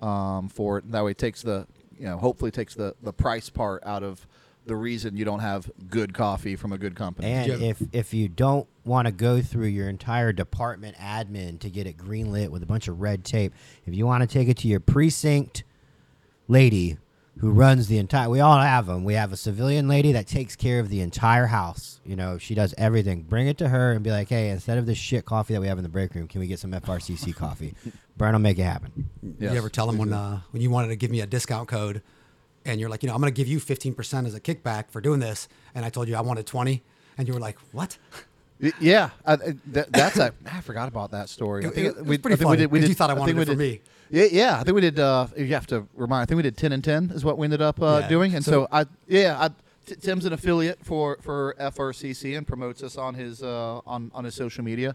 um, 0.00 0.48
for 0.48 0.78
it. 0.78 0.84
And 0.84 0.94
That 0.94 1.04
way, 1.04 1.10
it 1.10 1.18
takes 1.18 1.42
the 1.42 1.66
you 1.98 2.06
know 2.06 2.18
hopefully 2.18 2.52
takes 2.52 2.74
the 2.74 2.94
the 3.02 3.12
price 3.12 3.50
part 3.50 3.82
out 3.84 4.04
of 4.04 4.26
the 4.66 4.76
reason 4.76 5.16
you 5.16 5.24
don't 5.24 5.40
have 5.40 5.70
good 5.88 6.14
coffee 6.14 6.54
from 6.56 6.72
a 6.72 6.78
good 6.78 6.94
company. 6.94 7.28
And 7.28 7.48
Yeah. 7.60 7.68
if 7.70 7.82
if 7.92 8.14
you 8.14 8.28
don't 8.28 8.66
want 8.84 9.06
to 9.06 9.12
go 9.12 9.40
through 9.42 9.66
your 9.66 9.88
entire 9.88 10.32
department 10.32 10.96
admin 10.96 11.58
to 11.60 11.70
get 11.70 11.86
it 11.86 11.96
greenlit 11.96 12.48
with 12.50 12.62
a 12.62 12.66
bunch 12.66 12.88
of 12.88 13.00
red 13.00 13.24
tape, 13.24 13.52
if 13.86 13.94
you 13.94 14.06
want 14.06 14.22
to 14.22 14.26
take 14.26 14.48
it 14.48 14.56
to 14.58 14.68
your 14.68 14.80
precinct 14.80 15.64
lady 16.48 16.98
who 17.38 17.50
runs 17.50 17.88
the 17.88 17.96
entire, 17.98 18.28
we 18.28 18.40
all 18.40 18.60
have 18.60 18.86
them. 18.86 19.04
We 19.04 19.14
have 19.14 19.32
a 19.32 19.36
civilian 19.38 19.88
lady 19.88 20.12
that 20.12 20.26
takes 20.26 20.54
care 20.54 20.78
of 20.80 20.90
the 20.90 21.00
entire 21.00 21.46
house. 21.46 21.98
You 22.04 22.14
know, 22.14 22.36
she 22.38 22.54
does 22.54 22.74
everything. 22.76 23.22
Bring 23.22 23.46
it 23.48 23.56
to 23.58 23.68
her 23.70 23.92
and 23.92 24.04
be 24.04 24.10
like, 24.10 24.28
hey, 24.28 24.50
instead 24.50 24.76
of 24.76 24.84
this 24.86 24.98
shit 24.98 25.24
coffee 25.24 25.54
that 25.54 25.60
we 25.60 25.66
have 25.66 25.78
in 25.78 25.82
the 25.82 25.88
break 25.88 26.14
room, 26.14 26.28
can 26.28 26.40
we 26.40 26.46
get 26.46 26.58
some 26.58 26.72
FRCC 26.72 27.34
coffee? 27.34 27.74
Brian 28.18 28.34
will 28.34 28.40
make 28.40 28.58
it 28.58 28.64
happen. 28.64 29.08
Yes. 29.38 29.52
You 29.52 29.58
ever 29.58 29.70
tell 29.70 29.86
them 29.86 29.96
when 29.98 30.12
uh, 30.12 30.40
when 30.50 30.60
you 30.62 30.70
wanted 30.70 30.88
to 30.88 30.96
give 30.96 31.10
me 31.10 31.20
a 31.22 31.26
discount 31.26 31.68
code, 31.68 32.02
and 32.64 32.80
you're 32.80 32.88
like, 32.90 33.02
you 33.02 33.08
know, 33.08 33.14
I'm 33.14 33.20
going 33.20 33.32
to 33.32 33.36
give 33.36 33.48
you 33.48 33.58
15% 33.58 34.26
as 34.26 34.34
a 34.34 34.40
kickback 34.40 34.90
for 34.90 35.00
doing 35.00 35.20
this, 35.20 35.48
and 35.74 35.84
I 35.84 35.90
told 35.90 36.08
you 36.08 36.14
I 36.16 36.20
wanted 36.20 36.46
20, 36.46 36.82
and 37.18 37.26
you 37.28 37.34
were 37.34 37.40
like, 37.40 37.58
what? 37.72 37.98
Yeah, 38.80 39.10
I, 39.26 39.32
I- 39.32 39.36
that, 39.72 39.92
that's 39.92 40.16
a. 40.18 40.32
I 40.50 40.60
forgot 40.60 40.86
about 40.88 41.10
that 41.10 41.28
story. 41.28 41.64
I 41.64 41.68
It- 41.68 41.74
think 41.74 41.86
it 41.98 42.06
we- 42.06 42.18
pretty 42.18 42.34
I 42.34 42.36
think 42.36 42.48
funny, 42.48 42.66
'cause 42.80 42.88
you 42.88 42.94
thought 42.94 43.10
I 43.10 43.14
wanted 43.14 43.34
we 43.36 43.42
it 43.42 43.44
for 43.46 43.50
did- 43.52 43.58
me. 43.58 43.80
Yeah, 44.10 44.26
yeah. 44.30 44.60
I 44.60 44.62
think 44.62 44.74
we 44.76 44.82
did. 44.82 45.00
Uh, 45.00 45.26
you 45.36 45.46
have 45.54 45.66
to 45.68 45.86
remind. 45.94 46.22
I 46.22 46.26
think 46.26 46.36
we 46.36 46.42
did 46.42 46.56
ten 46.56 46.70
and 46.72 46.84
ten 46.84 47.10
is 47.12 47.24
what 47.24 47.38
we 47.38 47.44
ended 47.46 47.62
up 47.62 47.80
uh, 47.82 48.00
Yeah. 48.02 48.08
doing. 48.08 48.34
And 48.34 48.44
so, 48.44 48.50
So- 48.50 48.68
I 48.70 48.84
yeah. 49.08 49.36
I, 49.40 49.48
T- 49.84 49.96
Tim's 49.96 50.26
an 50.26 50.32
affiliate 50.32 50.78
for 50.84 51.18
for 51.22 51.56
FRCC 51.58 52.36
and 52.38 52.46
promotes 52.46 52.84
us 52.84 52.96
on 52.96 53.14
his 53.14 53.42
uh, 53.42 53.80
on 53.84 54.12
on 54.14 54.22
his 54.24 54.34
social 54.36 54.62
media. 54.62 54.94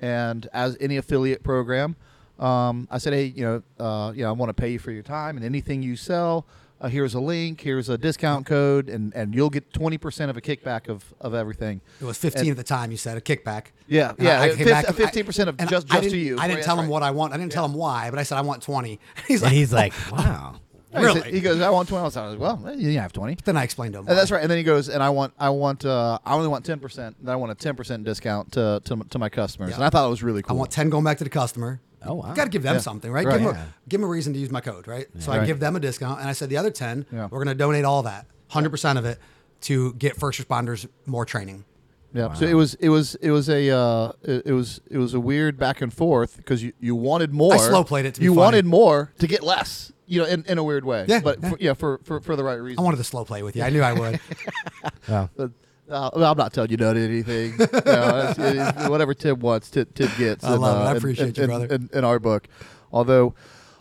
And 0.00 0.46
as 0.52 0.76
any 0.80 0.96
affiliate 0.96 1.42
program, 1.42 1.96
Um, 2.38 2.86
I 2.88 2.98
said, 2.98 3.14
hey, 3.14 3.24
you 3.24 3.42
know, 3.42 3.84
uh, 3.84 4.12
you 4.14 4.22
know, 4.22 4.28
I 4.28 4.32
want 4.32 4.50
to 4.50 4.54
pay 4.54 4.70
you 4.70 4.78
for 4.78 4.92
your 4.92 5.02
time 5.02 5.36
and 5.36 5.44
anything 5.44 5.82
you 5.82 5.96
sell. 5.96 6.46
Uh, 6.80 6.88
here's 6.88 7.14
a 7.14 7.20
link. 7.20 7.60
Here's 7.60 7.88
a 7.88 7.98
discount 7.98 8.46
code, 8.46 8.88
and, 8.88 9.12
and 9.14 9.34
you'll 9.34 9.50
get 9.50 9.72
twenty 9.72 9.98
percent 9.98 10.30
of 10.30 10.36
a 10.36 10.40
kickback 10.40 10.88
of, 10.88 11.04
of 11.20 11.34
everything. 11.34 11.80
It 12.00 12.04
was 12.04 12.16
15 12.18 12.40
And- 12.42 12.50
at 12.52 12.56
the 12.56 12.62
time. 12.62 12.90
You 12.92 12.96
said 12.96 13.16
a 13.16 13.20
kickback. 13.20 13.66
Yeah, 13.88 14.10
And 14.10 14.18
yeah, 14.20 14.40
I, 14.40 14.44
I 14.44 14.48
fif- 14.50 14.58
came 14.58 14.66
back- 14.68 14.86
15% 14.86 15.46
of 15.48 15.56
just- 15.68 15.86
just 15.88 16.10
to 16.10 16.16
you. 16.16 16.38
I 16.38 16.46
didn't 16.46 16.62
tell 16.64 16.76
that's 16.76 16.84
him 16.84 16.90
right. 16.90 16.92
what 16.92 17.02
I 17.02 17.10
want. 17.10 17.32
I 17.32 17.36
didn't 17.36 17.52
tell 17.52 17.64
him 17.64 17.74
why, 17.74 18.10
but 18.10 18.18
I 18.18 18.22
said 18.22 18.38
I 18.38 18.42
want 18.42 18.62
20. 18.62 19.00
He's 19.26 19.42
And 19.42 19.50
like, 19.50 19.52
he's 19.52 19.72
like, 19.72 19.92
wow. 20.12 20.56
He 20.90 20.98
Really? 21.04 21.20
said- 21.20 21.34
He 21.34 21.40
goes, 21.40 21.60
I 21.60 21.68
want 21.70 21.88
twenty. 21.88 22.00
I 22.00 22.04
was 22.04 22.16
like, 22.16 22.38
well, 22.38 22.74
you 22.76 22.98
have 22.98 23.12
twenty. 23.12 23.36
then 23.44 23.56
I 23.58 23.64
explained 23.64 23.92
to 23.94 23.98
him. 24.00 24.08
And 24.08 24.16
that's 24.16 24.30
right. 24.30 24.40
And 24.40 24.50
then 24.50 24.56
he 24.56 24.64
goes, 24.64 24.88
and 24.88 25.02
I 25.02 25.10
want, 25.10 25.34
I 25.38 25.50
want, 25.50 25.84
uh, 25.84 26.18
I 26.24 26.34
only 26.34 26.48
want 26.48 26.64
ten 26.64 26.78
percent. 26.80 27.16
Then 27.22 27.30
I 27.32 27.36
want 27.36 27.52
a 27.52 27.54
ten 27.54 27.74
percent 27.76 28.04
discount 28.04 28.52
to, 28.52 28.80
to 28.84 28.96
to 29.10 29.18
my 29.18 29.28
customers. 29.28 29.70
Yeah. 29.70 29.74
And 29.76 29.84
I 29.84 29.90
thought 29.90 30.06
it 30.06 30.10
was 30.10 30.22
really 30.22 30.40
cool. 30.42 30.56
I 30.56 30.58
want 30.58 30.70
10 30.70 30.88
going 30.88 31.04
back 31.04 31.18
to 31.18 31.24
the 31.24 31.30
customer. 31.30 31.80
Oh, 32.04 32.14
wow. 32.14 32.32
Got 32.34 32.44
to 32.44 32.50
give 32.50 32.62
them 32.62 32.76
Yeah. 32.76 32.80
something, 32.80 33.10
right? 33.10 33.26
Right. 33.26 33.38
Give, 33.38 33.46
them 33.48 33.54
Yeah. 33.56 33.62
a, 33.62 33.88
give 33.88 34.00
them 34.00 34.08
a 34.08 34.12
reason 34.12 34.32
to 34.34 34.38
use 34.38 34.50
my 34.50 34.60
code, 34.60 34.86
right? 34.86 35.06
So 35.18 35.32
I 35.32 35.38
Right. 35.38 35.46
give 35.46 35.58
them 35.60 35.74
a 35.76 35.80
discount. 35.80 36.20
And 36.20 36.28
I 36.28 36.32
said 36.32 36.48
the 36.48 36.56
other 36.56 36.70
10, 36.70 37.06
Yeah. 37.12 37.24
we're 37.30 37.42
going 37.44 37.48
to 37.48 37.54
donate 37.54 37.84
all 37.84 38.02
that, 38.04 38.26
100% 38.50 38.98
of 38.98 39.04
it, 39.04 39.18
to 39.62 39.92
get 39.94 40.16
first 40.16 40.40
responders 40.40 40.86
more 41.06 41.24
training. 41.24 41.64
Yeah. 42.14 42.32
So 42.32 42.46
it 42.46 42.54
was 42.54 42.72
it 42.76 42.88
was 42.88 43.16
it 43.16 43.30
was 43.32 43.50
a 43.50 43.68
uh, 43.70 44.12
it, 44.22 44.52
was 44.52 44.80
it 44.90 44.96
was 44.96 45.12
a 45.12 45.20
weird 45.20 45.58
back 45.58 45.82
and 45.82 45.92
forth 45.92 46.38
because 46.38 46.62
you, 46.62 46.72
you 46.80 46.94
wanted 46.96 47.34
more. 47.34 47.52
I 47.52 47.58
slow 47.58 47.84
played 47.84 48.06
it 48.06 48.14
to 48.14 48.20
be 48.20 48.24
you 48.24 48.30
funny. 48.30 48.40
wanted 48.40 48.64
more 48.64 49.12
to 49.18 49.26
get 49.26 49.42
less. 49.42 49.92
You 50.06 50.20
know, 50.22 50.26
in, 50.26 50.42
in 50.48 50.56
a 50.56 50.62
weird 50.64 50.86
way. 50.86 51.04
Yeah, 51.06 51.20
But 51.20 51.42
yeah. 51.42 51.50
For, 51.50 51.56
yeah, 51.60 51.74
for, 51.74 52.00
for 52.04 52.20
for 52.22 52.34
the 52.34 52.42
right 52.44 52.54
reason. 52.54 52.78
I 52.78 52.82
wanted 52.82 52.96
to 52.96 53.04
slow 53.04 53.26
play 53.26 53.42
with 53.42 53.56
you. 53.56 53.62
I 53.62 53.68
knew 53.68 53.82
I 53.82 53.92
would. 53.92 54.20
Wow. 55.08 55.28
But, 55.36 55.50
uh, 55.90 56.10
well, 56.14 56.32
I'm 56.32 56.38
not 56.38 56.52
telling 56.52 56.70
you 56.70 56.76
no 56.76 56.92
to 56.94 57.00
anything. 57.00 57.52
you 57.58 57.58
know, 57.58 58.30
it's- 58.30 58.38
it's- 58.38 58.88
whatever 58.88 59.14
Tim 59.14 59.40
wants, 59.40 59.70
Tim, 59.70 59.86
Tim 59.94 60.10
gets. 60.18 60.44
I 60.44 60.54
in, 60.54 60.60
love 60.60 60.76
it. 60.76 60.84
I 60.84 60.86
uh, 60.86 60.90
in- 60.92 60.96
appreciate 60.96 61.38
in, 61.38 61.42
you, 61.42 61.46
brother. 61.48 61.64
In, 61.66 61.88
in, 61.92 61.98
in 61.98 62.04
our 62.04 62.18
book, 62.18 62.46
although, 62.92 63.34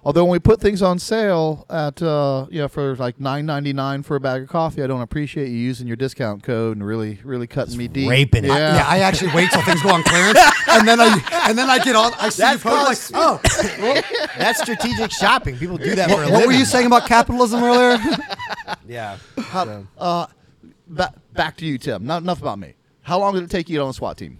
although 0.03 0.23
when 0.23 0.31
we 0.31 0.39
put 0.39 0.61
things 0.61 0.81
on 0.81 0.99
sale 0.99 1.65
at 1.69 2.01
uh, 2.01 2.45
you 2.49 2.59
know 2.61 2.67
for 2.69 2.95
like 2.95 3.17
9.99 3.17 4.05
for 4.05 4.15
a 4.15 4.19
bag 4.19 4.43
of 4.43 4.47
coffee, 4.49 4.81
I 4.83 4.87
don't 4.87 5.01
appreciate 5.01 5.49
you 5.49 5.57
using 5.57 5.85
your 5.87 5.97
discount 5.97 6.43
code 6.43 6.77
and 6.77 6.85
really 6.85 7.19
really 7.23 7.47
cutting 7.47 7.77
me 7.77 7.87
deep. 7.87 8.09
raping 8.09 8.45
it. 8.45 8.49
Yeah. 8.49 8.75
Yeah, 8.75 8.85
I 8.87 8.99
actually 8.99 9.33
wait 9.33 9.51
till 9.51 9.61
things 9.63 9.81
go 9.83 9.89
on 9.89 10.03
clearance, 10.03 10.39
and 10.69 10.87
then 10.87 10.99
I 11.01 11.47
and 11.49 11.57
then 11.57 11.69
I 11.69 11.79
get 11.83 11.95
on. 11.95 12.13
I 12.19 12.29
see 12.29 12.41
That's 12.41 12.63
you 12.63 12.69
post 12.71 13.11
like, 13.11 13.21
called- 13.21 13.41
oh, 13.79 14.01
That's 14.37 14.61
strategic 14.61 15.11
shopping. 15.11 15.57
People 15.57 15.77
do 15.77 15.95
that 15.95 16.09
for 16.09 16.15
a 16.15 16.17
living. 16.19 16.33
what 16.33 16.45
were 16.47 16.53
you 16.53 16.65
saying 16.65 16.85
about 16.85 17.05
capitalism 17.07 17.63
earlier? 17.63 17.97
Yeah. 18.87 19.17
How, 19.37 19.83
uh, 19.97 20.27
ba- 20.89 21.13
back 21.33 21.57
to 21.57 21.65
you, 21.65 21.77
Tim. 21.77 22.05
Not 22.05 22.21
enough 22.21 22.41
about 22.41 22.59
me. 22.59 22.73
How 23.01 23.19
long 23.19 23.33
did 23.33 23.43
it 23.43 23.49
take 23.49 23.69
you 23.69 23.75
to 23.75 23.79
get 23.79 23.81
on 23.83 23.87
the 23.89 23.93
SWAT 23.93 24.17
team? 24.17 24.39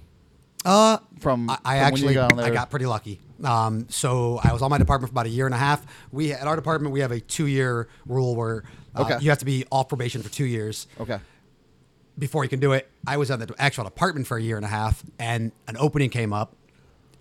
Uh, 0.65 0.97
From, 1.19 1.49
I, 1.49 1.53
I 1.53 1.57
from 1.57 1.63
when 1.63 1.75
you 1.75 1.85
actually 1.85 2.13
got 2.15 2.33
on 2.33 2.39
I 2.39 2.49
got 2.49 2.69
pretty 2.69 2.85
lucky. 2.85 3.21
Um, 3.43 3.85
so 3.89 4.39
I 4.43 4.51
was 4.51 4.61
on 4.61 4.69
my 4.69 4.77
department 4.77 5.09
for 5.09 5.13
about 5.13 5.27
a 5.27 5.29
year 5.29 5.45
and 5.45 5.55
a 5.55 5.57
half. 5.57 5.85
We 6.11 6.33
at 6.33 6.45
our 6.47 6.55
department 6.55 6.91
we 6.93 6.99
have 7.01 7.11
a 7.11 7.19
two 7.19 7.45
year 7.45 7.87
rule 8.05 8.35
where 8.35 8.63
uh, 8.95 9.03
Okay. 9.03 9.17
you 9.21 9.29
have 9.29 9.39
to 9.39 9.45
be 9.45 9.63
off 9.71 9.87
probation 9.87 10.21
for 10.23 10.29
two 10.29 10.45
years 10.45 10.87
okay. 10.99 11.19
before 12.17 12.43
you 12.43 12.49
can 12.49 12.59
do 12.59 12.73
it. 12.73 12.89
I 13.05 13.17
was 13.17 13.29
on 13.31 13.39
the 13.39 13.53
actual 13.59 13.83
department 13.83 14.25
for 14.27 14.37
a 14.37 14.41
year 14.41 14.57
and 14.57 14.65
a 14.65 14.69
half, 14.69 15.03
and 15.19 15.51
an 15.67 15.77
opening 15.77 16.09
came 16.09 16.33
up, 16.33 16.55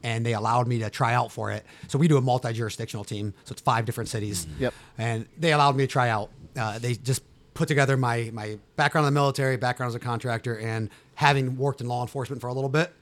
and 0.02 0.24
they 0.24 0.32
allowed 0.32 0.66
me 0.66 0.78
to 0.80 0.88
try 0.90 1.12
out 1.14 1.30
for 1.30 1.52
it. 1.52 1.64
So 1.88 1.98
we 1.98 2.08
do 2.08 2.16
a 2.16 2.20
multi 2.22 2.52
jurisdictional 2.54 3.04
team, 3.04 3.34
so 3.44 3.52
it's 3.52 3.60
five 3.62 3.84
different 3.84 4.08
cities. 4.08 4.46
Yep. 4.58 4.72
And 4.96 5.26
they 5.38 5.52
allowed 5.52 5.76
me 5.76 5.84
to 5.84 5.92
try 5.92 6.08
out. 6.08 6.30
Uh, 6.58 6.78
they 6.78 6.94
just 6.94 7.22
put 7.56 7.68
together 7.68 7.96
my 7.96 8.30
my 8.32 8.58
background 8.76 9.06
in 9.06 9.12
the 9.14 9.18
military, 9.20 9.56
background 9.56 9.88
as 9.88 9.94
a 9.94 9.98
contractor, 9.98 10.58
and 10.58 10.90
having 11.14 11.56
worked 11.56 11.80
in 11.80 11.88
law 11.88 12.02
enforcement 12.02 12.40
for 12.40 12.48
a 12.48 12.52
little 12.52 12.70
bit. 12.70 12.92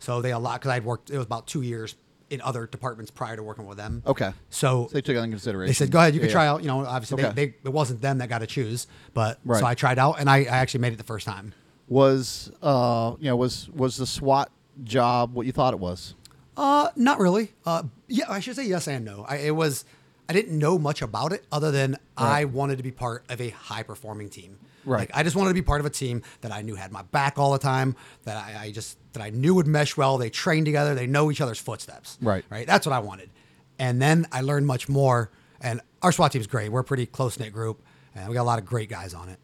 So 0.00 0.20
they 0.20 0.32
allowed 0.32 0.54
because 0.54 0.70
I'd 0.70 0.84
worked. 0.84 1.10
It 1.10 1.16
was 1.16 1.26
about 1.26 1.46
two 1.46 1.62
years 1.62 1.94
in 2.30 2.40
other 2.40 2.66
departments 2.66 3.10
prior 3.10 3.36
to 3.36 3.42
working 3.42 3.66
with 3.66 3.76
them. 3.78 4.02
Okay. 4.06 4.32
So 4.50 4.86
So 4.88 4.94
they 4.94 5.00
took 5.02 5.14
it 5.14 5.18
into 5.18 5.30
consideration. 5.30 5.68
they 5.68 5.74
said, 5.74 5.90
"Go 5.90 5.98
ahead, 5.98 6.14
you 6.14 6.20
can 6.20 6.28
Yeah, 6.30 6.32
try 6.34 6.44
yeah. 6.44 6.52
out." 6.52 6.62
You 6.62 6.68
know, 6.68 6.84
obviously 6.84 7.22
Okay. 7.22 7.32
they, 7.34 7.46
they, 7.46 7.54
it 7.64 7.72
wasn't 7.72 8.00
them 8.00 8.18
that 8.18 8.28
got 8.28 8.38
to 8.38 8.46
choose, 8.46 8.86
but 9.12 9.38
Right. 9.44 9.60
so 9.60 9.66
I 9.66 9.74
tried 9.74 9.98
out, 9.98 10.18
and 10.18 10.28
I, 10.28 10.38
I 10.38 10.44
actually 10.62 10.80
made 10.80 10.92
it 10.92 10.96
the 10.96 11.04
first 11.04 11.26
time. 11.26 11.52
Was 11.88 12.50
uh, 12.62 13.14
you 13.20 13.28
know, 13.28 13.36
was 13.36 13.68
was 13.70 13.96
the 13.98 14.06
SWAT 14.06 14.50
job 14.82 15.34
what 15.34 15.46
you 15.46 15.52
thought 15.52 15.74
it 15.74 15.80
was? 15.80 16.14
Uh, 16.56 16.88
not 16.96 17.18
really. 17.18 17.52
Uh, 17.66 17.82
yeah, 18.08 18.24
I 18.28 18.40
should 18.40 18.56
say 18.56 18.64
yes 18.66 18.88
and 18.88 19.04
no. 19.04 19.24
I, 19.28 19.36
it 19.36 19.54
was. 19.54 19.84
I 20.28 20.32
didn't 20.32 20.58
know 20.58 20.78
much 20.78 21.02
about 21.02 21.32
it 21.32 21.44
other 21.52 21.70
than 21.70 21.98
I 22.16 22.46
wanted 22.46 22.78
to 22.78 22.82
be 22.82 22.90
part 22.90 23.24
of 23.28 23.40
a 23.40 23.50
high 23.50 23.82
performing 23.82 24.30
team. 24.30 24.58
Right. 24.84 25.00
Like 25.00 25.10
I 25.14 25.22
just 25.22 25.36
wanted 25.36 25.50
to 25.50 25.54
be 25.54 25.62
part 25.62 25.80
of 25.80 25.86
a 25.86 25.90
team 25.90 26.22
that 26.40 26.52
I 26.52 26.62
knew 26.62 26.74
had 26.74 26.92
my 26.92 27.02
back 27.02 27.38
all 27.38 27.52
the 27.52 27.58
time. 27.58 27.96
That 28.24 28.36
I, 28.36 28.64
I 28.64 28.70
just 28.72 28.98
that 29.12 29.22
I 29.22 29.30
knew 29.30 29.54
would 29.54 29.66
mesh 29.66 29.96
well. 29.96 30.18
They 30.18 30.30
train 30.30 30.64
together. 30.64 30.94
They 30.94 31.06
know 31.06 31.30
each 31.30 31.40
other's 31.40 31.58
footsteps. 31.58 32.18
Right. 32.20 32.44
Right. 32.50 32.66
That's 32.66 32.86
what 32.86 32.92
I 32.92 33.00
wanted. 33.00 33.30
And 33.78 34.00
then 34.00 34.26
I 34.32 34.40
learned 34.40 34.66
much 34.66 34.88
more. 34.88 35.30
And 35.60 35.80
our 36.02 36.12
SWAT 36.12 36.32
team's 36.32 36.46
great. 36.46 36.70
We're 36.70 36.80
a 36.80 36.84
pretty 36.84 37.06
close 37.06 37.38
knit 37.38 37.52
group, 37.52 37.82
and 38.14 38.28
we 38.28 38.34
got 38.34 38.42
a 38.42 38.44
lot 38.44 38.58
of 38.58 38.66
great 38.66 38.90
guys 38.90 39.14
on 39.14 39.30
it. 39.30 39.38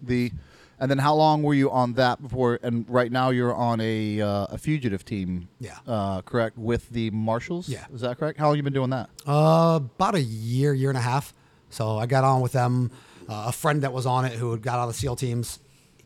The 0.00 0.32
and 0.78 0.90
then 0.90 0.98
how 0.98 1.14
long 1.14 1.42
were 1.42 1.54
you 1.54 1.70
on 1.70 1.94
that 1.94 2.20
before? 2.20 2.58
And 2.62 2.88
right 2.88 3.10
now 3.10 3.30
you're 3.30 3.54
on 3.54 3.80
a 3.80 4.20
uh, 4.20 4.46
a 4.50 4.58
fugitive 4.58 5.04
team. 5.04 5.48
Yeah. 5.60 5.78
Uh, 5.86 6.22
correct 6.22 6.58
with 6.58 6.90
the 6.90 7.10
marshals. 7.10 7.68
Yeah. 7.68 7.86
Is 7.92 8.02
that 8.02 8.18
correct? 8.18 8.38
How 8.38 8.48
long 8.48 8.56
you 8.56 8.62
been 8.62 8.72
doing 8.72 8.90
that? 8.90 9.10
Uh, 9.26 9.80
about 9.82 10.14
a 10.14 10.22
year, 10.22 10.74
year 10.74 10.90
and 10.90 10.98
a 10.98 11.02
half. 11.02 11.32
So 11.70 11.98
I 11.98 12.06
got 12.06 12.24
on 12.24 12.40
with 12.40 12.52
them. 12.52 12.90
Uh, 13.28 13.46
a 13.48 13.52
friend 13.52 13.82
that 13.82 13.92
was 13.92 14.06
on 14.06 14.24
it 14.24 14.32
who 14.32 14.52
had 14.52 14.62
got 14.62 14.78
out 14.78 14.88
of 14.88 14.94
the 14.94 14.98
SEAL 14.98 15.16
teams 15.16 15.58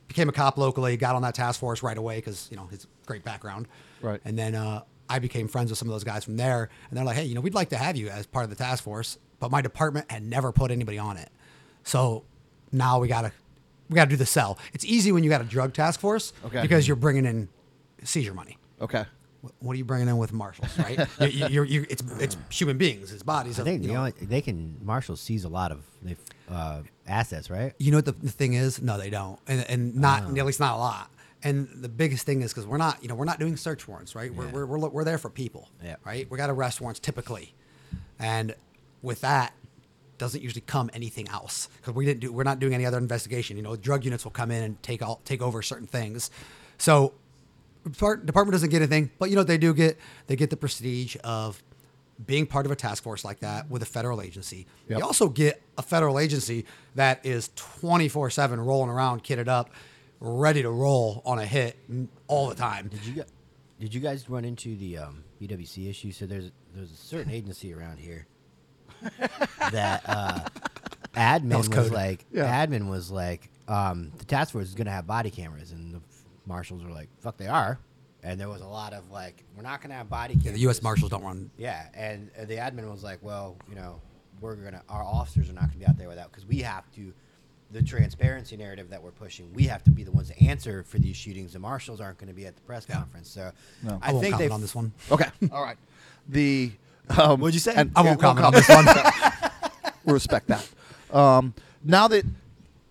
became 0.08 0.28
a 0.28 0.32
cop 0.32 0.58
locally, 0.58 0.96
got 0.96 1.14
on 1.14 1.22
that 1.22 1.34
task 1.34 1.60
force 1.60 1.82
right 1.82 1.96
away 1.96 2.16
because 2.16 2.48
you 2.50 2.56
know 2.56 2.66
his 2.66 2.86
great 3.06 3.24
background. 3.24 3.68
Right. 4.00 4.20
And 4.24 4.38
then 4.38 4.54
uh, 4.54 4.82
I 5.08 5.18
became 5.18 5.48
friends 5.48 5.70
with 5.70 5.78
some 5.78 5.88
of 5.88 5.92
those 5.92 6.04
guys 6.04 6.24
from 6.24 6.36
there, 6.36 6.68
and 6.88 6.96
they're 6.96 7.04
like, 7.04 7.16
"Hey, 7.16 7.24
you 7.24 7.34
know, 7.34 7.40
we'd 7.40 7.54
like 7.54 7.70
to 7.70 7.76
have 7.76 7.96
you 7.96 8.08
as 8.08 8.26
part 8.26 8.44
of 8.44 8.50
the 8.50 8.56
task 8.56 8.84
force," 8.84 9.18
but 9.38 9.50
my 9.50 9.60
department 9.60 10.10
had 10.10 10.22
never 10.22 10.52
put 10.52 10.70
anybody 10.70 10.98
on 10.98 11.16
it. 11.16 11.30
So 11.84 12.24
now 12.72 12.98
we 12.98 13.08
gotta 13.08 13.32
we 13.90 13.96
gotta 13.96 14.08
do 14.08 14.16
the 14.16 14.24
sell. 14.26 14.58
It's 14.72 14.84
easy 14.84 15.12
when 15.12 15.24
you 15.24 15.28
got 15.30 15.40
a 15.42 15.44
drug 15.44 15.74
task 15.74 16.00
force 16.00 16.32
Okay. 16.46 16.62
because 16.62 16.86
you're 16.86 16.96
bringing 16.96 17.26
in 17.26 17.48
seizure 18.04 18.32
money. 18.32 18.56
Okay. 18.80 19.04
What 19.58 19.72
are 19.72 19.76
you 19.78 19.84
bringing 19.86 20.08
in 20.08 20.16
with 20.18 20.32
marshals, 20.32 20.78
right? 20.78 20.98
you, 21.20 21.26
you, 21.26 21.46
you're, 21.48 21.64
you 21.64 21.86
it's 21.90 22.02
it's 22.18 22.36
human 22.50 22.78
beings, 22.78 23.12
it's 23.12 23.22
bodies. 23.22 23.58
I 23.58 23.64
think 23.64 23.82
you 23.82 23.88
you 23.88 23.94
know, 23.94 24.04
know 24.06 24.12
they 24.20 24.40
can 24.42 24.76
marshals 24.82 25.20
seize 25.20 25.44
a 25.44 25.48
lot 25.48 25.72
of 25.72 25.82
they, 26.02 26.16
uh, 26.48 26.82
assets, 27.06 27.50
right? 27.50 27.72
You 27.78 27.90
know 27.90 27.98
what 27.98 28.04
the, 28.04 28.12
the 28.12 28.30
thing 28.30 28.52
is? 28.54 28.80
No, 28.80 28.96
they 28.98 29.10
don't, 29.10 29.38
and, 29.48 29.64
and 29.68 29.96
not 29.96 30.24
at 30.38 30.46
least 30.46 30.60
not 30.60 30.74
a 30.74 30.78
lot. 30.78 31.10
And 31.42 31.68
the 31.74 31.88
biggest 31.88 32.26
thing 32.26 32.42
is 32.42 32.52
because 32.52 32.66
we're 32.66 32.76
not, 32.76 33.02
you 33.02 33.08
know, 33.08 33.14
we're 33.14 33.24
not 33.24 33.38
doing 33.40 33.56
search 33.56 33.88
warrants, 33.88 34.14
right? 34.14 34.32
We're, 34.32 34.44
Yeah. 34.44 34.52
we're, 34.52 34.66
we're, 34.66 34.88
we're 34.90 35.04
there 35.04 35.16
for 35.16 35.30
people, 35.30 35.70
Yeah. 35.82 35.96
right? 36.04 36.30
We 36.30 36.36
got 36.36 36.50
arrest 36.50 36.82
warrants 36.82 37.00
typically, 37.00 37.54
and 38.18 38.54
with 39.02 39.22
that 39.22 39.54
doesn't 40.20 40.42
usually 40.42 40.60
come 40.60 40.90
anything 40.92 41.28
else 41.28 41.68
because 41.78 41.94
we 41.94 42.04
didn't 42.04 42.20
do, 42.20 42.32
we're 42.32 42.44
not 42.44 42.58
doing 42.60 42.74
any 42.74 42.86
other 42.86 42.98
investigation. 42.98 43.56
You 43.56 43.62
know, 43.62 43.74
drug 43.74 44.04
units 44.04 44.22
will 44.22 44.30
come 44.30 44.50
in 44.50 44.62
and 44.62 44.80
take 44.82 45.02
all 45.02 45.20
take 45.24 45.42
over 45.42 45.62
certain 45.62 45.86
things. 45.86 46.30
So 46.78 47.14
Depart- 47.84 48.26
department 48.26 48.52
doesn't 48.52 48.68
get 48.68 48.82
anything, 48.82 49.10
but 49.18 49.30
you 49.30 49.36
know 49.36 49.40
what 49.40 49.48
they 49.48 49.56
do 49.56 49.72
get? 49.72 49.98
They 50.26 50.36
get 50.36 50.50
the 50.50 50.56
prestige 50.56 51.16
of 51.24 51.62
being 52.26 52.46
part 52.46 52.66
of 52.66 52.72
a 52.72 52.76
task 52.76 53.02
force 53.02 53.24
like 53.24 53.40
that 53.40 53.70
with 53.70 53.82
a 53.82 53.86
federal 53.86 54.20
agency. 54.20 54.66
Yep. 54.88 54.98
You 54.98 55.04
also 55.04 55.30
get 55.30 55.62
a 55.78 55.82
federal 55.82 56.18
agency 56.18 56.66
that 56.94 57.24
is 57.24 57.50
24 57.56 58.28
7 58.28 58.60
rolling 58.60 58.90
around, 58.90 59.24
kitted 59.24 59.48
up, 59.48 59.70
ready 60.20 60.60
to 60.60 60.70
roll 60.70 61.22
on 61.24 61.38
a 61.38 61.46
hit 61.46 61.78
all 62.26 62.48
the 62.48 62.54
time. 62.54 62.88
Did 62.88 63.06
you 63.06 63.24
did 63.80 63.94
you 63.94 64.00
guys 64.00 64.28
run 64.28 64.44
into 64.44 64.76
the 64.76 64.98
um, 64.98 65.24
BWC 65.40 65.88
issue? 65.88 66.12
So 66.12 66.26
there's 66.26 66.50
there's 66.74 66.92
a 66.92 66.96
certain 66.96 67.32
agency 67.32 67.72
around 67.72 67.98
here 67.98 68.26
that 69.72 70.02
uh, 70.06 70.40
admin 71.14 71.56
was 71.56 71.68
was, 71.68 71.90
like 71.90 72.24
Yeah. 72.32 72.66
admin 72.66 72.88
was 72.88 73.10
like 73.10 73.50
um, 73.68 74.10
the 74.18 74.24
task 74.24 74.52
force 74.52 74.66
is 74.68 74.74
gonna 74.74 74.90
have 74.90 75.06
body 75.06 75.30
cameras, 75.30 75.70
and 75.72 75.94
the 75.94 76.00
marshals 76.46 76.82
were 76.82 76.90
like, 76.90 77.08
"Fuck, 77.20 77.36
they 77.36 77.46
are." 77.46 77.78
And 78.22 78.38
there 78.38 78.48
was 78.48 78.60
a 78.60 78.66
lot 78.66 78.92
of 78.92 79.10
like, 79.10 79.44
"We're 79.56 79.62
not 79.62 79.80
gonna 79.80 79.94
have 79.94 80.08
body 80.10 80.34
cameras." 80.34 80.46
Yeah, 80.46 80.52
the 80.52 80.60
U.S. 80.60 80.82
Marshals 80.82 81.10
don't 81.10 81.22
run. 81.22 81.50
Yeah, 81.56 81.86
and 81.94 82.30
uh, 82.40 82.44
the 82.46 82.56
admin 82.56 82.90
was 82.90 83.04
like, 83.04 83.18
"Well, 83.22 83.56
you 83.68 83.76
know, 83.76 84.00
we're 84.40 84.56
gonna 84.56 84.82
our 84.88 85.02
officers 85.04 85.48
are 85.48 85.52
not 85.52 85.68
gonna 85.68 85.78
be 85.78 85.86
out 85.86 85.96
there 85.98 86.08
without 86.08 86.30
because 86.30 86.46
we 86.46 86.58
have 86.62 86.90
to." 86.96 87.12
The 87.72 87.84
transparency 87.84 88.56
narrative 88.56 88.90
that 88.90 89.00
we're 89.00 89.12
pushing, 89.12 89.54
we 89.54 89.62
have 89.68 89.84
to 89.84 89.92
be 89.92 90.02
the 90.02 90.10
ones 90.10 90.28
to 90.28 90.42
answer 90.44 90.82
for 90.82 90.98
these 90.98 91.14
shootings. 91.14 91.52
The 91.52 91.60
marshals 91.60 92.00
aren't 92.00 92.18
going 92.18 92.26
to 92.26 92.34
be 92.34 92.44
at 92.44 92.56
the 92.56 92.62
press 92.62 92.84
Yeah. 92.88 92.96
conference, 92.96 93.30
so 93.30 93.52
No. 93.84 94.00
I, 94.02 94.08
I, 94.08 94.12
won't 94.12 94.24
think 94.24 94.38
they 94.38 94.48
on 94.48 94.60
this 94.60 94.74
one. 94.74 94.90
Okay. 95.08 95.26
All 95.52 95.62
right. 95.62 95.76
The 96.28 96.72
um, 97.18 97.40
What'd 97.40 97.54
you 97.54 97.60
say? 97.60 97.74
and- 97.76 97.90
I 97.96 98.02
won't 98.02 98.20
comment 98.20 98.44
on 98.46 98.52
this 98.52 98.68
one. 98.68 98.86
we 100.04 100.12
respect 100.12 100.48
that. 100.48 100.68
Um, 101.14 101.54
now 101.84 102.08
that 102.08 102.24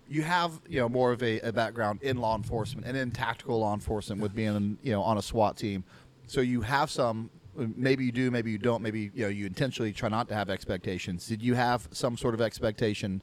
you 0.08 0.22
have 0.22 0.60
you 0.68 0.80
know 0.80 0.88
more 0.88 1.12
of 1.12 1.22
a, 1.22 1.40
a 1.40 1.52
background 1.52 2.02
in 2.02 2.18
law 2.18 2.36
enforcement 2.36 2.86
and 2.86 2.96
in 2.96 3.10
tactical 3.12 3.60
law 3.60 3.72
enforcement 3.74 4.20
with 4.20 4.34
being 4.34 4.76
you 4.82 4.92
know 4.92 5.02
on 5.02 5.16
a 5.18 5.22
SWAT 5.22 5.56
team, 5.56 5.84
so 6.26 6.40
you 6.40 6.60
have 6.62 6.90
some. 6.90 7.30
Maybe 7.56 8.04
you 8.04 8.12
do, 8.12 8.30
maybe 8.30 8.50
you 8.52 8.58
don't. 8.58 8.80
Maybe 8.82 9.10
you 9.14 9.22
know 9.24 9.28
you 9.28 9.46
intentionally 9.46 9.92
try 9.92 10.08
not 10.08 10.28
to 10.28 10.34
have 10.34 10.48
expectations. 10.50 11.26
Did 11.26 11.42
you 11.42 11.54
have 11.54 11.88
some 11.90 12.16
sort 12.16 12.34
of 12.34 12.40
expectation 12.40 13.22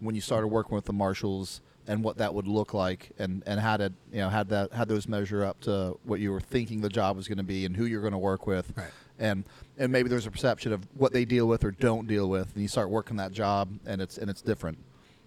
when 0.00 0.14
you 0.14 0.20
started 0.20 0.48
working 0.48 0.74
with 0.74 0.84
the 0.84 0.92
marshals 0.92 1.60
and 1.86 2.04
what 2.04 2.18
that 2.18 2.34
would 2.34 2.46
look 2.48 2.74
like, 2.74 3.10
and 3.18 3.42
and 3.46 3.60
how 3.60 3.76
to 3.76 3.92
you 4.12 4.18
know 4.18 4.28
had 4.28 4.48
that 4.50 4.72
had 4.72 4.88
those 4.88 5.08
measure 5.08 5.44
up 5.44 5.60
to 5.62 5.98
what 6.04 6.20
you 6.20 6.30
were 6.32 6.40
thinking 6.40 6.80
the 6.80 6.88
job 6.88 7.16
was 7.16 7.28
going 7.28 7.38
to 7.38 7.44
be 7.44 7.64
and 7.64 7.76
who 7.76 7.84
you're 7.86 8.00
going 8.02 8.12
to 8.12 8.18
work 8.18 8.46
with, 8.46 8.72
Right. 8.76 8.88
And 9.18 9.44
and 9.76 9.92
maybe 9.92 10.08
there's 10.08 10.26
a 10.26 10.30
perception 10.30 10.72
of 10.72 10.86
what 10.96 11.12
they 11.12 11.24
deal 11.24 11.46
with 11.46 11.64
or 11.64 11.70
don't 11.70 12.06
deal 12.06 12.28
with, 12.28 12.52
and 12.54 12.62
you 12.62 12.68
start 12.68 12.90
working 12.90 13.16
that 13.16 13.32
job, 13.32 13.68
and 13.86 14.00
it's 14.00 14.18
and 14.18 14.28
it's 14.30 14.42
different. 14.42 14.78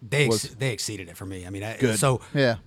They 0.02 0.26
ex- 0.26 0.30
Was- 0.32 0.56
they 0.56 0.72
exceeded 0.74 1.10
it 1.10 1.18
for 1.18 1.26
me. 1.26 1.46
I 1.46 1.50
mean, 1.50 1.64
I, 1.64 1.78
Good. 1.78 2.00
so 2.00 2.22
yeah, 2.34 2.58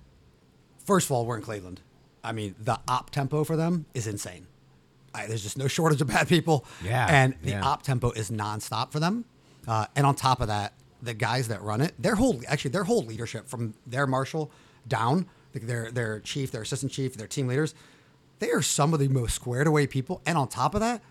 first 0.85 1.07
of 1.07 1.11
all, 1.11 1.25
we're 1.25 1.37
in 1.37 1.43
Cleveland. 1.43 1.81
I 2.23 2.31
mean, 2.31 2.55
the 2.59 2.79
op 2.87 3.09
tempo 3.11 3.43
for 3.43 3.55
them 3.55 3.85
is 3.93 4.07
insane. 4.07 4.47
I, 5.13 5.27
there's 5.27 5.43
just 5.43 5.57
no 5.57 5.67
shortage 5.77 6.01
of 6.01 6.07
bad 6.07 6.27
people. 6.27 6.65
Yeah, 6.83 7.05
And 7.09 7.35
the 7.43 7.51
yeah. 7.51 7.63
op 7.65 7.83
tempo 7.83 8.11
is 8.11 8.31
nonstop 8.31 8.91
for 8.91 8.99
them. 8.99 9.25
Uh, 9.67 9.85
and 9.95 10.05
on 10.05 10.15
top 10.15 10.41
of 10.41 10.47
that, 10.47 10.73
the 11.01 11.13
guys 11.13 11.47
that 11.49 11.61
run 11.61 11.81
it, 11.81 11.93
their 11.99 12.15
whole 12.15 12.41
actually 12.47 12.71
their 12.71 12.83
whole 12.85 13.03
leadership 13.03 13.47
from 13.47 13.73
their 13.85 14.07
marshal 14.07 14.51
down, 14.87 15.27
like 15.53 15.67
their 15.67 15.91
their 15.91 16.19
chief, 16.19 16.51
their 16.51 16.61
assistant 16.63 16.91
chief, 16.91 17.15
their 17.15 17.27
team 17.27 17.47
leaders, 17.47 17.75
they 18.39 18.49
are 18.51 18.61
some 18.61 18.93
of 18.93 18.99
the 18.99 19.07
most 19.07 19.35
squared 19.35 19.67
away 19.67 19.87
people. 19.87 20.21
And 20.25 20.37
on 20.37 20.47
top 20.47 20.73
of 20.73 20.81
that, 20.81 21.01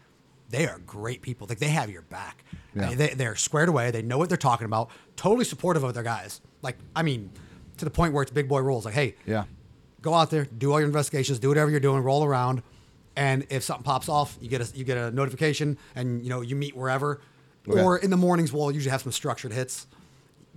they 0.54 0.66
are 0.66 0.78
great 0.86 1.20
people. 1.22 1.46
Like 1.48 1.58
they 1.58 1.68
have 1.68 1.90
your 1.90 2.02
back. 2.02 2.44
I 2.76 2.88
mean, 2.88 2.98
they, 2.98 3.08
they're 3.08 3.36
squared 3.36 3.68
away. 3.68 3.90
They 3.90 4.02
know 4.02 4.18
what 4.18 4.28
they're 4.28 4.38
talking 4.38 4.64
about. 4.64 4.90
Totally 5.16 5.44
supportive 5.44 5.84
of 5.84 5.94
their 5.94 6.02
guys. 6.02 6.40
Like 6.62 6.76
I 6.94 7.02
mean, 7.02 7.30
to 7.78 7.84
the 7.84 7.90
point 7.90 8.12
where 8.14 8.22
it's 8.22 8.30
big 8.32 8.48
boy 8.48 8.60
rules. 8.60 8.84
Like, 8.84 8.94
hey, 8.94 9.16
yeah, 9.26 9.44
go 10.00 10.14
out 10.14 10.30
there, 10.30 10.44
do 10.44 10.72
all 10.72 10.80
your 10.80 10.86
investigations, 10.86 11.38
do 11.38 11.48
whatever 11.48 11.70
you're 11.70 11.80
doing, 11.80 12.02
roll 12.02 12.24
around, 12.24 12.62
and 13.16 13.46
if 13.50 13.62
something 13.62 13.84
pops 13.84 14.08
off, 14.08 14.36
you 14.40 14.48
get 14.48 14.60
a 14.60 14.76
you 14.76 14.84
get 14.84 14.96
a 14.96 15.10
notification, 15.10 15.78
and 15.94 16.22
you 16.22 16.30
know 16.30 16.40
you 16.40 16.56
meet 16.56 16.76
wherever. 16.76 17.20
Okay. 17.68 17.80
Or 17.80 17.96
in 17.96 18.10
the 18.10 18.16
mornings, 18.16 18.52
we'll 18.52 18.70
usually 18.70 18.90
have 18.90 19.02
some 19.02 19.12
structured 19.12 19.52
hits. 19.52 19.86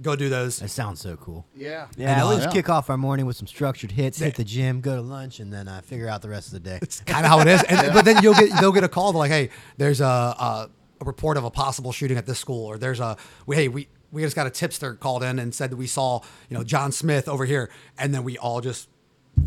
Go 0.01 0.15
do 0.15 0.29
those. 0.29 0.59
That 0.59 0.69
sounds 0.69 1.01
so 1.01 1.15
cool. 1.17 1.45
yeah, 1.55 1.87
Yeah, 1.97 2.17
I 2.17 2.21
always 2.21 2.43
Yeah. 2.43 2.51
kick 2.51 2.69
off 2.69 2.89
our 2.89 2.97
morning 2.97 3.25
with 3.25 3.35
some 3.35 3.47
structured 3.47 3.91
hits, 3.91 4.19
hit 4.19 4.35
the 4.35 4.43
gym, 4.43 4.79
go 4.81 4.95
to 4.95 5.01
lunch, 5.01 5.39
and 5.39 5.51
then 5.51 5.67
uh, 5.67 5.81
figure 5.81 6.07
out 6.07 6.21
the 6.21 6.29
rest 6.29 6.47
of 6.47 6.53
the 6.53 6.59
day. 6.59 6.79
It's 6.83 6.99
kind 7.01 7.25
of 7.25 7.31
how 7.31 7.39
it 7.39 7.47
is. 7.47 7.63
And, 7.63 7.93
But 7.93 8.05
then 8.05 8.21
you'll 8.21 8.35
get 8.35 8.51
they'll 8.59 8.71
get 8.71 8.83
a 8.83 8.89
call 8.89 9.11
to 9.11 9.17
like, 9.17 9.31
hey, 9.31 9.49
there's 9.77 9.99
a, 10.01 10.05
a 10.05 10.69
a 10.99 11.05
report 11.05 11.37
of 11.37 11.43
a 11.43 11.49
possible 11.51 11.91
shooting 11.91 12.17
at 12.17 12.25
this 12.25 12.39
school, 12.39 12.65
or 12.65 12.77
there's 12.77 12.99
a 12.99 13.17
we, 13.45 13.55
hey 13.55 13.67
we 13.67 13.87
we 14.11 14.21
just 14.21 14.35
got 14.35 14.47
a 14.47 14.49
tipster 14.49 14.93
called 14.95 15.23
in 15.23 15.37
and 15.39 15.53
said 15.53 15.69
that 15.71 15.77
we 15.77 15.87
saw 15.87 16.21
you 16.49 16.57
know 16.57 16.63
John 16.63 16.91
Smith 16.91 17.27
over 17.27 17.45
here, 17.45 17.69
and 17.97 18.13
then 18.13 18.23
we 18.23 18.37
all 18.37 18.61
just 18.61 18.89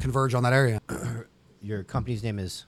converge 0.01 0.35
on 0.35 0.43
that 0.43 0.53
area. 0.53 0.81
Your 1.63 1.83
company's 1.85 2.23
name 2.23 2.39
is 2.39 2.67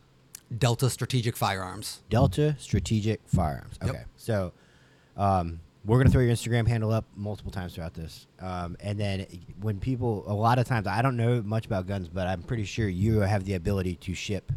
Delta 0.57 0.89
Strategic 0.91 1.37
Firearms. 1.37 2.03
Delta 2.11 2.57
Strategic 2.59 3.21
Firearms. 3.27 3.77
Yep. 3.81 3.91
Okay, 3.91 4.05
so 4.17 4.53
um, 5.17 5.61
we're 5.85 5.99
gonna 5.99 6.11
throw 6.11 6.21
your 6.23 6.33
Instagram 6.35 6.67
handle 6.69 6.93
up 6.93 7.05
multiple 7.17 7.51
times 7.51 7.75
throughout 7.75 7.95
this, 7.95 8.27
um, 8.41 8.77
and 8.81 8.99
then 8.99 9.27
when 9.61 9.79
people, 9.81 10.25
a 10.27 10.35
lot 10.35 10.59
of 10.59 10.67
times, 10.67 10.87
I 10.87 11.03
don't 11.03 11.17
know 11.17 11.43
much 11.43 11.67
about 11.67 11.87
guns, 11.87 12.09
but 12.09 12.27
I'm 12.27 12.43
pretty 12.43 12.65
sure 12.65 12.89
you 12.89 13.21
have 13.21 13.45
the 13.45 13.55
ability 13.55 13.97
to 13.97 14.15
ship 14.15 14.53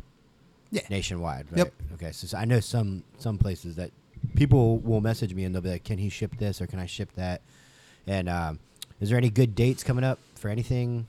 Yeah. 0.71 0.81
nationwide. 0.89 1.47
Right? 1.51 1.57
Yep. 1.59 1.73
Okay, 1.95 2.11
so, 2.11 2.27
so 2.27 2.37
I 2.37 2.45
know 2.45 2.59
some 2.59 3.03
some 3.17 3.37
places 3.37 3.75
that 3.77 3.91
people 4.35 4.79
will 4.79 5.01
message 5.01 5.33
me 5.33 5.43
and 5.45 5.53
they'll 5.55 5.61
be 5.61 5.69
like, 5.69 5.83
"Can 5.83 5.97
he 5.97 6.09
ship 6.09 6.37
this 6.37 6.61
or 6.61 6.67
can 6.67 6.79
I 6.79 6.85
ship 6.85 7.09
that?" 7.15 7.41
And 8.07 8.29
um, 8.29 8.59
is 9.01 9.09
there 9.09 9.17
any 9.17 9.29
good 9.29 9.55
dates 9.55 9.83
coming 9.83 10.03
up 10.03 10.19
for 10.35 10.49
anything? 10.49 11.07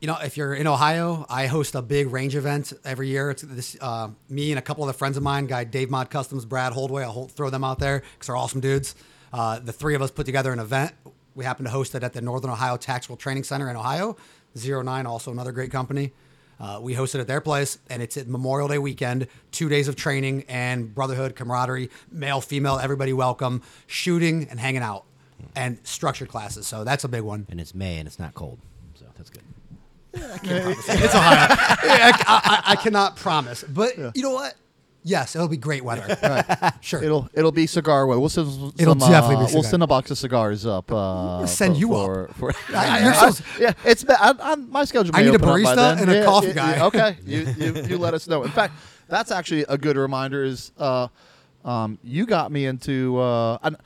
You 0.00 0.08
know, 0.08 0.18
if 0.22 0.36
you're 0.36 0.52
in 0.54 0.66
Ohio, 0.66 1.24
I 1.30 1.46
host 1.46 1.74
a 1.74 1.80
big 1.80 2.08
range 2.08 2.36
event 2.36 2.72
every 2.84 3.08
year. 3.08 3.30
It's 3.30 3.42
this 3.42 3.76
uh, 3.80 4.08
me 4.28 4.50
and 4.52 4.58
a 4.58 4.62
couple 4.62 4.84
of 4.84 4.88
the 4.88 4.92
friends 4.98 5.16
of 5.16 5.22
mine, 5.22 5.46
guy 5.46 5.64
Dave 5.64 5.90
Mod 5.90 6.10
Customs, 6.10 6.44
Brad 6.44 6.72
Holdway. 6.72 7.04
I'll 7.04 7.12
hold, 7.12 7.32
throw 7.32 7.48
them 7.50 7.64
out 7.64 7.78
there 7.78 8.00
because 8.14 8.26
they're 8.26 8.36
awesome 8.36 8.60
dudes. 8.60 8.94
Uh, 9.34 9.58
the 9.58 9.72
three 9.72 9.96
of 9.96 10.00
us 10.02 10.12
put 10.12 10.26
together 10.26 10.52
an 10.52 10.60
event. 10.60 10.92
We 11.34 11.44
happen 11.44 11.64
to 11.64 11.70
host 11.70 11.96
it 11.96 12.04
at 12.04 12.12
the 12.12 12.20
Northern 12.20 12.52
Ohio 12.52 12.76
Tactical 12.76 13.16
Training 13.16 13.42
Center 13.42 13.68
in 13.68 13.74
Ohio. 13.74 14.16
Zero 14.56 14.80
Nine, 14.82 15.06
also 15.06 15.32
another 15.32 15.50
great 15.50 15.72
company. 15.72 16.12
Uh, 16.60 16.78
we 16.80 16.94
hosted 16.94 17.18
at 17.18 17.26
their 17.26 17.40
place, 17.40 17.78
and 17.90 18.00
it's 18.00 18.16
at 18.16 18.28
Memorial 18.28 18.68
Day 18.68 18.78
weekend. 18.78 19.26
Two 19.50 19.68
days 19.68 19.88
of 19.88 19.96
training 19.96 20.44
and 20.48 20.94
brotherhood, 20.94 21.34
camaraderie, 21.34 21.90
male, 22.12 22.40
female, 22.40 22.78
everybody 22.78 23.12
welcome, 23.12 23.60
shooting 23.88 24.46
and 24.48 24.60
hanging 24.60 24.82
out, 24.82 25.04
and 25.56 25.78
structured 25.82 26.28
classes. 26.28 26.68
So 26.68 26.84
that's 26.84 27.02
a 27.02 27.08
big 27.08 27.22
one. 27.22 27.48
And 27.50 27.60
it's 27.60 27.74
May 27.74 27.98
and 27.98 28.06
it's 28.06 28.20
not 28.20 28.34
cold, 28.34 28.60
so 28.94 29.06
that's 29.16 29.30
good. 29.30 29.42
It's 30.44 31.14
Ohio. 31.14 31.46
I, 31.50 32.12
I- 32.28 32.62
I 32.72 32.76
cannot 32.76 33.16
promise, 33.16 33.64
but 33.64 33.98
you 33.98 34.22
know 34.22 34.30
what? 34.30 34.54
Yes, 35.06 35.36
it'll 35.36 35.48
be 35.48 35.58
great 35.58 35.84
weather. 35.84 36.16
Sure. 36.80 37.02
It'll 37.02 37.28
it'll 37.34 37.52
be 37.52 37.66
cigar 37.66 38.06
weather. 38.06 38.20
We'll 38.20 38.28
send 38.30 38.50
some, 38.50 38.72
It'll 38.78 39.02
uh, 39.02 39.08
definitely 39.08 39.46
be 39.46 39.52
We'll 39.54 39.62
send 39.62 39.82
a 39.82 39.86
box 39.86 40.10
of 40.10 40.18
cigars 40.18 40.66
up. 40.66 40.90
Uh, 40.90 41.46
send 41.46 41.74
for, 41.74 41.80
you 41.80 41.88
for, 41.88 42.24
up. 42.30 42.34
For, 42.36 42.52
I- 42.74 43.04
you're 43.04 43.32
so- 43.32 43.44
yeah, 43.60 43.72
it's 43.84 44.04
I, 44.08 44.34
I, 44.40 44.54
my 44.56 44.84
schedule. 44.84 45.14
I 45.14 45.22
need 45.22 45.28
a 45.28 45.34
open 45.34 45.48
up 45.48 45.54
by 45.54 45.60
barista 45.76 46.00
and 46.00 46.10
a 46.10 46.14
Yeah, 46.14 46.24
coffee 46.24 46.48
yeah, 46.48 46.52
guy. 46.54 46.76
yeah, 46.76 46.86
okay, 46.86 47.16
you, 47.24 47.54
you 47.58 47.82
you 47.84 47.98
let 47.98 48.14
us 48.14 48.26
know. 48.26 48.42
In 48.44 48.50
fact, 48.50 48.74
that's 49.08 49.30
actually 49.30 49.64
a 49.68 49.76
good 49.78 49.96
reminder. 49.96 50.42
Is 50.44 50.72
uh, 50.78 51.08
um, 51.64 51.98
you 52.02 52.26
got 52.26 52.50
me 52.50 52.64
into 52.66 53.18
uh, 53.18 53.58
an- 53.62 53.76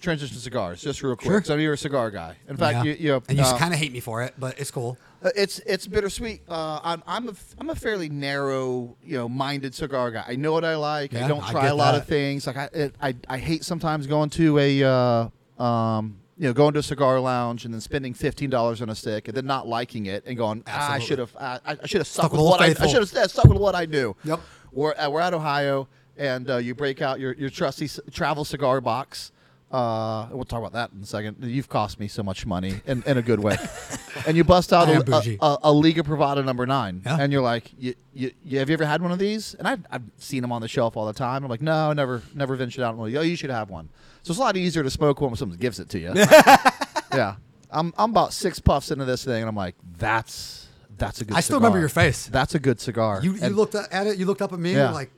transition 0.00 0.36
cigars 0.38 0.82
just 0.82 1.02
real 1.02 1.16
quick. 1.16 1.44
Sure. 1.46 1.54
I 1.54 1.56
know 1.56 1.62
you're 1.62 1.74
a 1.74 1.78
cigar 1.78 2.10
guy. 2.10 2.36
In 2.48 2.56
fact, 2.56 2.84
you, 2.84 2.92
you 2.92 3.22
and 3.28 3.38
you 3.38 3.44
uh, 3.44 3.58
kind 3.58 3.72
of 3.72 3.78
hate 3.80 3.92
me 3.92 4.00
for 4.00 4.22
it, 4.22 4.34
but 4.38 4.58
it's 4.58 4.70
cool. 4.70 4.98
Uh, 5.22 5.30
It's 5.36 5.58
it's 5.60 5.86
bittersweet. 5.86 6.42
Uh, 6.48 6.80
I'm 6.82 7.02
I'm 7.06 7.28
a, 7.28 7.34
I'm 7.58 7.70
a 7.70 7.74
fairly 7.74 8.08
narrow, 8.08 8.96
you 9.02 9.16
know, 9.16 9.28
minded 9.28 9.74
cigar 9.74 10.10
guy. 10.10 10.24
I 10.26 10.36
know 10.36 10.52
what 10.52 10.64
I 10.64 10.76
like. 10.76 11.14
I 11.14 11.28
don't 11.28 11.46
try 11.46 11.62
get 11.62 11.72
a 11.72 11.74
lot 11.74 11.92
that. 11.92 12.02
of 12.02 12.06
things. 12.08 12.46
Like 12.46 12.56
I 12.56 12.68
it, 12.72 12.94
I 13.00 13.14
I 13.28 13.38
hate 13.38 13.64
sometimes 13.64 14.06
going 14.06 14.30
to 14.30 14.58
a 14.58 14.82
uh, 14.82 15.62
um 15.62 16.18
you 16.38 16.48
know 16.48 16.52
going 16.52 16.72
to 16.72 16.80
a 16.80 16.82
cigar 16.82 17.20
lounge 17.20 17.64
and 17.64 17.72
then 17.72 17.80
spending 17.80 18.14
fifteen 18.14 18.50
dollars 18.50 18.82
on 18.82 18.88
a 18.88 18.94
stick 18.94 19.28
and 19.28 19.36
then 19.36 19.46
not 19.46 19.68
liking 19.68 20.06
it 20.06 20.24
and 20.26 20.36
going 20.36 20.62
ah, 20.66 20.92
I 20.92 20.98
should 20.98 21.18
have 21.18 21.36
I, 21.38 21.60
I 21.66 21.86
should 21.86 22.00
have 22.00 22.06
stuck, 22.06 22.26
Stuck 22.26 22.32
with 22.32 22.40
what 22.40 22.60
I, 22.60 22.74
I 22.78 22.86
should 22.86 23.06
have 23.14 23.30
stuck 23.30 23.44
with 23.44 23.58
what 23.58 23.74
I 23.74 23.84
knew. 23.84 24.16
Yep. 24.24 24.40
We're 24.72 24.94
uh, 24.94 25.10
we're 25.10 25.20
at 25.20 25.34
Ohio 25.34 25.88
and 26.16 26.50
uh, 26.50 26.56
you 26.56 26.74
break 26.74 27.02
out 27.02 27.20
your 27.20 27.34
your 27.34 27.50
trusty 27.50 27.88
travel 28.10 28.44
cigar 28.44 28.80
box. 28.80 29.30
Uh, 29.72 30.28
we'll 30.30 30.44
talk 30.44 30.58
about 30.58 30.74
that 30.74 30.90
in 30.94 31.02
a 31.02 31.06
second. 31.06 31.36
You've 31.40 31.68
cost 31.70 31.98
me 31.98 32.06
so 32.06 32.22
much 32.22 32.44
money 32.44 32.74
in, 32.86 33.02
in 33.06 33.16
a 33.16 33.22
good 33.22 33.40
way. 33.40 33.56
and 34.26 34.36
you 34.36 34.44
bust 34.44 34.70
out 34.72 34.88
I 34.88 34.92
a, 34.92 35.02
bougie. 35.02 35.38
a, 35.40 35.56
a 35.62 35.72
Liga 35.72 36.02
Privada 36.02 36.44
number 36.44 36.66
nine, 36.66 37.00
Yeah. 37.06 37.16
and 37.18 37.32
you're 37.32 37.40
like, 37.40 37.70
you, 37.78 37.94
you, 38.12 38.32
you, 38.44 38.58
have 38.58 38.68
you 38.68 38.74
ever 38.74 38.84
had 38.84 39.00
one 39.00 39.12
of 39.12 39.18
these? 39.18 39.54
And 39.54 39.66
I've, 39.66 39.86
I've 39.90 40.02
seen 40.18 40.42
them 40.42 40.52
on 40.52 40.60
the 40.60 40.68
shelf 40.68 40.94
all 40.96 41.06
the 41.06 41.14
time. 41.14 41.42
I'm 41.42 41.48
like, 41.50 41.62
no, 41.62 41.92
never, 41.94 42.22
never 42.34 42.54
ventured 42.54 42.84
out. 42.84 42.92
I'm 42.94 43.00
like, 43.00 43.14
oh, 43.14 43.22
you 43.22 43.34
should 43.34 43.48
have 43.50 43.70
one. 43.70 43.88
So 44.22 44.32
it's 44.32 44.38
a 44.38 44.42
lot 44.42 44.56
easier 44.58 44.82
to 44.82 44.90
smoke 44.90 45.20
one 45.22 45.30
when 45.30 45.36
someone 45.38 45.56
gives 45.58 45.80
it 45.80 45.88
to 45.88 45.98
you. 45.98 46.12
yeah, 47.14 47.36
I'm, 47.70 47.94
I'm 47.96 48.10
about 48.10 48.34
six 48.34 48.58
puffs 48.60 48.90
into 48.90 49.04
this 49.06 49.24
thing, 49.24 49.40
and 49.42 49.48
I'm 49.48 49.56
like, 49.56 49.74
that's, 49.98 50.68
that's 50.98 51.20
a 51.22 51.24
good. 51.24 51.36
I 51.36 51.40
still 51.40 51.56
remember 51.56 51.80
your 51.80 51.88
face. 51.88 52.26
That's 52.26 52.54
a 52.54 52.58
good 52.58 52.78
cigar. 52.78 53.20
You 53.22 53.32
you 53.32 53.38
And- 53.42 53.56
looked 53.56 53.74
at 53.74 54.06
it. 54.06 54.18
You 54.18 54.26
looked 54.26 54.42
up 54.42 54.52
at 54.52 54.58
me. 54.58 54.74
Yeah. 54.74 54.90
Like, 54.90 55.10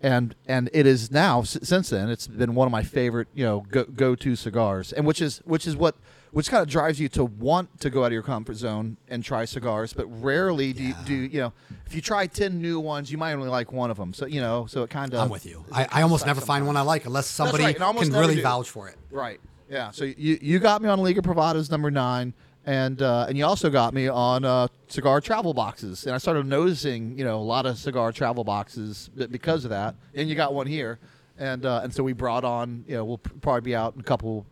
and 0.00 0.34
and 0.46 0.70
it 0.72 0.86
is 0.86 1.10
now 1.10 1.42
since 1.42 1.90
then 1.90 2.08
it's 2.08 2.26
been 2.26 2.54
one 2.54 2.66
of 2.66 2.72
my 2.72 2.82
favorite 2.82 3.28
you 3.34 3.44
know 3.44 3.60
go 3.70 3.84
go 3.84 4.14
to 4.14 4.36
cigars 4.36 4.92
and 4.92 5.06
which 5.06 5.20
is 5.20 5.38
which 5.44 5.66
is 5.66 5.76
what 5.76 5.96
which 6.30 6.50
kind 6.50 6.62
of 6.62 6.68
drives 6.68 7.00
you 7.00 7.08
to 7.08 7.24
want 7.24 7.80
to 7.80 7.90
go 7.90 8.02
out 8.02 8.08
of 8.08 8.12
your 8.12 8.22
comfort 8.22 8.54
zone 8.54 8.96
and 9.08 9.24
try 9.24 9.44
cigars 9.44 9.92
but 9.92 10.06
rarely 10.22 10.72
do 10.72 10.82
you, 10.84 10.94
do 11.04 11.14
you, 11.14 11.40
know 11.40 11.52
if 11.86 11.94
you 11.94 12.00
try 12.00 12.26
10 12.26 12.60
new 12.60 12.78
ones 12.78 13.10
you 13.10 13.18
might 13.18 13.32
only 13.32 13.48
like 13.48 13.72
one 13.72 13.90
of 13.90 13.96
them 13.96 14.12
so 14.12 14.26
you 14.26 14.40
know 14.40 14.66
so 14.66 14.82
it 14.82 14.90
kind 14.90 15.12
of 15.14 15.20
I'm 15.20 15.30
with 15.30 15.46
you. 15.46 15.64
I, 15.72 15.88
I 15.90 16.02
almost 16.02 16.26
never 16.26 16.40
find 16.40 16.66
one 16.66 16.76
I 16.76 16.82
like 16.82 17.04
unless 17.04 17.26
somebody 17.26 17.64
right, 17.64 17.76
can 17.76 18.12
really 18.12 18.36
do. 18.36 18.42
vouch 18.42 18.70
for 18.70 18.88
it. 18.88 18.96
right 19.10 19.40
yeah 19.68 19.90
so 19.90 20.04
you 20.04 20.38
you 20.40 20.58
got 20.60 20.80
me 20.80 20.88
on 20.88 21.00
Liga 21.00 21.22
Privadas 21.22 21.70
number 21.70 21.90
9 21.90 22.32
and 22.68 23.00
uh, 23.00 23.24
and 23.26 23.38
you 23.38 23.46
also 23.46 23.70
got 23.70 23.94
me 23.94 24.08
on 24.08 24.44
uh, 24.44 24.68
cigar 24.88 25.22
travel 25.22 25.54
boxes, 25.54 26.04
and 26.04 26.14
I 26.14 26.18
started 26.18 26.44
noticing, 26.44 27.16
you 27.18 27.24
know, 27.24 27.38
a 27.38 27.40
lot 27.40 27.64
of 27.64 27.78
cigar 27.78 28.12
travel 28.12 28.44
boxes 28.44 29.08
because 29.08 29.64
of 29.64 29.70
that. 29.70 29.94
And 30.14 30.28
you 30.28 30.34
got 30.34 30.52
one 30.52 30.66
here, 30.66 30.98
and 31.38 31.64
uh, 31.64 31.80
and 31.82 31.94
so 31.94 32.02
we 32.02 32.12
brought 32.12 32.44
on, 32.44 32.84
you 32.86 32.94
know, 32.94 33.06
we'll 33.06 33.16
probably 33.16 33.62
be 33.62 33.74
out 33.74 33.94
in 33.94 34.00
a 34.00 34.04
couple, 34.04 34.44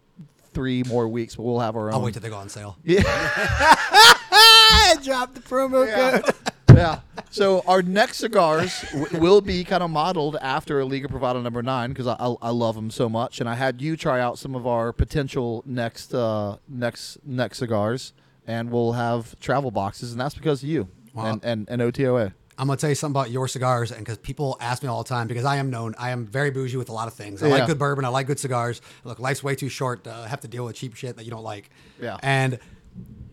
three 0.54 0.82
more 0.84 1.06
weeks, 1.06 1.36
but 1.36 1.42
we'll 1.42 1.60
have 1.60 1.76
our 1.76 1.88
own. 1.88 1.94
I'll 1.94 2.00
wait 2.00 2.14
till 2.14 2.22
they 2.22 2.30
go 2.30 2.38
on 2.38 2.48
sale. 2.48 2.78
Yeah. 2.84 3.02
I 3.04 4.96
dropped 5.04 5.34
the 5.34 5.42
promo 5.42 5.86
yeah. 5.86 6.20
code. 6.20 6.34
Yeah. 6.76 7.00
So 7.30 7.62
our 7.66 7.82
next 7.82 8.18
cigars 8.18 8.82
w- 8.92 9.18
will 9.18 9.40
be 9.40 9.64
kind 9.64 9.82
of 9.82 9.90
modeled 9.90 10.36
after 10.40 10.84
Liga 10.84 11.08
Privada 11.08 11.42
number 11.42 11.62
nine 11.62 11.90
because 11.90 12.06
I, 12.06 12.14
I, 12.18 12.34
I 12.42 12.50
love 12.50 12.74
them 12.74 12.90
so 12.90 13.08
much, 13.08 13.40
and 13.40 13.48
I 13.48 13.54
had 13.54 13.80
you 13.82 13.96
try 13.96 14.20
out 14.20 14.38
some 14.38 14.54
of 14.54 14.66
our 14.66 14.92
potential 14.92 15.62
next 15.66 16.14
uh, 16.14 16.56
next 16.68 17.18
next 17.24 17.58
cigars, 17.58 18.12
and 18.46 18.70
we'll 18.70 18.92
have 18.92 19.38
travel 19.40 19.70
boxes, 19.70 20.12
and 20.12 20.20
that's 20.20 20.34
because 20.34 20.62
of 20.62 20.68
you 20.68 20.88
Wow. 21.14 21.32
and, 21.32 21.44
and 21.44 21.68
and 21.68 21.82
OTOA. 21.82 22.32
I'm 22.58 22.68
gonna 22.68 22.78
tell 22.78 22.88
you 22.88 22.94
something 22.96 23.20
about 23.20 23.30
your 23.30 23.48
cigars, 23.48 23.90
and 23.90 24.00
because 24.00 24.16
people 24.16 24.56
ask 24.60 24.82
me 24.82 24.88
all 24.88 25.02
the 25.02 25.08
time, 25.08 25.26
because 25.26 25.44
I 25.44 25.56
am 25.56 25.68
known, 25.68 25.94
I 25.98 26.10
am 26.10 26.26
very 26.26 26.50
bougie 26.50 26.78
with 26.78 26.88
a 26.88 26.92
lot 26.92 27.06
of 27.06 27.12
things. 27.12 27.42
I 27.42 27.48
Yeah. 27.48 27.54
like 27.56 27.66
good 27.66 27.78
bourbon, 27.78 28.06
I 28.06 28.08
like 28.08 28.26
good 28.26 28.38
cigars. 28.38 28.80
Look, 29.04 29.18
life's 29.18 29.42
way 29.44 29.54
too 29.56 29.68
short 29.68 30.04
to 30.04 30.12
have 30.12 30.40
to 30.40 30.48
deal 30.48 30.64
with 30.64 30.74
cheap 30.74 30.94
shit 30.96 31.16
that 31.16 31.24
you 31.24 31.30
don't 31.30 31.44
like. 31.44 31.68
Yeah. 32.00 32.16
And 32.22 32.58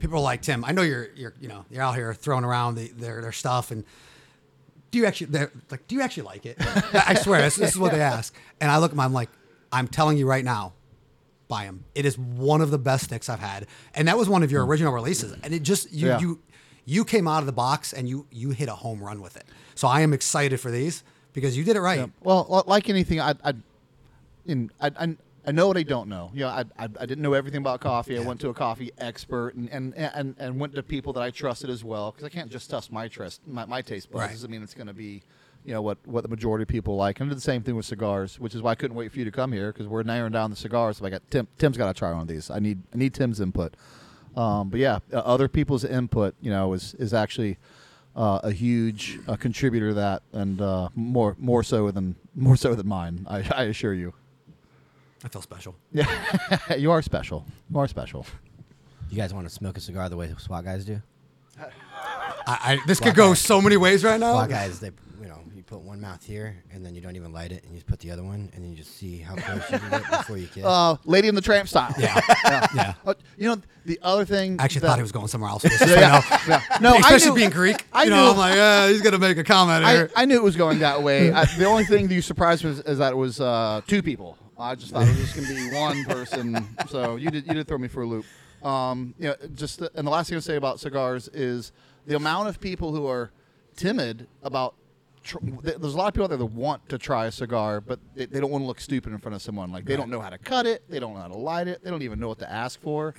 people 0.03 0.17
are 0.17 0.21
like, 0.21 0.41
Tim, 0.41 0.63
I 0.63 0.71
know 0.71 0.81
you're, 0.83 1.09
you're, 1.15 1.33
you 1.41 1.47
know, 1.47 1.65
you're 1.71 1.81
out 1.81 1.95
here 1.95 2.13
throwing 2.13 2.43
around 2.43 2.75
the, 2.75 2.89
their 2.89 3.21
their 3.21 3.31
stuff, 3.31 3.71
and 3.71 3.83
do 4.91 4.99
you 4.99 5.05
actually, 5.07 5.47
like, 5.71 5.87
do 5.87 5.95
you 5.95 6.01
actually 6.01 6.23
like 6.23 6.45
it? 6.45 6.57
I 6.93 7.15
swear, 7.15 7.41
this, 7.41 7.55
this 7.55 7.71
is 7.71 7.79
what 7.79 7.91
they 7.91 8.01
ask, 8.01 8.35
and 8.61 8.69
I 8.69 8.77
look 8.77 8.91
at 8.91 8.95
them, 8.95 8.99
I'm 8.99 9.13
like, 9.13 9.29
I'm 9.71 9.87
telling 9.87 10.17
you 10.17 10.27
right 10.27 10.45
now, 10.45 10.73
buy 11.47 11.65
them. 11.65 11.85
It 11.95 12.05
is 12.05 12.17
one 12.17 12.61
of 12.61 12.69
the 12.69 12.77
best 12.77 13.05
sticks 13.05 13.27
I've 13.29 13.39
had, 13.39 13.65
and 13.95 14.07
that 14.07 14.17
was 14.17 14.29
one 14.29 14.43
of 14.43 14.51
your 14.51 14.65
original 14.65 14.93
releases, 14.93 15.31
and 15.43 15.53
it 15.53 15.63
just 15.63 15.91
you 15.91 16.07
Yeah. 16.09 16.19
you 16.19 16.39
you 16.85 17.05
came 17.05 17.27
out 17.29 17.39
of 17.39 17.45
the 17.45 17.53
box 17.53 17.93
and 17.93 18.07
you 18.09 18.27
you 18.29 18.51
hit 18.51 18.67
a 18.69 18.75
home 18.75 19.01
run 19.01 19.21
with 19.21 19.37
it. 19.37 19.45
So 19.73 19.87
I 19.87 20.01
am 20.01 20.13
excited 20.13 20.59
for 20.59 20.69
these. 20.69 21.03
because 21.33 21.57
you 21.57 21.63
did 21.63 21.75
it 21.75 21.81
right. 21.81 21.99
Yeah. 21.99 22.05
Well, 22.21 22.63
like 22.67 22.89
anything, 22.89 23.19
I, 23.19 23.33
I, 23.43 23.53
in, 24.45 24.69
I, 24.79 24.91
I, 24.99 25.15
I 25.45 25.51
know 25.51 25.67
what 25.67 25.77
I 25.77 25.83
don't 25.83 26.07
know. 26.07 26.31
You 26.33 26.41
know, 26.41 26.49
I, 26.49 26.63
I, 26.77 26.83
I 26.83 27.05
didn't 27.05 27.21
know 27.21 27.33
everything 27.33 27.59
about 27.59 27.81
coffee. 27.81 28.17
I 28.17 28.21
went 28.21 28.39
to 28.41 28.49
a 28.49 28.53
coffee 28.53 28.91
expert 28.97 29.55
and, 29.55 29.69
and, 29.69 29.93
and, 29.95 30.35
and 30.39 30.59
went 30.59 30.73
to 30.75 30.83
people 30.83 31.11
that 31.13 31.21
I 31.21 31.31
trusted 31.31 31.69
as 31.69 31.83
well 31.83 32.11
because 32.11 32.25
I 32.25 32.29
can't 32.29 32.49
just 32.49 32.69
trust 32.69 32.91
my 32.91 33.07
trust 33.07 33.41
my, 33.45 33.65
my 33.65 33.81
taste 33.81 34.09
buds. 34.11 34.21
Right. 34.21 34.31
Doesn't 34.31 34.49
mean 34.49 34.63
it's 34.63 34.73
going 34.73 34.87
to 34.87 34.93
be, 34.93 35.21
you 35.65 35.73
know, 35.73 35.81
what, 35.81 35.97
what 36.05 36.23
the 36.23 36.29
majority 36.29 36.63
of 36.63 36.69
people 36.69 36.95
like. 36.95 37.19
And 37.19 37.27
I 37.27 37.29
did 37.29 37.37
the 37.37 37.41
same 37.41 37.61
thing 37.61 37.75
with 37.75 37.85
cigars, 37.85 38.39
which 38.39 38.55
is 38.55 38.61
why 38.61 38.71
I 38.71 38.75
couldn't 38.75 38.95
wait 38.95 39.11
for 39.11 39.19
you 39.19 39.25
to 39.25 39.31
come 39.31 39.51
here 39.51 39.73
because 39.73 39.87
we're 39.87 40.03
narrowing 40.03 40.31
down 40.31 40.49
the 40.49 40.55
cigars. 40.55 40.97
So 40.97 41.05
I 41.05 41.09
got 41.09 41.29
Tim. 41.29 41.47
Tim's 41.57 41.77
got 41.77 41.87
to 41.87 41.93
try 41.93 42.11
one 42.11 42.21
of 42.21 42.27
these. 42.27 42.49
I 42.49 42.59
need 42.59 42.81
I 42.93 42.97
need 42.97 43.13
Tim's 43.13 43.41
input. 43.41 43.75
Um, 44.35 44.69
but 44.69 44.79
yeah, 44.79 44.99
uh, 45.11 45.17
other 45.17 45.47
people's 45.47 45.83
input, 45.83 46.35
you 46.41 46.51
know, 46.51 46.73
is 46.73 46.93
is 46.95 47.13
actually 47.13 47.57
uh, 48.15 48.39
a 48.43 48.51
huge 48.51 49.19
uh, 49.27 49.35
contributor 49.35 49.89
to 49.89 49.93
that, 49.95 50.23
and 50.31 50.61
uh, 50.61 50.89
more 50.95 51.35
more 51.37 51.63
so 51.63 51.91
than 51.91 52.15
more 52.35 52.55
so 52.55 52.75
than 52.75 52.87
mine. 52.87 53.25
I, 53.29 53.43
I 53.55 53.63
assure 53.63 53.93
you. 53.93 54.13
I 55.23 55.29
feel 55.29 55.41
special. 55.41 55.75
Yeah, 55.91 56.75
you 56.77 56.91
are 56.91 57.01
special. 57.01 57.45
You 57.71 57.79
are 57.79 57.87
special. 57.87 58.25
You 59.09 59.17
guys 59.17 59.33
want 59.33 59.47
to 59.47 59.53
smoke 59.53 59.77
a 59.77 59.81
cigar 59.81 60.09
the 60.09 60.17
way 60.17 60.33
SWAT 60.37 60.65
guys 60.65 60.85
do? 60.85 61.01
I, 61.59 61.65
I, 62.47 62.79
this 62.87 62.99
Black 62.99 63.11
could 63.11 63.17
go 63.17 63.29
guy. 63.29 63.33
so 63.35 63.61
many 63.61 63.77
ways 63.77 64.03
right 64.03 64.19
now. 64.19 64.33
SWAT 64.33 64.49
guys, 64.49 64.79
they 64.79 64.91
you 65.21 65.27
know 65.29 65.39
you 65.55 65.63
put 65.63 65.79
one 65.79 66.01
mouth 66.01 66.23
here 66.25 66.61
and 66.71 66.85
then 66.85 66.93
you 66.95 66.99
don't 67.01 67.15
even 67.15 67.31
light 67.31 67.51
it 67.53 67.63
and 67.63 67.71
you 67.71 67.77
just 67.77 67.87
put 67.87 67.99
the 67.99 68.11
other 68.11 68.23
one 68.23 68.49
and 68.53 68.63
then 68.63 68.71
you 68.71 68.75
just 68.75 68.97
see 68.97 69.19
how 69.19 69.35
close 69.35 69.61
you 69.71 69.79
can 69.79 69.89
get 69.91 70.09
before 70.11 70.37
you 70.37 70.47
kiss. 70.47 70.65
Uh, 70.65 70.97
Lady 71.05 71.27
in 71.29 71.35
the 71.35 71.41
Tramp 71.41 71.69
style. 71.69 71.93
Yeah, 71.97 72.19
yeah. 72.75 72.93
Uh, 73.05 73.13
you 73.37 73.47
know 73.47 73.61
the 73.85 73.99
other 74.01 74.25
thing. 74.25 74.59
I 74.59 74.65
actually 74.65 74.81
that- 74.81 74.87
thought 74.87 74.97
he 74.97 75.03
was 75.03 75.11
going 75.13 75.27
somewhere 75.27 75.51
else. 75.51 75.63
with 75.63 75.77
this, 75.79 75.89
Yeah, 75.89 76.19
just 76.21 76.29
yeah, 76.29 76.37
right 76.37 76.47
now. 76.49 76.61
yeah. 76.71 76.77
No, 76.81 76.95
I 76.95 76.99
especially 76.99 77.29
knew- 77.29 77.35
being 77.35 77.49
Greek. 77.51 77.85
I 77.93 78.03
you 78.05 78.09
know, 78.09 78.23
knew- 78.25 78.31
I'm 78.31 78.37
like, 78.37 78.55
yeah, 78.55 78.89
he's 78.89 79.01
gonna 79.01 79.19
make 79.19 79.37
a 79.37 79.43
comment 79.43 79.85
I, 79.85 79.93
here. 79.93 80.11
I 80.17 80.25
knew 80.25 80.35
it 80.35 80.43
was 80.43 80.57
going 80.57 80.79
that 80.79 81.01
way. 81.01 81.31
I, 81.31 81.45
the 81.45 81.65
only 81.65 81.85
thing 81.85 82.07
that 82.09 82.13
you 82.15 82.21
surprised 82.21 82.63
me 82.65 82.71
is, 82.71 82.79
is 82.81 82.97
that 82.97 83.13
it 83.13 83.17
was 83.17 83.39
uh, 83.39 83.81
two 83.87 84.01
people. 84.03 84.37
I 84.63 84.75
just 84.75 84.91
thought 84.91 85.03
it 85.03 85.09
was 85.09 85.17
just 85.19 85.35
going 85.35 85.47
to 85.47 85.53
be 85.69 85.75
one 85.75 86.03
person. 86.05 86.67
So 86.87 87.17
you 87.17 87.29
did 87.29 87.45
you 87.47 87.53
did 87.53 87.67
throw 87.67 87.77
me 87.77 87.87
for 87.87 88.03
a 88.03 88.05
loop. 88.07 88.25
Um, 88.63 89.13
you 89.19 89.27
know, 89.27 89.35
just 89.55 89.79
the, 89.79 89.91
and 89.95 90.07
the 90.07 90.11
last 90.11 90.29
thing 90.29 90.37
to 90.37 90.41
say 90.41 90.55
about 90.55 90.79
cigars 90.79 91.27
is 91.33 91.71
the 92.07 92.15
amount 92.15 92.47
of 92.47 92.59
people 92.61 92.93
who 92.93 93.05
are 93.07 93.31
timid 93.75 94.27
about. 94.41 94.75
Tr- 95.23 95.37
th- 95.39 95.77
there's 95.77 95.93
a 95.93 95.97
lot 95.97 96.07
of 96.09 96.13
people 96.13 96.25
out 96.25 96.29
there 96.29 96.37
that 96.37 96.45
want 96.45 96.87
to 96.89 96.97
try 96.97 97.27
a 97.27 97.31
cigar, 97.31 97.79
but 97.81 97.97
they, 98.13 98.25
they 98.25 98.39
don't 98.41 98.51
want 98.51 98.61
to 98.61 98.67
look 98.67 98.81
stupid 98.81 99.13
in 99.13 99.19
front 99.19 99.35
of 99.35 99.41
someone. 99.41 99.71
Like 99.71 99.85
they 99.85 99.95
don't 99.95 100.09
know 100.09 100.19
how 100.19 100.29
to 100.29 100.37
cut 100.37 100.65
it, 100.65 100.83
they 100.89 100.99
don't 100.99 101.13
know 101.13 101.21
how 101.21 101.27
to 101.29 101.37
light 101.37 101.67
it, 101.69 101.81
they 101.83 101.89
don't 101.89 102.01
even 102.01 102.19
know 102.19 102.27
what 102.27 102.39
to 102.39 102.51
ask 102.51 102.81
for. 102.81 103.15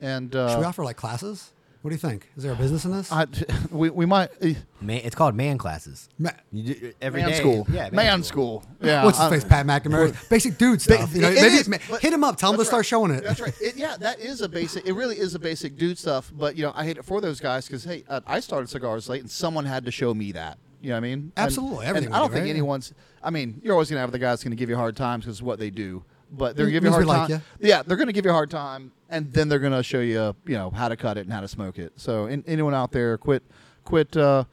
And 0.00 0.34
uh, 0.34 0.48
Should 0.50 0.60
we 0.60 0.64
offer 0.64 0.82
like 0.84 0.96
classes? 0.96 1.52
What 1.82 1.88
do 1.90 1.94
you 1.96 1.98
think? 1.98 2.28
Is 2.36 2.44
there 2.44 2.52
a 2.52 2.56
business 2.56 2.84
in 2.84 2.92
this? 2.92 3.10
I, 3.10 3.26
we 3.72 3.90
we 3.90 4.06
might. 4.06 4.30
eh, 4.40 4.54
man, 4.80 5.00
it's 5.04 5.16
called 5.16 5.34
man 5.34 5.58
classes. 5.58 6.08
Ma- 6.16 6.30
You 6.52 6.74
do, 6.74 6.92
every 7.02 7.20
man 7.22 7.30
day- 7.30 7.38
school. 7.38 7.66
Yeah, 7.70 7.90
man, 7.90 8.22
school. 8.22 8.64
Yeah. 8.80 9.04
What's 9.04 9.18
his 9.18 9.26
I- 9.26 9.30
face? 9.30 9.44
Pat 9.44 9.66
McNamara. 9.66 10.28
Basic 10.30 10.56
dude 10.58 10.80
stuff. 10.80 11.12
You 11.14 11.22
know, 11.22 11.28
it 11.30 11.34
maybe 11.42 11.56
is, 11.56 11.68
ma- 11.68 11.78
but- 11.90 12.00
hit 12.00 12.12
him 12.12 12.22
up. 12.22 12.36
Tell 12.36 12.50
him 12.50 12.54
to 12.54 12.58
That's 12.58 12.68
start 12.68 12.80
right. 12.80 12.86
showing 12.86 13.10
it. 13.10 13.24
That's 13.24 13.40
right. 13.40 13.52
It, 13.60 13.76
yeah, 13.76 13.96
that 13.98 14.20
is 14.20 14.40
a 14.42 14.48
basic. 14.48 14.86
It 14.86 14.92
really 14.92 15.16
is 15.18 15.34
a 15.34 15.40
basic 15.40 15.76
dude 15.76 15.98
stuff. 15.98 16.32
But 16.32 16.56
you 16.56 16.62
know, 16.62 16.72
I 16.76 16.84
hate 16.84 16.98
it 16.98 17.04
for 17.04 17.20
those 17.20 17.40
guys 17.40 17.66
because 17.66 17.82
hey, 17.82 18.04
uh, 18.08 18.20
I 18.28 18.38
started 18.38 18.68
cigars 18.68 19.08
late, 19.08 19.22
and 19.22 19.30
someone 19.30 19.64
had 19.64 19.84
to 19.86 19.90
show 19.90 20.14
me 20.14 20.30
that. 20.32 20.58
You 20.80 20.90
know 20.90 20.94
what 20.94 20.98
I 20.98 21.00
mean? 21.00 21.12
And- 21.12 21.32
Absolutely. 21.36 21.78
And, 21.86 21.96
Everything 21.96 22.12
I 22.14 22.18
don't 22.20 22.28
do, 22.28 22.34
think 22.34 22.44
right? 22.44 22.50
anyone's. 22.50 22.94
I 23.24 23.30
mean, 23.30 23.60
you're 23.64 23.72
always 23.72 23.88
gonna 23.90 24.00
have 24.00 24.12
the 24.12 24.18
guys 24.20 24.44
going 24.44 24.50
to 24.52 24.56
give 24.56 24.68
you 24.70 24.76
hard 24.76 24.96
times 24.96 25.24
because 25.24 25.42
what 25.42 25.58
they 25.58 25.70
do. 25.70 26.04
But 26.34 26.56
they're 26.56 26.66
Means 26.66 26.80
gonna 26.80 26.80
give 26.80 26.84
you 26.84 26.88
a 26.88 26.92
hard 26.92 27.04
we 27.04 27.08
like 27.08 27.28
time. 27.28 27.42
you. 27.60 27.68
Yeah, 27.68 27.82
they're 27.82 27.96
gonna 27.98 28.12
give 28.12 28.24
you 28.24 28.30
a 28.30 28.34
hard 28.34 28.50
time, 28.50 28.90
and 29.12 29.32
then 29.32 29.48
they're 29.48 29.58
gonna 29.60 29.82
show 29.82 30.00
you, 30.00 30.34
you 30.46 30.56
know, 30.56 30.70
how 30.70 30.88
to 30.88 30.96
cut 30.96 31.16
it 31.18 31.20
and 31.20 31.32
how 31.32 31.40
to 31.40 31.46
smoke 31.48 31.78
it. 31.78 31.92
So, 31.96 32.26
in, 32.26 32.42
anyone 32.48 32.74
out 32.74 32.90
there, 32.90 33.16
quit, 33.18 33.42
quit, 33.84 34.16
uh, 34.16 34.44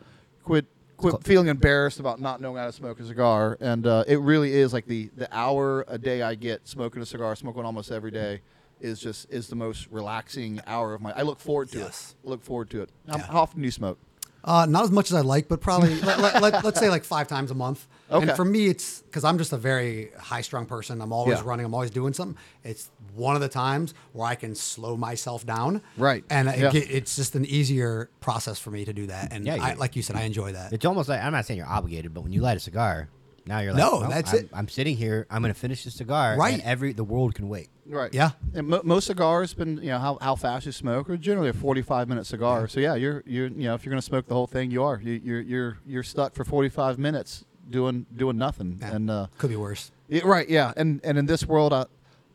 quit. 0.43 0.65
Quit 0.97 1.23
feeling 1.23 1.47
embarrassed 1.47 2.01
about 2.01 2.19
not 2.19 2.41
knowing 2.41 2.57
how 2.57 2.65
to 2.65 2.73
smoke 2.73 2.99
a 2.99 3.05
cigar, 3.05 3.57
and 3.61 3.87
uh, 3.87 4.03
it 4.05 4.19
really 4.19 4.53
is 4.53 4.73
like 4.73 4.85
the 4.85 5.09
the 5.15 5.33
hour 5.33 5.85
a 5.87 5.97
day 5.97 6.21
I 6.21 6.35
get 6.35 6.67
smoking 6.67 7.01
a 7.01 7.05
cigar, 7.05 7.37
smoking 7.37 7.63
almost 7.63 7.89
every 7.89 8.11
day, 8.11 8.41
is 8.81 8.99
just 8.99 9.31
is 9.31 9.47
the 9.47 9.55
most 9.55 9.87
relaxing 9.91 10.59
hour 10.67 10.93
of 10.93 10.99
my. 10.99 11.13
I 11.17 11.21
look 11.21 11.39
forward 11.39 11.69
to 11.71 11.79
Yes. 11.79 12.15
it. 12.21 12.27
Look 12.27 12.43
forward 12.43 12.69
to 12.71 12.81
it. 12.81 12.89
Yeah. 13.07 13.17
how 13.19 13.43
often 13.43 13.61
do 13.61 13.65
you 13.65 13.71
smoke? 13.71 13.97
Uh, 14.43 14.65
not 14.65 14.83
as 14.83 14.91
much 14.91 15.11
as 15.11 15.15
I'd 15.15 15.25
like, 15.25 15.47
but 15.47 15.59
probably 15.61 15.95
let, 16.01 16.19
let, 16.19 16.41
let, 16.41 16.65
us 16.65 16.79
say 16.79 16.89
like 16.89 17.03
five 17.03 17.27
times 17.27 17.51
a 17.51 17.55
month. 17.55 17.87
Okay. 18.09 18.27
And 18.27 18.35
for 18.35 18.45
me, 18.45 18.67
it's 18.67 19.01
because 19.01 19.23
I'm 19.23 19.37
just 19.37 19.53
a 19.53 19.57
very 19.57 20.11
high 20.17 20.41
strung 20.41 20.65
person. 20.65 21.01
I'm 21.01 21.11
always 21.11 21.39
Yeah. 21.39 21.43
running. 21.45 21.65
I'm 21.65 21.73
always 21.73 21.91
doing 21.91 22.13
something. 22.13 22.37
It's 22.63 22.89
one 23.15 23.35
of 23.35 23.41
the 23.41 23.49
times 23.49 23.93
where 24.13 24.25
I 24.27 24.35
can 24.35 24.55
slow 24.55 24.95
myself 24.97 25.45
down. 25.45 25.81
Right. 25.97 26.23
And 26.29 26.47
it 26.47 26.57
Yeah. 26.59 26.71
get- 26.71 26.89
it's 26.89 27.15
just 27.15 27.35
an 27.35 27.45
easier 27.45 28.09
process 28.21 28.57
for 28.59 28.71
me 28.71 28.85
to 28.85 28.93
do 28.93 29.07
that. 29.07 29.33
And 29.33 29.45
Yeah, 29.45 29.57
I, 29.61 29.73
like 29.73 29.95
you 29.95 30.01
said, 30.01 30.15
I 30.15 30.21
enjoy 30.21 30.53
that. 30.53 30.73
It's 30.73 30.85
almost 30.85 31.09
like 31.09 31.21
I'm 31.21 31.33
not 31.33 31.45
saying 31.45 31.57
you're 31.57 31.67
obligated, 31.67 32.13
but 32.13 32.21
when 32.21 32.31
you 32.31 32.41
light 32.41 32.57
a 32.57 32.61
cigar, 32.61 33.09
now 33.45 33.59
you're 33.59 33.73
like, 33.73 33.81
No, 33.81 34.07
that's 34.07 34.31
I'm, 34.31 34.39
it. 34.39 34.49
I'm 34.53 34.67
sitting 34.69 34.95
here. 34.95 35.27
I'm 35.29 35.41
going 35.41 35.53
to 35.53 35.59
finish 35.59 35.83
the 35.83 35.91
cigar. 35.91 36.37
Right. 36.37 36.53
And 36.53 36.63
every 36.63 36.93
the 36.93 37.03
world 37.03 37.35
can 37.35 37.49
wait. 37.49 37.69
Right. 37.89 38.13
Yeah. 38.13 38.31
And 38.53 38.67
mo- 38.67 38.81
most 38.83 39.07
cigars, 39.07 39.53
been 39.53 39.77
you 39.77 39.89
know 39.89 39.97
how, 39.97 40.17
how 40.21 40.35
fast 40.35 40.65
you 40.67 40.71
smoke, 40.71 41.09
are 41.09 41.17
generally 41.17 41.49
a 41.49 41.53
forty-five 41.53 42.07
minute 42.07 42.25
cigar. 42.27 42.67
So 42.67 42.79
yeah, 42.79 42.93
you're 42.95 43.23
you're 43.25 43.47
you 43.47 43.63
know 43.63 43.73
if 43.73 43.83
you're 43.83 43.89
gonna 43.91 44.01
smoke 44.01 44.27
the 44.27 44.35
whole 44.35 44.47
thing, 44.47 44.69
you 44.69 44.83
are 44.83 45.01
you, 45.03 45.13
you're 45.23 45.41
you're 45.41 45.77
you're 45.85 46.03
stuck 46.03 46.35
for 46.35 46.43
forty-five 46.43 46.99
minutes 46.99 47.45
doing 47.69 48.05
doing 48.15 48.37
nothing. 48.37 48.77
Yeah. 48.79 48.95
And 48.95 49.09
uh, 49.09 49.27
Could 49.39 49.49
be 49.49 49.55
worse. 49.55 49.91
Yeah, 50.07 50.21
right. 50.25 50.47
Yeah. 50.47 50.73
And 50.77 51.01
and 51.03 51.17
in 51.17 51.25
this 51.25 51.45
world, 51.45 51.73
uh, 51.73 51.85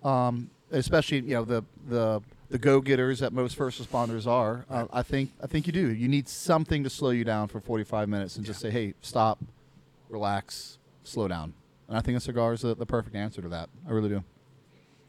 um, 0.06 0.50
especially 0.72 1.18
you 1.20 1.34
know 1.34 1.44
the 1.44 1.62
the 1.88 2.20
the 2.50 2.58
go 2.58 2.80
getters 2.80 3.20
that 3.20 3.32
most 3.32 3.56
first 3.56 3.82
responders 3.82 4.26
are, 4.26 4.64
uh, 4.68 4.86
I 4.92 5.02
think 5.02 5.30
I 5.42 5.46
think 5.46 5.66
you 5.66 5.72
do. 5.72 5.92
You 5.92 6.08
need 6.08 6.28
something 6.28 6.82
to 6.84 6.90
slow 6.90 7.10
you 7.10 7.24
down 7.24 7.48
for 7.48 7.60
45 7.60 8.08
minutes 8.08 8.36
and 8.36 8.44
just 8.44 8.60
say, 8.60 8.70
hey, 8.70 8.94
stop, 9.00 9.38
relax, 10.08 10.78
slow 11.02 11.26
down. 11.28 11.54
And 11.88 11.96
I 11.96 12.00
think 12.00 12.16
a 12.16 12.20
cigar 12.20 12.52
is 12.52 12.60
the, 12.62 12.74
the 12.74 12.86
perfect 12.86 13.16
answer 13.16 13.42
to 13.42 13.48
that. 13.48 13.68
I 13.88 13.92
really 13.92 14.08
do. 14.08 14.24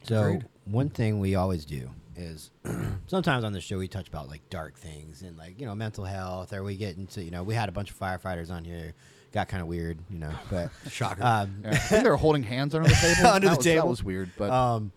So 0.08 0.24
Agreed. 0.24 0.46
one 0.66 0.90
thing 0.90 1.20
we 1.20 1.36
always 1.36 1.66
do 1.66 1.90
is 2.16 2.52
sometimes 3.08 3.44
on 3.44 3.54
the 3.54 3.60
show 3.62 3.78
we 3.78 3.88
touch 3.88 4.08
about 4.08 4.28
like 4.30 4.42
dark 4.50 4.78
things 4.78 5.22
and 5.22 5.38
like 5.38 5.60
you 5.60 5.66
know 5.66 5.76
mental 5.76 6.06
health, 6.06 6.54
or 6.54 6.64
we 6.64 6.76
get 6.76 6.98
into 6.98 7.24
you 7.24 7.32
know 7.32 7.44
we 7.44 7.54
had 7.56 7.70
a 7.70 7.72
bunch 7.72 7.90
of 7.92 8.00
firefighters 8.00 8.52
on 8.52 8.64
here, 8.64 8.94
got 9.32 9.48
kind 9.48 9.62
of 9.62 9.68
weird, 9.68 9.98
you 10.10 10.20
know, 10.20 10.32
but 10.50 10.70
Shocker. 10.90 11.24
Um, 11.24 11.58
Yeah. 11.64 11.72
I 11.72 11.76
think 11.78 12.04
they 12.04 12.10
were 12.10 12.18
holding 12.18 12.44
hands 12.44 12.74
under 12.76 12.88
the 12.88 12.96
table. 12.96 13.28
Under 13.32 13.48
that 13.48 13.54
the 13.54 13.58
was, 13.58 13.66
table. 13.66 13.82
That 13.84 13.90
was 13.90 14.04
weird, 14.04 14.32
but 14.38 14.52
um, 14.52 14.92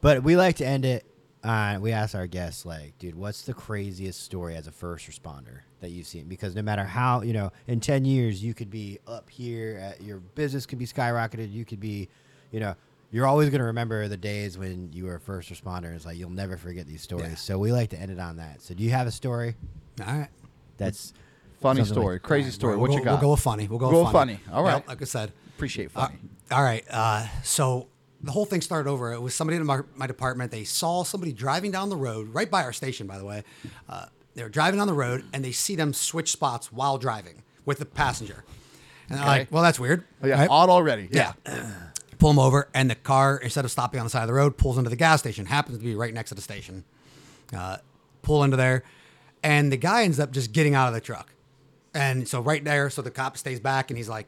but 0.00 0.22
we 0.22 0.36
like 0.36 0.56
to 0.56 0.66
end 0.66 0.84
it. 0.84 1.04
Uh, 1.42 1.78
we 1.80 1.90
ask 1.90 2.14
our 2.14 2.26
guests, 2.26 2.66
like, 2.66 2.98
dude, 2.98 3.14
what's 3.14 3.42
the 3.42 3.54
craziest 3.54 4.22
story 4.22 4.56
as 4.56 4.66
a 4.66 4.70
first 4.70 5.08
responder 5.08 5.60
that 5.80 5.88
you've 5.88 6.06
seen? 6.06 6.26
Because 6.26 6.54
no 6.54 6.60
matter 6.60 6.84
how, 6.84 7.22
you 7.22 7.32
know, 7.32 7.50
in 7.66 7.80
10 7.80 8.04
years, 8.04 8.44
you 8.44 8.52
could 8.52 8.68
be 8.68 8.98
up 9.06 9.30
here, 9.30 9.78
at, 9.80 10.02
your 10.02 10.18
business 10.18 10.66
could 10.66 10.78
be 10.78 10.84
skyrocketed. 10.84 11.50
You 11.50 11.64
could 11.64 11.80
be, 11.80 12.10
you 12.52 12.60
know, 12.60 12.74
you're 13.10 13.26
always 13.26 13.50
going 13.50 13.58
to 13.60 13.66
remember 13.66 14.06
the 14.08 14.16
days 14.16 14.56
when 14.58 14.92
you 14.92 15.04
were 15.06 15.16
a 15.16 15.20
first 15.20 15.50
responder. 15.52 15.94
It's 15.94 16.06
like 16.06 16.16
you'll 16.16 16.30
never 16.30 16.56
forget 16.56 16.86
these 16.86 17.02
stories. 17.02 17.28
Yeah. 17.30 17.34
So 17.36 17.58
we 17.58 17.72
like 17.72 17.90
to 17.90 17.98
end 17.98 18.10
it 18.10 18.20
on 18.20 18.36
that. 18.36 18.62
So 18.62 18.74
do 18.74 18.82
you 18.84 18.90
have 18.90 19.06
a 19.06 19.10
story 19.10 19.54
All 20.00 20.06
right. 20.06 20.28
that's 20.76 21.12
funny 21.60 21.80
something 21.80 21.94
like- 21.96 22.02
story, 22.02 22.20
crazy 22.20 22.50
story. 22.50 22.76
We'll 22.76 22.82
what 22.82 22.88
go, 22.90 22.98
you 22.98 23.04
got? 23.04 23.10
We'll 23.12 23.20
go 23.20 23.30
with 23.32 23.40
funny. 23.40 23.66
We'll 23.68 23.78
go, 23.78 23.90
Go 23.90 23.98
with 23.98 24.06
with 24.06 24.12
funny. 24.12 24.40
All 24.52 24.62
right. 24.62 24.74
Yep, 24.74 24.88
like 24.88 25.02
I 25.02 25.04
said. 25.06 25.32
Appreciate 25.56 25.90
Uh, 25.94 26.06
funny. 26.06 26.18
all 26.52 26.62
right. 26.62 26.84
Uh, 26.90 27.26
so 27.42 27.88
the 28.22 28.30
whole 28.32 28.44
thing 28.46 28.60
started 28.60 28.88
over. 28.88 29.12
It 29.12 29.20
was 29.20 29.34
somebody 29.34 29.56
in 29.56 29.66
my, 29.66 29.80
my 29.96 30.06
department. 30.06 30.50
They 30.52 30.64
saw 30.64 31.02
somebody 31.04 31.32
driving 31.32 31.70
down 31.70 31.88
the 31.90 31.96
road, 31.96 32.32
right 32.34 32.50
by 32.50 32.62
our 32.62 32.72
station, 32.72 33.06
by 33.06 33.18
the 33.18 33.24
way. 33.24 33.44
Uh, 33.88 34.06
they 34.34 34.42
were 34.42 34.48
driving 34.48 34.78
down 34.78 34.86
the 34.86 34.94
road, 34.94 35.24
and 35.32 35.44
they 35.44 35.52
see 35.52 35.74
them 35.74 35.92
switch 35.92 36.30
spots 36.30 36.70
while 36.72 36.96
driving 36.96 37.42
with 37.66 37.78
the 37.78 37.84
passenger. 37.86 38.44
And 39.08 39.18
they're 39.18 39.24
Okay. 39.26 39.38
like, 39.40 39.52
well, 39.52 39.62
that's 39.62 39.80
weird. 39.80 40.04
Oh, 40.22 40.26
yeah, 40.28 40.38
right? 40.40 40.48
odd 40.50 40.68
already. 40.70 41.08
Yeah. 41.10 41.32
Pull 42.20 42.30
them 42.30 42.38
over, 42.38 42.68
and 42.74 42.88
the 42.88 42.94
car, 42.94 43.38
instead 43.38 43.64
of 43.64 43.70
stopping 43.70 43.98
on 43.98 44.06
the 44.06 44.10
side 44.10 44.22
of 44.22 44.28
the 44.28 44.34
road, 44.34 44.56
pulls 44.56 44.78
into 44.78 44.90
the 44.90 44.96
gas 44.96 45.20
station. 45.20 45.46
Happens 45.46 45.78
to 45.78 45.82
be 45.84 45.94
right 45.94 46.14
next 46.14 46.28
to 46.28 46.34
the 46.36 46.42
station. 46.42 46.84
Uh, 47.56 47.78
pull 48.22 48.44
into 48.44 48.56
there, 48.56 48.84
and 49.42 49.72
the 49.72 49.76
guy 49.76 50.04
ends 50.04 50.20
up 50.20 50.30
just 50.30 50.52
getting 50.52 50.74
out 50.74 50.86
of 50.86 50.94
the 50.94 51.00
truck. 51.00 51.32
And 51.94 52.28
so 52.28 52.40
right 52.40 52.62
there, 52.62 52.90
so 52.90 53.02
the 53.02 53.10
cop 53.10 53.36
stays 53.36 53.58
back, 53.58 53.90
and 53.90 53.96
he's 53.96 54.08
like, 54.08 54.26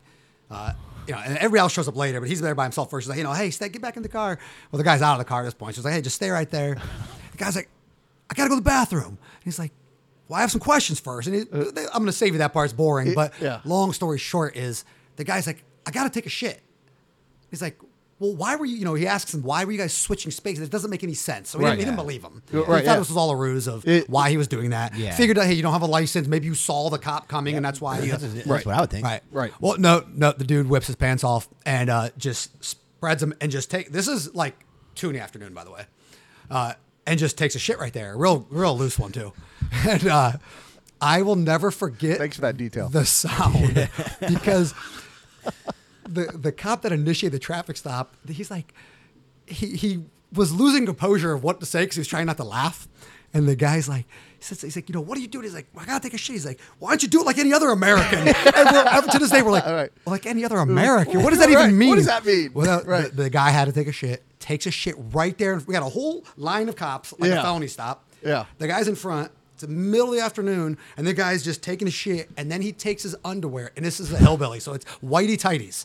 uh, 0.51 0.73
you 1.07 1.15
know, 1.15 1.21
and 1.21 1.37
everybody 1.37 1.61
else 1.61 1.73
shows 1.73 1.87
up 1.87 1.97
later, 1.97 2.21
but 2.21 2.29
he's 2.29 2.41
there 2.41 2.55
by 2.55 2.65
himself 2.65 2.91
first. 2.91 3.05
He's 3.05 3.11
like, 3.11 3.19
you 3.19 3.25
know, 3.25 3.33
hey, 3.33 3.51
stay, 3.51 3.69
get 3.69 3.83
back 3.83 3.97
in 3.97 4.03
the 4.03 4.09
car. 4.09 4.39
Well, 4.71 4.79
the 4.79 4.85
guy's 4.85 5.03
out 5.03 5.13
of 5.13 5.19
the 5.19 5.25
car 5.25 5.43
at 5.43 5.45
this 5.45 5.55
point. 5.55 5.75
So 5.75 5.81
he's 5.81 5.85
like, 5.85 5.95
hey, 5.95 6.01
just 6.03 6.17
stay 6.17 6.31
right 6.31 6.51
there. 6.51 6.77
The 7.33 7.39
guy's 7.39 7.57
like, 7.57 7.69
I 8.31 8.35
gotta 8.35 8.49
go 8.49 8.55
to 8.57 8.61
the 8.61 8.65
bathroom. 8.65 9.19
And 9.19 9.45
he's 9.45 9.59
like, 9.59 9.73
well, 10.29 10.39
I 10.39 10.41
have 10.41 10.51
some 10.51 10.61
questions 10.61 11.01
first. 11.01 11.29
And 11.29 11.37
he, 11.37 11.43
I'm 11.53 12.03
gonna 12.03 12.13
save 12.13 12.33
you 12.33 12.39
that 12.39 12.53
part. 12.53 12.67
It's 12.67 12.73
boring, 12.73 13.15
but 13.15 13.33
yeah. 13.41 13.61
long 13.65 13.93
story 13.93 14.19
short 14.19 14.57
is 14.57 14.85
the 15.17 15.25
guy's 15.25 15.47
like, 15.47 15.63
I 15.87 15.91
gotta 15.91 16.11
take 16.11 16.27
a 16.27 16.31
shit. 16.31 16.63
He's 17.53 17.63
like, 17.63 17.79
well, 18.19 18.35
why 18.35 18.57
were 18.57 18.65
you, 18.65 18.77
you 18.77 18.85
know, 18.85 18.95
he 18.95 19.07
asks 19.07 19.33
him, 19.35 19.43
why 19.43 19.65
were 19.65 19.73
you 19.73 19.79
guys 19.79 19.93
switching 19.93 20.31
spaces? 20.33 20.65
It 20.67 20.71
doesn't 20.71 20.91
make 20.91 21.03
any 21.05 21.15
sense. 21.15 21.51
So 21.51 21.59
he, 21.59 21.65
Right. 21.65 21.71
didn't, 21.71 21.79
he 21.81 21.85
didn't 21.87 21.97
believe 21.97 22.23
him. 22.23 22.43
Yeah, 22.53 22.61
he 22.65 22.67
right, 22.73 22.85
thought 22.85 22.93
yeah. 22.93 22.99
this 22.99 23.09
was 23.09 23.17
all 23.17 23.31
a 23.31 23.37
ruse 23.37 23.67
of 23.69 23.87
It- 23.87 24.09
why 24.09 24.31
he 24.31 24.37
was 24.37 24.47
doing 24.49 24.71
that. 24.71 24.97
Yeah. 24.97 25.15
Figured 25.15 25.39
out, 25.39 25.47
hey, 25.47 25.55
you 25.55 25.63
don't 25.63 25.73
have 25.73 25.83
a 25.83 25.87
license. 25.87 26.27
Maybe 26.29 26.47
you 26.47 26.55
saw 26.55 26.89
the 26.91 26.99
cop 26.99 27.29
coming 27.29 27.57
and 27.57 27.65
that's 27.65 27.81
why 27.81 27.99
you. 28.01 28.11
that's, 28.13 28.23
that's 28.33 28.47
Right. 28.47 28.65
what 28.67 28.75
I 28.77 28.81
would 28.81 28.91
think. 28.91 29.05
Right. 29.05 29.23
Right. 29.33 29.53
Well, 29.61 29.77
no, 29.79 30.05
no, 30.15 30.33
the 30.33 30.45
dude 30.45 30.69
whips 30.69 30.87
his 30.87 30.97
pants 30.97 31.25
off 31.25 31.49
and 31.67 31.91
uh, 31.91 32.11
just 32.17 32.65
spreads 32.65 33.21
them 33.21 33.35
and 33.41 33.51
just 33.51 33.71
take, 33.71 33.91
this 33.91 34.07
is 34.09 34.35
like 34.35 34.55
two 34.95 35.09
in 35.11 35.15
the 35.17 35.21
afternoon, 35.21 35.53
by 35.53 35.65
the 35.65 35.73
way. 35.73 35.85
Uh, 36.51 36.75
and 37.07 37.19
just 37.19 37.37
takes 37.37 37.57
a 37.57 37.59
shit 37.59 37.79
right 37.81 37.93
there. 37.93 38.17
Real, 38.17 38.47
real 38.51 38.77
loose 38.79 38.99
one 38.99 39.11
too. 39.13 39.33
And 39.89 40.07
uh, 40.07 40.33
I 41.01 41.23
will 41.23 41.35
never 41.35 41.71
forget 41.73 42.19
Thanks 42.19 42.37
for 42.37 42.43
that 42.43 42.57
detail. 42.57 42.89
the 42.89 43.05
sound 43.05 43.89
because 44.29 44.75
the 46.09 46.25
the 46.37 46.53
cop 46.53 46.83
that 46.83 46.93
initiated 46.93 47.33
the 47.33 47.45
traffic 47.45 47.77
stop, 47.77 48.15
he's 48.29 48.51
like, 48.51 48.73
he 49.47 49.77
he 49.77 50.05
was 50.33 50.53
losing 50.53 50.87
composure 50.87 51.33
of 51.33 51.43
what 51.45 51.61
to 51.61 51.67
say 51.67 51.83
because 51.83 51.97
he 51.97 52.01
was 52.01 52.09
trying 52.09 52.27
not 52.27 52.37
to 52.39 52.45
laugh, 52.45 52.89
and 53.35 53.49
the 53.49 53.57
guy's 53.57 53.89
like. 53.89 54.07
He 54.39 54.47
says, 54.47 54.61
he's 54.61 54.75
like, 54.75 54.89
you 54.89 54.93
know, 54.93 55.01
what 55.01 55.17
are 55.17 55.21
you 55.21 55.29
doing? 55.29 55.45
He's 55.45 55.55
like, 55.55 55.69
I 55.79 55.85
gotta 55.87 56.03
take 56.03 56.15
a 56.15 56.19
shit. 56.19 56.35
He's 56.35 56.45
like, 56.45 56.59
why 56.81 56.91
don't 56.91 57.01
you 57.01 57.09
do 57.09 57.21
it 57.21 57.27
like 57.27 57.39
any 57.39 57.53
other 57.53 57.71
American? 57.71 58.19
and 58.27 58.35
we're, 58.73 58.85
ever 58.91 59.07
to 59.07 59.19
this 59.21 59.31
day, 59.31 59.41
we're 59.41 59.53
like, 59.53 59.65
All 59.69 59.73
right. 59.73 59.93
like 60.05 60.27
any 60.27 60.45
other 60.45 60.57
American. 60.59 61.23
What 61.23 61.31
does 61.31 61.39
that 61.39 61.49
Right. 61.49 61.63
even 61.67 61.79
mean? 61.79 61.91
What 61.91 61.95
does 61.95 62.07
that 62.07 62.25
mean? 62.27 62.51
Well, 62.53 62.81
the- 62.81 62.85
Right. 62.85 63.11
the, 63.15 63.23
the 63.23 63.31
guy 63.31 63.51
had 63.51 63.67
to 63.67 63.73
take 63.73 63.87
a 63.87 63.93
shit, 63.93 64.25
takes 64.41 64.67
a 64.67 64.73
shit 64.73 64.97
right 65.13 65.39
there. 65.39 65.63
We 65.65 65.73
got 65.75 65.85
a 65.85 65.89
whole 65.89 66.25
line 66.37 66.69
of 66.69 66.75
cops, 66.75 67.15
like 67.21 67.31
Yeah. 67.31 67.39
a 67.39 67.43
felony 67.45 67.69
stop. 67.69 68.05
Yeah. 68.21 68.47
The 68.59 68.67
guy's 68.67 68.89
in 68.89 68.97
front. 68.97 69.31
It's 69.63 69.69
the 69.69 69.77
middle 69.77 70.09
of 70.09 70.15
the 70.17 70.21
afternoon, 70.21 70.77
and 70.97 71.07
the 71.07 71.13
guy's 71.15 71.45
just 71.45 71.63
taking 71.63 71.87
a 71.87 71.91
shit, 71.91 72.29
and 72.37 72.51
then 72.51 72.63
he 72.63 72.73
takes 72.73 73.05
his 73.05 73.15
underwear, 73.25 73.71
and 73.77 73.85
this 73.85 74.01
is 74.01 74.13
a 74.13 74.19
hillbilly, 74.19 74.59
so 74.59 74.73
it's 74.73 74.85
whitey 74.97 75.39
tighties. 75.41 75.85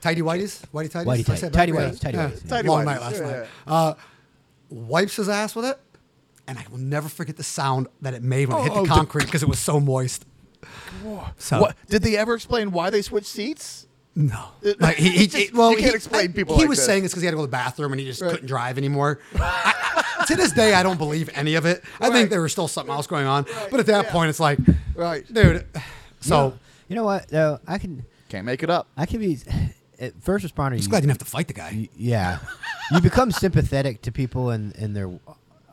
Tidy 0.00 0.20
whities? 0.22 0.60
Whitey 0.74 0.90
tighties? 0.90 1.04
Whitey 1.24 1.44
I 1.44 1.48
tidy 1.50 1.70
right? 1.72 1.92
whities, 1.92 2.00
tidy 2.00 2.16
Yeah. 2.16 2.30
whities, 2.30 2.64
yeah. 2.64 2.68
Long 2.70 2.84
night 2.84 3.00
last 3.00 3.14
yeah, 3.16 3.20
night. 3.20 3.46
yeah. 3.66 3.72
Uh, 3.72 3.94
wipes 4.70 5.14
his 5.16 5.28
ass 5.28 5.54
with 5.54 5.66
it, 5.66 5.78
and 6.48 6.58
I 6.58 6.64
will 6.68 6.78
never 6.78 7.08
forget 7.08 7.36
the 7.36 7.44
sound 7.44 7.86
that 8.02 8.12
it 8.12 8.24
made 8.24 8.48
when 8.48 8.58
it 8.58 8.62
hit 8.64 8.72
Oh, 8.72 8.76
the 8.76 8.82
the- 8.82 8.88
concrete 8.88 9.26
because 9.26 9.44
it 9.44 9.48
was 9.48 9.60
so 9.60 9.78
moist. 9.78 10.24
So 11.38 11.60
What 11.60 11.76
did 11.88 12.02
they 12.02 12.16
ever 12.16 12.34
explain 12.34 12.72
why 12.72 12.90
they 12.90 13.02
switched 13.02 13.28
seats? 13.28 13.86
No, 14.16 14.48
like, 14.80 14.96
he, 14.96 15.10
he, 15.10 15.26
just- 15.28 15.54
well, 15.54 15.70
you 15.70 15.76
can't 15.78 15.90
he- 15.90 15.96
explain 15.96 16.32
people 16.32 16.56
He 16.56 16.62
like 16.62 16.68
was 16.70 16.78
this. 16.78 16.86
saying 16.86 17.04
it's 17.04 17.12
because 17.14 17.22
he 17.22 17.26
had 17.26 17.30
to 17.32 17.36
go 17.36 17.42
to 17.42 17.46
the 17.46 17.50
bathroom 17.52 17.92
and 17.92 18.00
he 18.00 18.06
just 18.06 18.20
Right. 18.20 18.32
couldn't 18.32 18.46
drive 18.46 18.76
anymore. 18.76 19.20
I, 19.36 20.24
to 20.26 20.34
this 20.36 20.52
day, 20.52 20.74
I 20.74 20.82
don't 20.82 20.98
believe 20.98 21.30
any 21.34 21.54
of 21.54 21.64
it. 21.64 21.82
I 22.00 22.08
Right. 22.08 22.12
think 22.12 22.30
there 22.30 22.42
was 22.42 22.52
still 22.52 22.68
something 22.68 22.92
else 22.92 23.06
going 23.06 23.26
on. 23.26 23.46
But 23.70 23.80
at 23.80 23.86
that 23.86 24.06
yeah. 24.06 24.12
point, 24.12 24.28
it's 24.30 24.40
like, 24.40 24.58
Right. 24.94 25.24
dude. 25.32 25.64
So 26.20 26.54
You 26.88 26.96
know 26.96 27.04
what? 27.04 27.28
Though 27.28 27.60
I 27.68 27.78
can, 27.78 28.04
Can't 28.28 28.44
make 28.44 28.62
it 28.64 28.68
up. 28.70 28.88
I 28.96 29.06
can 29.06 29.20
be 29.20 29.38
first 30.22 30.44
responder. 30.44 30.66
I'm 30.72 30.76
just 30.76 30.84
you- 30.84 30.90
glad 30.90 30.98
you 30.98 31.08
didn't 31.08 31.10
have 31.10 31.18
to 31.18 31.24
fight 31.24 31.46
the 31.48 31.54
guy. 31.54 31.70
y- 31.72 31.88
yeah, 31.96 32.38
you 32.92 33.00
become 33.00 33.30
sympathetic 33.30 34.02
to 34.02 34.12
people 34.12 34.50
in 34.50 34.72
in 34.72 34.92
their 34.92 35.08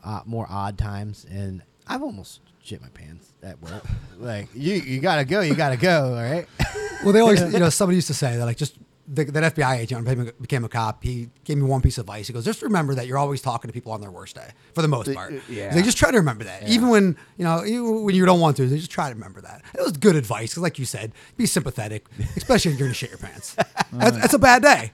uh, 0.04 0.20
more 0.26 0.46
odd 0.48 0.78
times, 0.78 1.26
and 1.30 1.62
I've 1.86 2.02
almost 2.02 2.40
shit 2.68 2.80
my 2.82 2.88
pants 2.88 3.32
at 3.42 3.60
work. 3.62 3.84
like 4.18 4.48
you, 4.54 4.74
you 4.74 5.00
gotta 5.00 5.24
go. 5.24 5.40
You 5.40 5.54
gotta 5.54 5.76
go. 5.76 6.14
All 6.14 6.22
right. 6.22 6.46
Well, 7.04 7.12
they 7.12 7.20
always, 7.20 7.40
you 7.52 7.60
know, 7.60 7.68
somebody 7.70 7.94
used 7.94 8.08
to 8.08 8.14
say 8.14 8.36
that, 8.36 8.44
like, 8.44 8.56
just 8.56 8.74
the, 9.06 9.22
that 9.26 9.54
FBI 9.54 9.78
agent 9.78 10.04
when 10.04 10.32
became 10.40 10.64
a 10.64 10.68
cop, 10.68 11.04
he 11.04 11.30
gave 11.44 11.56
me 11.56 11.62
one 11.62 11.80
piece 11.80 11.96
of 11.96 12.02
advice. 12.02 12.26
He 12.26 12.32
goes, 12.32 12.44
just 12.44 12.60
remember 12.60 12.92
that 12.96 13.06
you're 13.06 13.18
always 13.18 13.40
talking 13.40 13.68
to 13.68 13.72
people 13.72 13.92
on 13.92 14.00
their 14.00 14.10
worst 14.10 14.34
day, 14.34 14.48
for 14.74 14.82
the 14.82 14.88
most 14.88 15.14
part. 15.14 15.32
Uh, 15.32 15.36
yeah. 15.48 15.72
They 15.72 15.82
just 15.82 15.96
try 15.96 16.10
to 16.10 16.16
remember 16.18 16.42
that, 16.42 16.68
even 16.68 16.88
when 16.88 17.16
you 17.36 17.44
know, 17.44 17.64
even 17.64 18.02
when 18.02 18.16
you 18.16 18.26
don't 18.26 18.40
want 18.40 18.56
to. 18.56 18.66
They 18.66 18.78
just 18.78 18.90
try 18.90 19.10
to 19.10 19.14
remember 19.14 19.40
that. 19.42 19.62
It 19.74 19.80
was 19.80 19.92
good 19.92 20.16
advice, 20.16 20.54
'cause 20.54 20.62
like 20.64 20.80
you 20.80 20.84
said, 20.86 21.12
be 21.36 21.46
sympathetic, 21.46 22.04
especially 22.36 22.72
if 22.72 22.78
you're 22.80 22.88
gonna 22.88 22.94
shit 22.94 23.10
your 23.10 23.18
pants. 23.20 23.54
That's, 23.92 24.16
that's 24.18 24.34
a 24.34 24.38
bad 24.40 24.62
day. 24.62 24.90